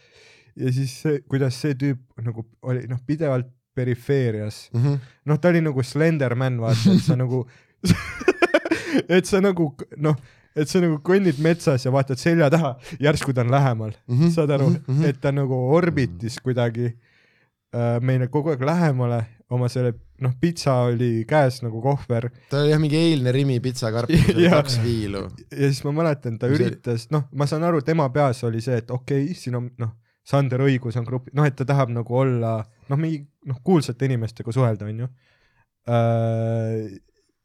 Ja 0.60 0.72
siis 0.76 0.96
see, 1.04 1.22
kuidas 1.30 1.56
see 1.62 1.76
tüüp 1.80 2.02
nagu 2.26 2.44
oli 2.68 2.88
noh, 2.90 3.00
pidevalt 3.08 3.48
perifeerias, 3.78 4.66
noh, 4.74 5.38
ta 5.40 5.52
oli 5.54 5.62
nagu 5.64 5.84
Slenderman, 5.86 6.58
vaata, 6.60 6.92
et 6.98 7.06
sa 7.06 7.16
nagu, 7.16 7.46
et 9.16 9.30
sa 9.30 9.40
nagu 9.40 9.70
noh, 10.04 10.18
et 10.58 10.68
sa 10.68 10.82
nagu 10.84 10.98
kõnnid 11.06 11.40
metsas 11.44 11.86
ja 11.86 11.94
vaatad 11.94 12.20
selja 12.20 12.50
taha, 12.52 12.74
järsku 13.00 13.32
ta 13.34 13.46
on 13.46 13.54
lähemal, 13.54 13.94
Mhm, 14.10 14.34
saad 14.36 14.52
aru 14.52 14.72
mhm, 14.74 14.84
mhm., 14.88 15.06
et 15.14 15.22
ta 15.22 15.32
nagu 15.32 15.56
orbitis 15.78 16.40
kuidagi 16.44 16.90
äh, 16.90 18.00
meile 18.02 18.28
kogu 18.28 18.52
aeg 18.52 18.66
lähemale 18.66 19.22
oma 19.50 19.70
selle, 19.72 19.94
noh, 20.24 20.36
pitsa 20.42 20.76
oli 20.90 21.24
käes 21.30 21.62
nagu 21.66 21.82
kohver 21.84 22.30
ta 22.52 22.64
oli 22.64 22.74
jah 22.74 22.82
mingi 22.82 23.00
eilne 23.00 23.32
Rimi 23.36 23.60
pitsakarp, 23.64 24.12
kaks 24.56 24.80
viilu. 24.84 25.26
ja 25.52 25.66
siis 25.70 25.82
ma 25.88 25.94
mäletan, 26.02 26.38
ta 26.42 26.50
See- 26.50 26.60
üritas, 26.60 27.08
noh, 27.14 27.28
ma 27.34 27.48
saan 27.50 27.66
aru, 27.68 27.82
tema 27.86 28.10
peas 28.14 28.44
oli 28.48 28.62
see, 28.66 28.80
et 28.84 28.92
okei 28.92 29.26
okay,, 29.30 29.38
siin 29.38 29.60
on 29.60 29.72
noh, 29.82 29.96
Sander 30.30 30.62
Õigus 30.62 30.98
on 31.00 31.08
grupp, 31.08 31.32
noh, 31.34 31.48
et 31.48 31.56
ta 31.58 31.66
tahab 31.66 31.90
nagu 31.94 32.18
olla 32.22 32.60
noh, 32.90 33.00
mingi 33.00 33.24
noh, 33.50 33.62
kuulsate 33.66 34.06
inimestega 34.10 34.54
suhelda, 34.54 34.86
onju. 34.90 35.08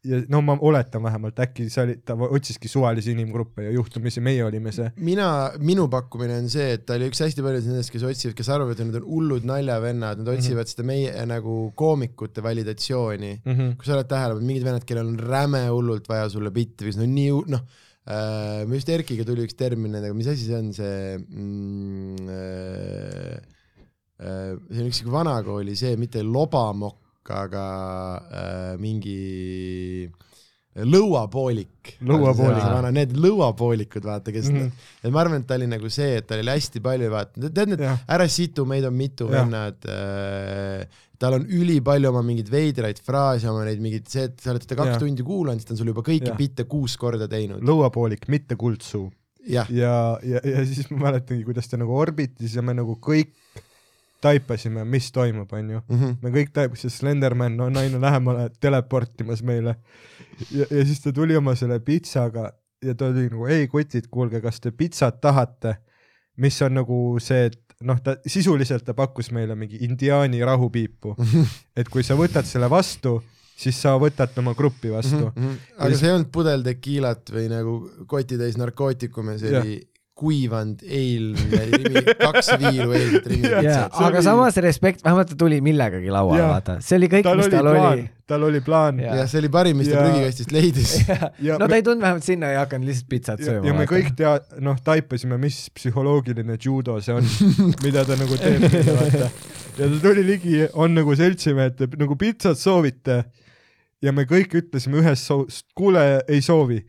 Ja 0.05 0.21
no 0.31 0.41
ma 0.45 0.57
oletan 0.61 1.03
vähemalt, 1.03 1.39
äkki 1.43 1.67
see 1.73 1.83
oli, 1.83 1.97
ta 2.05 2.15
otsiski 2.15 2.69
suvalisi 2.71 3.15
inimgruppe 3.15 3.65
ja 3.67 3.73
juhtumisi 3.75 4.21
meie 4.25 4.43
olime 4.45 4.73
see. 4.75 4.91
mina, 5.01 5.29
minu 5.59 5.87
pakkumine 5.91 6.37
on 6.43 6.49
see, 6.51 6.75
et 6.77 6.85
ta 6.85 6.99
oli 6.99 7.09
üks 7.11 7.23
hästi 7.25 7.45
paljudest 7.45 7.71
nendest, 7.71 7.93
kes 7.93 8.05
otsivad, 8.07 8.37
kes 8.37 8.51
arvavad, 8.53 8.77
et 8.77 8.89
nad 8.89 8.99
on 9.01 9.09
hullud 9.09 9.47
naljavennad, 9.49 10.21
nad 10.21 10.33
otsivad 10.35 10.69
seda 10.71 10.85
meie 10.87 11.11
äh, 11.13 11.25
nagu 11.29 11.57
koomikute 11.75 12.43
validatsiooni. 12.45 13.33
Mm 13.43 13.51
-hmm. 13.53 13.75
kui 13.79 13.87
sa 13.89 13.97
oled 13.97 14.11
tähele 14.11 14.35
pannud, 14.35 14.47
mingid 14.47 14.67
vennad, 14.67 14.85
kellel 14.85 15.07
on 15.07 15.19
räme 15.19 15.65
hullult 15.69 16.09
vaja 16.09 16.29
sulle 16.29 16.51
bitti 16.51 16.85
või 16.85 16.93
siis 16.93 17.01
no 17.01 17.09
nii 17.09 17.31
noh 17.51 17.63
äh,, 18.09 18.65
me 18.67 18.79
just 18.79 18.89
Erkiga 18.89 19.25
tuli 19.25 19.45
üks 19.45 19.57
termin 19.57 19.95
nendega, 19.95 20.15
mis 20.17 20.29
asi 20.29 20.45
see 20.45 20.59
on, 20.59 20.71
see 20.75 21.17
mm, 21.17 22.29
äh, 22.29 23.39
äh, 24.21 24.53
see 24.69 24.83
on 24.83 24.91
üks 24.91 25.01
vanakooli 25.09 25.75
see, 25.79 25.95
mitte 25.99 26.23
lobamokk, 26.23 27.01
aga 27.33 27.65
äh, 28.29 28.71
mingi 28.81 30.11
lõuapoolik. 30.75 31.95
Lõuapoolik. 32.03 32.91
Need 32.95 33.15
lõuapoolikud, 33.23 34.03
vaata, 34.03 34.33
kes 34.35 34.49
mm. 34.51 34.59
-hmm. 34.59 34.87
et 35.07 35.13
ma 35.13 35.21
arvan, 35.23 35.43
et 35.43 35.47
ta 35.47 35.55
oli 35.55 35.69
nagu 35.71 35.89
see, 35.93 36.17
et 36.19 36.27
tal 36.27 36.41
oli 36.43 36.51
hästi 36.51 36.81
palju, 36.83 37.11
vaata, 37.13 37.47
tead 37.47 37.71
need 37.71 37.83
ära 37.87 38.27
situ, 38.27 38.65
meid 38.67 38.87
on 38.87 38.95
mitu 38.97 39.29
vennad 39.31 39.87
äh,, 39.87 40.83
tal 41.19 41.37
on 41.37 41.45
ülipalju 41.47 42.11
oma 42.11 42.23
mingeid 42.27 42.51
veidraid 42.51 42.99
fraase, 43.03 43.47
oma 43.47 43.63
neid 43.67 43.79
mingeid, 43.83 44.09
see, 44.11 44.27
et 44.27 44.41
sa 44.43 44.51
oled 44.51 44.65
teda 44.65 44.81
kaks 44.81 44.95
Jah. 44.97 45.03
tundi 45.05 45.23
kuulanud, 45.23 45.61
siis 45.61 45.69
ta 45.69 45.75
on 45.77 45.79
sul 45.79 45.93
juba 45.93 46.03
kõiki 46.03 46.33
Jah. 46.33 46.39
bitte 46.39 46.67
kuus 46.67 46.97
korda 46.99 47.29
teinud. 47.31 47.63
lõuapoolik, 47.63 48.27
mitte 48.27 48.59
kuldsuu. 48.59 49.07
jah, 49.47 49.69
ja, 49.71 50.17
ja, 50.25 50.41
ja 50.43 50.65
siis 50.67 50.89
ma 50.91 51.05
mäletangi, 51.07 51.45
kuidas 51.47 51.71
ta 51.71 51.79
nagu 51.79 51.95
orbitis 51.95 52.57
ja 52.57 52.65
me 52.65 52.75
nagu 52.75 52.97
kõik 52.99 53.31
taipasime, 54.25 54.83
mis 54.89 55.11
toimub, 55.15 55.53
onju. 55.53 55.81
Mhm. 55.89 56.17
me 56.21 56.33
kõik 56.33 56.53
taipasime, 56.55 56.93
Slenderman 56.93 57.59
on 57.67 57.81
aina 57.81 58.01
lähemale 58.01 58.49
teleportimas 58.59 59.43
meile. 59.45 59.77
ja, 60.51 60.65
ja 60.69 60.85
siis 60.85 61.01
ta 61.03 61.13
tuli 61.13 61.37
oma 61.37 61.55
selle 61.55 61.79
pitsaga 61.79 62.49
ja 62.83 62.95
ta 62.95 63.09
oli 63.11 63.29
nagu, 63.29 63.45
ei 63.51 63.67
kotid, 63.71 64.09
kuulge, 64.11 64.41
kas 64.43 64.59
te 64.63 64.71
pitsat 64.71 65.21
tahate? 65.21 65.77
mis 66.35 66.57
on 66.65 66.73
nagu 66.75 66.95
see, 67.23 67.45
et 67.47 67.61
noh, 67.87 67.99
ta 68.03 68.17
sisuliselt 68.27 68.83
ta 68.83 68.91
pakkus 68.97 69.29
meile 69.35 69.55
mingi 69.55 69.79
indiaani 69.87 70.41
rahupiipu, 70.43 71.15
et 71.79 71.87
kui 71.91 72.03
sa 72.03 72.17
võtad 72.19 72.47
selle 72.47 72.67
vastu, 72.71 73.21
siis 73.55 73.77
sa 73.79 73.95
võtad 73.99 74.35
oma 74.41 74.51
gruppi 74.57 74.91
vastu. 74.91 75.29
Mhm, 75.31 75.53
aga 75.79 75.95
see 75.95 76.09
ei 76.09 76.15
olnud 76.17 76.31
pudel 76.35 76.65
tekiilat 76.65 77.31
või 77.31 77.45
nagu 77.51 77.75
kotitäis 78.11 78.59
narkootikume, 78.59 79.37
see 79.39 79.55
oli 79.55 79.77
kuivanud 80.15 80.79
eilne 80.87 81.61
Rimi, 81.71 82.01
kaks 82.21 82.49
viilu 82.61 82.93
eilset 82.95 83.25
jaa, 83.35 83.59
pitsat. 83.59 83.97
aga 84.07 84.21
samas 84.23 84.55
respekt, 84.63 85.01
vähemalt 85.03 85.27
ta 85.33 85.35
tuli 85.41 85.57
millegagi 85.65 86.07
lauale, 86.13 86.39
Jaa. 86.39 86.53
vaata, 86.53 86.77
see 86.79 86.95
oli 87.01 87.09
kõik, 87.11 87.25
tal 87.27 87.41
mis 87.41 87.49
oli 87.49 87.55
tal 87.57 87.67
plaan 87.67 87.87
oli., 87.97 88.05
tal 88.31 88.45
oli 88.47 88.61
plaan 88.63 89.01
Jaa. 89.03 89.17
jah, 89.19 89.27
see 89.33 89.41
oli 89.43 89.49
parim, 89.51 89.77
mis 89.81 89.89
ta 89.91 89.97
Ja- 89.99 90.05
prügikastist 90.07 90.55
leidis. 90.55 90.93
ja, 91.49 91.57
no 91.59 91.67
ta 91.67 91.75
ei 91.75 91.83
tulnud 91.83 92.05
vähemalt 92.07 92.23
sinna 92.29 92.53
ja 92.53 92.63
hakanud 92.63 92.87
lihtsalt 92.93 93.09
pitsat 93.11 93.43
ja, 93.43 93.49
sööma. 93.49 93.67
ja 93.67 93.75
me 93.81 93.89
kõik 93.91 94.13
tea-, 94.15 94.61
noh, 94.63 94.79
taipasime, 94.87 95.37
mis 95.41 95.59
psühholoogiline 95.75 96.55
judo 96.63 96.95
see 97.03 97.15
on, 97.19 97.27
mida 97.85 98.07
ta 98.07 98.15
nagu 98.19 98.39
teeb, 98.39 98.63
vaata. 98.71 99.27
ja 99.75 99.89
ta 99.91 99.95
tuli 100.07 100.23
ligi, 100.31 100.61
on 100.79 100.95
nagu 100.95 101.15
seltsimehed, 101.19 101.83
nagu 101.99 102.15
pitsat 102.23 102.55
soovite 102.63 103.25
ja 104.03 104.11
me 104.15 104.23
kõik 104.29 104.55
ütlesime 104.63 105.03
ühes 105.03 105.27
soovs, 105.27 105.65
kuule, 105.75 106.21
ei 106.31 106.39
soovi. 106.45 106.85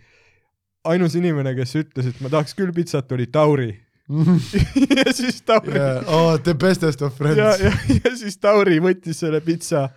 Ainus 0.93 1.14
inimene, 1.18 1.55
kes 1.59 1.74
ütles, 1.82 2.07
et 2.12 2.20
ma 2.24 2.30
tahaks 2.32 2.55
küll 2.59 2.72
pitsat, 2.76 3.11
oli 3.16 3.26
Tauri. 3.32 3.72
ja 4.97 5.12
siis 5.12 5.41
Tauri 5.43 5.80
Oh, 6.07 6.37
the 6.39 6.55
bestest 6.55 7.03
of 7.03 7.12
ja, 7.12 7.16
friends. 7.18 7.61
ja, 7.64 7.72
ja 8.05 8.12
siis 8.16 8.39
Tauri 8.39 8.78
võttis 8.84 9.18
selle 9.24 9.41
pitsa, 9.43 9.89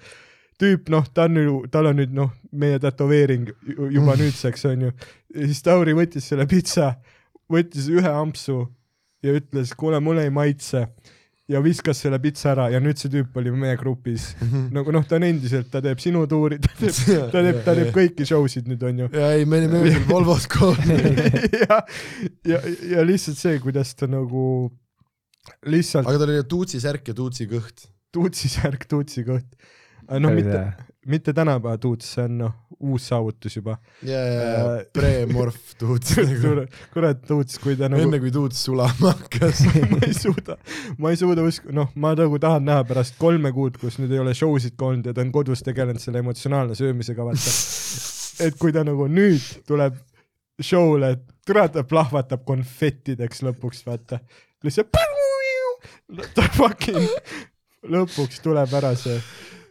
tüüp 0.60 0.90
noh, 0.90 1.06
ta 1.14 1.28
on 1.30 1.38
ju, 1.38 1.60
tal 1.72 1.92
on 1.92 2.00
nüüd 2.02 2.16
noh, 2.18 2.32
meie 2.52 2.80
tätoveering 2.82 3.52
ju- 3.70 3.92
juba 3.94 4.16
nüüdseks 4.22 4.66
onju, 4.72 4.92
ja 5.36 5.46
siis 5.52 5.62
Tauri 5.66 5.94
võttis 5.98 6.26
selle 6.32 6.48
pitsa, 6.50 6.96
võttis 7.54 7.88
ühe 7.94 8.10
ampsu 8.10 8.64
ja 9.26 9.34
ütles, 9.38 9.76
kuule, 9.78 10.00
mulle 10.02 10.26
ei 10.26 10.34
maitse 10.34 10.88
ja 11.50 11.62
viskas 11.64 12.02
selle 12.04 12.20
pitsa 12.22 12.52
ära 12.54 12.68
ja 12.74 12.82
nüüd 12.84 13.00
see 13.02 13.12
tüüp 13.14 13.38
oli 13.42 13.54
meie 13.54 13.78
grupis 13.80 14.30
nagu 14.76 14.94
noh, 14.96 15.06
ta 15.08 15.18
on 15.18 15.26
endiselt, 15.28 15.70
ta 15.74 15.82
teeb 15.84 16.02
sinu 16.04 16.26
tuuri, 16.30 16.60
ta 16.64 16.74
teeb, 16.80 17.00
ta 17.34 17.44
teeb, 17.46 17.62
ta 17.66 17.76
teeb 17.78 17.94
kõiki 17.96 18.28
show 18.30 18.46
sid 18.52 18.70
nüüd 18.70 18.84
onju. 18.92 19.10
ja 19.16 19.32
ei, 19.38 19.48
me 19.50 19.62
olime 19.64 19.82
öösel 19.84 20.06
Volvos 20.12 20.46
koos. 20.52 20.80
ja, 21.64 21.82
ja, 22.48 22.62
ja 22.94 23.08
lihtsalt 23.08 23.42
see, 23.42 23.58
kuidas 23.64 23.96
ta 23.98 24.10
nagu 24.10 24.44
lihtsalt 25.70 26.08
aga 26.08 26.22
tal 26.22 26.36
oli 26.36 26.46
tuutsi 26.50 26.82
särk 26.84 27.10
ja 27.12 27.18
tuutsi 27.18 27.50
kõht. 27.50 27.90
tuutsi 28.14 28.52
särk, 28.52 28.86
tuutsi 28.90 29.26
kõht. 29.28 29.50
no 30.22 30.34
mitte, 30.36 30.64
mitte 31.08 31.34
tänapäeva 31.34 31.78
tuuts, 31.78 32.10
see 32.14 32.26
on 32.28 32.38
noh, 32.42 32.56
uus 32.80 33.08
saavutus 33.08 33.56
juba. 33.56 33.78
ja, 34.04 34.20
ja, 34.20 34.42
ja 34.42 34.66
Äh, 34.80 34.86
premorf 34.96 35.76
tuuts 35.80 36.18
nagu. 36.18 36.66
kurat 36.94 37.22
tuuts, 37.28 37.60
kui 37.64 37.78
ta 37.80 37.90
nagu 37.92 38.04
enne, 38.04 38.20
kui 38.20 38.32
tuuts 38.36 38.64
sulama 38.68 39.14
hakkas. 39.14 39.64
ma 39.94 40.02
ei 40.08 40.14
suuda, 40.18 40.58
ma 40.98 41.14
ei 41.14 41.20
suuda 41.20 41.46
uskuda, 41.48 41.76
noh, 41.80 41.92
ma 41.96 42.14
nagu 42.20 42.40
tahan 42.42 42.68
näha 42.68 42.84
pärast 42.90 43.18
kolme 43.22 43.54
kuud, 43.56 43.80
kus 43.82 44.00
nüüd 44.02 44.14
ei 44.16 44.22
ole 44.24 44.36
show 44.38 44.58
sid 44.62 44.76
ka 44.80 44.92
olnud 44.92 45.10
ja 45.10 45.16
ta 45.16 45.24
on 45.26 45.34
kodus 45.36 45.64
tegelenud 45.66 46.04
selle 46.04 46.24
emotsionaalne 46.24 46.78
söömisega, 46.80 47.26
vaata. 47.26 47.56
et 48.46 48.60
kui 48.60 48.76
ta 48.76 48.84
nagu 48.88 49.08
nüüd 49.12 49.46
tuleb 49.70 49.98
show'le, 50.60 51.14
et 51.16 51.24
tule 51.48 51.64
ta 51.72 51.86
plahvatab 51.88 52.44
konfettideks 52.48 53.46
lõpuks, 53.48 53.86
vaata. 53.88 54.20
lihtsalt 54.64 54.92
ta 56.36 56.46
fucking 56.56 57.06
lõpuks 57.88 58.44
tuleb 58.44 58.74
ära 58.76 58.92
see. 59.00 59.20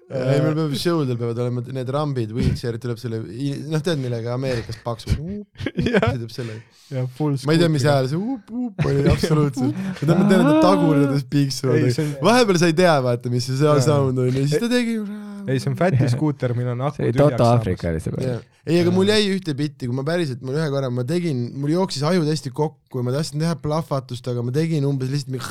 ei, 0.09 0.41
meil 0.41 0.55
peab 0.57 0.75
show 0.81 1.03
del 1.05 1.19
peavad 1.21 1.39
olema 1.45 1.63
need 1.77 1.91
rambid, 1.93 2.33
wheelchair'id 2.33 2.81
tuleb 2.81 3.01
selle, 3.01 3.21
noh, 3.69 3.83
tead 3.85 4.01
millega 4.01 4.33
Ameerikas 4.39 4.79
paksu. 4.85 5.13
see 5.19 5.93
jah, 5.93 6.07
teeb 6.15 6.33
selle. 6.33 6.59
ja 6.95 7.05
full. 7.19 7.37
ma 7.45 7.55
ei 7.55 7.61
tea, 7.61 7.69
mis 7.73 7.85
hääl 7.85 8.09
see 8.09 8.19
up-up 8.19 8.87
oli 8.89 9.05
absoluutselt. 9.13 9.77
ma 9.77 9.97
tean, 10.01 10.23
ma 10.23 10.29
tean, 10.31 10.45
et 10.45 10.49
ta 10.49 10.63
tagurdades 10.65 11.27
piiksuvad 11.29 12.23
vahepeal 12.25 12.61
sa 12.63 12.71
ei 12.71 12.77
tea, 12.79 12.95
vaata, 13.05 13.33
mis 13.33 13.49
see 13.51 13.59
sound 13.61 14.23
on 14.25 14.31
ja 14.31 14.45
siis 14.45 14.63
ta 14.63 14.71
tegi. 14.73 14.97
ei, 15.45 15.61
see 15.61 15.73
on 15.73 15.77
Fati 15.81 16.09
skuuter, 16.17 16.55
millel 16.57 16.73
on 16.77 16.87
aku 16.89 17.03
tühjaks 17.03 17.19
Toto 17.19 17.37
saamas. 17.37 17.59
Aafrika 17.59 17.91
oli 17.93 18.05
see 18.05 18.15
peal. 18.17 18.47
Ei, 18.69 18.79
aga 18.83 18.93
mul 18.93 19.09
jäi 19.09 19.29
ühte 19.33 19.53
bitti, 19.57 19.89
kui 19.89 19.97
ma 19.97 20.05
päriselt, 20.05 20.41
mul 20.45 20.57
ühe 20.57 20.69
korra 20.73 20.89
ma 20.93 21.05
tegin, 21.09 21.39
mul 21.57 21.73
jooksis 21.73 22.05
aju 22.09 22.25
täiesti 22.25 22.53
kokku 22.53 23.01
ja 23.01 23.07
ma 23.07 23.15
tahtsin 23.17 23.45
teha 23.45 23.57
plahvatust, 23.61 24.29
aga 24.29 24.45
ma 24.45 24.53
tegin 24.57 24.89
umbes 24.89 25.13
lihtsalt 25.13 25.37
mingi 25.37 25.49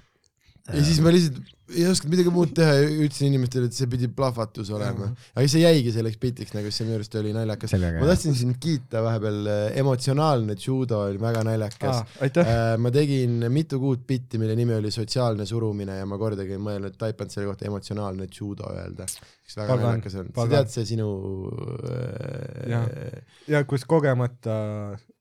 ja 0.74 0.84
siis 0.84 1.00
ma 1.04 1.14
lihtsalt 1.14 1.56
ei 1.70 1.84
osanud 1.86 2.10
midagi 2.10 2.32
muud 2.34 2.50
teha 2.56 2.72
ja 2.74 2.86
ütlesin 2.88 3.28
inimestele, 3.30 3.68
et 3.70 3.76
see 3.76 3.86
pidi 3.90 4.08
plahvatus 4.10 4.72
olema. 4.74 5.10
aga 5.36 5.44
see 5.50 5.62
jäigi 5.62 5.92
selleks 5.94 6.18
bitiks 6.22 6.54
nagu, 6.56 6.72
see 6.74 6.86
minu 6.88 6.98
arust 6.98 7.14
oli 7.20 7.34
naljakas. 7.36 7.76
ma 7.78 8.08
tahtsin 8.10 8.34
sind 8.34 8.58
kiita 8.62 9.04
vahepeal, 9.06 9.46
emotsionaalne 9.78 10.56
judo 10.58 11.04
oli 11.06 11.20
väga 11.22 11.44
naljakas 11.46 12.00
Äh, 12.20 12.76
ma 12.78 12.90
tegin 12.92 13.44
mitu 13.52 13.78
kuud 13.80 14.02
bitti, 14.08 14.38
mille 14.40 14.54
nimi 14.58 14.74
oli 14.76 14.90
sotsiaalne 14.94 15.46
surumine 15.48 15.98
ja 16.00 16.06
ma 16.08 16.18
kordagi 16.20 16.56
ei 16.56 16.62
mõelnud, 16.62 16.96
taipanud 17.00 17.32
selle 17.32 17.48
kohta 17.50 17.66
emotsionaalne 17.68 18.26
judo 18.26 18.70
öelda. 18.72 19.06
mis 19.06 19.56
väga 19.56 19.68
Pagan, 19.74 19.86
naljakas 19.86 20.18
on. 20.20 20.32
sa 20.36 20.46
tead, 20.54 20.72
see 20.74 20.88
sinu 20.92 21.08
äh, 21.90 23.22
ja 23.50 23.62
kus 23.68 23.86
kogemata 23.88 24.58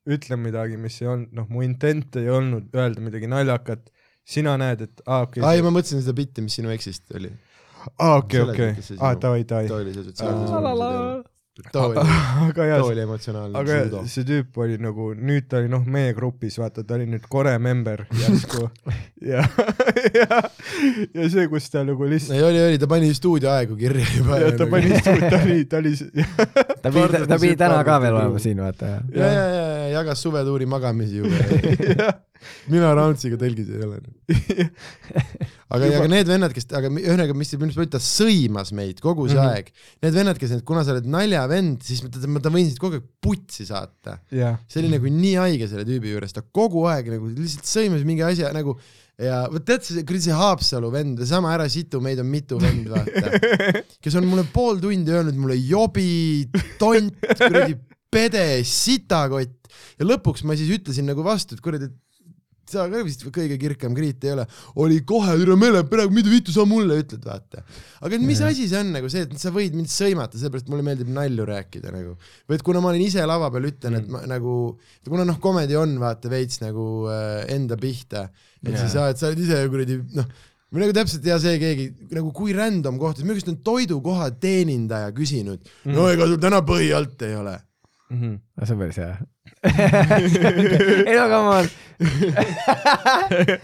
ütlen 0.10 0.42
midagi, 0.44 0.78
mis 0.82 1.00
ei 1.04 1.12
olnud, 1.12 1.34
noh, 1.38 1.48
mu 1.52 1.64
intent 1.66 2.18
ei 2.20 2.30
olnud 2.34 2.74
öelda 2.76 3.04
midagi 3.04 3.30
naljakat, 3.30 3.90
sina 4.28 4.58
näed, 4.62 4.86
et 4.88 5.02
aa, 5.06 5.24
okei 5.28 5.44
aa 5.44 5.56
ei, 5.58 5.66
ma 5.66 5.74
mõtlesin 5.74 6.04
seda 6.04 6.16
bitti, 6.18 6.44
mis 6.46 6.60
sinu 6.60 6.74
eksist 6.76 7.10
oli. 7.18 7.32
aa, 7.98 8.16
okei, 8.20 8.40
selles 8.44 8.56
okei 8.56 8.72
see, 8.82 9.00
aa, 9.00 9.14
sinu- 9.16 9.22
davai, 9.26 9.44
davai. 9.50 9.68
too 9.72 9.82
oli 9.84 9.94
see 9.96 10.08
sotsiaalne 10.08 11.28
too 11.72 11.84
oli, 11.84 11.96
too, 11.96 12.88
oli 12.88 13.02
emotsionaalne 13.02 13.58
aga 13.60 13.78
judo. 13.84 14.04
see 14.08 14.24
tüüp 14.28 14.60
oli 14.64 14.78
nagu, 14.82 15.10
nüüd 15.18 15.48
ta 15.52 15.60
oli 15.60 15.72
noh, 15.72 15.84
meie 15.84 16.14
grupis, 16.16 16.56
vaata, 16.62 16.86
ta 16.88 16.96
oli 16.96 17.08
nüüd 17.10 17.26
Kore 17.32 17.56
member 17.60 18.06
järsku 18.20 18.70
ja, 19.32 19.44
ja, 20.16 20.40
ja 21.18 21.30
see, 21.32 21.48
kus 21.52 21.68
ta 21.74 21.84
nagu 21.88 22.08
lihtsalt 22.10 22.38
ei 22.38 22.46
oli, 22.48 22.62
oli, 22.70 22.80
ta 22.82 22.88
pani 22.92 23.12
stuudioaegu 23.16 23.76
kirja 23.80 24.08
juba. 24.16 24.40
ja 24.44 24.54
ta 24.56 24.70
pani, 24.72 25.02
ta 25.04 25.16
oli, 25.44 25.66
ta 25.68 25.82
oli, 25.82 25.94
ta 26.84 26.94
pidi, 26.96 27.26
ta 27.34 27.42
pidi 27.42 27.60
täna 27.60 27.84
ka 27.88 28.00
veel 28.06 28.22
olema 28.22 28.40
siin, 28.44 28.64
vaata. 28.64 28.96
ja, 29.12 29.26
ja, 29.26 29.46
ja, 29.58 29.68
ja 29.84 29.92
jagas 30.00 30.22
suvetuuri 30.24 30.70
magamisi 30.70 31.18
juba. 31.24 31.36
mina 32.72 32.92
Rauntsiga 32.98 33.40
tõlgis 33.42 33.72
ei 33.74 33.84
ole. 33.86 34.00
aga, 35.74 35.90
aga 35.90 36.06
need 36.12 36.30
vennad, 36.30 36.56
kes, 36.56 36.70
aga 36.76 36.92
ühesõnaga, 36.92 37.36
mis 37.38 37.52
mis 37.56 37.80
ma 37.80 37.86
ütlen, 37.86 37.92
ta 37.98 38.02
sõimas 38.04 38.74
meid 38.76 39.02
kogu 39.04 39.28
see 39.30 39.38
mm. 39.38 39.44
-hmm. 39.44 39.58
aeg. 39.58 40.00
Need 40.06 40.18
vennad, 40.22 40.40
kes, 40.42 40.56
kuna 40.68 40.86
sa 40.86 40.96
oled 40.96 41.10
naljavend, 41.10 41.84
siis 41.86 42.06
ma, 42.06 42.14
ma, 42.36 42.44
ta 42.44 42.54
võin 42.54 42.70
sind 42.70 42.82
kogu 42.82 43.00
aeg 43.00 43.12
putsi 43.24 43.68
saata. 43.70 44.20
jah, 44.32 44.58
see 44.70 44.84
oli 44.84 44.96
nagu 44.96 45.12
nii 45.20 45.36
haige 45.42 45.70
selle 45.72 45.86
tüübi 45.88 46.16
juures, 46.16 46.34
ta 46.36 46.46
kogu 46.46 46.86
aeg 46.92 47.12
nagu 47.16 47.30
lihtsalt 47.36 47.70
sõimas 47.70 48.08
mingi 48.08 48.26
asja 48.26 48.54
nagu 48.56 48.78
ja 49.20 49.44
vot 49.52 49.66
tead 49.68 49.84
see 49.84 50.04
kuradi 50.08 50.30
see 50.30 50.40
Haapsalu 50.40 50.90
vend, 50.94 51.22
sama 51.28 51.52
ära 51.56 51.68
situ, 51.72 52.00
meid 52.04 52.22
on 52.24 52.30
mitu 52.32 52.60
vend, 52.62 52.88
vaata, 52.92 53.34
kes 54.04 54.18
on 54.20 54.28
mulle 54.30 54.46
pool 54.54 54.80
tundi 54.84 55.14
öelnud 55.16 55.38
mulle 55.40 55.60
jobi, 55.60 56.48
tont, 56.80 57.20
kuradi 57.36 57.76
pede, 58.10 58.46
sitakott 58.66 59.58
ja 60.00 60.08
lõpuks 60.08 60.46
ma 60.48 60.56
siis 60.58 60.72
ütlesin 60.80 61.10
nagu 61.10 61.26
vastu, 61.26 61.58
et 61.58 61.64
kuradi, 61.64 61.90
et 61.90 61.98
sa 62.72 62.86
ka 62.92 63.04
vist 63.06 63.24
kõige 63.28 63.58
kirkam 63.62 63.96
kriit 63.98 64.24
ei 64.28 64.34
ole, 64.36 64.46
oli 64.84 65.00
kohe 65.08 65.36
üle 65.42 65.58
mere, 65.60 65.84
praegu 65.90 66.14
mida 66.16 66.32
vittu 66.32 66.56
sa 66.56 66.66
mulle 66.70 67.00
ütled, 67.04 67.24
vaata. 67.26 67.64
aga 68.06 68.20
mis 68.24 68.42
asi 68.46 68.68
see 68.72 68.82
on 68.82 68.94
nagu 68.96 69.12
see, 69.12 69.26
et 69.28 69.36
sa 69.42 69.54
võid 69.56 69.78
mind 69.78 69.92
sõimata, 69.94 70.40
sellepärast 70.40 70.70
mulle 70.72 70.86
meeldib 70.86 71.10
nalju 71.16 71.48
rääkida 71.50 71.94
nagu. 71.96 72.16
või 72.50 72.60
et 72.60 72.66
kuna 72.66 72.84
ma 72.84 72.94
olin 72.94 73.08
ise 73.08 73.26
lava 73.30 73.50
peal, 73.54 73.70
ütlen, 73.72 74.00
et 74.02 74.12
ma 74.12 74.24
nagu, 74.30 74.54
kuna 75.08 75.26
noh, 75.28 75.40
komedi 75.44 75.78
on 75.80 75.98
vaata 76.02 76.32
veits 76.32 76.62
nagu 76.64 76.86
äh, 77.12 77.48
enda 77.56 77.80
pihta, 77.80 78.30
et 78.64 78.74
Jaa. 78.74 78.84
siis 78.84 78.96
sa, 78.98 79.10
et 79.14 79.22
sa 79.22 79.32
oled 79.32 79.44
ise 79.46 79.64
kuradi 79.72 80.00
noh, 80.18 80.30
või 80.70 80.84
nagu 80.84 80.94
täpselt 80.94 81.24
ei 81.24 81.32
tea 81.32 81.40
see 81.42 81.56
keegi 81.62 81.88
nagu 82.14 82.32
kui 82.36 82.54
random 82.54 83.00
koht, 83.02 83.24
minu 83.24 83.38
käest 83.38 83.50
on 83.52 83.58
toidukoha 83.66 84.30
teenindaja 84.42 85.10
küsinud 85.18 85.64
mm., 85.66 85.96
no 85.96 86.06
ega 86.12 86.28
sul 86.30 86.42
täna 86.42 86.62
põhi 86.66 86.92
alt 86.96 87.26
ei 87.26 87.36
ole. 87.40 87.56
Mhm. 88.10 88.38
see 88.64 88.76
on 88.76 88.84
päris 88.84 89.00
hea. 89.02 89.16
ei 91.10 91.16
no 91.18 91.26
come 91.32 91.50
on. 91.58 91.70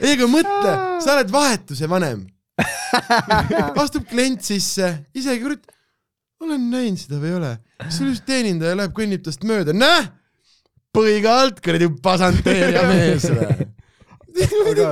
ei, 0.01 0.15
aga 0.15 0.27
mõtle, 0.27 0.73
sa 1.03 1.15
oled 1.15 1.31
vahetuse 1.31 1.87
vanem. 1.91 2.25
astub 3.83 4.05
klient 4.09 4.43
sisse, 4.43 4.91
isegi 5.15 5.43
kurat, 5.43 5.63
olen 6.43 6.67
näinud 6.71 6.99
seda 6.99 7.19
või 7.19 7.31
ei 7.31 7.37
ole, 7.39 7.53
sul 7.91 8.11
just 8.11 8.25
teenindaja 8.27 8.77
läheb, 8.79 8.95
kõnnib 8.95 9.23
tast 9.25 9.43
mööda, 9.47 9.75
näh, 9.75 10.11
põiga 10.95 11.39
alt 11.43 11.59
kuradi 11.63 11.89
pasanteerija 12.03 12.85
mees. 12.91 13.27
Aga 14.35 14.89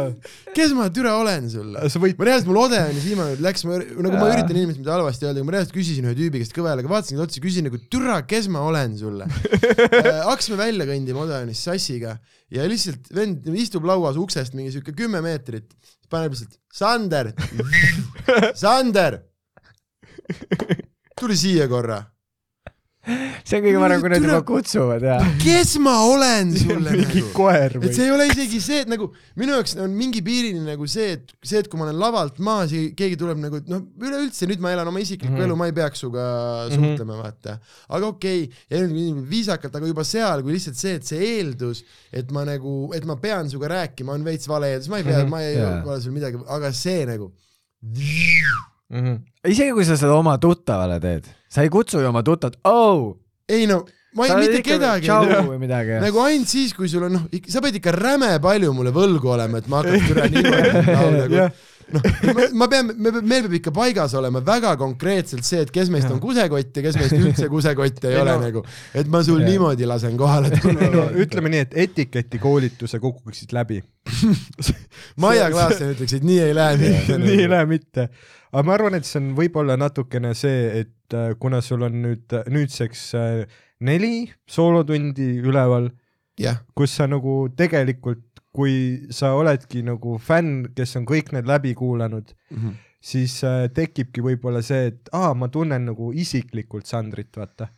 kes 0.55 0.73
ma 0.77 0.87
türa 0.93 1.15
olen 1.19 1.49
sulle? 1.51 1.83
võid 2.03 2.19
ma 2.19 2.27
reaalselt, 2.29 2.49
mul 2.49 2.59
Ode 2.63 2.79
on 2.79 2.93
ju 2.95 3.03
viimane 3.03 3.37
läks, 3.43 3.65
ma 3.67 3.79
nagu 3.81 4.13
ma 4.15 4.29
üritan 4.31 4.55
inimesele 4.55 4.83
midagi 4.83 4.95
halvasti 4.95 5.27
öelda, 5.27 5.41
aga 5.41 5.47
ma 5.49 5.55
reaalselt 5.57 5.75
küsisin 5.75 6.07
ühe 6.07 6.15
tüübi 6.19 6.43
käest 6.43 6.55
kõva 6.55 6.71
häälega, 6.73 6.91
vaatasin 6.91 7.17
talle 7.17 7.27
otsa, 7.27 7.43
küsin 7.43 7.67
nagu 7.67 7.81
türa, 7.91 8.21
kes 8.29 8.47
ma 8.53 8.63
olen 8.69 8.95
sulle 8.99 9.27
äh,. 9.31 10.23
hakkasime 10.29 10.59
välja 10.61 10.87
kõndima 10.89 11.25
Odeonis 11.25 11.63
sassiga 11.67 12.15
ja 12.53 12.69
lihtsalt 12.69 13.11
vend 13.15 13.49
istub 13.59 13.87
lauas 13.89 14.19
uksest 14.21 14.55
mingi 14.57 14.71
siuke 14.75 14.95
kümme 14.95 15.23
meetrit, 15.25 15.73
paneb 16.11 16.35
lihtsalt 16.35 16.59
Sander, 16.73 17.33
Sander, 18.63 19.19
tule 21.19 21.37
siia 21.37 21.67
korra. 21.71 22.01
See 23.03 23.57
on 23.59 23.63
kõige 23.65 23.79
parem, 23.83 23.99
kui 23.99 24.09
nad 24.13 24.23
juba 24.23 24.37
kutsuvad 24.47 25.03
ja. 25.03 25.17
kes 25.41 25.73
ma 25.83 25.97
olen 26.07 26.53
sulle 26.55 26.93
mingi 26.95 27.19
nagu? 27.19 27.31
koer 27.35 27.73
et 27.75 27.81
või 27.83 27.91
see 27.97 28.05
ei 28.07 28.13
ole 28.15 28.27
isegi 28.31 28.61
see, 28.63 28.79
et 28.85 28.91
nagu 28.91 29.09
minu 29.39 29.57
jaoks 29.57 29.75
on 29.83 29.91
mingi 29.97 30.21
piirini 30.23 30.63
nagu 30.63 30.87
see, 30.87 31.17
et 31.17 31.33
see, 31.43 31.59
et 31.59 31.67
kui 31.67 31.79
ma 31.81 31.89
olen 31.89 31.99
lavalt 31.99 32.39
maas 32.39 32.71
ja 32.71 32.79
keegi 32.95 33.19
tuleb 33.19 33.41
nagu, 33.43 33.59
et 33.59 33.67
noh, 33.71 33.83
üleüldse 33.99 34.47
nüüd 34.47 34.63
ma 34.63 34.71
elan 34.71 34.87
oma 34.87 35.03
isiklikku 35.03 35.33
mm 35.33 35.35
Mhm. 35.35 35.41
-hmm. 35.41 35.51
elu, 35.51 35.55
ma 35.59 35.65
ei 35.67 35.75
peaks 35.81 35.99
sinuga 35.99 36.23
suhtlema, 36.71 37.17
vaata. 37.23 37.57
aga 37.89 38.07
okei 38.07 38.43
okay,, 38.43 38.57
ja 38.71 38.87
nüüd 38.87 39.23
viisakalt, 39.29 39.75
aga 39.75 39.87
juba 39.87 40.03
seal, 40.07 40.41
kui 40.43 40.53
lihtsalt 40.55 40.79
see, 40.79 40.95
et 40.95 41.05
see 41.05 41.19
eeldus, 41.37 41.83
et 42.11 42.31
ma 42.31 42.45
nagu, 42.47 42.91
et 42.95 43.05
ma 43.05 43.15
pean 43.19 43.49
sinuga 43.49 43.67
rääkima, 43.75 44.13
on 44.15 44.23
veits 44.23 44.47
vale 44.47 44.71
eeldus, 44.73 44.87
ma 44.89 44.97
ei 45.01 45.03
pea 45.03 45.17
mm, 45.17 45.23
Mhm. 45.23 45.27
-hmm. 45.27 45.29
ma 45.29 45.41
ei 45.43 45.55
yeah. 45.57 45.87
ole 45.87 46.01
sul 46.01 46.11
midagi, 46.15 46.37
aga 46.47 46.71
see 46.71 47.05
nagu, 47.05 47.31
Mhm. 48.93 49.17
isegi 49.49 49.73
kui 49.73 49.85
sa 49.87 49.97
seda 49.99 50.13
oma 50.15 50.37
tuttavale 50.37 50.99
teed, 51.01 51.27
sa 51.49 51.65
ei 51.65 51.71
kutsu 51.73 52.01
ju 52.01 52.07
oma 52.11 52.23
tuttavat, 52.23 52.59
oh. 52.69 53.15
ei 53.49 53.65
no, 53.69 53.81
ma 54.13 54.27
ei, 54.27 54.35
mitte 54.45 54.61
kedagi 54.65 55.09
nagu 56.03 56.21
ainult 56.21 56.51
siis, 56.51 56.75
kui 56.77 56.89
sul 56.91 57.07
on 57.09 57.17
noh, 57.17 57.23
sa 57.49 57.63
pead 57.63 57.79
ikka 57.81 57.95
räme 57.97 58.35
palju 58.43 58.73
mulle 58.77 58.93
võlgu 58.93 59.33
olema, 59.33 59.61
et 59.61 59.69
ma 59.71 59.81
hakkaks 59.81 60.07
türa 60.11 60.29
niimoodi 60.29 61.39
jah, 61.39 61.63
noh, 61.93 62.03
ma 62.59 62.67
pean, 62.71 62.91
me, 62.97 63.11
meil 63.21 63.45
peab 63.45 63.55
ikka 63.59 63.73
paigas 63.75 64.13
olema 64.19 64.41
väga 64.45 64.73
konkreetselt 64.79 65.45
see, 65.47 65.61
et 65.65 65.71
kes 65.73 65.91
meist 65.93 66.09
on 66.11 66.19
kusekott 66.23 66.77
ja 66.79 66.83
kes 66.85 66.97
meist 66.99 67.17
üldse 67.17 67.49
kusekott 67.51 68.03
ei 68.07 68.13
Ei 68.13 68.21
ole 68.21 68.35
no- 68.35 68.43
nagu, 68.43 68.63
et 68.97 69.09
ma 69.11 69.23
sul 69.25 69.41
Jah. 69.41 69.49
niimoodi 69.51 69.87
lasen 69.89 70.17
kohale 70.19 70.51
no 70.53 70.61
tulla. 70.63 71.07
ütleme 71.23 71.51
nii, 71.53 71.65
et 71.67 71.77
etiketikoolituse 71.87 72.99
kukuksid 73.03 73.53
läbi. 73.55 73.81
Maia 75.23 75.49
Klaassen 75.53 75.93
ütleks, 75.93 76.17
et 76.17 76.25
nii 76.27 76.39
ei 76.47 76.55
lähe 76.57 76.77
mitte. 76.81 77.17
nii 77.25 77.41
ei 77.45 77.49
lähe 77.51 77.67
mitte. 77.69 78.07
aga 78.53 78.63
ma 78.67 78.75
arvan, 78.77 78.97
et 78.99 79.07
see 79.07 79.19
on 79.21 79.31
võib-olla 79.37 79.77
natukene 79.79 80.33
see, 80.37 80.83
et 80.83 81.17
äh, 81.17 81.33
kuna 81.39 81.61
sul 81.65 81.85
on 81.87 81.95
nüüd 82.03 82.35
nüüdseks 82.53 83.05
äh, 83.17 83.61
neli 83.83 84.29
soolotundi 84.49 85.29
üleval, 85.43 85.89
jah, 86.39 86.61
kus 86.77 86.95
sa 86.99 87.07
nagu 87.09 87.47
tegelikult, 87.57 88.32
kui 88.53 88.73
sa 89.13 89.33
oledki 89.33 89.81
nagu 89.85 90.17
fänn, 90.21 90.67
kes 90.77 90.97
on 90.99 91.07
kõik 91.09 91.33
need 91.33 91.47
läbi 91.49 91.73
kuulanud, 91.77 92.33
siis 93.03 93.39
äh, 93.47 93.67
tekibki 93.73 94.23
võib-olla 94.23 94.61
see, 94.63 94.91
et 94.91 95.09
aa, 95.17 95.33
ma 95.35 95.49
tunnen 95.51 95.89
nagu 95.89 96.11
isiklikult 96.13 96.89
Sandrit, 96.89 97.33
vaata. 97.37 97.69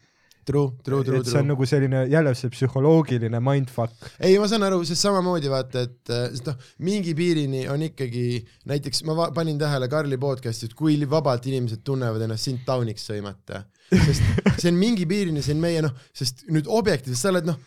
true, 0.45 0.75
true, 0.83 1.01
true, 1.03 1.19
et 1.19 1.25
see 1.25 1.39
on 1.39 1.47
true. 1.47 1.51
nagu 1.55 1.65
selline 1.65 2.03
jälle 2.11 2.35
see 2.37 2.51
psühholoogiline 2.53 3.39
mindfuck. 3.41 4.11
ei, 4.19 4.35
ma 4.37 4.45
saan 4.51 4.67
aru, 4.67 4.83
sest 4.85 5.01
samamoodi 5.07 5.49
vaata, 5.49 5.85
et 5.87 6.11
äh, 6.13 6.27
noh, 6.45 6.67
mingi 6.85 7.15
piirini 7.17 7.63
on 7.71 7.81
ikkagi, 7.87 8.43
näiteks 8.69 9.01
ma 9.07 9.31
panin 9.33 9.57
tähele 9.57 9.87
Karli 9.89 10.19
podcast'i, 10.21 10.69
et 10.69 10.75
kui 10.77 10.99
vabalt 11.09 11.47
inimesed 11.49 11.81
tunnevad 11.87 12.27
ennast 12.27 12.51
sind 12.51 12.61
tauniks 12.67 13.07
sõimata. 13.09 13.63
sest 13.95 14.21
see 14.59 14.73
on 14.73 14.77
mingi 14.77 15.07
piirini, 15.09 15.41
see 15.41 15.55
on 15.55 15.63
meie 15.63 15.81
noh, 15.87 15.95
sest 16.13 16.45
nüüd 16.51 16.67
objektiivselt 16.67 17.23
sa 17.23 17.31
oled 17.33 17.49
noh, 17.49 17.63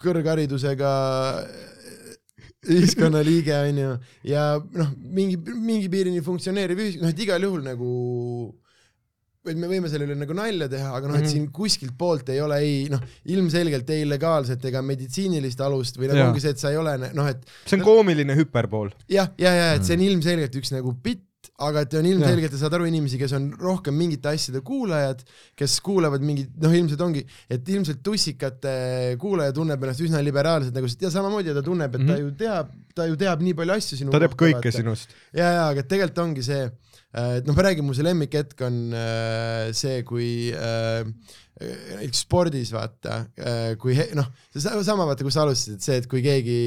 kõrgharidusega 0.00 0.90
ühiskonnaliige 2.68 3.54
onju 3.70 3.90
ja 4.28 4.46
noh, 4.60 4.90
mingi, 5.16 5.38
mingi 5.40 5.88
piirini 5.92 6.20
funktsioneeriv 6.24 6.82
ühiskond, 6.84 7.06
noh 7.06 7.14
et 7.14 7.22
igal 7.24 7.46
juhul 7.46 7.62
nagu 7.64 7.92
et 9.48 9.56
me 9.56 9.70
võime 9.70 9.88
selle 9.88 10.04
üle 10.04 10.18
nagu 10.20 10.34
nalja 10.36 10.66
teha, 10.68 10.90
aga 10.98 11.08
noh, 11.08 11.16
et 11.16 11.24
Mhm. 11.24 11.30
siin 11.32 11.46
kuskilt 11.56 11.94
poolt 11.96 12.28
ei 12.28 12.42
ole 12.44 12.58
ei 12.60 12.74
noh, 12.92 13.00
ilmselgelt 13.32 13.88
ei 13.96 14.04
legaalset 14.04 14.64
ega 14.68 14.82
meditsiinilist 14.84 15.62
alust 15.64 15.96
või 15.96 16.10
nagu 16.10 16.26
ongi 16.28 16.42
see, 16.44 16.52
et 16.52 16.60
sa 16.60 16.68
ei 16.74 16.76
ole 16.76 16.98
noh, 17.00 17.26
et 17.32 17.46
see 17.64 17.78
on 17.78 17.84
koomiline 17.86 18.36
hüperbool. 18.36 18.92
jah, 19.08 19.32
ja, 19.40 19.54
ja 19.56 19.72
et 19.78 19.84
see 19.88 19.96
on 19.96 20.04
ilmselgelt 20.10 20.60
üks 20.60 20.74
nagu 20.76 20.92
bitt, 20.92 21.24
aga 21.60 21.84
et 21.84 21.96
on 21.98 22.08
ilmselgelt, 22.08 22.54
saad 22.60 22.74
aru, 22.76 22.86
inimesi, 22.88 23.18
kes 23.20 23.34
on 23.36 23.50
rohkem 23.60 23.96
mingite 23.96 24.30
asjade 24.32 24.62
kuulajad, 24.66 25.22
kes 25.58 25.76
kuulavad 25.84 26.24
mingit, 26.24 26.52
noh, 26.62 26.74
ilmselt 26.76 27.02
ongi, 27.04 27.24
et 27.52 27.72
ilmselt 27.74 28.00
tussikate 28.06 28.74
kuulaja 29.20 29.54
tunneb 29.56 29.84
ennast 29.84 30.04
üsna 30.04 30.22
liberaalselt 30.24 30.76
nagu, 30.76 30.90
ja 31.04 31.12
samamoodi 31.12 31.56
ta 31.56 31.64
tunneb, 31.66 31.94
et 31.94 32.04
mm 32.04 32.06
-hmm. 32.06 32.14
ta 32.14 32.20
ju 32.22 32.30
teab, 32.44 32.72
ta 32.94 33.08
ju 33.10 33.18
teab 33.20 33.44
nii 33.44 33.56
palju 33.58 33.76
asju 33.76 34.00
sinu 34.00 34.14
ta 34.14 34.22
teab 34.22 34.38
kõike 34.38 34.62
vaata. 34.62 34.76
sinust. 34.78 35.12
ja, 35.32 35.52
ja 35.58 35.66
aga 35.68 35.84
tegelikult 35.84 36.24
ongi 36.24 36.46
see, 36.46 36.70
et 37.12 37.46
noh, 37.46 37.56
ma 37.56 37.66
räägin, 37.68 37.84
mu 37.84 37.94
see 37.94 38.08
lemmikhetk 38.08 38.64
on 38.66 38.80
äh, 38.94 39.72
see, 39.76 40.02
kui 40.08 40.30
äh, 40.54 41.04
näiteks 41.60 42.22
spordis 42.24 42.70
vaata, 42.72 43.18
kui 43.80 43.92
he- 43.96 44.08
noh, 44.16 44.28
sama 44.56 45.04
vaata, 45.08 45.24
kus 45.26 45.36
sa 45.36 45.42
alustasid, 45.44 45.76
et 45.76 45.84
see, 45.84 45.96
et 46.00 46.06
kui 46.10 46.22
keegi 46.24 46.58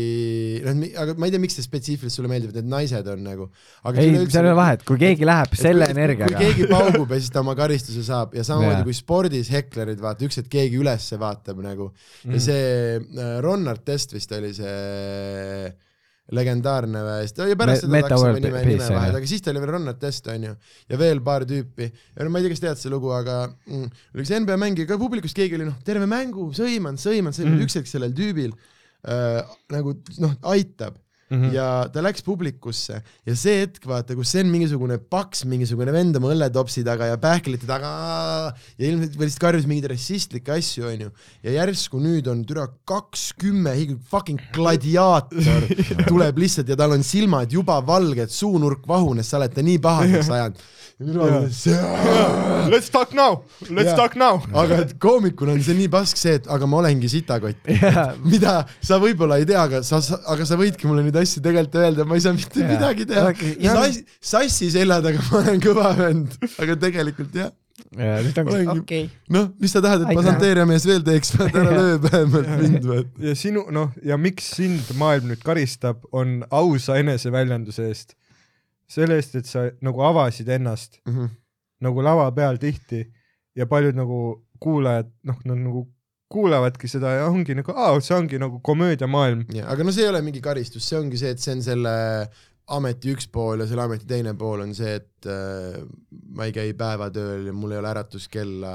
noh, 0.65 0.84
aga 1.02 1.15
ma 1.18 1.28
ei 1.28 1.34
tea, 1.34 1.41
miks 1.41 1.57
see 1.57 1.65
spetsiifiliselt 1.65 2.20
sulle 2.20 2.30
meeldivad 2.32 2.60
need 2.60 2.70
naised 2.70 3.10
on 3.10 3.24
nagu. 3.26 3.48
ei, 3.94 4.11
seal 4.30 4.45
ei 4.45 4.52
ole 4.52 4.57
vahet, 4.60 4.84
kui 4.88 4.99
keegi 5.02 5.26
läheb 5.28 5.56
selle 5.57 5.88
kui 5.90 5.95
energiaga. 5.98 6.44
keegi 6.44 6.68
paugub 6.70 7.15
ja 7.15 7.22
siis 7.22 7.34
ta 7.34 7.41
oma 7.41 7.56
karistuse 7.57 8.06
saab 8.06 8.36
ja 8.38 8.45
samamoodi 8.48 8.86
kui 8.90 8.98
spordis 8.98 9.49
heklerid 9.53 10.03
vaata, 10.03 10.28
üks 10.30 10.38
hetk 10.41 10.52
keegi 10.53 10.78
ülesse 10.82 11.18
vaatab 11.22 11.64
nagu 11.65 11.90
ja 12.30 12.44
see 12.44 12.99
äh, 12.99 13.34
Ron 13.44 13.65
Artest 13.74 14.14
vist 14.14 14.32
oli 14.38 14.53
see 14.53 15.74
legendaarne 16.32 17.02
vist 17.04 17.38
ja 17.38 17.56
pärast 17.60 17.84
Me- 17.91 18.00
seda 18.02 18.16
World 18.22 18.40
nime, 18.45 18.62
nime 18.64 18.80
on 18.86 18.94
ju. 18.94 18.95
vahet, 18.95 19.16
aga 19.20 19.28
siis 19.28 19.41
ta 19.44 19.52
oli 19.52 19.60
veel 19.60 19.72
Ron 19.76 19.91
Artest 19.91 20.28
onju 20.32 20.54
ja 20.90 20.98
veel 21.02 21.20
paar 21.26 21.44
tüüpi 21.50 21.90
ja 21.91 22.24
no 22.24 22.30
ma 22.32 22.40
ei 22.40 22.45
tea, 22.48 22.54
kas 22.56 22.64
tead 22.64 22.80
seda 22.80 22.94
lugu, 22.95 23.12
aga 23.12 23.41
mm, 23.68 23.90
oli 24.16 24.24
üks 24.24 24.32
NBA 24.40 24.56
mängija 24.62 24.88
ka 24.88 24.98
publikust, 25.02 25.36
keegi 25.36 25.60
oli 25.60 25.68
noh, 25.68 25.76
terve 25.84 26.08
mängu 26.08 26.48
sõimanud, 26.56 27.02
sõimanud, 27.04 27.36
sõimanud 27.36 27.60
Mm. 27.60 27.66
üks 27.68 27.76
hetk 27.82 27.91
sellel 27.91 28.16
tüübil 28.16 28.54
äh, 29.04 29.41
nagu 29.76 29.98
noh, 30.24 30.38
aitab. 30.56 30.95
Mm 31.34 31.41
-hmm. 31.41 31.53
ja 31.57 31.68
ta 31.93 32.03
läks 32.05 32.23
publikusse 32.23 33.01
ja 33.01 33.35
see 33.35 33.64
hetk 33.64 33.88
vaata, 33.89 34.15
kus 34.15 34.31
see 34.31 34.45
on 34.45 34.51
mingisugune 34.53 34.97
paks 34.97 35.43
mingisugune 35.49 35.91
vend 35.91 36.15
oma 36.22 36.31
õlletopsi 36.34 36.85
taga 36.85 37.10
ja 37.11 37.18
pähklite 37.18 37.68
taga 37.68 38.53
ja 38.77 38.88
ilmselt 38.88 39.18
veel 39.18 39.27
lihtsalt 39.27 39.45
karjus 39.47 39.68
mingeid 39.68 39.91
rassistlikke 39.91 40.53
asju 40.53 40.88
onju 40.93 41.10
ja 41.43 41.57
järsku 41.60 41.99
nüüd 41.99 42.30
on 42.31 42.45
türa 42.45 42.68
kakskümmend 42.85 43.97
fucking 44.10 44.39
gladiaator 44.53 45.68
tuleb 46.11 46.38
lihtsalt 46.38 46.69
ja 46.69 46.77
tal 46.80 46.95
on 46.95 47.03
silmad 47.03 47.51
juba 47.51 47.80
valged, 47.85 48.30
suunurk 48.30 48.88
vahunes, 48.88 49.30
sa 49.30 49.39
oled 49.39 49.53
ta 49.53 49.65
nii 49.65 49.80
pahaseks 49.84 50.31
ajanud. 50.38 50.64
Let's 52.69 52.89
talk 52.89 53.14
now, 53.14 53.43
let's 53.69 53.89
Jaa. 53.89 53.95
talk 53.97 54.15
now. 54.15 54.39
aga 54.53 54.84
et 54.85 54.93
koomikuna 55.01 55.55
on 55.57 55.64
see 55.65 55.76
nii 55.77 55.89
pask 55.91 56.19
see, 56.19 56.38
et 56.38 56.47
aga 56.53 56.68
ma 56.69 56.80
olengi 56.84 57.10
sitakott. 57.11 57.60
mida 58.34 58.60
sa 58.77 58.99
võib-olla 59.01 59.39
ei 59.41 59.47
tea, 59.49 59.64
aga 59.64 59.81
sa, 59.85 59.99
aga 60.31 60.45
sa 60.47 60.57
võidki 60.60 60.88
mulle 60.88 61.03
neid 61.05 61.18
asju 61.24 61.44
tegelikult 61.44 61.82
öelda, 61.82 62.06
ma 62.08 62.20
ei 62.20 62.24
saa 62.24 62.36
mitte 62.38 62.62
Jaa. 62.62 62.70
midagi 62.70 63.08
teha. 63.10 63.34
Sass, 63.66 64.00
sassi 64.34 64.70
selja 64.74 65.02
taga 65.04 65.24
ma 65.30 65.41
olen 65.41 65.62
kõva 65.64 65.91
vend, 65.98 66.38
aga 66.62 66.78
tegelikult 66.86 67.38
jah, 67.40 67.52
ja 67.98 68.18
nüüd 68.24 68.41
ongi 68.44 68.66
okei. 68.74 69.06
noh, 69.34 69.50
mis 69.62 69.74
sa 69.74 69.82
tahad, 69.84 70.04
et 70.04 70.12
Aitäh. 70.12 70.20
pasanteeria 70.22 70.66
mees 70.70 70.86
veel 70.88 71.04
teeks, 71.06 71.34
ära 71.48 71.64
löö 71.70 71.95
vähemalt 72.04 72.52
mind 72.62 72.90
või. 72.90 73.06
ja 73.30 73.36
sinu 73.38 73.66
noh, 73.74 73.94
ja 74.06 74.18
miks 74.22 74.52
sind 74.60 74.94
maailm 75.00 75.32
nüüd 75.32 75.41
karistab, 75.45 76.04
on 76.12 76.41
ausa 76.54 77.00
eneseväljenduse 77.02 77.88
eest. 77.90 78.16
selle 78.90 79.18
eest, 79.18 79.36
et 79.40 79.50
sa 79.50 79.68
nagu 79.82 80.04
avasid 80.06 80.50
ennast 80.54 81.00
nagu 81.84 82.06
lava 82.06 82.30
peal 82.36 82.60
tihti 82.62 83.04
ja 83.58 83.68
paljud 83.70 83.98
nagu 83.98 84.20
kuulajad 84.64 85.10
noh, 85.28 85.40
nad 85.45 85.60
nagu 85.60 85.88
kuulavadki 86.34 86.89
seda 86.91 87.18
ja 87.19 87.27
ongi 87.30 87.55
nagu, 87.57 87.76
aa, 87.76 87.99
see 88.03 88.15
ongi 88.18 88.39
nagu 88.41 88.60
komöödiamaailm. 88.65 89.45
aga 89.64 89.85
no 89.85 89.93
see 89.95 90.07
ei 90.07 90.14
ole 90.14 90.23
mingi 90.26 90.41
karistus, 90.43 90.88
see 90.89 90.99
ongi 90.99 91.22
see, 91.22 91.35
et 91.35 91.43
see 91.43 91.55
on 91.57 91.64
selle 91.65 91.93
ameti 92.73 93.11
üks 93.11 93.27
pool 93.31 93.60
ja 93.60 93.68
selle 93.68 93.84
ameti 93.84 94.07
teine 94.07 94.34
pool 94.39 94.64
on 94.64 94.73
see, 94.77 94.95
et 95.01 95.27
äh, 95.30 95.81
ma 96.35 96.47
ei 96.47 96.55
käi 96.55 96.72
päevatööl 96.80 97.49
ja 97.49 97.55
mul 97.55 97.76
ei 97.76 97.81
ole 97.81 97.91
äratuskella 97.91 98.73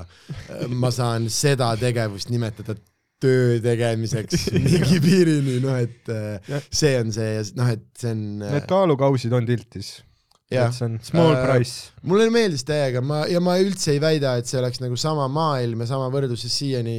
äh,. 0.00 0.66
ma 0.70 0.92
saan 0.94 1.26
seda 1.32 1.72
tegevust 1.80 2.30
nimetada 2.30 2.76
töö 3.24 3.58
tegemiseks 3.64 4.48
mingi 4.54 5.00
piirini, 5.02 5.58
noh 5.64 5.78
et 5.80 6.10
äh, 6.12 6.58
see 6.70 6.94
on 7.00 7.12
see 7.14 7.30
ja 7.38 7.44
noh, 7.58 7.70
et 7.74 7.86
see 7.98 8.12
on 8.14 8.24
äh, 8.42 8.58
Need 8.58 8.68
kaalukausid 8.70 9.34
on 9.34 9.48
tiltis. 9.48 9.96
Et 10.68 10.76
see 10.76 10.86
on 10.86 10.94
small 11.02 11.34
Äh, 11.34 11.42
price. 11.48 11.90
mulle 12.02 12.30
meeldis 12.30 12.64
täiega, 12.68 13.02
ma 13.02 13.24
ja 13.30 13.40
ma 13.40 13.56
üldse 13.62 13.92
ei 13.92 14.00
väida, 14.02 14.36
et 14.38 14.46
see 14.50 14.60
oleks 14.60 14.80
nagu 14.80 14.96
sama 15.00 15.26
maailm 15.28 15.80
ja 15.84 15.86
sama 15.90 16.08
võrdlus, 16.14 16.46
sest 16.46 16.62
siiani 16.62 16.98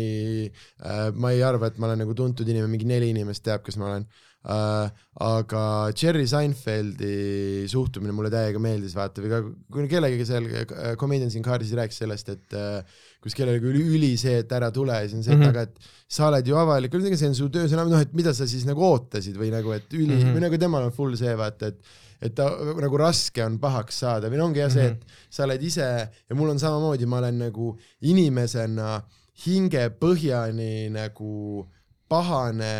äh, 0.52 1.10
ma 1.15 1.32
ei 1.32 1.41
arva, 1.44 1.72
et 1.72 1.80
ma 1.80 1.88
olen 1.88 2.03
nagu 2.03 2.14
tuntud 2.18 2.48
inimene, 2.48 2.72
mingi 2.72 2.86
neli 2.90 3.10
inimest 3.15 3.44
teab, 3.48 3.64
kes 3.65 3.77
ma 3.82 3.91
olen 3.94 4.07
äh,. 4.45 4.91
aga 5.26 5.91
Jerry 5.95 6.27
Seinfeldi 6.27 7.65
suhtumine 7.72 8.11
mulle 8.14 8.30
täiega 8.34 8.60
meeldis, 8.61 8.94
vaata 8.98 9.23
või 9.23 9.32
ka 9.32 9.40
kui 9.72 9.88
kellegagi 9.90 10.27
seal 10.27 10.48
äh, 10.52 10.95
Comedians 10.99 11.38
in 11.40 11.45
Cardis 11.45 11.72
rääkis 11.77 12.02
sellest, 12.03 12.30
et 12.36 12.56
äh, 12.60 12.84
kus 13.23 13.34
kellelegi 13.38 13.72
oli 13.72 13.84
üli 13.95 14.11
see, 14.22 14.41
et 14.44 14.52
ära 14.53 14.69
tule 14.76 14.94
ja 14.99 15.07
siis 15.07 15.18
on 15.18 15.23
see, 15.26 15.34
et 15.34 15.40
Mhm. 15.40 15.49
aga 15.49 15.61
et 15.65 15.80
sa 16.07 16.27
oled 16.27 16.45
ju 16.45 16.57
avalik, 16.60 16.94
see 16.94 17.27
on 17.27 17.36
su 17.38 17.49
töö, 17.49 17.68
see 17.68 17.77
on 17.80 17.90
noh, 17.90 18.02
et 18.02 18.14
mida 18.14 18.34
sa 18.34 18.45
siis 18.45 18.65
nagu 18.68 18.84
ootasid 18.86 19.38
või 19.40 19.49
nagu, 19.53 19.72
et 19.73 19.88
üli 19.94 20.14
mm. 20.14 20.22
-hmm. 20.22 20.36
või 20.36 20.44
nagu 20.45 20.57
temal 20.61 20.84
on 20.90 20.91
full 20.91 21.15
see 21.18 21.34
vaata, 21.36 21.72
et 21.73 21.80
et 22.22 22.36
ta 22.36 22.50
nagu 22.80 23.00
raske 23.00 23.44
on 23.46 23.58
pahaks 23.62 24.00
saada. 24.04 24.30
Või 24.32 24.42
no 24.42 24.50
ongi 24.50 24.64
jah 24.64 24.72
see, 24.74 24.94
et 24.94 25.06
sa 25.30 25.46
oled 25.48 25.64
ise 25.64 25.88
ja 25.88 26.38
mul 26.38 26.54
on 26.54 26.62
samamoodi, 26.62 27.08
ma 27.10 27.22
olen 27.24 27.42
nagu 27.48 27.74
inimesena 28.06 29.00
hingepõhjani 29.46 30.90
nagu 30.96 31.66
pahane 32.10 32.76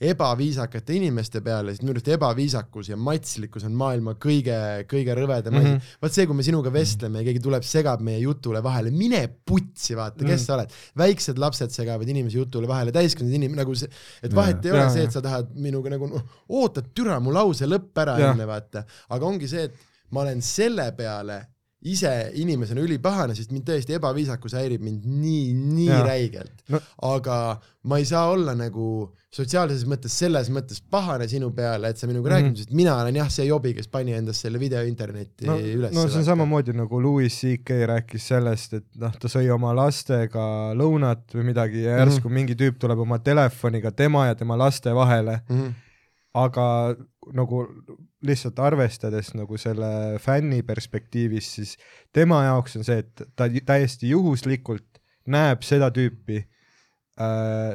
ebaviisakate 0.00 0.94
inimeste 0.94 1.40
peale, 1.42 1.72
siis 1.74 1.82
minu 1.82 1.96
arust 1.96 2.08
ebaviisakus 2.14 2.90
ja 2.92 2.96
matslikkus 3.00 3.64
on 3.66 3.74
maailma 3.78 4.14
kõige, 4.22 4.54
kõige 4.90 5.16
rõvedam 5.18 5.56
asi 5.58 5.66
mm. 5.66 5.72
-hmm.. 5.74 5.96
vaat 6.04 6.14
see, 6.14 6.26
kui 6.30 6.38
me 6.38 6.46
sinuga 6.46 6.70
vestleme 6.72 7.18
ja 7.22 7.26
keegi 7.26 7.42
tuleb, 7.42 7.66
segab 7.66 8.04
meie 8.06 8.20
jutule 8.22 8.62
vahele, 8.62 8.92
mine 8.94 9.24
putsi, 9.46 9.96
vaata, 9.98 10.22
kes 10.22 10.40
Mhm. 10.40 10.44
sa 10.46 10.54
oled. 10.54 10.70
väiksed 10.96 11.38
lapsed 11.38 11.74
segavad 11.74 12.08
inimese 12.08 12.38
jutule 12.38 12.68
vahele, 12.68 12.92
täiskasvanud 12.94 13.34
inimene, 13.34 13.62
nagu 13.62 13.74
see, 13.74 13.90
et 14.22 14.34
vahet 14.34 14.64
ei 14.64 14.70
ole 14.70 14.86
Jaa, 14.86 14.90
see, 14.94 15.04
et 15.04 15.12
sa 15.12 15.20
tahad 15.20 15.50
minuga 15.54 15.90
nagu 15.90 16.06
noh, 16.06 16.22
ootad 16.48 16.94
türa 16.94 17.18
mu 17.20 17.32
lause 17.34 17.66
lõpp 17.66 17.98
ära 17.98 18.18
Jah. 18.18 18.32
enne, 18.32 18.46
vaata. 18.46 18.84
aga 19.10 19.26
ongi 19.26 19.48
see, 19.48 19.64
et 19.64 19.74
ma 20.10 20.20
olen 20.20 20.40
selle 20.42 20.92
peale 20.96 21.46
ise 21.82 22.30
inimesena 22.34 22.80
ülipahane, 22.82 23.34
sest 23.38 23.52
mind 23.54 23.62
tõesti 23.68 23.94
ebaviisakus 23.94 24.52
häirib 24.58 24.82
mind 24.82 25.04
nii, 25.06 25.52
nii 25.54 25.86
Jaa. 25.86 26.02
räigelt 26.06 26.64
No- 26.68 26.80
aga 27.14 27.60
ma 27.84 27.98
ei 27.98 28.04
saa 28.04 28.24
olla 28.32 28.54
nagu 28.54 29.12
sotsiaalses 29.30 29.84
mõttes 29.86 30.08
selles 30.18 30.48
mõttes 30.50 30.80
pahane 30.90 31.28
sinu 31.28 31.50
peale, 31.54 31.88
et 31.88 31.96
sa 31.98 32.06
minuga 32.06 32.28
mm 32.30 32.32
Mhm. 32.32 32.40
-hmm. 32.40 32.48
räägid, 32.48 32.56
sest 32.58 32.72
mina 32.72 32.96
olen 33.02 33.14
jah 33.16 33.28
see 33.30 33.46
jobi, 33.46 33.74
kes 33.74 33.86
pani 33.88 34.12
endast 34.12 34.40
selle 34.40 34.58
video 34.58 34.82
internetti 34.82 35.46
no, 35.46 35.56
üles. 35.58 35.92
no 35.94 36.08
see 36.08 36.18
on. 36.18 36.24
samamoodi 36.24 36.72
nagu 36.72 37.00
Louis 37.02 37.32
CK 37.40 37.70
rääkis 37.86 38.26
sellest, 38.28 38.72
et 38.74 38.84
noh, 38.96 39.12
ta 39.20 39.28
sõi 39.28 39.48
oma 39.50 39.72
lastega 39.74 40.74
lõunat 40.74 41.30
või 41.34 41.44
midagi 41.44 41.82
ja 41.82 41.98
järsku 41.98 42.28
mm 42.28 42.30
-hmm. 42.30 42.34
mingi 42.34 42.54
tüüp 42.54 42.78
tuleb 42.78 42.98
oma 42.98 43.18
telefoniga 43.18 43.90
tema 43.92 44.26
ja 44.26 44.34
tema 44.34 44.56
laste 44.58 44.90
vahele, 44.94 45.40
Mhm. 45.48 45.70
aga 46.34 46.96
nagu 47.36 47.62
lihtsalt 48.24 48.58
arvestades 48.62 49.32
nagu 49.36 49.58
selle 49.60 50.18
fänni 50.22 50.62
perspektiivist, 50.66 51.58
siis 51.58 51.76
tema 52.14 52.42
jaoks 52.46 52.78
on 52.80 52.86
see, 52.86 53.02
et 53.04 53.24
ta 53.36 53.48
täiesti 53.48 54.12
juhuslikult 54.12 55.00
näeb 55.28 55.64
seda 55.66 55.90
tüüpi 55.94 56.40
äh,, 57.20 57.74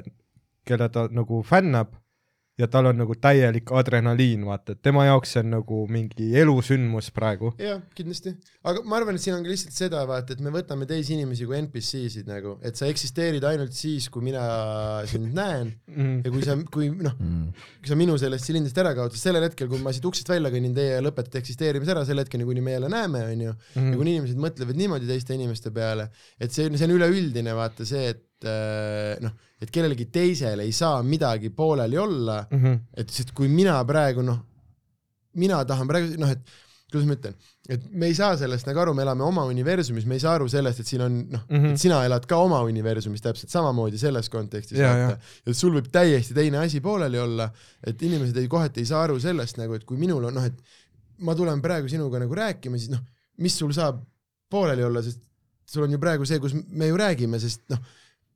keda 0.65 0.89
ta 0.89 1.07
nagu 1.11 1.41
fännab 1.45 1.93
ja 2.59 2.67
tal 2.69 2.85
on 2.91 2.99
nagu 3.01 3.15
täielik 3.17 3.71
adrenaliin, 3.73 4.43
vaata, 4.45 4.75
et 4.75 4.81
tema 4.85 5.07
jaoks 5.07 5.31
see 5.34 5.41
on 5.41 5.49
nagu 5.55 5.80
mingi 5.89 6.27
elusündmus 6.38 7.09
praegu. 7.15 7.53
jah, 7.57 7.80
kindlasti, 7.97 8.35
aga 8.63 8.84
ma 8.85 8.99
arvan, 8.99 9.17
et 9.17 9.23
siin 9.23 9.38
on 9.38 9.45
ka 9.45 9.49
lihtsalt 9.49 9.73
seda 9.73 10.03
vaata, 10.09 10.35
et 10.35 10.43
me 10.45 10.53
võtame 10.53 10.85
teisi 10.89 11.15
inimesi 11.17 11.47
kui 11.49 11.57
NPC-sid 11.63 12.30
nagu, 12.30 12.57
et 12.61 12.77
sa 12.77 12.89
eksisteerid 12.91 13.43
ainult 13.49 13.73
siis, 13.77 14.09
kui 14.13 14.25
mina 14.25 14.43
sind 15.09 15.34
näen 15.34 15.73
Mm. 15.93 16.21
ja 16.25 16.31
kui 16.34 16.41
sa, 16.45 16.55
kui 16.73 16.88
noh, 16.89 17.13
kui 17.81 17.89
sa 17.89 17.95
minu 17.97 18.15
sellest 18.17 18.47
silindist 18.47 18.77
ära 18.81 18.93
kaotad, 18.97 19.17
sellel 19.19 19.45
hetkel, 19.45 19.67
kui 19.69 19.81
ma 19.84 19.91
siit 19.93 20.05
uksest 20.09 20.30
välja 20.31 20.49
kõnnin, 20.53 20.73
teie 20.73 20.99
lõpetate 21.05 21.41
eksisteerimise 21.41 21.93
ära, 21.93 22.03
selle 22.07 22.23
hetkeni, 22.25 22.45
kuni 22.47 22.63
me 22.65 22.73
jälle 22.73 22.89
näeme, 22.89 23.21
onju. 23.34 23.53
Mhm. 23.75 23.91
ja 23.93 23.99
kuni 23.99 24.15
inimesed 24.17 24.41
mõtlevad 24.41 24.80
niimoodi 24.80 25.09
teiste 25.09 25.38
inimeste 25.38 25.71
peale, 25.75 26.09
et 26.41 26.51
see 26.51 26.65
on, 26.69 26.77
see 26.77 26.89
on 26.89 26.95
üleüldine 26.97 27.53
vaata 27.57 27.85
see, 27.85 28.09
et 28.13 28.23
äh, 28.48 29.15
noh, 29.24 29.32
et 29.61 29.72
kellelgi 29.72 30.10
teisel 30.11 30.60
ei 30.65 30.72
saa 30.76 31.02
midagi 31.03 31.49
pooleli 31.56 31.98
olla, 31.98 32.41
Mhm. 32.52 32.80
et 32.98 33.10
sest 33.10 33.32
kui 33.34 33.48
mina 33.48 33.78
praegu 33.86 34.22
noh, 34.26 34.40
mina 35.40 35.64
tahan 35.65 35.88
praegu 35.90 36.20
noh, 36.22 36.30
et 36.30 36.41
kuidas 36.94 37.07
ma 37.10 37.15
ütlen, 37.18 37.34
et 37.74 37.86
me 37.90 38.06
ei 38.11 38.14
saa 38.14 38.36
sellest 38.38 38.68
nagu 38.68 38.80
aru, 38.84 38.94
me 38.94 39.02
elame 39.02 39.24
oma 39.26 39.48
universumis, 39.49 40.06
me 40.06 40.20
ei 40.20 40.22
saa 40.22 40.36
aru 40.38 40.45
sellest, 40.52 40.84
et 40.84 40.90
siin 40.91 41.02
on 41.02 41.15
noh 41.32 41.41
mm. 41.49 41.56
-hmm. 41.57 41.72
et 41.74 41.82
sina 41.82 42.03
elad 42.06 42.28
ka 42.30 42.38
oma 42.38 42.60
universumis 42.68 43.24
täpselt 43.24 43.49
samamoodi 43.49 43.98
selles 43.98 44.30
kontekstis 44.30 44.78
et 45.48 45.57
sul 45.57 45.74
võib 45.74 45.90
täiesti 45.91 46.34
teine 46.38 46.57
asi 46.61 46.82
pooleli 46.82 47.18
olla, 47.20 47.49
et 47.84 48.02
inimesed 48.02 48.38
ei 48.38 48.48
kohati 48.48 48.84
ei 48.84 48.86
saa 48.86 49.03
aru 49.07 49.20
sellest 49.20 49.57
nagu, 49.57 49.74
et 49.74 49.84
kui 49.90 49.98
minul 49.98 50.30
on 50.30 50.34
noh, 50.38 50.45
et 50.45 50.53
ma 51.20 51.34
tulen 51.36 51.61
praegu 51.61 51.90
sinuga 51.90 52.20
nagu 52.20 52.36
rääkima, 52.36 52.78
siis 52.78 52.91
noh, 52.91 53.02
mis 53.38 53.57
sul 53.57 53.74
saab 53.74 54.03
pooleli 54.49 54.84
olla, 54.84 55.02
sest 55.02 55.22
sul 55.65 55.84
on 55.84 55.91
ju 55.91 55.98
praegu 55.98 56.26
see, 56.26 56.40
kus 56.40 56.53
me 56.53 56.88
ju 56.88 56.98
räägime, 56.98 57.40
sest 57.40 57.61
noh, 57.74 57.80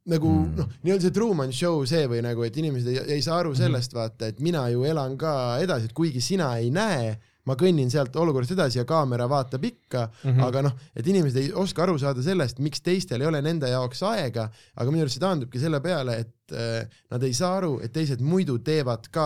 nagu 0.08 0.28
Mm. 0.32 0.44
mm. 0.50 0.58
noh, 0.58 0.68
nii-öelda 0.84 1.02
see 1.08 1.12
Truman 1.16 1.52
Show 1.54 1.86
see 1.86 2.06
või 2.08 2.22
nagu, 2.24 2.44
et 2.48 2.58
inimesed 2.58 2.88
ei, 2.94 3.00
ei 3.18 3.22
saa 3.22 3.40
aru 3.44 3.56
sellest 3.56 3.94
vaata, 3.94 4.28
et 4.32 4.40
mina 4.40 4.68
ju 4.72 4.84
elan 4.88 5.18
ka 5.20 5.58
edasi, 5.64 5.86
et 5.90 5.94
kuigi 5.98 6.22
sina 6.24 6.54
ei 6.62 6.70
näe, 6.72 7.18
ma 7.48 7.56
kõnnin 7.56 7.88
sealt 7.92 8.16
olukorrast 8.20 8.52
edasi 8.52 8.80
ja 8.82 8.86
kaamera 8.86 9.28
vaatab 9.32 9.64
ikka 9.64 10.06
mm, 10.08 10.30
Mhm. 10.30 10.40
-hmm. 10.40 10.48
aga 10.48 10.62
noh, 10.62 10.74
et 10.96 11.08
inimesed 11.08 11.38
ei 11.42 11.52
oska 11.54 11.84
aru 11.84 11.98
saada 12.00 12.24
sellest, 12.24 12.60
miks 12.60 12.82
teistel 12.82 13.22
ei 13.22 13.28
ole 13.28 13.42
nende 13.42 13.70
jaoks 13.72 14.04
aega, 14.04 14.50
aga 14.76 14.92
minu 14.92 15.02
arust 15.04 15.16
see 15.20 15.24
taandubki 15.28 15.60
selle 15.60 15.80
peale, 15.80 16.18
et 16.20 16.34
nad 16.52 17.24
ei 17.24 17.34
saa 17.34 17.58
aru, 17.58 17.80
et 17.84 17.92
teised 17.94 18.22
muidu 18.24 18.58
teevad 18.64 19.08
ka 19.12 19.26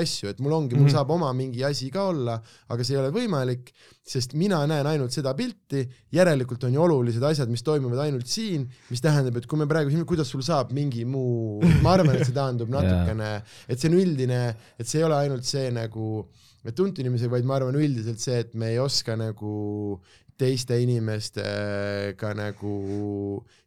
asju, 0.00 0.28
et 0.28 0.40
mul 0.44 0.52
ongi, 0.52 0.74
mul 0.76 0.86
Mhm. 0.88 0.94
saab 0.94 1.10
oma 1.10 1.32
mingi 1.32 1.64
asi 1.64 1.90
ka 1.90 2.08
olla, 2.10 2.40
aga 2.68 2.84
see 2.84 2.94
ei 2.96 3.00
ole 3.02 3.10
võimalik, 3.14 3.72
sest 4.04 4.34
mina 4.34 4.58
näen 4.66 4.86
ainult 4.86 5.10
seda 5.12 5.32
pilti, 5.34 5.86
järelikult 6.12 6.64
on 6.64 6.72
ju 6.74 6.82
olulised 6.84 7.22
asjad, 7.22 7.48
mis 7.48 7.62
toimuvad 7.62 7.98
ainult 8.04 8.26
siin, 8.26 8.68
mis 8.90 9.00
tähendab, 9.00 9.36
et 9.36 9.46
kui 9.46 9.58
me 9.58 9.66
praegu 9.66 9.90
siin, 9.90 10.04
kuidas 10.04 10.28
sul 10.28 10.42
saab 10.42 10.72
mingi 10.72 11.04
muu, 11.04 11.60
ma 11.82 11.94
arvan, 11.96 12.16
et 12.16 12.26
see 12.26 12.34
taandub 12.36 12.68
natukene, 12.76 13.42
et 13.68 13.78
see 13.80 13.88
on 13.88 13.96
üldine, 14.00 14.54
et 14.78 14.86
see 14.86 14.98
ei 15.00 15.04
ole 15.08 15.14
ainult 15.16 15.44
see 15.44 15.70
nagu 15.70 16.26
et 16.64 16.72
tuntud 16.72 17.02
inimesega, 17.04 17.28
vaid 17.30 17.44
ma 17.44 17.56
arvan 17.58 17.76
üldiselt 17.76 18.18
see, 18.22 18.38
et 18.40 18.54
me 18.54 18.70
ei 18.72 18.78
oska 18.80 19.16
nagu 19.20 20.00
teiste 20.38 20.76
inimestega 20.82 22.32
nagu 22.36 22.74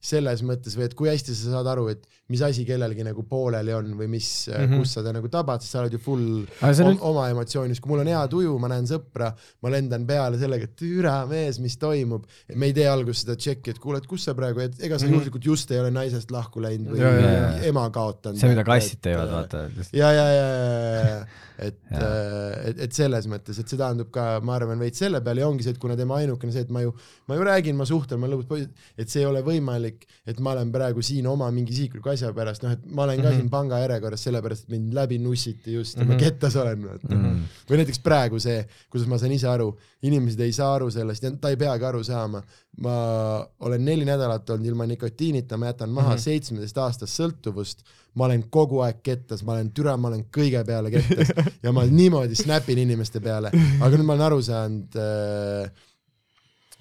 selles 0.08 0.42
mõttes 0.46 0.76
või 0.78 0.86
et 0.88 0.96
kui 0.98 1.10
hästi 1.10 1.34
sa 1.36 1.54
saad 1.58 1.68
aru, 1.72 1.88
et 1.94 2.04
mis 2.32 2.42
asi 2.44 2.66
kellelgi 2.68 3.06
nagu 3.08 3.24
pooleli 3.28 3.74
on 3.76 3.94
või 3.98 4.10
mis 4.12 4.28
mm. 4.50 4.54
-hmm. 4.68 4.82
kus 4.82 4.94
sa 4.98 5.04
ta 5.04 5.14
nagu 5.16 5.30
tabad, 5.32 5.64
sest 5.64 5.76
sa 5.76 5.82
oled 5.82 5.96
ju 5.96 6.00
full 6.04 6.44
on 6.44 6.82
om, 6.92 7.00
oma 7.12 7.30
emotsioonis, 7.32 7.80
kui 7.80 7.92
mul 7.94 8.04
on 8.04 8.12
hea 8.12 8.26
tuju, 8.32 8.58
ma 8.60 8.68
näen 8.72 8.88
sõpra, 8.90 9.32
ma 9.64 9.72
lendan 9.74 10.06
peale 10.08 10.40
sellega, 10.40 10.68
et 10.68 10.76
türa 10.76 11.26
mees, 11.30 11.60
mis 11.64 11.78
toimub. 11.80 12.26
me 12.56 12.66
ei 12.70 12.74
tee 12.74 12.88
alguses 12.88 13.24
seda 13.24 13.36
tšekki, 13.40 13.72
et 13.76 13.80
kuule, 13.80 13.98
et 14.04 14.08
kus 14.08 14.24
sa 14.28 14.36
praegu, 14.36 14.60
et 14.60 14.76
ega 14.84 15.00
sa 15.00 15.06
Mhm. 15.06 15.14
juhuslikult 15.14 15.46
just 15.46 15.72
ei 15.72 15.80
ole 15.80 15.92
naisest 15.92 16.32
lahku 16.32 16.62
läinud 16.62 16.92
või 16.94 17.00
Ja, 17.00 17.12
ja, 17.12 17.32
ja. 17.32 17.64
ema 17.72 17.90
kaotanud. 17.90 18.40
see, 18.40 18.50
mida 18.50 18.64
kassid 18.64 19.00
teevad, 19.02 19.30
vaata. 19.32 19.70
ja, 19.94 20.12
ja, 20.12 20.28
ja, 20.30 20.48
ja, 20.48 21.08
ja, 21.10 21.26
et 21.60 21.80
Jaa., 21.92 22.50
et, 22.70 22.80
et 22.86 22.94
selles 22.94 23.28
mõttes, 23.28 23.58
et 23.60 23.68
see 23.68 23.78
tähendab 23.80 24.10
ka, 24.14 24.40
ma 24.46 24.56
arvan, 24.56 24.80
veits 24.80 25.00
selle 25.00 25.22
peale 25.26 25.42
ja 25.42 25.48
ongi 25.48 25.64
see, 25.64 25.72
et 25.74 25.80
kuna 25.82 25.96
tema 25.98 26.18
ainukene 26.22 26.52
see, 26.54 26.62
et 26.68 26.70
ma 26.74 26.82
ju, 26.84 26.94
ma 27.28 27.36
ju 27.38 27.44
räägin, 27.48 27.76
ma 27.76 27.86
suhtlen, 27.86 28.20
ma 28.20 28.28
poiss, 28.48 28.68
et 28.98 29.10
see 29.10 29.22
ei 29.24 29.26
ole 29.30 29.42
võimalik, 29.46 30.06
et 30.28 30.40
ma 30.40 30.52
olen 30.52 30.72
praegu 30.72 31.02
siin 31.02 31.28
oma 31.28 31.50
mingi 31.52 31.74
isikliku 31.74 32.10
asja 32.14 32.34
pärast, 32.34 32.64
noh, 32.64 32.72
et 32.78 32.86
ma 32.86 33.04
olen 33.08 33.18
ka 33.18 33.22
mm 33.22 33.26
Mhm. 33.28 33.34
-hmm. 33.34 33.40
siin 33.42 33.50
panga 33.50 33.80
järjekorras 33.80 34.24
sellepärast, 34.24 34.64
et 34.64 34.70
mind 34.70 34.94
läbi 34.94 35.18
nussiti 35.18 35.74
just 35.74 35.98
ja 35.98 36.04
mm 36.04 36.10
-hmm. 36.10 36.14
Mhm. 36.14 36.24
ma 36.24 36.30
kettas 36.30 36.56
olen, 36.56 36.84
vaata 36.84 37.16
mm. 37.16 37.24
-hmm. 37.26 37.42
või 37.70 37.78
näiteks 37.78 38.00
praegu 38.00 38.40
see, 38.40 38.68
kuidas 38.90 39.08
ma 39.08 39.18
saan 39.18 39.32
ise 39.32 39.48
aru, 39.48 39.78
inimesed 40.02 40.40
ei 40.40 40.52
saa 40.52 40.74
aru 40.76 40.92
sellest 40.92 41.24
ja 41.24 41.32
ta 41.42 41.50
ei 41.50 41.58
peagi 41.58 41.86
aru 41.86 42.04
saama. 42.04 42.44
ma 42.78 43.48
olen 43.60 43.86
neli 43.86 44.06
nädalat 44.06 44.50
olnud 44.50 44.66
ilma 44.68 44.86
nikotiinita, 44.86 45.58
ma 45.58 45.66
jätan 45.66 45.90
maha 45.90 46.10
Mhm. 46.14 46.18
seitsmeteist 46.20 46.78
aastast 46.78 47.20
sõltuvust, 47.20 47.80
ma 48.18 48.28
olen 48.28 48.48
kogu 48.54 48.82
aeg 48.86 49.02
kettas, 49.06 49.44
ma 49.46 49.56
olen 49.56 49.70
türa, 49.76 49.96
ma 50.00 50.10
olen 50.12 50.26
kõige 50.34 50.64
peale 50.68 50.92
kettas 50.94 51.32
ja 51.64 51.74
ma 51.76 51.86
niimoodi 51.90 52.38
snapin 52.40 52.82
inimeste 52.82 53.22
peale, 53.24 53.52
aga 53.54 53.92
nüüd 53.94 54.08
ma 54.08 54.16
olen 54.16 54.26
aru 54.28 54.40
saanud, 54.46 54.98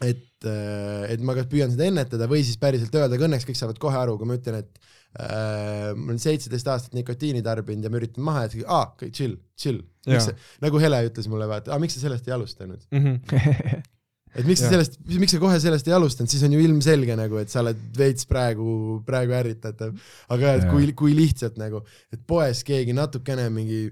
et, 0.06 0.48
et 1.12 1.24
ma 1.24 1.36
kas 1.36 1.48
püüan 1.52 1.72
seda 1.72 1.88
ennetada 1.90 2.28
või 2.30 2.44
siis 2.46 2.60
päriselt 2.60 2.94
öelda, 2.96 3.16
aga 3.16 3.28
õnneks 3.28 3.48
kõik 3.48 3.60
saavad 3.60 3.80
kohe 3.82 3.98
aru, 4.00 4.16
kui 4.20 4.28
ma 4.28 4.38
ütlen, 4.38 4.62
et 4.64 4.80
äh, 5.20 5.92
ma 5.96 6.12
olen 6.12 6.22
seitseteist 6.22 6.70
aastat 6.72 6.96
nikotiini 6.96 7.44
tarbinud 7.44 7.84
ja 7.84 7.92
ma 7.92 8.00
üritan 8.00 8.26
maha 8.26 8.46
jätta, 8.46 8.64
aa, 8.68 9.10
chill, 9.10 9.36
chill. 9.58 9.84
Nagu 10.62 10.80
Hele 10.80 11.02
ütles 11.08 11.28
mulle, 11.32 11.48
vaata, 11.50 11.74
aa, 11.74 11.82
miks 11.82 11.96
sa 11.98 12.06
sellest 12.06 12.28
ei 12.28 12.36
alustanud? 12.36 12.88
Mhm. 12.94 13.84
et 14.36 14.44
miks 14.48 14.62
sa 14.62 14.72
sellest, 14.72 14.98
miks 15.16 15.34
sa 15.36 15.40
kohe 15.42 15.56
sellest 15.62 15.88
ei 15.88 15.96
alustanud, 15.96 16.30
siis 16.32 16.44
on 16.46 16.56
ju 16.56 16.60
ilmselge 16.66 17.16
nagu, 17.18 17.40
et 17.42 17.52
sa 17.52 17.62
oled 17.64 17.80
veits 17.96 18.28
praegu, 18.28 19.00
praegu 19.06 19.36
ärritatav. 19.38 19.96
aga 20.36 20.54
et 20.60 20.68
kui, 20.70 20.92
kui 20.98 21.16
lihtsalt 21.16 21.58
nagu, 21.60 21.82
et 22.12 22.22
poes 22.28 22.62
keegi 22.66 22.96
natukene 22.96 23.48
mingi 23.54 23.86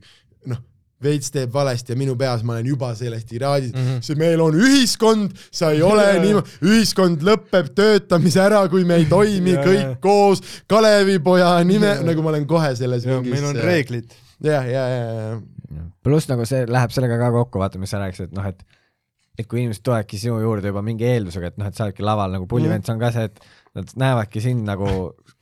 noh, 0.50 0.60
veits 1.04 1.32
teeb 1.34 1.52
valesti 1.52 1.92
ja 1.92 1.98
minu 1.98 2.14
peas 2.18 2.44
ma 2.46 2.56
olen 2.56 2.68
juba 2.68 2.90
sellest 2.96 3.32
iraadis 3.34 3.72
mm. 3.72 3.86
-hmm. 3.86 4.02
see 4.06 4.18
meil 4.20 4.40
on 4.40 4.56
ühiskond, 4.56 5.34
sa 5.52 5.72
ei 5.74 5.82
ole 5.82 6.06
niimoodi, 6.22 6.58
ühiskond 6.70 7.24
lõpeb 7.26 7.72
töötamise 7.76 8.40
ära, 8.44 8.62
kui 8.72 8.84
me 8.88 9.00
ei 9.02 9.08
toimi 9.10 9.56
Jaa. 9.56 9.64
kõik 9.64 9.98
koos, 10.04 10.44
Kalevipoja 10.70 11.56
nime 11.64 11.96
nagu 12.06 12.22
ma 12.22 12.34
olen 12.34 12.46
kohe 12.46 12.74
selles 12.76 13.04
ja 13.04 13.18
mingis 13.18 13.36
meil 13.36 13.50
on 13.50 13.60
reeglid. 13.60 14.16
ja, 14.44 14.62
ja, 14.62 14.86
ja, 14.88 15.02
ja, 15.74 15.84
pluss 16.04 16.30
nagu 16.30 16.46
see 16.48 16.64
läheb 16.68 16.94
sellega 16.94 17.18
ka 17.18 17.32
kokku, 17.40 17.62
vaata, 17.62 17.78
mis 17.82 17.92
sa 17.92 18.00
rääkisid, 18.02 18.30
et 18.30 18.38
noh, 18.38 18.46
et 18.46 18.73
et 19.38 19.46
kui 19.50 19.60
inimesed 19.64 19.82
tulevadki 19.82 20.18
sinu 20.20 20.36
juurde 20.42 20.70
juba 20.70 20.82
mingi 20.86 21.04
eeldusega, 21.08 21.50
et 21.52 21.56
noh, 21.58 21.66
et 21.66 21.74
sa 21.74 21.84
oledki 21.88 22.04
laval 22.06 22.30
nagu 22.36 22.46
pullivend, 22.50 22.84
see 22.86 22.94
on 22.94 23.00
ka 23.02 23.10
see, 23.14 23.24
et 23.30 23.40
nad 23.74 23.90
näevadki 23.98 24.40
sind 24.44 24.62
nagu 24.68 24.86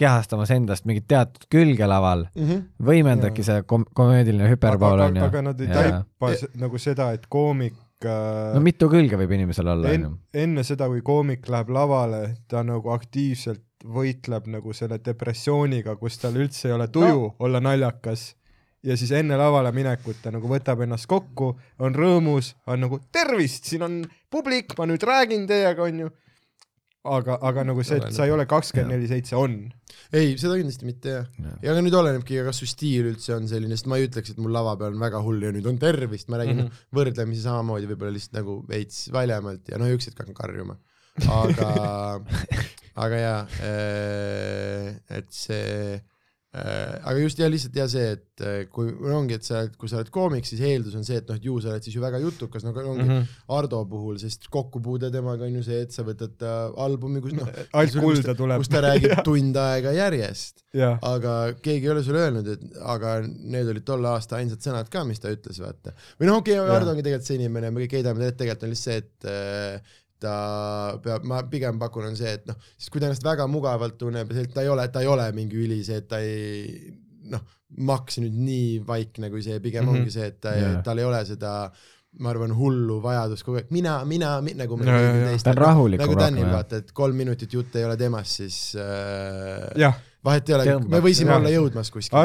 kehastamas 0.00 0.50
endast 0.54 0.86
mingit 0.88 1.04
teatud 1.12 1.44
külge 1.52 1.86
laval, 1.86 2.26
Mhm. 2.34 2.62
võimendabki 2.80 3.44
see 3.44 3.62
kom-, 3.68 3.84
komöödiline 3.94 4.48
hüperpool 4.48 4.96
aga, 5.00 5.08
on 5.10 5.16
ju. 5.20 5.24
aga, 5.28 5.42
nad 5.50 5.60
ei 5.60 5.68
taipa 5.68 6.32
s- 6.34 6.48
nagu 6.56 6.78
seda, 6.80 7.10
et 7.12 7.26
koomik 7.28 7.74
äh, 8.04 8.54
no 8.54 8.60
mitu 8.64 8.88
külge 8.90 9.18
võib 9.20 9.30
inimesel 9.36 9.68
olla, 9.68 9.92
en,. 9.92 10.08
enne 10.34 10.64
seda, 10.64 10.88
kui 10.88 11.02
koomik 11.06 11.46
läheb 11.52 11.68
lavale, 11.70 12.22
ta 12.48 12.62
nagu 12.66 12.90
aktiivselt 12.96 13.62
võitleb 13.84 14.46
nagu 14.46 14.72
selle 14.72 14.98
depressiooniga, 15.04 15.96
kus 16.00 16.16
tal 16.22 16.34
üldse 16.40 16.68
ei 16.70 16.72
ole 16.76 16.88
tuju 16.88 17.20
no. 17.28 17.34
olla 17.42 17.60
naljakas 17.60 18.32
ja 18.86 18.96
siis 18.98 19.12
enne 19.16 19.38
lavale 19.38 19.72
minekut 19.74 20.22
ta 20.24 20.32
nagu 20.34 20.50
võtab 20.50 20.82
ennast 20.84 21.08
kokku, 21.10 21.52
on 21.82 21.94
rõõmus, 21.96 22.52
on 22.70 22.82
nagu 22.86 22.98
tervist, 23.14 23.68
siin 23.70 23.86
on 23.86 24.02
publik, 24.32 24.74
ma 24.78 24.88
nüüd 24.90 25.04
räägin 25.06 25.46
teiega, 25.50 25.86
onju. 25.86 26.10
aga, 27.12 27.38
aga 27.48 27.64
nagu 27.66 27.82
see, 27.86 27.98
et 27.98 28.14
sa 28.14 28.26
ei 28.26 28.34
ole 28.34 28.46
kakskümmend 28.50 28.94
neli 28.94 29.08
seitse, 29.10 29.34
on. 29.38 29.56
ei, 30.14 30.34
seda 30.38 30.58
kindlasti 30.58 30.86
mitte 30.88 31.16
jah. 31.16 31.30
ja 31.62 31.74
aga 31.74 31.82
nüüd 31.84 31.96
olenebki, 31.98 32.40
kas 32.46 32.62
su 32.62 32.68
stiil 32.70 33.10
üldse 33.12 33.36
on 33.36 33.48
selline, 33.50 33.78
sest 33.78 33.90
ma 33.90 33.98
ei 33.98 34.08
ütleks, 34.10 34.34
et 34.34 34.42
mul 34.42 34.54
lava 34.54 34.76
peal 34.80 34.94
on 34.94 35.02
väga 35.02 35.22
hull 35.24 35.42
ja 35.46 35.54
nüüd 35.54 35.66
on 35.70 35.78
tervist, 35.82 36.30
ma 36.30 36.42
räägin 36.42 36.58
mm 36.58 36.66
-hmm. 36.66 36.86
võrdlemisi 36.98 37.46
samamoodi 37.46 37.90
võib-olla 37.90 38.14
lihtsalt 38.18 38.38
nagu 38.42 38.62
veits 38.68 39.04
valjemalt 39.14 39.70
ja 39.70 39.78
no 39.78 39.90
ükskord 39.90 40.24
hakkan 40.24 40.38
karjuma. 40.42 40.78
aga, 41.28 42.20
aga 43.04 43.16
jaa, 43.20 43.40
et 45.12 45.28
see 45.28 46.00
aga 46.52 47.16
just 47.22 47.38
ja 47.40 47.46
lihtsalt 47.48 47.76
ja 47.80 47.86
see, 47.88 48.10
et 48.12 48.42
äh, 48.44 48.56
kui 48.72 48.90
ongi, 49.08 49.38
et 49.38 49.46
sa 49.46 49.62
oled, 49.62 49.76
kui 49.80 49.88
sa 49.88 50.02
oled 50.02 50.10
koomik, 50.12 50.44
siis 50.44 50.60
eeldus 50.68 50.98
on 50.98 51.06
see, 51.06 51.16
et 51.22 51.30
noh, 51.30 51.38
et 51.40 51.46
ju 51.48 51.54
sa 51.64 51.70
oled 51.72 51.86
siis 51.86 51.96
ju 51.96 52.02
väga 52.02 52.20
jutukas, 52.20 52.66
no 52.66 52.74
aga 52.74 52.84
ongi 52.90 53.06
mm. 53.06 53.12
-hmm. 53.14 53.38
Ardo 53.56 53.80
puhul, 53.88 54.18
sest 54.20 54.50
kokkupuude 54.52 55.08
temaga 55.14 55.48
on 55.48 55.54
ju 55.56 55.62
see, 55.64 55.80
et 55.86 55.96
sa 55.96 56.04
võtad 56.04 56.34
ta 56.36 56.52
albumi, 56.76 57.22
kus 57.24 57.38
noh, 57.38 57.48
alt 57.80 57.96
kulda 57.96 58.34
tuleb 58.36 58.60
kus. 58.60 58.68
ta 58.68 58.84
räägib 58.84 59.22
tund 59.28 59.56
aega 59.56 59.94
järjest, 59.96 60.60
aga 61.00 61.54
keegi 61.62 61.88
ei 61.88 61.94
ole 61.94 62.04
sulle 62.04 62.26
öelnud, 62.26 62.52
et 62.52 62.84
aga 62.84 63.14
need 63.24 63.72
olid 63.72 63.88
tolle 63.88 64.12
aasta 64.12 64.36
ainsad 64.36 64.60
sõnad 64.60 64.92
ka, 64.92 65.06
mis 65.08 65.24
ta 65.24 65.32
ütles, 65.32 65.56
vaata. 65.64 65.96
või 66.20 66.28
noh, 66.28 66.44
okei 66.44 66.60
okay. 66.60 66.76
Ardo 66.76 66.92
ongi 66.92 67.06
tegelikult 67.06 67.32
see 67.32 67.40
inimene, 67.40 67.72
me 67.72 67.86
kõik 67.86 67.96
heidame 67.96 68.20
teda 68.20 68.28
ette, 68.28 68.42
tegelikult 68.44 68.68
on 68.68 68.76
lihtsalt 68.76 68.92
see, 68.92 69.00
et 69.00 69.30
äh, 69.32 69.98
ta 70.22 70.34
peab, 71.04 71.26
ma 71.28 71.42
pigem 71.50 71.80
pakun, 71.82 72.10
on 72.10 72.18
see, 72.18 72.36
et 72.38 72.46
noh, 72.50 72.58
siis 72.76 72.92
kui 72.92 73.02
ta 73.02 73.08
ennast 73.10 73.26
väga 73.26 73.48
mugavalt 73.50 73.98
tunneb 74.00 74.30
ja 74.30 74.38
see, 74.38 74.48
et 74.48 74.54
ta 74.54 74.64
ei 74.64 74.70
ole, 74.72 74.86
ta 74.94 75.02
ei 75.04 75.10
ole 75.10 75.26
mingi 75.36 75.58
üli 75.64 75.80
see, 75.86 76.02
et 76.02 76.08
ta 76.10 76.20
ei 76.22 76.92
noh, 77.32 77.42
maks 77.88 78.20
nüüd 78.22 78.36
nii 78.36 78.68
vaikne 78.86 79.32
kui 79.32 79.42
see, 79.44 79.58
pigem 79.64 79.86
mm. 79.86 79.90
-hmm. 79.90 80.04
ongi 80.04 80.14
see, 80.14 80.30
et 80.32 80.40
ta 80.42 80.54
yeah., 80.58 80.78
tal 80.84 81.00
ei 81.00 81.08
ole 81.08 81.24
seda 81.28 81.56
ma 82.20 82.28
arvan, 82.28 82.52
hullu 82.52 82.98
vajadust 83.00 83.44
kogu 83.46 83.56
aeg 83.62 83.70
mina, 83.72 83.94
mina 84.04 84.34
mi,, 84.44 84.52
nagu 84.56 84.76
meil 84.76 84.90
Ja, 84.90 84.96
ja, 84.98 85.04
kõigil 85.06 85.22
ja. 85.22 85.28
teistel. 85.30 85.46
Ta 85.46 85.52
on 85.54 85.60
rahulikum 85.62 86.02
nagu 86.04 86.16
Danil 86.18 86.42
rohkem, 86.42 86.50
jah. 86.50 86.56
vaata, 86.58 86.80
et 86.82 86.96
kolm 86.98 87.20
minutit 87.22 87.54
jutt 87.56 87.76
ei 87.80 87.86
ole 87.88 87.96
temast, 88.00 88.42
siis 88.42 88.58
äh, 88.76 89.94
vahet 90.24 90.50
ei 90.50 90.56
ole, 90.58 90.74
me 90.92 91.00
võisime 91.02 91.32
Jah. 91.32 91.40
olla 91.40 91.52
jõudmas 91.54 91.90
kuskil 91.94 92.18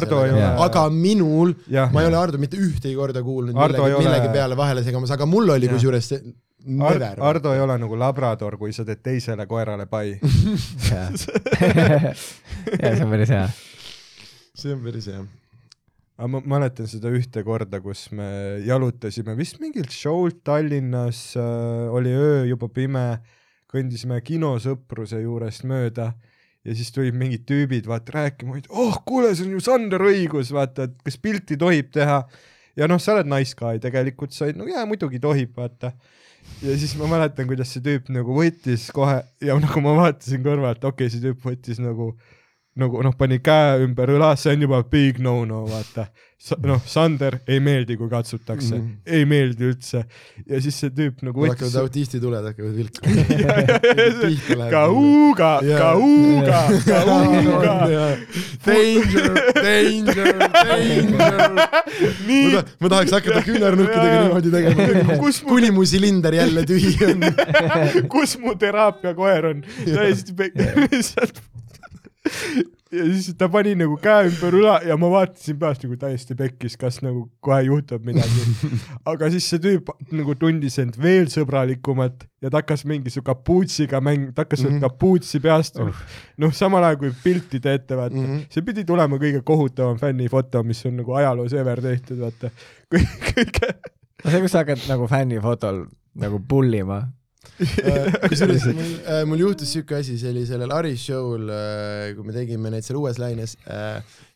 aga 0.65 0.83
minul, 0.93 1.55
ma 1.71 2.03
ei 2.03 2.09
ole 2.11 2.19
Ardo 2.19 2.41
mitte 2.41 2.59
ühtegi 2.59 2.97
korda 2.97 3.23
kuulnud 3.25 3.55
Ardo 3.55 3.79
millegi, 3.79 3.95
ole- 3.95 4.09
millegi 4.09 4.33
peale 4.35 4.59
vahele 4.59 4.83
segamas, 4.85 5.15
aga 5.15 5.29
mul 5.29 5.55
oli 5.55 5.71
kusjuures 5.71 6.11
see 6.11 6.35
Ar 6.67 6.99
never. 6.99 7.21
Ardo 7.23 7.53
ei 7.55 7.61
ole 7.63 7.77
nagu 7.79 7.97
labrador, 7.99 8.57
kui 8.59 8.73
sa 8.75 8.83
teed 8.87 8.99
teisele 9.05 9.47
koerale 9.47 9.87
pai. 9.87 10.17
jaa, 10.89 11.09
see 11.15 12.93
on 13.03 13.11
päris 13.13 13.33
hea. 13.33 13.47
see 14.57 14.73
on 14.75 14.83
päris 14.83 15.07
hea. 15.11 15.23
aga 16.17 16.29
ma 16.33 16.41
mäletan 16.57 16.89
seda 16.91 17.11
ühte 17.13 17.43
korda, 17.47 17.79
kus 17.81 18.07
me 18.11 18.29
jalutasime 18.65 19.37
vist 19.37 19.61
mingilt 19.63 19.93
show'lt 19.93 20.43
Tallinnas 20.47 21.21
äh,, 21.39 21.87
oli 21.93 22.11
öö 22.11 22.45
juba 22.49 22.69
pime, 22.73 23.05
kõndisime 23.71 24.19
kinosõpruse 24.25 25.21
juurest 25.21 25.67
mööda 25.69 26.11
ja 26.67 26.75
siis 26.75 26.91
tulid 26.91 27.15
mingid 27.15 27.45
tüübid 27.47 27.87
vaata 27.87 28.17
rääkima, 28.17 28.59
et 28.59 28.67
oh 28.69 28.99
kuule, 29.07 29.31
see 29.35 29.47
on 29.47 29.55
ju 29.55 29.63
Sander 29.63 30.03
õigus, 30.09 30.51
vaata, 30.55 30.89
et 30.89 30.97
kas 31.05 31.19
pilti 31.21 31.57
tohib 31.59 31.93
teha. 31.95 32.21
ja 32.77 32.87
noh, 32.91 32.99
sa 33.01 33.15
oled 33.15 33.29
nice 33.31 33.55
guy 33.57 33.79
tegelikult, 33.81 34.35
sa 34.35 34.45
olid, 34.45 34.59
no 34.59 34.67
jaa, 34.69 34.83
muidugi 34.89 35.21
tohib, 35.23 35.55
vaata. 35.57 35.93
Ja 36.61 36.77
siis 36.79 36.95
ma 36.99 37.09
mäletan, 37.11 37.47
kuidas 37.49 37.71
see 37.73 37.83
tüüp 37.85 38.09
nagu 38.13 38.35
võttis 38.37 38.87
kohe 38.95 39.19
ja 39.43 39.57
nagu 39.61 39.83
ma 39.85 39.95
vaatasin 39.97 40.43
kõrvalt, 40.45 40.83
okei 40.83 41.07
okay,, 41.07 41.13
see 41.13 41.23
tüüp 41.23 41.45
võttis 41.45 41.81
nagu 41.83 42.13
nagu 42.77 43.01
noh, 43.05 43.13
pani 43.17 43.39
käe 43.43 43.83
ümber 43.85 44.11
õla, 44.15 44.35
see 44.39 44.53
on 44.55 44.65
juba 44.67 44.81
big 44.91 45.19
no-no, 45.23 45.65
vaata. 45.69 46.07
noh, 46.61 46.77
Sander 46.85 47.39
ei 47.49 47.57
meeldi, 47.63 47.95
kui 47.97 48.09
katsutakse 48.11 48.75
mm. 48.75 48.81
-hmm. 48.81 49.15
ei 49.17 49.25
meeldi 49.25 49.63
üldse. 49.71 50.03
ja 50.45 50.59
siis 50.61 50.77
see 50.79 50.91
tüüp 50.93 51.23
nagu 51.25 51.41
võttis 51.41 51.65
hakkavad 51.65 51.81
autistituled 51.81 52.45
hakkavad 52.45 52.75
vilkuma. 52.77 54.67
kauga, 54.69 55.51
kauga, 55.65 56.61
kauga. 56.85 58.05
Danger, 58.67 59.33
danger, 59.57 60.31
danger. 60.53 61.51
ma, 61.57 62.49
ta- 62.53 62.65
ma 62.79 62.89
tahaks 62.93 63.17
hakata 63.17 63.41
küünarnukkidega 63.47 64.21
niimoodi 64.21 64.49
tegema, 64.53 65.19
kuni 65.49 65.73
mu 65.73 65.85
silinder 65.89 66.33
jälle 66.37 66.65
tühi 66.69 66.95
on. 67.09 67.29
kus 68.13 68.37
mu 68.41 68.53
teraapiakoer 68.59 69.53
on, 69.55 69.63
täiesti 69.85 70.33
lihtsalt. 70.85 71.41
Ja 72.91 73.05
siis 73.05 73.35
ta 73.37 73.49
pani 73.51 73.73
nagu 73.77 73.97
käe 74.01 74.27
ümber 74.29 74.55
õla 74.59 74.75
ja 74.87 74.95
ma 74.99 75.09
vaatasin 75.11 75.57
pealt 75.59 75.83
nagu 75.83 75.97
täiesti 75.99 76.37
pekkis, 76.39 76.77
kas 76.79 77.01
nagu 77.03 77.25
kohe 77.43 77.59
juhtub 77.67 78.05
midagi. 78.07 78.45
aga 79.11 79.29
siis 79.33 79.47
see 79.51 79.61
tüüp 79.63 79.91
nagu 80.15 80.35
tundis 80.39 80.77
end 80.81 80.97
veel 81.01 81.27
sõbralikumat 81.31 82.27
ja 82.43 82.51
ta 82.51 82.61
hakkas 82.61 82.85
mingi 82.89 83.11
su 83.13 83.23
kapuutsiga 83.25 84.01
mäng-, 84.03 84.31
ta 84.33 84.45
hakkas 84.45 84.63
mm. 84.63 84.71
-hmm. 84.71 84.85
kapuutsi 84.87 85.43
peast 85.43 85.77
Uh. 85.77 85.93
noh, 86.41 86.53
samal 86.53 86.83
ajal 86.83 86.97
kui 86.97 87.11
pilti 87.23 87.59
teete, 87.59 87.97
vaata 87.97 88.15
mm. 88.15 88.25
-hmm. 88.25 88.45
see 88.49 88.63
pidi 88.65 88.85
tulema 88.85 89.19
kõige 89.21 89.41
kohutavam 89.43 89.99
fännifoto, 89.99 90.63
mis 90.63 90.85
on 90.85 90.97
nagu 90.97 91.13
ajaloos 91.13 91.53
ever 91.53 91.81
tehtud, 91.81 92.19
vaata. 92.19 92.49
kõige, 93.29 93.73
no 94.23 94.31
see, 94.31 94.41
kus 94.41 94.51
sa 94.51 94.63
hakkad 94.63 94.87
nagu 94.87 95.07
fännifotol 95.07 95.85
nagu 96.15 96.39
pullima. 96.47 97.03
Kusjuures 97.57 98.67
mul, 98.77 98.93
mul 99.31 99.43
juhtus 99.45 99.73
siuke 99.77 99.99
asi, 99.99 100.17
see 100.19 100.31
oli 100.33 100.45
sellel 100.49 100.73
Aris 100.75 101.03
show'l, 101.07 101.51
kui 102.17 102.27
me 102.27 102.35
tegime 102.35 102.71
neid 102.73 102.85
seal 102.85 102.99
Uues 103.01 103.19
Laines, 103.21 103.57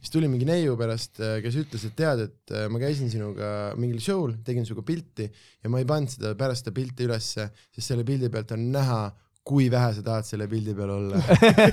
siis 0.02 0.14
tuli 0.14 0.30
mingi 0.32 0.48
neiu 0.50 0.78
pärast, 0.80 1.22
kes 1.44 1.58
ütles, 1.62 1.86
et 1.88 1.98
tead, 1.98 2.26
et 2.28 2.56
äh, 2.56 2.68
ma 2.72 2.82
käisin 2.82 3.12
sinuga 3.12 3.72
mingil 3.80 4.02
show'l, 4.04 4.38
tegin 4.46 4.66
sinuga 4.68 4.86
pilti 4.88 5.28
ja 5.28 5.72
ma 5.72 5.82
ei 5.82 5.90
pannud 5.90 6.14
seda 6.14 6.34
pärast 6.40 6.66
seda 6.66 6.76
pilti 6.76 7.08
ülesse, 7.08 7.50
sest 7.74 7.92
selle 7.94 8.06
pildi 8.08 8.32
pealt 8.34 8.56
on 8.56 8.66
näha, 8.74 9.02
kui 9.46 9.70
vähe 9.74 9.94
sa 9.98 10.04
tahad 10.06 10.28
selle 10.28 10.48
pildi 10.50 10.76
peal 10.78 10.92
olla. 10.94 11.22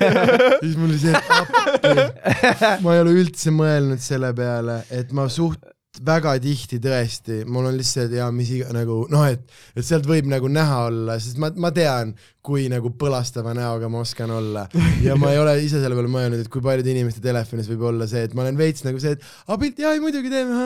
siis 0.62 0.77
mul 0.78 0.89
oli 0.89 1.01
see, 1.02 1.12
et 1.12 1.35
appi, 1.36 2.78
ma 2.85 2.94
ei 2.94 3.02
ole 3.05 3.16
üldse 3.23 3.52
mõelnud 3.55 4.01
selle 4.02 4.32
peale, 4.36 4.81
et 4.94 5.12
ma 5.16 5.28
suht 5.32 5.66
väga 6.04 6.34
tihti 6.42 6.78
tõesti, 6.82 7.42
mul 7.48 7.68
on 7.70 7.76
lihtsalt 7.78 8.14
ja 8.16 8.28
mis 8.34 8.50
iga 8.56 8.72
nagu 8.74 9.00
noh, 9.12 9.24
et, 9.28 9.44
et 9.76 9.86
sealt 9.86 10.06
võib 10.08 10.28
nagu 10.30 10.50
näha 10.52 10.80
olla, 10.88 11.18
sest 11.22 11.40
ma, 11.42 11.50
ma 11.60 11.70
tean, 11.74 12.14
kui 12.44 12.66
nagu 12.72 12.92
põlastava 12.98 13.52
näoga 13.56 13.90
ma 13.92 14.02
oskan 14.04 14.32
olla 14.32 14.64
ja 15.04 15.16
ma 15.20 15.32
ei 15.34 15.40
ole 15.42 15.58
ise 15.64 15.82
selle 15.82 15.98
peale 15.98 16.12
mõelnud, 16.12 16.42
et 16.44 16.50
kui 16.52 16.64
paljude 16.64 16.92
inimeste 16.94 17.22
telefonis 17.24 17.68
võib 17.72 17.86
olla 17.90 18.08
see, 18.10 18.24
et 18.28 18.36
ma 18.38 18.46
olen 18.46 18.58
veits 18.60 18.86
nagu 18.86 19.00
see, 19.02 19.16
et 19.18 19.24
aa 19.48 19.60
pilt, 19.60 19.82
jaa, 19.84 19.94
muidugi 20.02 20.32
teeme, 20.32 20.58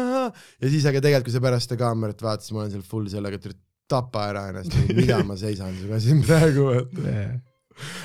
ja 0.62 0.72
siis 0.72 0.86
aga 0.88 1.02
tegelikult, 1.02 1.30
kui 1.30 1.36
sa 1.36 1.44
pärast 1.44 1.70
seda 1.70 1.80
kaamerat 1.84 2.24
vaatad, 2.24 2.46
siis 2.46 2.56
ma 2.56 2.64
olen 2.64 2.74
seal 2.76 2.86
full 2.86 3.10
sellega, 3.12 3.40
et 3.40 3.60
tapa 3.92 4.26
ära 4.30 4.46
ennast, 4.52 4.76
mida 4.96 5.20
ma 5.26 5.36
seisan 5.40 5.74
sinuga 5.76 6.00
siin 6.02 6.22
praegu, 6.24 6.68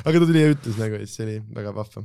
aga 0.04 0.16
ta 0.16 0.24
tuli 0.24 0.44
ja 0.44 0.54
ütles 0.56 0.80
nagu, 0.82 1.02
et 1.02 1.12
see 1.12 1.28
oli 1.28 1.38
väga 1.56 1.76
vahva. 1.76 2.04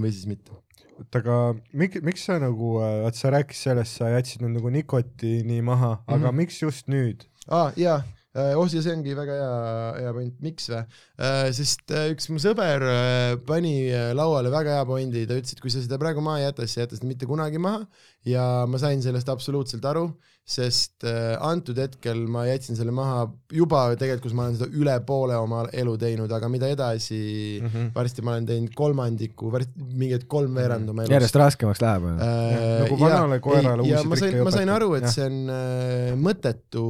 või 0.00 0.10
siis 0.10 0.26
mitte. 0.26 0.63
oota, 0.98 1.20
aga 1.22 1.38
miks, 1.72 2.02
miks 2.06 2.26
sa 2.28 2.40
nagu, 2.42 2.76
vaat 2.80 3.18
sa 3.18 3.32
rääkisid 3.34 3.70
sellest, 3.70 4.00
sa 4.00 4.10
jätsid 4.14 4.44
nüüd 4.44 4.58
nagu 4.58 4.74
nikotiini 4.74 5.62
maha 5.62 5.94
mm, 5.96 6.04
-hmm. 6.06 6.18
aga 6.18 6.32
miks 6.32 6.62
just 6.62 6.90
nüüd? 6.92 7.26
aa 7.50 7.72
jaa, 7.76 8.02
oh 8.34 8.66
ja 8.66 8.82
see 8.82 8.92
ongi 8.92 9.14
väga 9.14 9.36
hea, 9.38 9.50
hea 10.02 10.12
point, 10.16 10.38
miks 10.42 10.66
vä? 10.72 10.82
sest 11.54 11.90
äh, 11.94 12.08
üks 12.14 12.26
mu 12.32 12.40
sõber 12.42 12.82
äh, 12.82 13.34
pani 13.46 13.74
äh, 13.86 14.10
lauale 14.16 14.50
väga 14.50 14.78
hea 14.78 14.86
pointi, 14.88 15.22
ta 15.30 15.38
ütles, 15.38 15.54
et 15.54 15.62
kui 15.62 15.70
sa 15.70 15.82
seda 15.84 16.00
praegu 16.02 16.24
maha 16.24 16.42
ei 16.42 16.48
jäta, 16.48 16.66
siis 16.66 16.74
sa 16.74 16.80
ei 16.80 16.86
jäta 16.88 16.98
seda 16.98 17.10
mitte 17.10 17.28
kunagi 17.30 17.62
maha 17.62 17.84
ja 18.26 18.44
ma 18.66 18.80
sain 18.82 19.02
sellest 19.04 19.30
absoluutselt 19.30 19.86
aru, 19.86 20.08
sest 20.44 21.06
äh, 21.08 21.32
antud 21.40 21.78
hetkel 21.80 22.18
ma 22.28 22.42
jätsin 22.44 22.76
selle 22.76 22.92
maha 22.92 23.22
juba 23.56 23.86
tegelikult, 23.96 24.26
kus 24.26 24.34
ma 24.36 24.44
olen 24.44 24.58
seda 24.58 24.76
üle 24.76 24.96
poole 25.08 25.38
oma 25.40 25.62
elu 25.72 25.94
teinud, 26.02 26.32
aga 26.36 26.50
mida 26.52 26.68
edasi 26.68 27.20
mm. 27.62 27.70
-hmm. 27.70 27.86
varsti 27.94 28.24
ma 28.26 28.34
olen 28.34 28.48
teinud 28.50 28.74
kolmandiku, 28.76 29.48
mingid 29.96 30.26
kolmveerand 30.28 30.92
oma 30.92 31.06
elust. 31.06 31.14
järjest 31.16 31.38
raskemaks 31.40 31.80
läheb. 31.80 32.10
Äh, 32.12 32.58
nagu 32.84 33.00
vanale 33.00 33.40
koerale 33.40 33.88
ja 33.88 34.02
uusi 34.02 34.10
ma 34.12 34.20
sain 34.20 34.34
trikke, 34.34 34.44
ma 34.44 34.54
sain 34.58 34.74
aru, 34.74 34.90
et 34.98 35.08
Jah. 35.08 35.14
see 35.16 35.30
on 35.30 35.54
äh, 35.56 36.12
mõttetu 36.28 36.84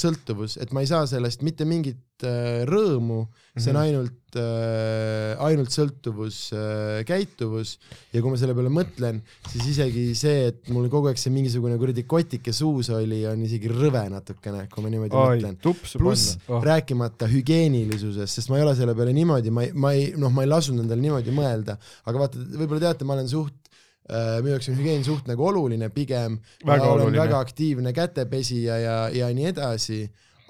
sõltuvus, 0.00 0.56
et 0.56 0.72
ma 0.72 0.80
ei 0.80 0.88
saa 0.88 1.04
sellest 1.10 1.44
mitte 1.44 1.68
mingit 1.68 2.00
äh, 2.28 2.62
rõõmu, 2.68 3.26
see 3.56 3.70
on 3.72 3.76
Mhm. 3.76 3.82
ainult 3.82 4.36
äh,, 4.40 5.36
ainult 5.44 5.72
sõltuvus 5.74 6.36
äh,, 6.56 7.02
käituvus 7.08 7.74
ja 8.14 8.22
kui 8.22 8.32
ma 8.32 8.38
selle 8.40 8.54
peale 8.56 8.70
mõtlen, 8.72 9.20
siis 9.50 9.66
isegi 9.74 10.04
see, 10.18 10.48
et 10.52 10.70
mul 10.72 10.88
kogu 10.92 11.10
aeg 11.10 11.20
see 11.20 11.32
mingisugune 11.34 11.76
kuradi 11.80 12.04
kotike 12.08 12.54
suus 12.56 12.88
oli, 12.94 13.22
on 13.28 13.42
isegi 13.44 13.68
rõve 13.72 14.04
natukene, 14.12 14.64
kui 14.72 14.84
ma 14.84 14.92
niimoodi 14.92 15.18
oi 15.18 15.36
mõtlen, 15.36 15.58
pluss 15.98 16.36
oh.. 16.48 16.62
rääkimata 16.64 17.28
hügieenilisusest, 17.32 18.38
sest 18.40 18.52
ma 18.52 18.60
ei 18.60 18.66
ole 18.66 18.76
selle 18.78 18.94
peale 18.98 19.12
niimoodi, 19.16 19.52
ma 19.54 19.66
ei, 19.66 19.72
ma 19.74 19.92
ei, 19.96 20.12
noh, 20.16 20.32
ma 20.32 20.46
ei 20.46 20.52
lasknud 20.52 20.84
endale 20.84 21.04
niimoodi 21.04 21.34
mõelda, 21.36 21.76
aga 22.08 22.24
vaata, 22.24 22.46
võib-olla 22.56 22.86
teate, 22.88 23.08
ma 23.08 23.18
olen 23.18 23.28
suht 23.30 23.58
minu 24.12 24.50
jaoks 24.56 24.66
on 24.68 24.74
hügieen 24.76 25.04
suht 25.06 25.28
nagu 25.30 25.44
oluline 25.46 25.86
pigem, 25.94 26.34
ma 26.66 26.74
Väga 26.74 26.88
olen 26.90 27.04
oluline. 27.06 27.20
väga 27.22 27.38
aktiivne 27.38 27.92
kätepesija 27.96 28.78
ja, 28.82 28.96
ja 29.14 29.28
nii 29.32 29.46
edasi, 29.52 30.00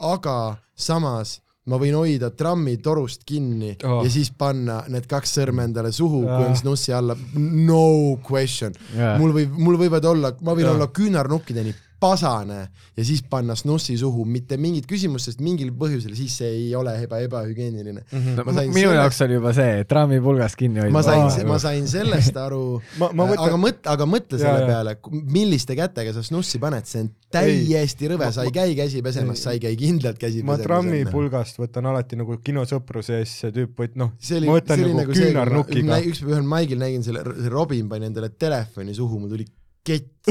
aga 0.09 0.57
samas 0.75 1.37
ma 1.67 1.77
võin 1.79 1.95
hoida 1.95 2.31
trammi 2.31 2.77
torust 2.83 3.23
kinni 3.25 3.77
Oh. 3.85 4.03
ja 4.05 4.11
siis 4.11 4.31
panna 4.37 4.81
need 4.89 5.07
kaks 5.07 5.37
sõrme 5.39 5.63
endale 5.69 5.93
suhu, 5.93 6.23
kui 6.23 6.43
Ah. 6.43 6.49
on 6.49 6.57
snussi 6.57 6.93
alla, 6.93 7.15
no 7.35 8.19
question. 8.29 8.73
mul 9.19 9.33
võib, 9.33 9.53
mul 9.59 9.77
võivad 9.79 10.05
olla, 10.05 10.33
ma 10.43 10.53
võin 10.55 10.65
Jah. 10.67 10.75
olla 10.75 10.87
küünarnukkideni 10.89 11.75
pasane 12.03 12.59
ja 12.99 13.05
siis 13.07 13.23
panna 13.31 13.55
snussi 13.59 13.95
suhu, 14.01 14.25
mitte 14.29 14.59
mingit 14.61 14.89
küsimust, 14.91 15.31
sest 15.31 15.41
mingil 15.45 15.71
põhjusel 15.79 16.17
siis 16.19 16.35
see 16.43 16.51
ei 16.57 16.69
ole 16.79 16.97
eba, 17.05 17.21
ebahügieeniline. 17.29 18.03
ma 18.43 18.53
sain 18.57 18.73
minu 18.75 18.91
sellest- 18.91 18.99
jaoks 18.99 19.23
oli 19.29 19.39
juba 19.39 19.53
see, 19.57 19.79
et 19.85 19.89
trammipulgast 19.93 20.59
kinni 20.59 20.83
hoida. 20.83 20.93
ma 20.97 21.03
sain, 21.07 21.47
ma 21.49 21.59
sain 21.63 21.87
sellest 21.89 22.37
aru, 22.43 22.63
Ma- 23.01 23.13
ma 23.15 23.29
mõtlen- 23.31 23.47
aga 23.47 23.61
mõtle, 23.67 23.93
aga 23.95 24.09
mõtle 24.17 24.41
Jaa, 24.41 24.45
selle 24.49 24.67
peale, 24.73 24.97
milliste 25.39 25.79
kätega 25.79 26.15
sa 26.17 26.25
snussi 26.27 26.59
paned, 26.63 26.89
see 26.91 27.05
on 27.07 27.13
täiesti 27.33 28.11
rõve, 28.13 28.29
sa 28.35 28.45
ei 28.49 28.53
käi 28.55 28.75
käsi 28.77 29.01
pesemas, 29.07 29.41
sa 29.47 29.55
ei 29.57 29.63
käi 29.63 29.73
kindlalt 29.81 30.19
käsi 30.21 30.43
ma 30.43 30.57
pesemas. 30.59 30.67
trammipulgast 30.69 31.63
võtan 31.63 31.87
alati 31.93 32.19
nagu 32.21 32.37
kinosõpruse 32.45 33.21
ees 33.23 33.39
see 33.45 33.55
tüüp, 33.57 33.81
et 33.87 33.97
noh, 34.01 34.13
ma 34.13 34.59
võtan 34.59 34.83
nagu, 34.85 34.99
nagu 35.01 35.17
küünarnukiga 35.17 35.89
ma. 35.95 36.01
üks 36.11 36.21
päev 36.23 36.35
ühel 36.37 36.47
maigil 36.57 36.83
nägin 36.83 37.07
selle, 37.07 37.23
see 37.39 37.53
Robin 37.53 37.89
pani 37.89 38.11
endale 38.11 38.29
telefoni 38.35 38.95
suhu, 38.97 39.19
mul 39.23 39.33
tuli 39.37 39.47
kett. 39.87 40.31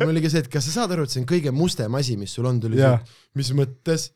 mul 0.00 0.12
oli 0.12 0.22
ka 0.24 0.32
see, 0.32 0.44
et 0.44 0.50
kas 0.52 0.68
sa 0.68 0.80
saad 0.80 0.94
aru, 0.94 1.06
et 1.06 1.14
see 1.14 1.22
on 1.22 1.30
kõige 1.30 1.52
mustem 1.54 1.98
asi, 1.98 2.18
mis 2.20 2.34
sul 2.36 2.48
on, 2.48 2.60
tuli 2.62 2.80
see 2.80 2.86
Jaa., 2.86 3.02
mis 3.38 3.52
mõttes? 3.58 4.10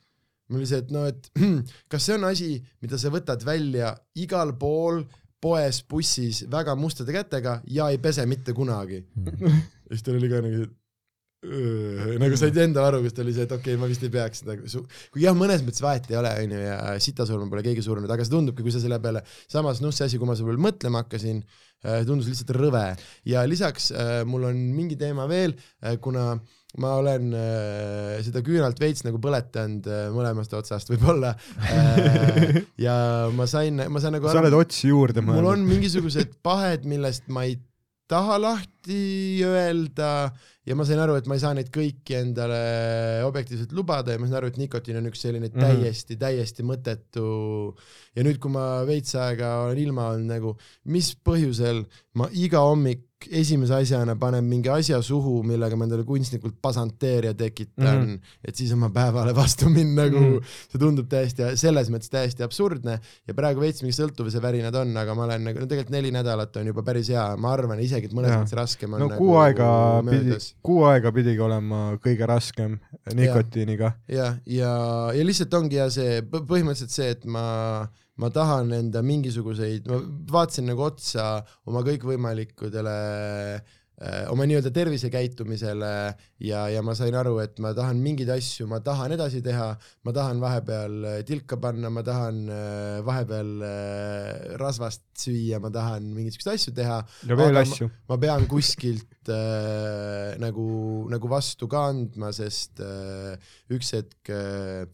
mul 0.50 0.62
oli 0.62 0.68
see, 0.70 0.82
et 0.82 0.92
no, 0.94 1.06
et 1.10 1.30
kas 1.92 2.06
see 2.06 2.18
on 2.18 2.28
asi, 2.30 2.52
mida 2.82 2.98
sa 2.98 3.12
võtad 3.14 3.44
välja 3.46 3.94
igal 4.18 4.54
pool 4.58 5.04
poes, 5.40 5.80
bussis 5.88 6.44
väga 6.52 6.74
mustade 6.76 7.14
kätega 7.16 7.60
ja 7.72 7.88
ei 7.90 7.98
pese 8.02 8.26
mitte 8.28 8.52
kunagi. 8.56 9.00
ja 9.00 9.94
siis 9.94 10.04
tal 10.04 10.18
oli 10.18 10.28
ka 10.28 10.42
nagu 10.44 10.66
öö, 11.46 12.18
nagu 12.20 12.36
said 12.36 12.58
endale 12.60 12.90
aru, 12.90 13.00
kas 13.06 13.16
ta 13.16 13.24
oli 13.24 13.32
see, 13.36 13.46
et 13.48 13.54
okei 13.56 13.72
okay,, 13.72 13.80
ma 13.80 13.88
vist 13.88 14.04
ei 14.04 14.12
peaks 14.12 14.42
seda, 14.42 14.58
kui 15.14 15.24
jah, 15.24 15.36
mõnes 15.36 15.64
mõttes 15.64 15.82
vahet 15.84 16.10
ei 16.12 16.18
ole, 16.20 16.32
onju, 16.44 16.60
ja 16.66 16.76
sitasurma 17.00 17.48
pole 17.52 17.64
keegi 17.64 17.84
surnud, 17.86 18.10
aga 18.10 18.26
see 18.26 18.34
tundubki, 18.34 18.66
kui 18.66 18.74
sa 18.74 18.82
selle 18.82 19.00
peale, 19.02 19.24
samas 19.50 19.80
noh, 19.84 19.94
see 19.94 20.10
asi, 20.10 20.20
kui 20.20 20.28
ma 20.28 20.36
selle 20.36 20.52
peale 20.52 20.66
mõtlema 20.68 21.04
hakkasin, 21.04 21.40
tundus 22.06 22.28
lihtsalt 22.28 22.54
rõve. 22.56 22.86
Ja 23.28 23.44
lisaks 23.48 23.90
äh, 23.94 24.20
mul 24.28 24.48
on 24.50 24.64
mingi 24.76 24.98
teema 25.00 25.28
veel, 25.30 25.56
kuna 26.04 26.34
ma 26.78 26.92
olen 27.00 27.32
äh, 27.34 28.18
seda 28.22 28.42
küünalt 28.46 28.78
veits 28.82 29.02
nagu 29.06 29.18
põletanud 29.22 29.86
äh, 29.90 30.04
mõlemast 30.14 30.54
otsast 30.54 30.92
võib-olla. 30.92 31.32
Äh, 31.66 32.60
ja 32.86 32.94
ma 33.34 33.48
sain, 33.50 33.80
ma 33.90 34.02
sain 34.02 34.14
nagu 34.14 34.30
sa 34.30 34.42
oled 34.42 34.58
otsi 34.58 34.92
juurde 34.92 35.24
mul 35.24 35.40
mõelnud. 35.40 35.50
on 35.56 35.66
mingisugused 35.66 36.36
pahed, 36.46 36.86
millest 36.90 37.26
ma 37.32 37.48
ei 37.48 37.58
taha 38.10 38.38
lahti 38.42 39.42
öelda 39.46 40.30
ja 40.68 40.76
ma 40.76 40.84
sain 40.84 41.00
aru, 41.00 41.16
et 41.18 41.28
ma 41.30 41.36
ei 41.38 41.42
saa 41.42 41.54
neid 41.56 41.70
kõiki 41.72 42.16
endale 42.18 42.60
objektiivselt 43.26 43.72
lubada 43.76 44.14
ja 44.14 44.20
ma 44.20 44.28
sain 44.28 44.40
aru, 44.42 44.50
et 44.52 44.60
nikotiin 44.60 45.00
on 45.00 45.08
üks 45.10 45.24
selline 45.24 45.48
Mhm. 45.48 45.60
täiesti, 45.60 46.16
täiesti 46.20 46.66
mõttetu 46.66 47.26
ja 48.16 48.24
nüüd, 48.26 48.38
kui 48.42 48.52
ma 48.52 48.84
veits 48.88 49.14
aega 49.14 49.56
olen 49.66 49.78
ilma 49.78 50.10
olnud 50.14 50.28
nagu, 50.30 50.56
mis 50.84 51.14
põhjusel 51.14 51.84
ma 52.14 52.28
iga 52.32 52.60
hommik 52.66 53.06
esimese 53.28 53.74
asjana 53.76 54.14
panen 54.16 54.46
mingi 54.48 54.70
asja 54.72 55.00
suhu, 55.04 55.40
millega 55.44 55.76
ma 55.76 55.84
endale 55.84 56.06
kunstnikult 56.08 56.56
pasanteeria 56.62 57.34
tekitan 57.36 57.98
mm, 57.98 58.06
-hmm. 58.06 58.36
et 58.44 58.56
siis 58.56 58.72
oma 58.72 58.88
päevale 58.90 59.34
vastu 59.36 59.68
minna, 59.68 60.06
nagu 60.06 60.18
mm. 60.18 60.36
-hmm. 60.38 60.54
see 60.72 60.80
tundub 60.80 61.08
täiesti, 61.08 61.50
selles 61.60 61.90
mõttes 61.92 62.08
täiesti 62.12 62.42
absurdne 62.46 62.98
ja 63.28 63.34
praegu 63.36 63.60
veits 63.60 63.82
mingi 63.82 63.96
sõltuvuse 63.96 64.40
värinad 64.42 64.74
on, 64.74 64.96
aga 64.96 65.14
ma 65.14 65.26
olen 65.28 65.44
nagu, 65.50 65.60
no 65.60 65.66
tegelikult 65.66 65.92
neli 65.96 66.12
nädalat 66.14 66.56
on 66.56 66.72
juba 66.72 66.82
päris 66.86 67.12
hea, 67.12 67.26
ma 67.36 67.52
arvan 67.52 67.80
isegi, 67.84 68.08
et 68.08 68.16
mõnes 68.16 68.32
mõttes 68.32 68.56
raskem 68.56 68.96
on 68.96 69.04
no 69.04 69.10
nagu 69.12 69.20
kuu 69.20 69.36
aega 69.42 69.68
pidi 70.08 70.24
möödas., 70.24 70.49
kuu 70.62 70.84
aega 70.88 71.12
pidigi 71.14 71.42
olema 71.42 71.80
kõige 72.02 72.28
raskem 72.28 72.78
nikotiiniga. 73.16 73.94
ja, 74.10 74.34
ja, 74.46 74.72
ja 75.16 75.26
lihtsalt 75.26 75.54
ongi 75.58 75.80
ja 75.80 75.88
see 75.92 76.20
põ- 76.26 76.44
põhimõtteliselt 76.48 76.94
see, 76.94 77.10
et 77.16 77.26
ma, 77.26 77.88
ma 78.20 78.30
tahan 78.34 78.72
enda 78.76 79.02
mingisuguseid, 79.06 79.90
ma 79.90 80.00
vaatasin 80.32 80.70
nagu 80.70 80.86
otsa 80.86 81.28
oma 81.68 81.82
kõikvõimalikudele 81.86 82.96
äh, 83.58 84.24
oma 84.32 84.46
nii-öelda 84.48 84.72
tervisekäitumisele 84.74 85.92
ja, 86.46 86.64
ja 86.72 86.84
ma 86.86 86.94
sain 86.98 87.16
aru, 87.16 87.38
et 87.44 87.58
ma 87.62 87.74
tahan 87.76 88.00
mingeid 88.02 88.32
asju, 88.36 88.68
ma 88.70 88.80
tahan 88.84 89.16
edasi 89.16 89.42
teha, 89.44 89.72
ma 90.04 90.16
tahan 90.16 90.40
vahepeal 90.42 90.98
äh, 91.14 91.20
tilka 91.28 91.60
panna, 91.60 91.92
ma 91.92 92.04
tahan 92.06 92.42
äh, 92.48 92.98
vahepeal 93.06 93.56
rasvast 94.60 95.09
süüa, 95.20 95.60
ma 95.62 95.70
tahan 95.72 96.06
mingeid 96.14 96.36
siukseid 96.36 96.56
asju 96.56 96.74
teha, 96.76 96.98
ja 97.28 97.38
veel 97.38 97.60
asju. 97.60 97.90
ma 98.10 98.18
pean 98.22 98.46
kuskilt 98.50 99.30
äh, 99.30 100.36
nagu, 100.42 100.66
nagu 101.12 101.30
vastu 101.30 101.68
ka 101.70 101.86
andma, 101.90 102.32
sest 102.36 102.82
äh, 102.84 103.36
üks 103.74 103.92
hetk 103.98 104.32
äh, 104.34 104.86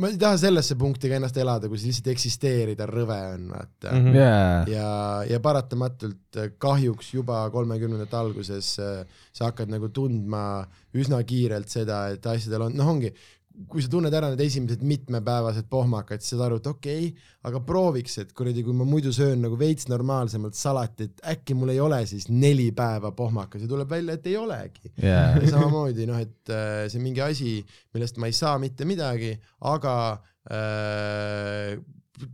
ma 0.00 0.10
ei 0.10 0.18
taha 0.20 0.40
sellesse 0.40 0.76
punkti 0.80 1.10
ka 1.10 1.18
ennast 1.18 1.38
elada, 1.40 1.70
kus 1.70 1.86
lihtsalt 1.86 2.10
eksisteerida 2.12 2.88
rõve 2.90 3.18
on, 3.34 3.48
vaata 3.54 3.94
mm. 3.94 4.04
-hmm. 4.04 4.18
jaa, 4.18 4.60
ja, 4.72 4.90
ja 5.32 5.40
paratamatult 5.44 6.40
äh, 6.42 6.52
kahjuks 6.58 7.14
juba 7.14 7.44
kolmekümnendate 7.54 8.18
alguses 8.18 8.74
äh, 8.82 9.02
sa 9.32 9.50
hakkad 9.50 9.70
nagu 9.72 9.88
tundma 9.94 10.44
üsna 10.98 11.22
kiirelt 11.24 11.68
seda, 11.70 12.08
et 12.14 12.26
asjadel 12.26 12.68
on, 12.68 12.76
noh, 12.76 12.94
ongi 12.96 13.12
kui 13.66 13.82
sa 13.82 13.90
tunned 13.90 14.14
ära 14.14 14.30
need 14.30 14.42
esimesed 14.44 14.82
mitmepäevased 14.86 15.66
pohmakad, 15.70 16.22
siis 16.22 16.34
saad 16.34 16.44
aru, 16.46 16.60
et 16.60 16.68
okei 16.70 17.08
okay,, 17.08 17.26
aga 17.48 17.60
prooviks, 17.66 18.18
et 18.22 18.30
kuradi, 18.36 18.62
kui 18.66 18.76
ma 18.76 18.86
muidu 18.86 19.10
söön 19.14 19.42
nagu 19.42 19.58
veits 19.58 19.88
normaalsemalt 19.90 20.54
salatit, 20.58 21.18
äkki 21.32 21.56
mul 21.58 21.72
ei 21.74 21.80
ole 21.82 21.98
siis 22.06 22.28
neli 22.30 22.68
päeva 22.76 23.10
pohmakas 23.18 23.64
ja 23.64 23.70
tuleb 23.70 23.90
välja, 23.90 24.18
et 24.18 24.30
ei 24.30 24.36
olegi. 24.38 24.92
ja 25.02 25.50
samamoodi 25.50 26.06
noh, 26.10 26.20
et 26.22 26.54
äh, 26.54 26.84
see 26.92 27.02
mingi 27.02 27.24
asi, 27.24 27.56
millest 27.96 28.20
ma 28.22 28.30
ei 28.30 28.36
saa 28.36 28.58
mitte 28.62 28.86
midagi, 28.88 29.32
aga 29.66 29.94
äh, 30.54 31.74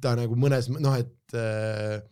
ta 0.05 0.17
nagu 0.19 0.37
mõnes, 0.41 0.69
noh, 0.77 0.99
et 1.01 1.39
äh, 1.39 2.03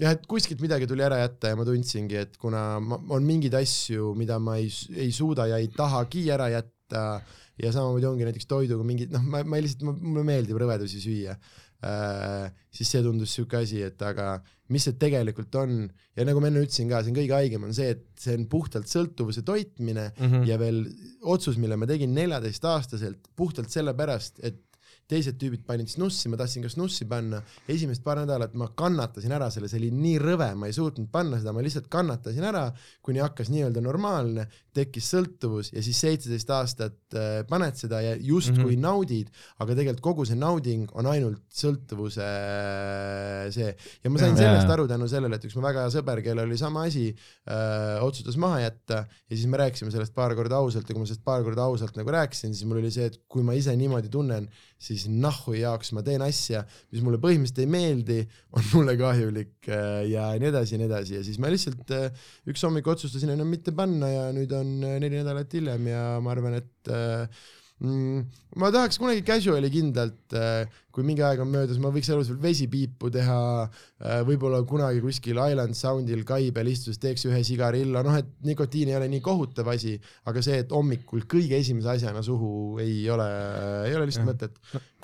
jah, 0.00 0.16
et 0.16 0.26
kuskilt 0.30 0.62
midagi 0.64 0.88
tuli 0.88 1.04
ära 1.04 1.20
jätta 1.24 1.52
ja 1.52 1.58
ma 1.58 1.66
tundsingi, 1.68 2.22
et 2.24 2.36
kuna 2.40 2.68
ma, 2.80 3.00
on 3.12 3.26
mingeid 3.26 3.56
asju, 3.58 4.14
mida 4.16 4.40
ma 4.42 4.56
ei, 4.60 4.70
ei 4.96 5.12
suuda 5.12 5.50
ja 5.52 5.60
ei 5.60 5.68
tahagi 5.76 6.28
ära 6.32 6.48
jätta 6.52 7.08
ja 7.62 7.72
samamoodi 7.72 8.08
ongi 8.08 8.26
näiteks 8.28 8.48
toiduga 8.50 8.84
mingid, 8.86 9.14
noh, 9.14 9.24
ma, 9.24 9.42
ma 9.46 9.60
lihtsalt, 9.62 9.86
mulle 10.02 10.26
meeldib 10.26 10.58
rõvedusi 10.60 11.00
süüa 11.02 11.36
äh,, 11.86 12.50
siis 12.74 12.90
see 12.92 13.02
tundus 13.04 13.34
siuke 13.36 13.60
asi, 13.62 13.80
et 13.86 14.02
aga 14.04 14.36
mis 14.72 14.86
see 14.86 14.96
tegelikult 14.98 15.54
on 15.60 15.76
ja 16.16 16.26
nagu 16.26 16.40
ma 16.42 16.50
enne 16.50 16.64
ütlesin 16.64 16.90
ka, 16.90 17.02
see 17.04 17.12
on 17.12 17.18
kõige 17.20 17.36
haigem, 17.36 17.66
on 17.68 17.74
see, 17.76 17.92
et 17.96 18.04
see 18.20 18.36
on 18.38 18.46
puhtalt 18.50 18.90
sõltuvuse 18.90 19.44
toitmine 19.46 20.10
Mm 20.16 20.26
-hmm. 20.32 20.46
ja 20.48 20.58
veel 20.58 20.84
otsus, 21.22 21.56
mille 21.60 21.76
ma 21.76 21.86
tegin 21.86 22.12
neljateistaastaselt 22.14 23.28
puhtalt 23.36 23.70
sellepärast, 23.70 24.40
et 24.42 24.60
teised 25.10 25.38
tüübid 25.38 25.62
panid 25.66 25.90
snussi, 25.90 26.30
ma 26.30 26.38
tahtsin 26.40 26.64
ka 26.64 26.70
snussi 26.72 27.06
panna, 27.08 27.40
esimesed 27.70 28.02
paar 28.06 28.18
nädalat 28.22 28.56
ma 28.58 28.68
kannatasin 28.74 29.34
ära 29.36 29.48
selle, 29.54 29.70
see 29.70 29.78
oli 29.80 29.90
nii 29.94 30.16
rõve, 30.22 30.48
ma 30.58 30.66
ei 30.66 30.74
suutnud 30.74 31.08
panna 31.12 31.38
seda, 31.40 31.54
ma 31.54 31.62
lihtsalt 31.62 31.86
kannatasin 31.92 32.46
ära, 32.48 32.64
kuni 33.06 33.22
hakkas 33.22 33.52
nii-öelda 33.52 33.82
normaalne, 33.84 34.48
tekkis 34.76 35.08
sõltuvus 35.14 35.70
ja 35.72 35.84
siis 35.84 36.00
seitseteist 36.02 36.50
aastat 36.52 37.16
äh, 37.16 37.38
paned 37.48 37.78
seda 37.78 38.02
ja 38.04 38.16
justkui 38.16 38.58
mm. 38.58 38.72
-hmm. 38.72 38.82
naudid, 38.82 39.30
aga 39.62 39.76
tegelikult 39.78 40.04
kogu 40.04 40.26
see 40.28 40.38
nauding 40.38 40.90
on 40.98 41.08
ainult 41.10 41.42
sõltuvuse 41.54 42.26
äh, 42.26 43.46
see 43.54 43.70
ja 43.70 44.10
ma 44.12 44.20
sain 44.20 44.34
Jaa. 44.34 44.42
sellest 44.42 44.74
aru 44.74 44.88
tänu 44.90 45.08
sellele, 45.08 45.38
et 45.38 45.46
üks 45.48 45.56
mu 45.56 45.64
väga 45.64 45.86
hea 45.86 45.94
sõber, 45.94 46.22
kellel 46.24 46.50
oli 46.50 46.58
sama 46.60 46.86
asi 46.90 47.08
äh,, 47.12 48.02
otsustas 48.04 48.36
maha 48.40 48.60
jätta 48.66 49.04
ja 49.06 49.34
siis 49.36 49.46
me 49.46 49.62
rääkisime 49.62 49.94
sellest 49.94 50.14
paar 50.16 50.34
korda 50.34 50.58
ausalt 50.60 50.88
ja 50.88 50.94
kui 50.94 51.04
ma 51.04 51.08
sellest 51.08 51.24
paar 51.24 51.46
korda 51.46 51.64
ausalt 51.70 51.96
nagu 51.96 52.10
rääkisin, 52.12 52.54
siis 52.54 52.68
mul 52.68 52.82
oli 52.82 52.90
see, 52.90 53.08
et 53.12 53.20
kui 53.30 53.46
ma 53.46 53.56
ise 53.56 53.74
niimoodi 53.76 54.10
tunnen, 54.12 54.50
siis 54.76 55.06
nahhu 55.08 55.54
jaoks 55.56 55.92
ma 55.96 56.02
teen 56.06 56.22
asja, 56.24 56.62
mis 56.92 57.02
mulle 57.04 57.20
põhimõtteliselt 57.22 57.62
ei 57.64 57.70
meeldi, 57.72 58.18
on 58.56 58.70
mulle 58.74 58.96
kahjulik 59.00 59.70
äh, 59.72 60.02
ja 60.12 60.28
nii 60.40 60.50
edasi 60.52 60.76
ja 60.76 60.80
nii 60.82 60.88
edasi. 60.90 61.18
Ja 61.18 61.26
siis 61.26 61.40
ma 61.42 61.50
lihtsalt 61.52 61.92
äh, 61.96 62.26
üks 62.50 62.64
hommik 62.66 62.88
otsustasin 62.92 63.32
enam 63.34 63.50
mitte 63.52 63.74
panna 63.76 64.10
ja 64.12 64.26
nüüd 64.36 64.52
on 64.56 64.74
äh, 64.84 64.98
neli 65.02 65.20
nädalat 65.20 65.56
hiljem 65.56 65.88
ja 65.92 66.02
ma 66.24 66.34
arvan, 66.34 66.58
et 66.60 66.92
äh, 66.92 67.46
mm, 67.80 68.26
ma 68.60 68.72
tahaks 68.74 69.00
kunagi 69.00 69.24
casual'i 69.26 69.72
kindlalt, 69.72 70.36
kui 70.96 71.04
mingi 71.04 71.20
aeg 71.20 71.42
on 71.44 71.50
möödas, 71.52 71.76
ma 71.82 71.90
võiks 71.92 72.08
elus 72.08 72.30
veel 72.30 72.40
vesipiipu 72.46 73.10
teha, 73.12 73.38
võib-olla 74.24 74.62
kunagi 74.68 75.02
kuskil 75.04 75.36
Island 75.42 75.76
Soundil 75.76 76.22
kai 76.24 76.48
peal 76.56 76.70
istudes 76.72 76.96
teeks 77.02 77.26
ühe 77.28 77.42
sigarilla, 77.44 78.00
noh 78.06 78.16
et 78.16 78.30
nikotiin 78.48 78.94
ei 78.94 78.96
ole 78.96 79.10
nii 79.12 79.20
kohutav 79.24 79.68
asi, 79.74 79.98
aga 80.30 80.40
see, 80.44 80.62
et 80.64 80.72
hommikul 80.72 81.26
kõige 81.28 81.60
esimese 81.60 81.92
asjana 81.98 82.22
suhu 82.24 82.78
ei 82.80 83.02
ole, 83.12 83.28
ei 83.90 83.96
ole 83.98 84.08
lihtsalt 84.08 84.30
mõtet. 84.30 84.56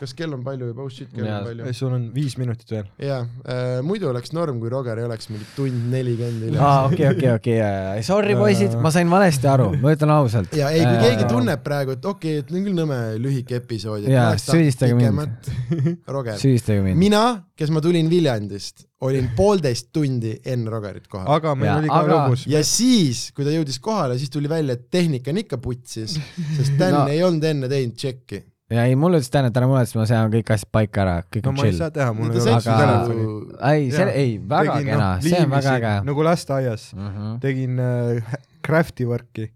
kas 0.03 0.17
kell 0.19 0.33
on 0.35 0.41
palju 0.43 0.71
juba, 0.71 0.87
oh 0.87 0.91
shit, 0.91 1.11
kell 1.13 1.29
Jaa. 1.29 1.43
on 1.43 1.51
palju. 1.51 1.75
sul 1.77 1.93
on 1.95 2.09
viis 2.15 2.39
minutit 2.41 2.73
veel. 2.73 2.89
jaa 2.99 3.21
äh,, 3.23 3.77
muidu 3.85 4.09
oleks 4.09 4.33
norm, 4.33 4.59
kui 4.63 4.73
Roger 4.73 4.99
ei 4.99 5.07
oleks 5.07 5.29
mingi 5.31 5.45
tund 5.55 5.93
nelikümmend 5.93 6.49
hiljem 6.49 6.65
aa, 6.65 6.89
okei, 6.89 7.11
okei, 7.13 7.31
okei, 7.37 8.07
sorry 8.09 8.39
poisid, 8.41 8.79
ma 8.81 8.91
sain 8.95 9.13
valesti 9.13 9.53
aru, 9.53 9.69
ma 9.85 9.93
ütlen 9.93 10.17
ausalt. 10.17 10.57
ja 10.57 10.73
ei, 10.73 10.89
kui 10.89 11.05
keegi 11.05 11.29
tunneb 11.29 11.63
praegu, 11.69 11.99
et 12.01 12.11
okei 12.15 12.41
okay,, 12.41 12.47
et 12.47 12.57
on 12.57 12.67
küll 12.67 12.81
nõme 12.81 12.99
lühike 13.21 13.61
episood, 13.61 14.09
et 14.09 14.17
tahtnud 14.17 14.57
süüdistage 14.57 14.97
mind. 14.97 15.53
Roger, 16.09 16.37
süüdistage 16.41 16.83
mind. 16.85 16.97
mina, 17.01 17.23
kes 17.57 17.71
ma 17.71 17.81
tulin 17.85 18.09
Viljandist, 18.11 18.87
olin 19.03 19.29
poolteist 19.37 19.89
tundi 19.93 20.37
enne 20.45 20.71
Rogerit 20.71 21.09
kohal. 21.11 21.27
aga 21.37 21.55
meil 21.55 21.71
Jaa, 21.71 21.79
oli 21.83 21.89
ka 21.89 22.01
aga- 22.03 22.15
lõbus. 22.29 22.47
ja 22.51 22.63
siis, 22.67 23.31
kui 23.35 23.45
ta 23.45 23.51
jõudis 23.55 23.81
kohale, 23.83 24.19
siis 24.19 24.31
tuli 24.31 24.49
välja, 24.49 24.73
et 24.79 24.89
tehnika 24.91 25.31
on 25.31 25.39
ikka 25.43 25.59
putsis, 25.59 26.19
sest 26.57 26.79
Dan 26.79 26.93
No. 26.93 26.99
no. 27.07 27.13
ei 27.13 27.23
olnud 27.23 27.45
enne 27.45 27.69
teinud 27.69 27.95
tšekki. 27.97 28.43
ja 28.73 28.85
ei, 28.89 28.95
mulle 28.97 29.19
ütles 29.21 29.31
Dan, 29.33 29.45
et 29.51 29.57
ära 29.61 29.67
muretse, 29.69 29.99
ma 29.99 30.07
sean 30.09 30.31
kõik 30.33 30.49
asjad 30.55 30.71
paika 30.73 31.03
ära, 31.03 31.17
kõik 31.29 31.45
no 31.45 31.51
on 31.53 31.57
ma 31.57 31.63
ei 31.67 31.71
chill 31.73 31.79
saa. 31.83 31.91
teha, 31.93 32.13
mul 32.17 32.29
No 32.31 32.35
ei 32.35 32.41
ole 32.41 32.55
aga- 32.57 32.77
telefoni. 32.83 33.27
ei, 33.73 33.91
see, 33.91 34.07
ei, 34.23 34.39
väga 34.39 34.77
Tegin, 34.79 34.87
kena 34.93 35.09
noh,, 35.17 35.23
see 35.27 35.41
on 35.45 35.51
väga 35.51 35.75
äge. 35.81 35.95
nagu 36.09 36.23
lasteaias. 36.29 36.87
Mhm. 36.97 37.35
tegin 37.41 37.79
äh, 37.79 38.39
craft'i 38.67 39.05
work'i. 39.05 39.51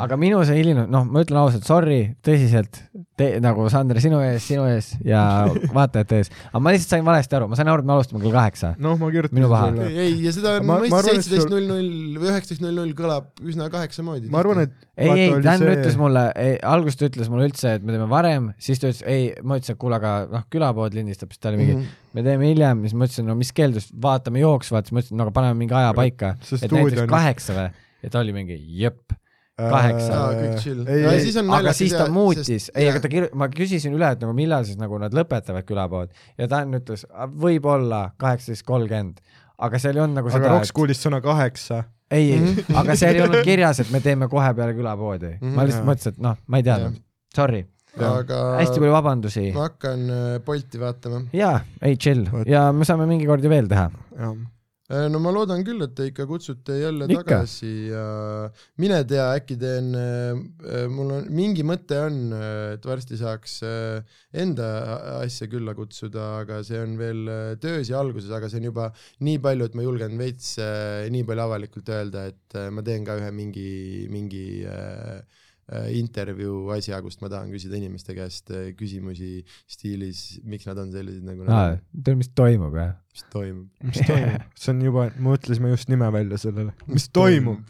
Aga 0.00 0.16
minu 0.20 0.40
see 0.48 0.56
hiline, 0.60 0.86
noh, 0.90 1.04
ma 1.04 1.22
ütlen 1.24 1.38
ausalt, 1.40 1.64
sorry, 1.68 2.16
tõsiselt, 2.24 2.78
nagu 3.44 3.66
Sander 3.72 3.98
sinu 4.02 4.18
ees, 4.24 4.44
sinu 4.46 4.64
ees 4.68 4.90
ja 5.04 5.20
vaatajate 5.76 6.18
ees, 6.22 6.30
aga 6.50 6.60
ma 6.64 6.72
lihtsalt 6.74 6.94
sain 6.96 7.04
valesti 7.06 7.36
aru, 7.38 7.48
ma 7.52 7.56
sain 7.58 7.68
aru, 7.72 7.84
et 7.84 7.88
me 7.90 7.94
alustame 7.96 8.22
kell 8.24 8.34
kaheksa. 8.34 8.74
noh, 8.82 8.96
ma 9.00 9.10
kirjutasin 9.12 9.38
Minu 9.38 9.48
paha. 9.52 9.68
sulle. 9.70 9.88
ei, 10.04 10.14
ja 10.24 10.32
seda 10.36 10.54
Ma- 10.66 10.78
sul- 10.84 11.08
seitseteist 11.10 11.50
null 11.52 11.68
null 11.70 12.18
või 12.20 12.30
üheksateist 12.32 12.64
null 12.64 12.76
null 12.80 12.92
kõlab 12.98 13.30
üsna 13.44 13.68
kaheksa 13.72 14.04
moodi. 14.06 14.28
ma 14.32 14.40
arvan, 14.44 14.62
et 14.66 14.74
ei, 14.96 15.10
ei, 15.26 15.40
Dan 15.44 15.58
see- 15.62 15.74
ütles 15.76 15.96
mulle, 16.00 16.26
alguses 16.64 16.96
ta 17.00 17.08
ütles 17.10 17.28
mulle 17.32 17.48
üldse, 17.50 17.74
et 17.78 17.84
me 17.84 17.92
teeme 17.96 18.08
varem, 18.10 18.50
siis 18.58 18.80
ta 18.80 18.88
ütles, 18.92 19.02
ei, 19.06 19.30
ma 19.44 19.58
ütlesin, 19.60 19.76
et 19.76 19.82
kuule, 19.82 19.96
aga 20.00 20.14
noh, 20.32 20.44
külapood 20.52 20.96
lindistab, 20.96 21.32
siis 21.32 21.40
ta 21.42 21.50
oli 21.52 21.60
mingi 21.62 21.74
mm. 21.76 21.82
-hmm. 21.82 22.04
me 22.16 22.22
teeme 22.26 22.48
hiljem, 22.52 22.80
siis 22.86 22.94
ma 22.96 23.04
ütlesin, 23.08 23.26
no 23.28 23.34
mis 23.36 23.52
keeldus, 23.52 23.90
vaatame 24.02 24.40
jooksvalt, 24.40 24.86
siis 24.88 24.92
ma 24.96 25.00
ütlesin, 25.04 25.16
no 25.20 25.26
aga 25.28 25.34
paneme 25.36 25.54
mingi 25.64 25.74
aja 25.76 25.92
paika, 25.96 26.34
et 26.62 26.72
näiteks 26.72 27.02
on- 27.04 27.08
kaheksa 27.12 27.52
või, 27.56 27.70
ja 28.02 28.10
ta 28.10 28.20
oli 28.24 28.32
mingi 28.36 28.56
jep, 28.80 29.12
kaheksa. 29.56 30.12
Aa, 30.20 30.32
kõik 30.36 30.58
chill. 30.60 30.82
ei, 30.84 31.00
Ja 31.02 31.12
ei, 31.16 31.20
siis 31.24 31.36
on 31.40 31.48
aga 31.56 31.72
siis 31.76 31.92
ta 31.96 32.04
ja- 32.04 32.12
muutis 32.12 32.66
ei, 32.74 32.88
aga 32.90 33.00
ta 33.00 33.08
kir-, 33.08 33.30
ma 33.34 33.48
küsisin 33.48 33.94
üle, 33.96 34.10
et 34.12 34.20
nagu 34.20 34.34
millal 34.36 34.64
siis 34.68 34.76
nagu 34.80 34.98
nad 35.00 35.14
lõpetavad 35.16 35.64
külapood 35.68 36.10
ja 36.38 36.46
Dan 36.50 36.74
ütles, 36.76 37.06
võib-olla 37.32 38.10
kaheksateist 38.20 38.66
kolmkümmend, 38.68 39.22
aga 39.58 39.78
seal 39.80 39.96
ei 39.96 40.02
olnud 40.04 40.20
nagu 40.20 40.28
aga 40.28 40.36
seda, 40.42 40.50
Roks 40.52 40.72
kuulis 40.76 41.00
sõna 41.00 41.22
kaheksa. 41.24 41.84
ei, 42.12 42.34
ei, 42.36 42.66
aga 42.76 42.96
seal 43.00 43.16
ei 43.16 43.22
olnud 43.24 43.44
kirjas, 43.48 43.80
et 43.80 43.90
me 43.94 44.00
teeme 44.04 44.28
kohe 44.28 44.52
peale 44.54 44.74
külapoodi. 44.76 45.38
Mhm. 45.40 45.54
ma 45.56 45.64
lihtsalt 45.64 45.88
mõtlesin, 45.88 46.12
et 46.18 46.18
noh, 46.28 46.36
ma 46.46 46.60
ei 46.60 46.66
teadnud, 46.68 47.00
sorry, 47.34 47.62
aga 47.96 48.42
hästi 48.60 48.76
palju 48.82 48.92
vabandusi. 48.92 49.46
ma 49.56 49.70
hakkan 49.70 50.04
äh, 50.10 50.26
Bolti 50.44 50.78
vaatama. 50.84 51.22
jaa, 51.32 51.62
ei 51.82 51.96
chill 51.96 52.28
ja 52.46 52.68
me 52.76 52.84
saame 52.84 53.08
mingi 53.08 53.24
kord 53.26 53.42
ju 53.42 53.48
veel 53.48 53.66
teha. 53.72 53.88
Äh, 54.86 55.08
no 55.10 55.18
ma 55.18 55.32
loodan 55.34 55.64
küll, 55.66 55.82
et 55.82 55.96
te 55.98 56.08
ikka 56.12 56.28
kutsute 56.30 56.78
jälle 56.78 57.08
Ikka. 57.10 57.24
tagasi 57.24 57.72
ja 57.90 58.04
mine 58.78 59.00
tea, 59.08 59.26
äkki 59.40 59.56
teen, 59.58 59.90
mul 60.94 61.14
on 61.16 61.26
mingi 61.34 61.64
mõte 61.66 61.98
on, 62.06 62.20
et 62.76 62.86
varsti 62.86 63.18
saaks 63.18 63.58
äh, 63.66 64.18
enda 64.36 64.68
asja 65.18 65.48
külla 65.50 65.74
kutsuda, 65.76 66.28
aga 66.42 66.60
see 66.66 66.78
on 66.82 66.94
veel 67.00 67.26
äh, 67.32 67.54
töös 67.62 67.90
ja 67.90 68.00
alguses, 68.02 68.30
aga 68.30 68.50
see 68.52 68.62
on 68.62 68.70
juba 68.70 68.90
nii 69.26 69.40
palju, 69.42 69.68
et 69.68 69.76
ma 69.78 69.86
julgen 69.86 70.18
veits 70.20 70.54
äh, 70.62 71.08
nii 71.12 71.26
palju 71.26 71.46
avalikult 71.46 71.90
öelda, 71.90 72.28
et 72.30 72.58
äh, 72.58 72.70
ma 72.70 72.84
teen 72.86 73.06
ka 73.06 73.18
ühe 73.20 73.32
mingi, 73.34 73.70
mingi 74.12 74.46
äh, 74.70 74.76
äh, 74.76 75.20
intervjuu 75.90 76.68
asja, 76.76 77.00
kust 77.02 77.18
ma 77.24 77.30
tahan 77.32 77.48
küsida 77.50 77.74
inimeste 77.80 78.14
käest 78.14 78.52
äh, 78.54 78.68
küsimusi 78.78 79.40
stiilis, 79.66 80.20
miks 80.46 80.66
nad 80.68 80.78
on 80.78 80.92
sellised, 80.94 81.24
nagu 81.26 81.42
nad 81.46 81.50
aa 81.56 81.72
on, 81.74 81.80
tead, 82.06 82.20
mis 82.20 82.30
toimub 82.38 82.76
jah? 82.78 82.92
mis 83.12 83.24
toimub. 83.32 83.70
mis 83.88 84.02
toimub? 84.06 84.44
see 84.62 84.70
on 84.74 84.84
juba, 84.86 85.08
mõtlesime 85.30 85.72
just 85.72 85.90
nime 85.90 86.10
välja 86.14 86.38
sellele. 86.44 86.74
mis 86.86 87.08
toimub? 87.10 87.64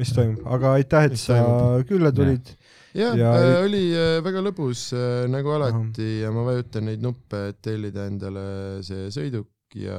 mis 0.00 0.10
toimub, 0.16 0.40
aga 0.56 0.72
aitäh, 0.78 1.10
et 1.10 1.14
Mis 1.18 1.26
sa 1.28 1.36
toimub? 1.42 1.84
külla 1.92 2.12
tulid. 2.16 2.54
jah 2.96 3.12
Ja- 3.20 3.34
äh,, 3.36 3.58
oli 3.66 3.82
äh, 3.92 4.16
väga 4.24 4.40
lõbus 4.44 4.86
äh, 4.96 5.26
nagu 5.28 5.52
alati 5.52 6.08
ja 6.22 6.32
ma 6.32 6.46
vajutan 6.48 6.88
neid 6.88 7.04
nuppe, 7.04 7.42
et 7.52 7.60
tellida 7.64 8.06
endale 8.08 8.46
see 8.86 9.10
sõiduk 9.12 9.48
ja 9.76 9.96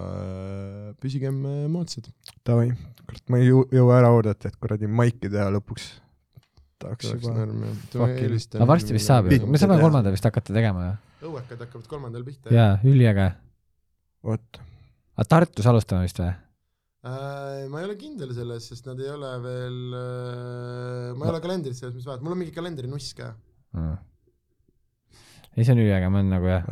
äh, 0.00 0.92
püsigem 1.00 1.42
äh, 1.44 1.64
moodsad. 1.72 2.08
Davai, 2.46 2.70
kurat, 3.04 3.24
ma 3.28 3.40
ei 3.40 3.48
jõu- 3.50 3.66
jõua 3.74 3.98
ära 4.00 4.12
oodata, 4.14 4.48
et 4.48 4.56
kuradi 4.60 4.88
maiki 4.88 5.28
teha 5.30 5.50
lõpuks. 5.52 5.90
Tahaks 6.80 7.12
juba. 7.12 7.46
no 8.60 8.68
varsti 8.68 8.96
vist 8.96 9.10
saab 9.10 9.30
ju, 9.30 9.44
me 9.46 9.60
saame 9.60 9.76
teha. 9.76 9.84
kolmanda 9.84 10.12
vist 10.14 10.26
hakata 10.26 10.54
tegema 10.56 10.86
ju. 10.86 11.30
õuekad 11.30 11.64
hakkavad 11.66 11.88
kolmandal 11.90 12.26
pihta. 12.26 12.52
jaa, 12.54 12.76
üliäge. 12.86 13.30
vot, 14.26 14.60
aga 15.16 15.28
Tartus 15.34 15.68
alustame 15.70 16.08
vist 16.08 16.20
või? 16.22 16.32
Äh, 17.00 17.64
ma 17.72 17.80
ei 17.80 17.88
ole 17.88 17.96
kindel 17.96 18.34
selles, 18.36 18.66
sest 18.72 18.88
nad 18.90 18.98
ei 19.00 19.08
ole 19.08 19.32
veel 19.40 19.80
äh,, 19.96 21.16
ma 21.16 21.26
ei 21.26 21.32
ole 21.32 21.40
kalendrit 21.40 21.78
selles 21.78 21.94
mõttes 21.94 22.08
vaadanud, 22.10 22.26
mul 22.26 22.36
on 22.36 22.40
mingi 22.42 22.56
kalendrinuss 22.56 23.16
ka. 23.16 23.32
ei, 25.56 25.64
see 25.64 25.74
on 25.74 25.80
üliäge, 25.80 26.08
ma 26.12 26.20
olen 26.20 26.32
nagu 26.36 26.50
jah, 26.50 26.66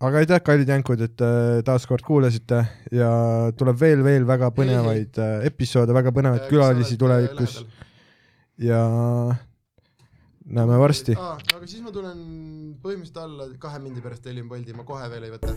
aga 0.00 0.20
aitäh, 0.20 0.42
kallid 0.44 0.68
jänkud, 0.72 1.04
et 1.08 1.24
äh, 1.24 1.60
taaskord 1.64 2.04
kuulasite 2.04 2.64
ja 2.96 3.12
tuleb 3.56 3.80
veel, 3.80 4.04
veel 4.04 4.28
väga 4.28 4.52
põnevaid 4.56 5.20
episoode, 5.48 5.96
väga 5.96 6.12
põnevaid 6.16 6.48
külalisi 6.52 7.00
tulevikus 7.00 7.62
ja 8.60 8.80
näeme 10.44 10.78
varsti. 10.78 11.16
aga 11.16 11.66
siis 11.66 11.82
ma 11.84 11.92
tulen 11.94 12.20
põhimõtteliselt 12.82 13.22
alla 13.24 13.48
kahe 13.58 13.78
mindi 13.82 14.04
pärast 14.04 14.22
tellin 14.26 14.48
Bolti, 14.48 14.76
ma 14.76 14.84
kohe 14.84 15.08
veel 15.12 15.28
ei 15.28 15.32
võta. 15.36 15.48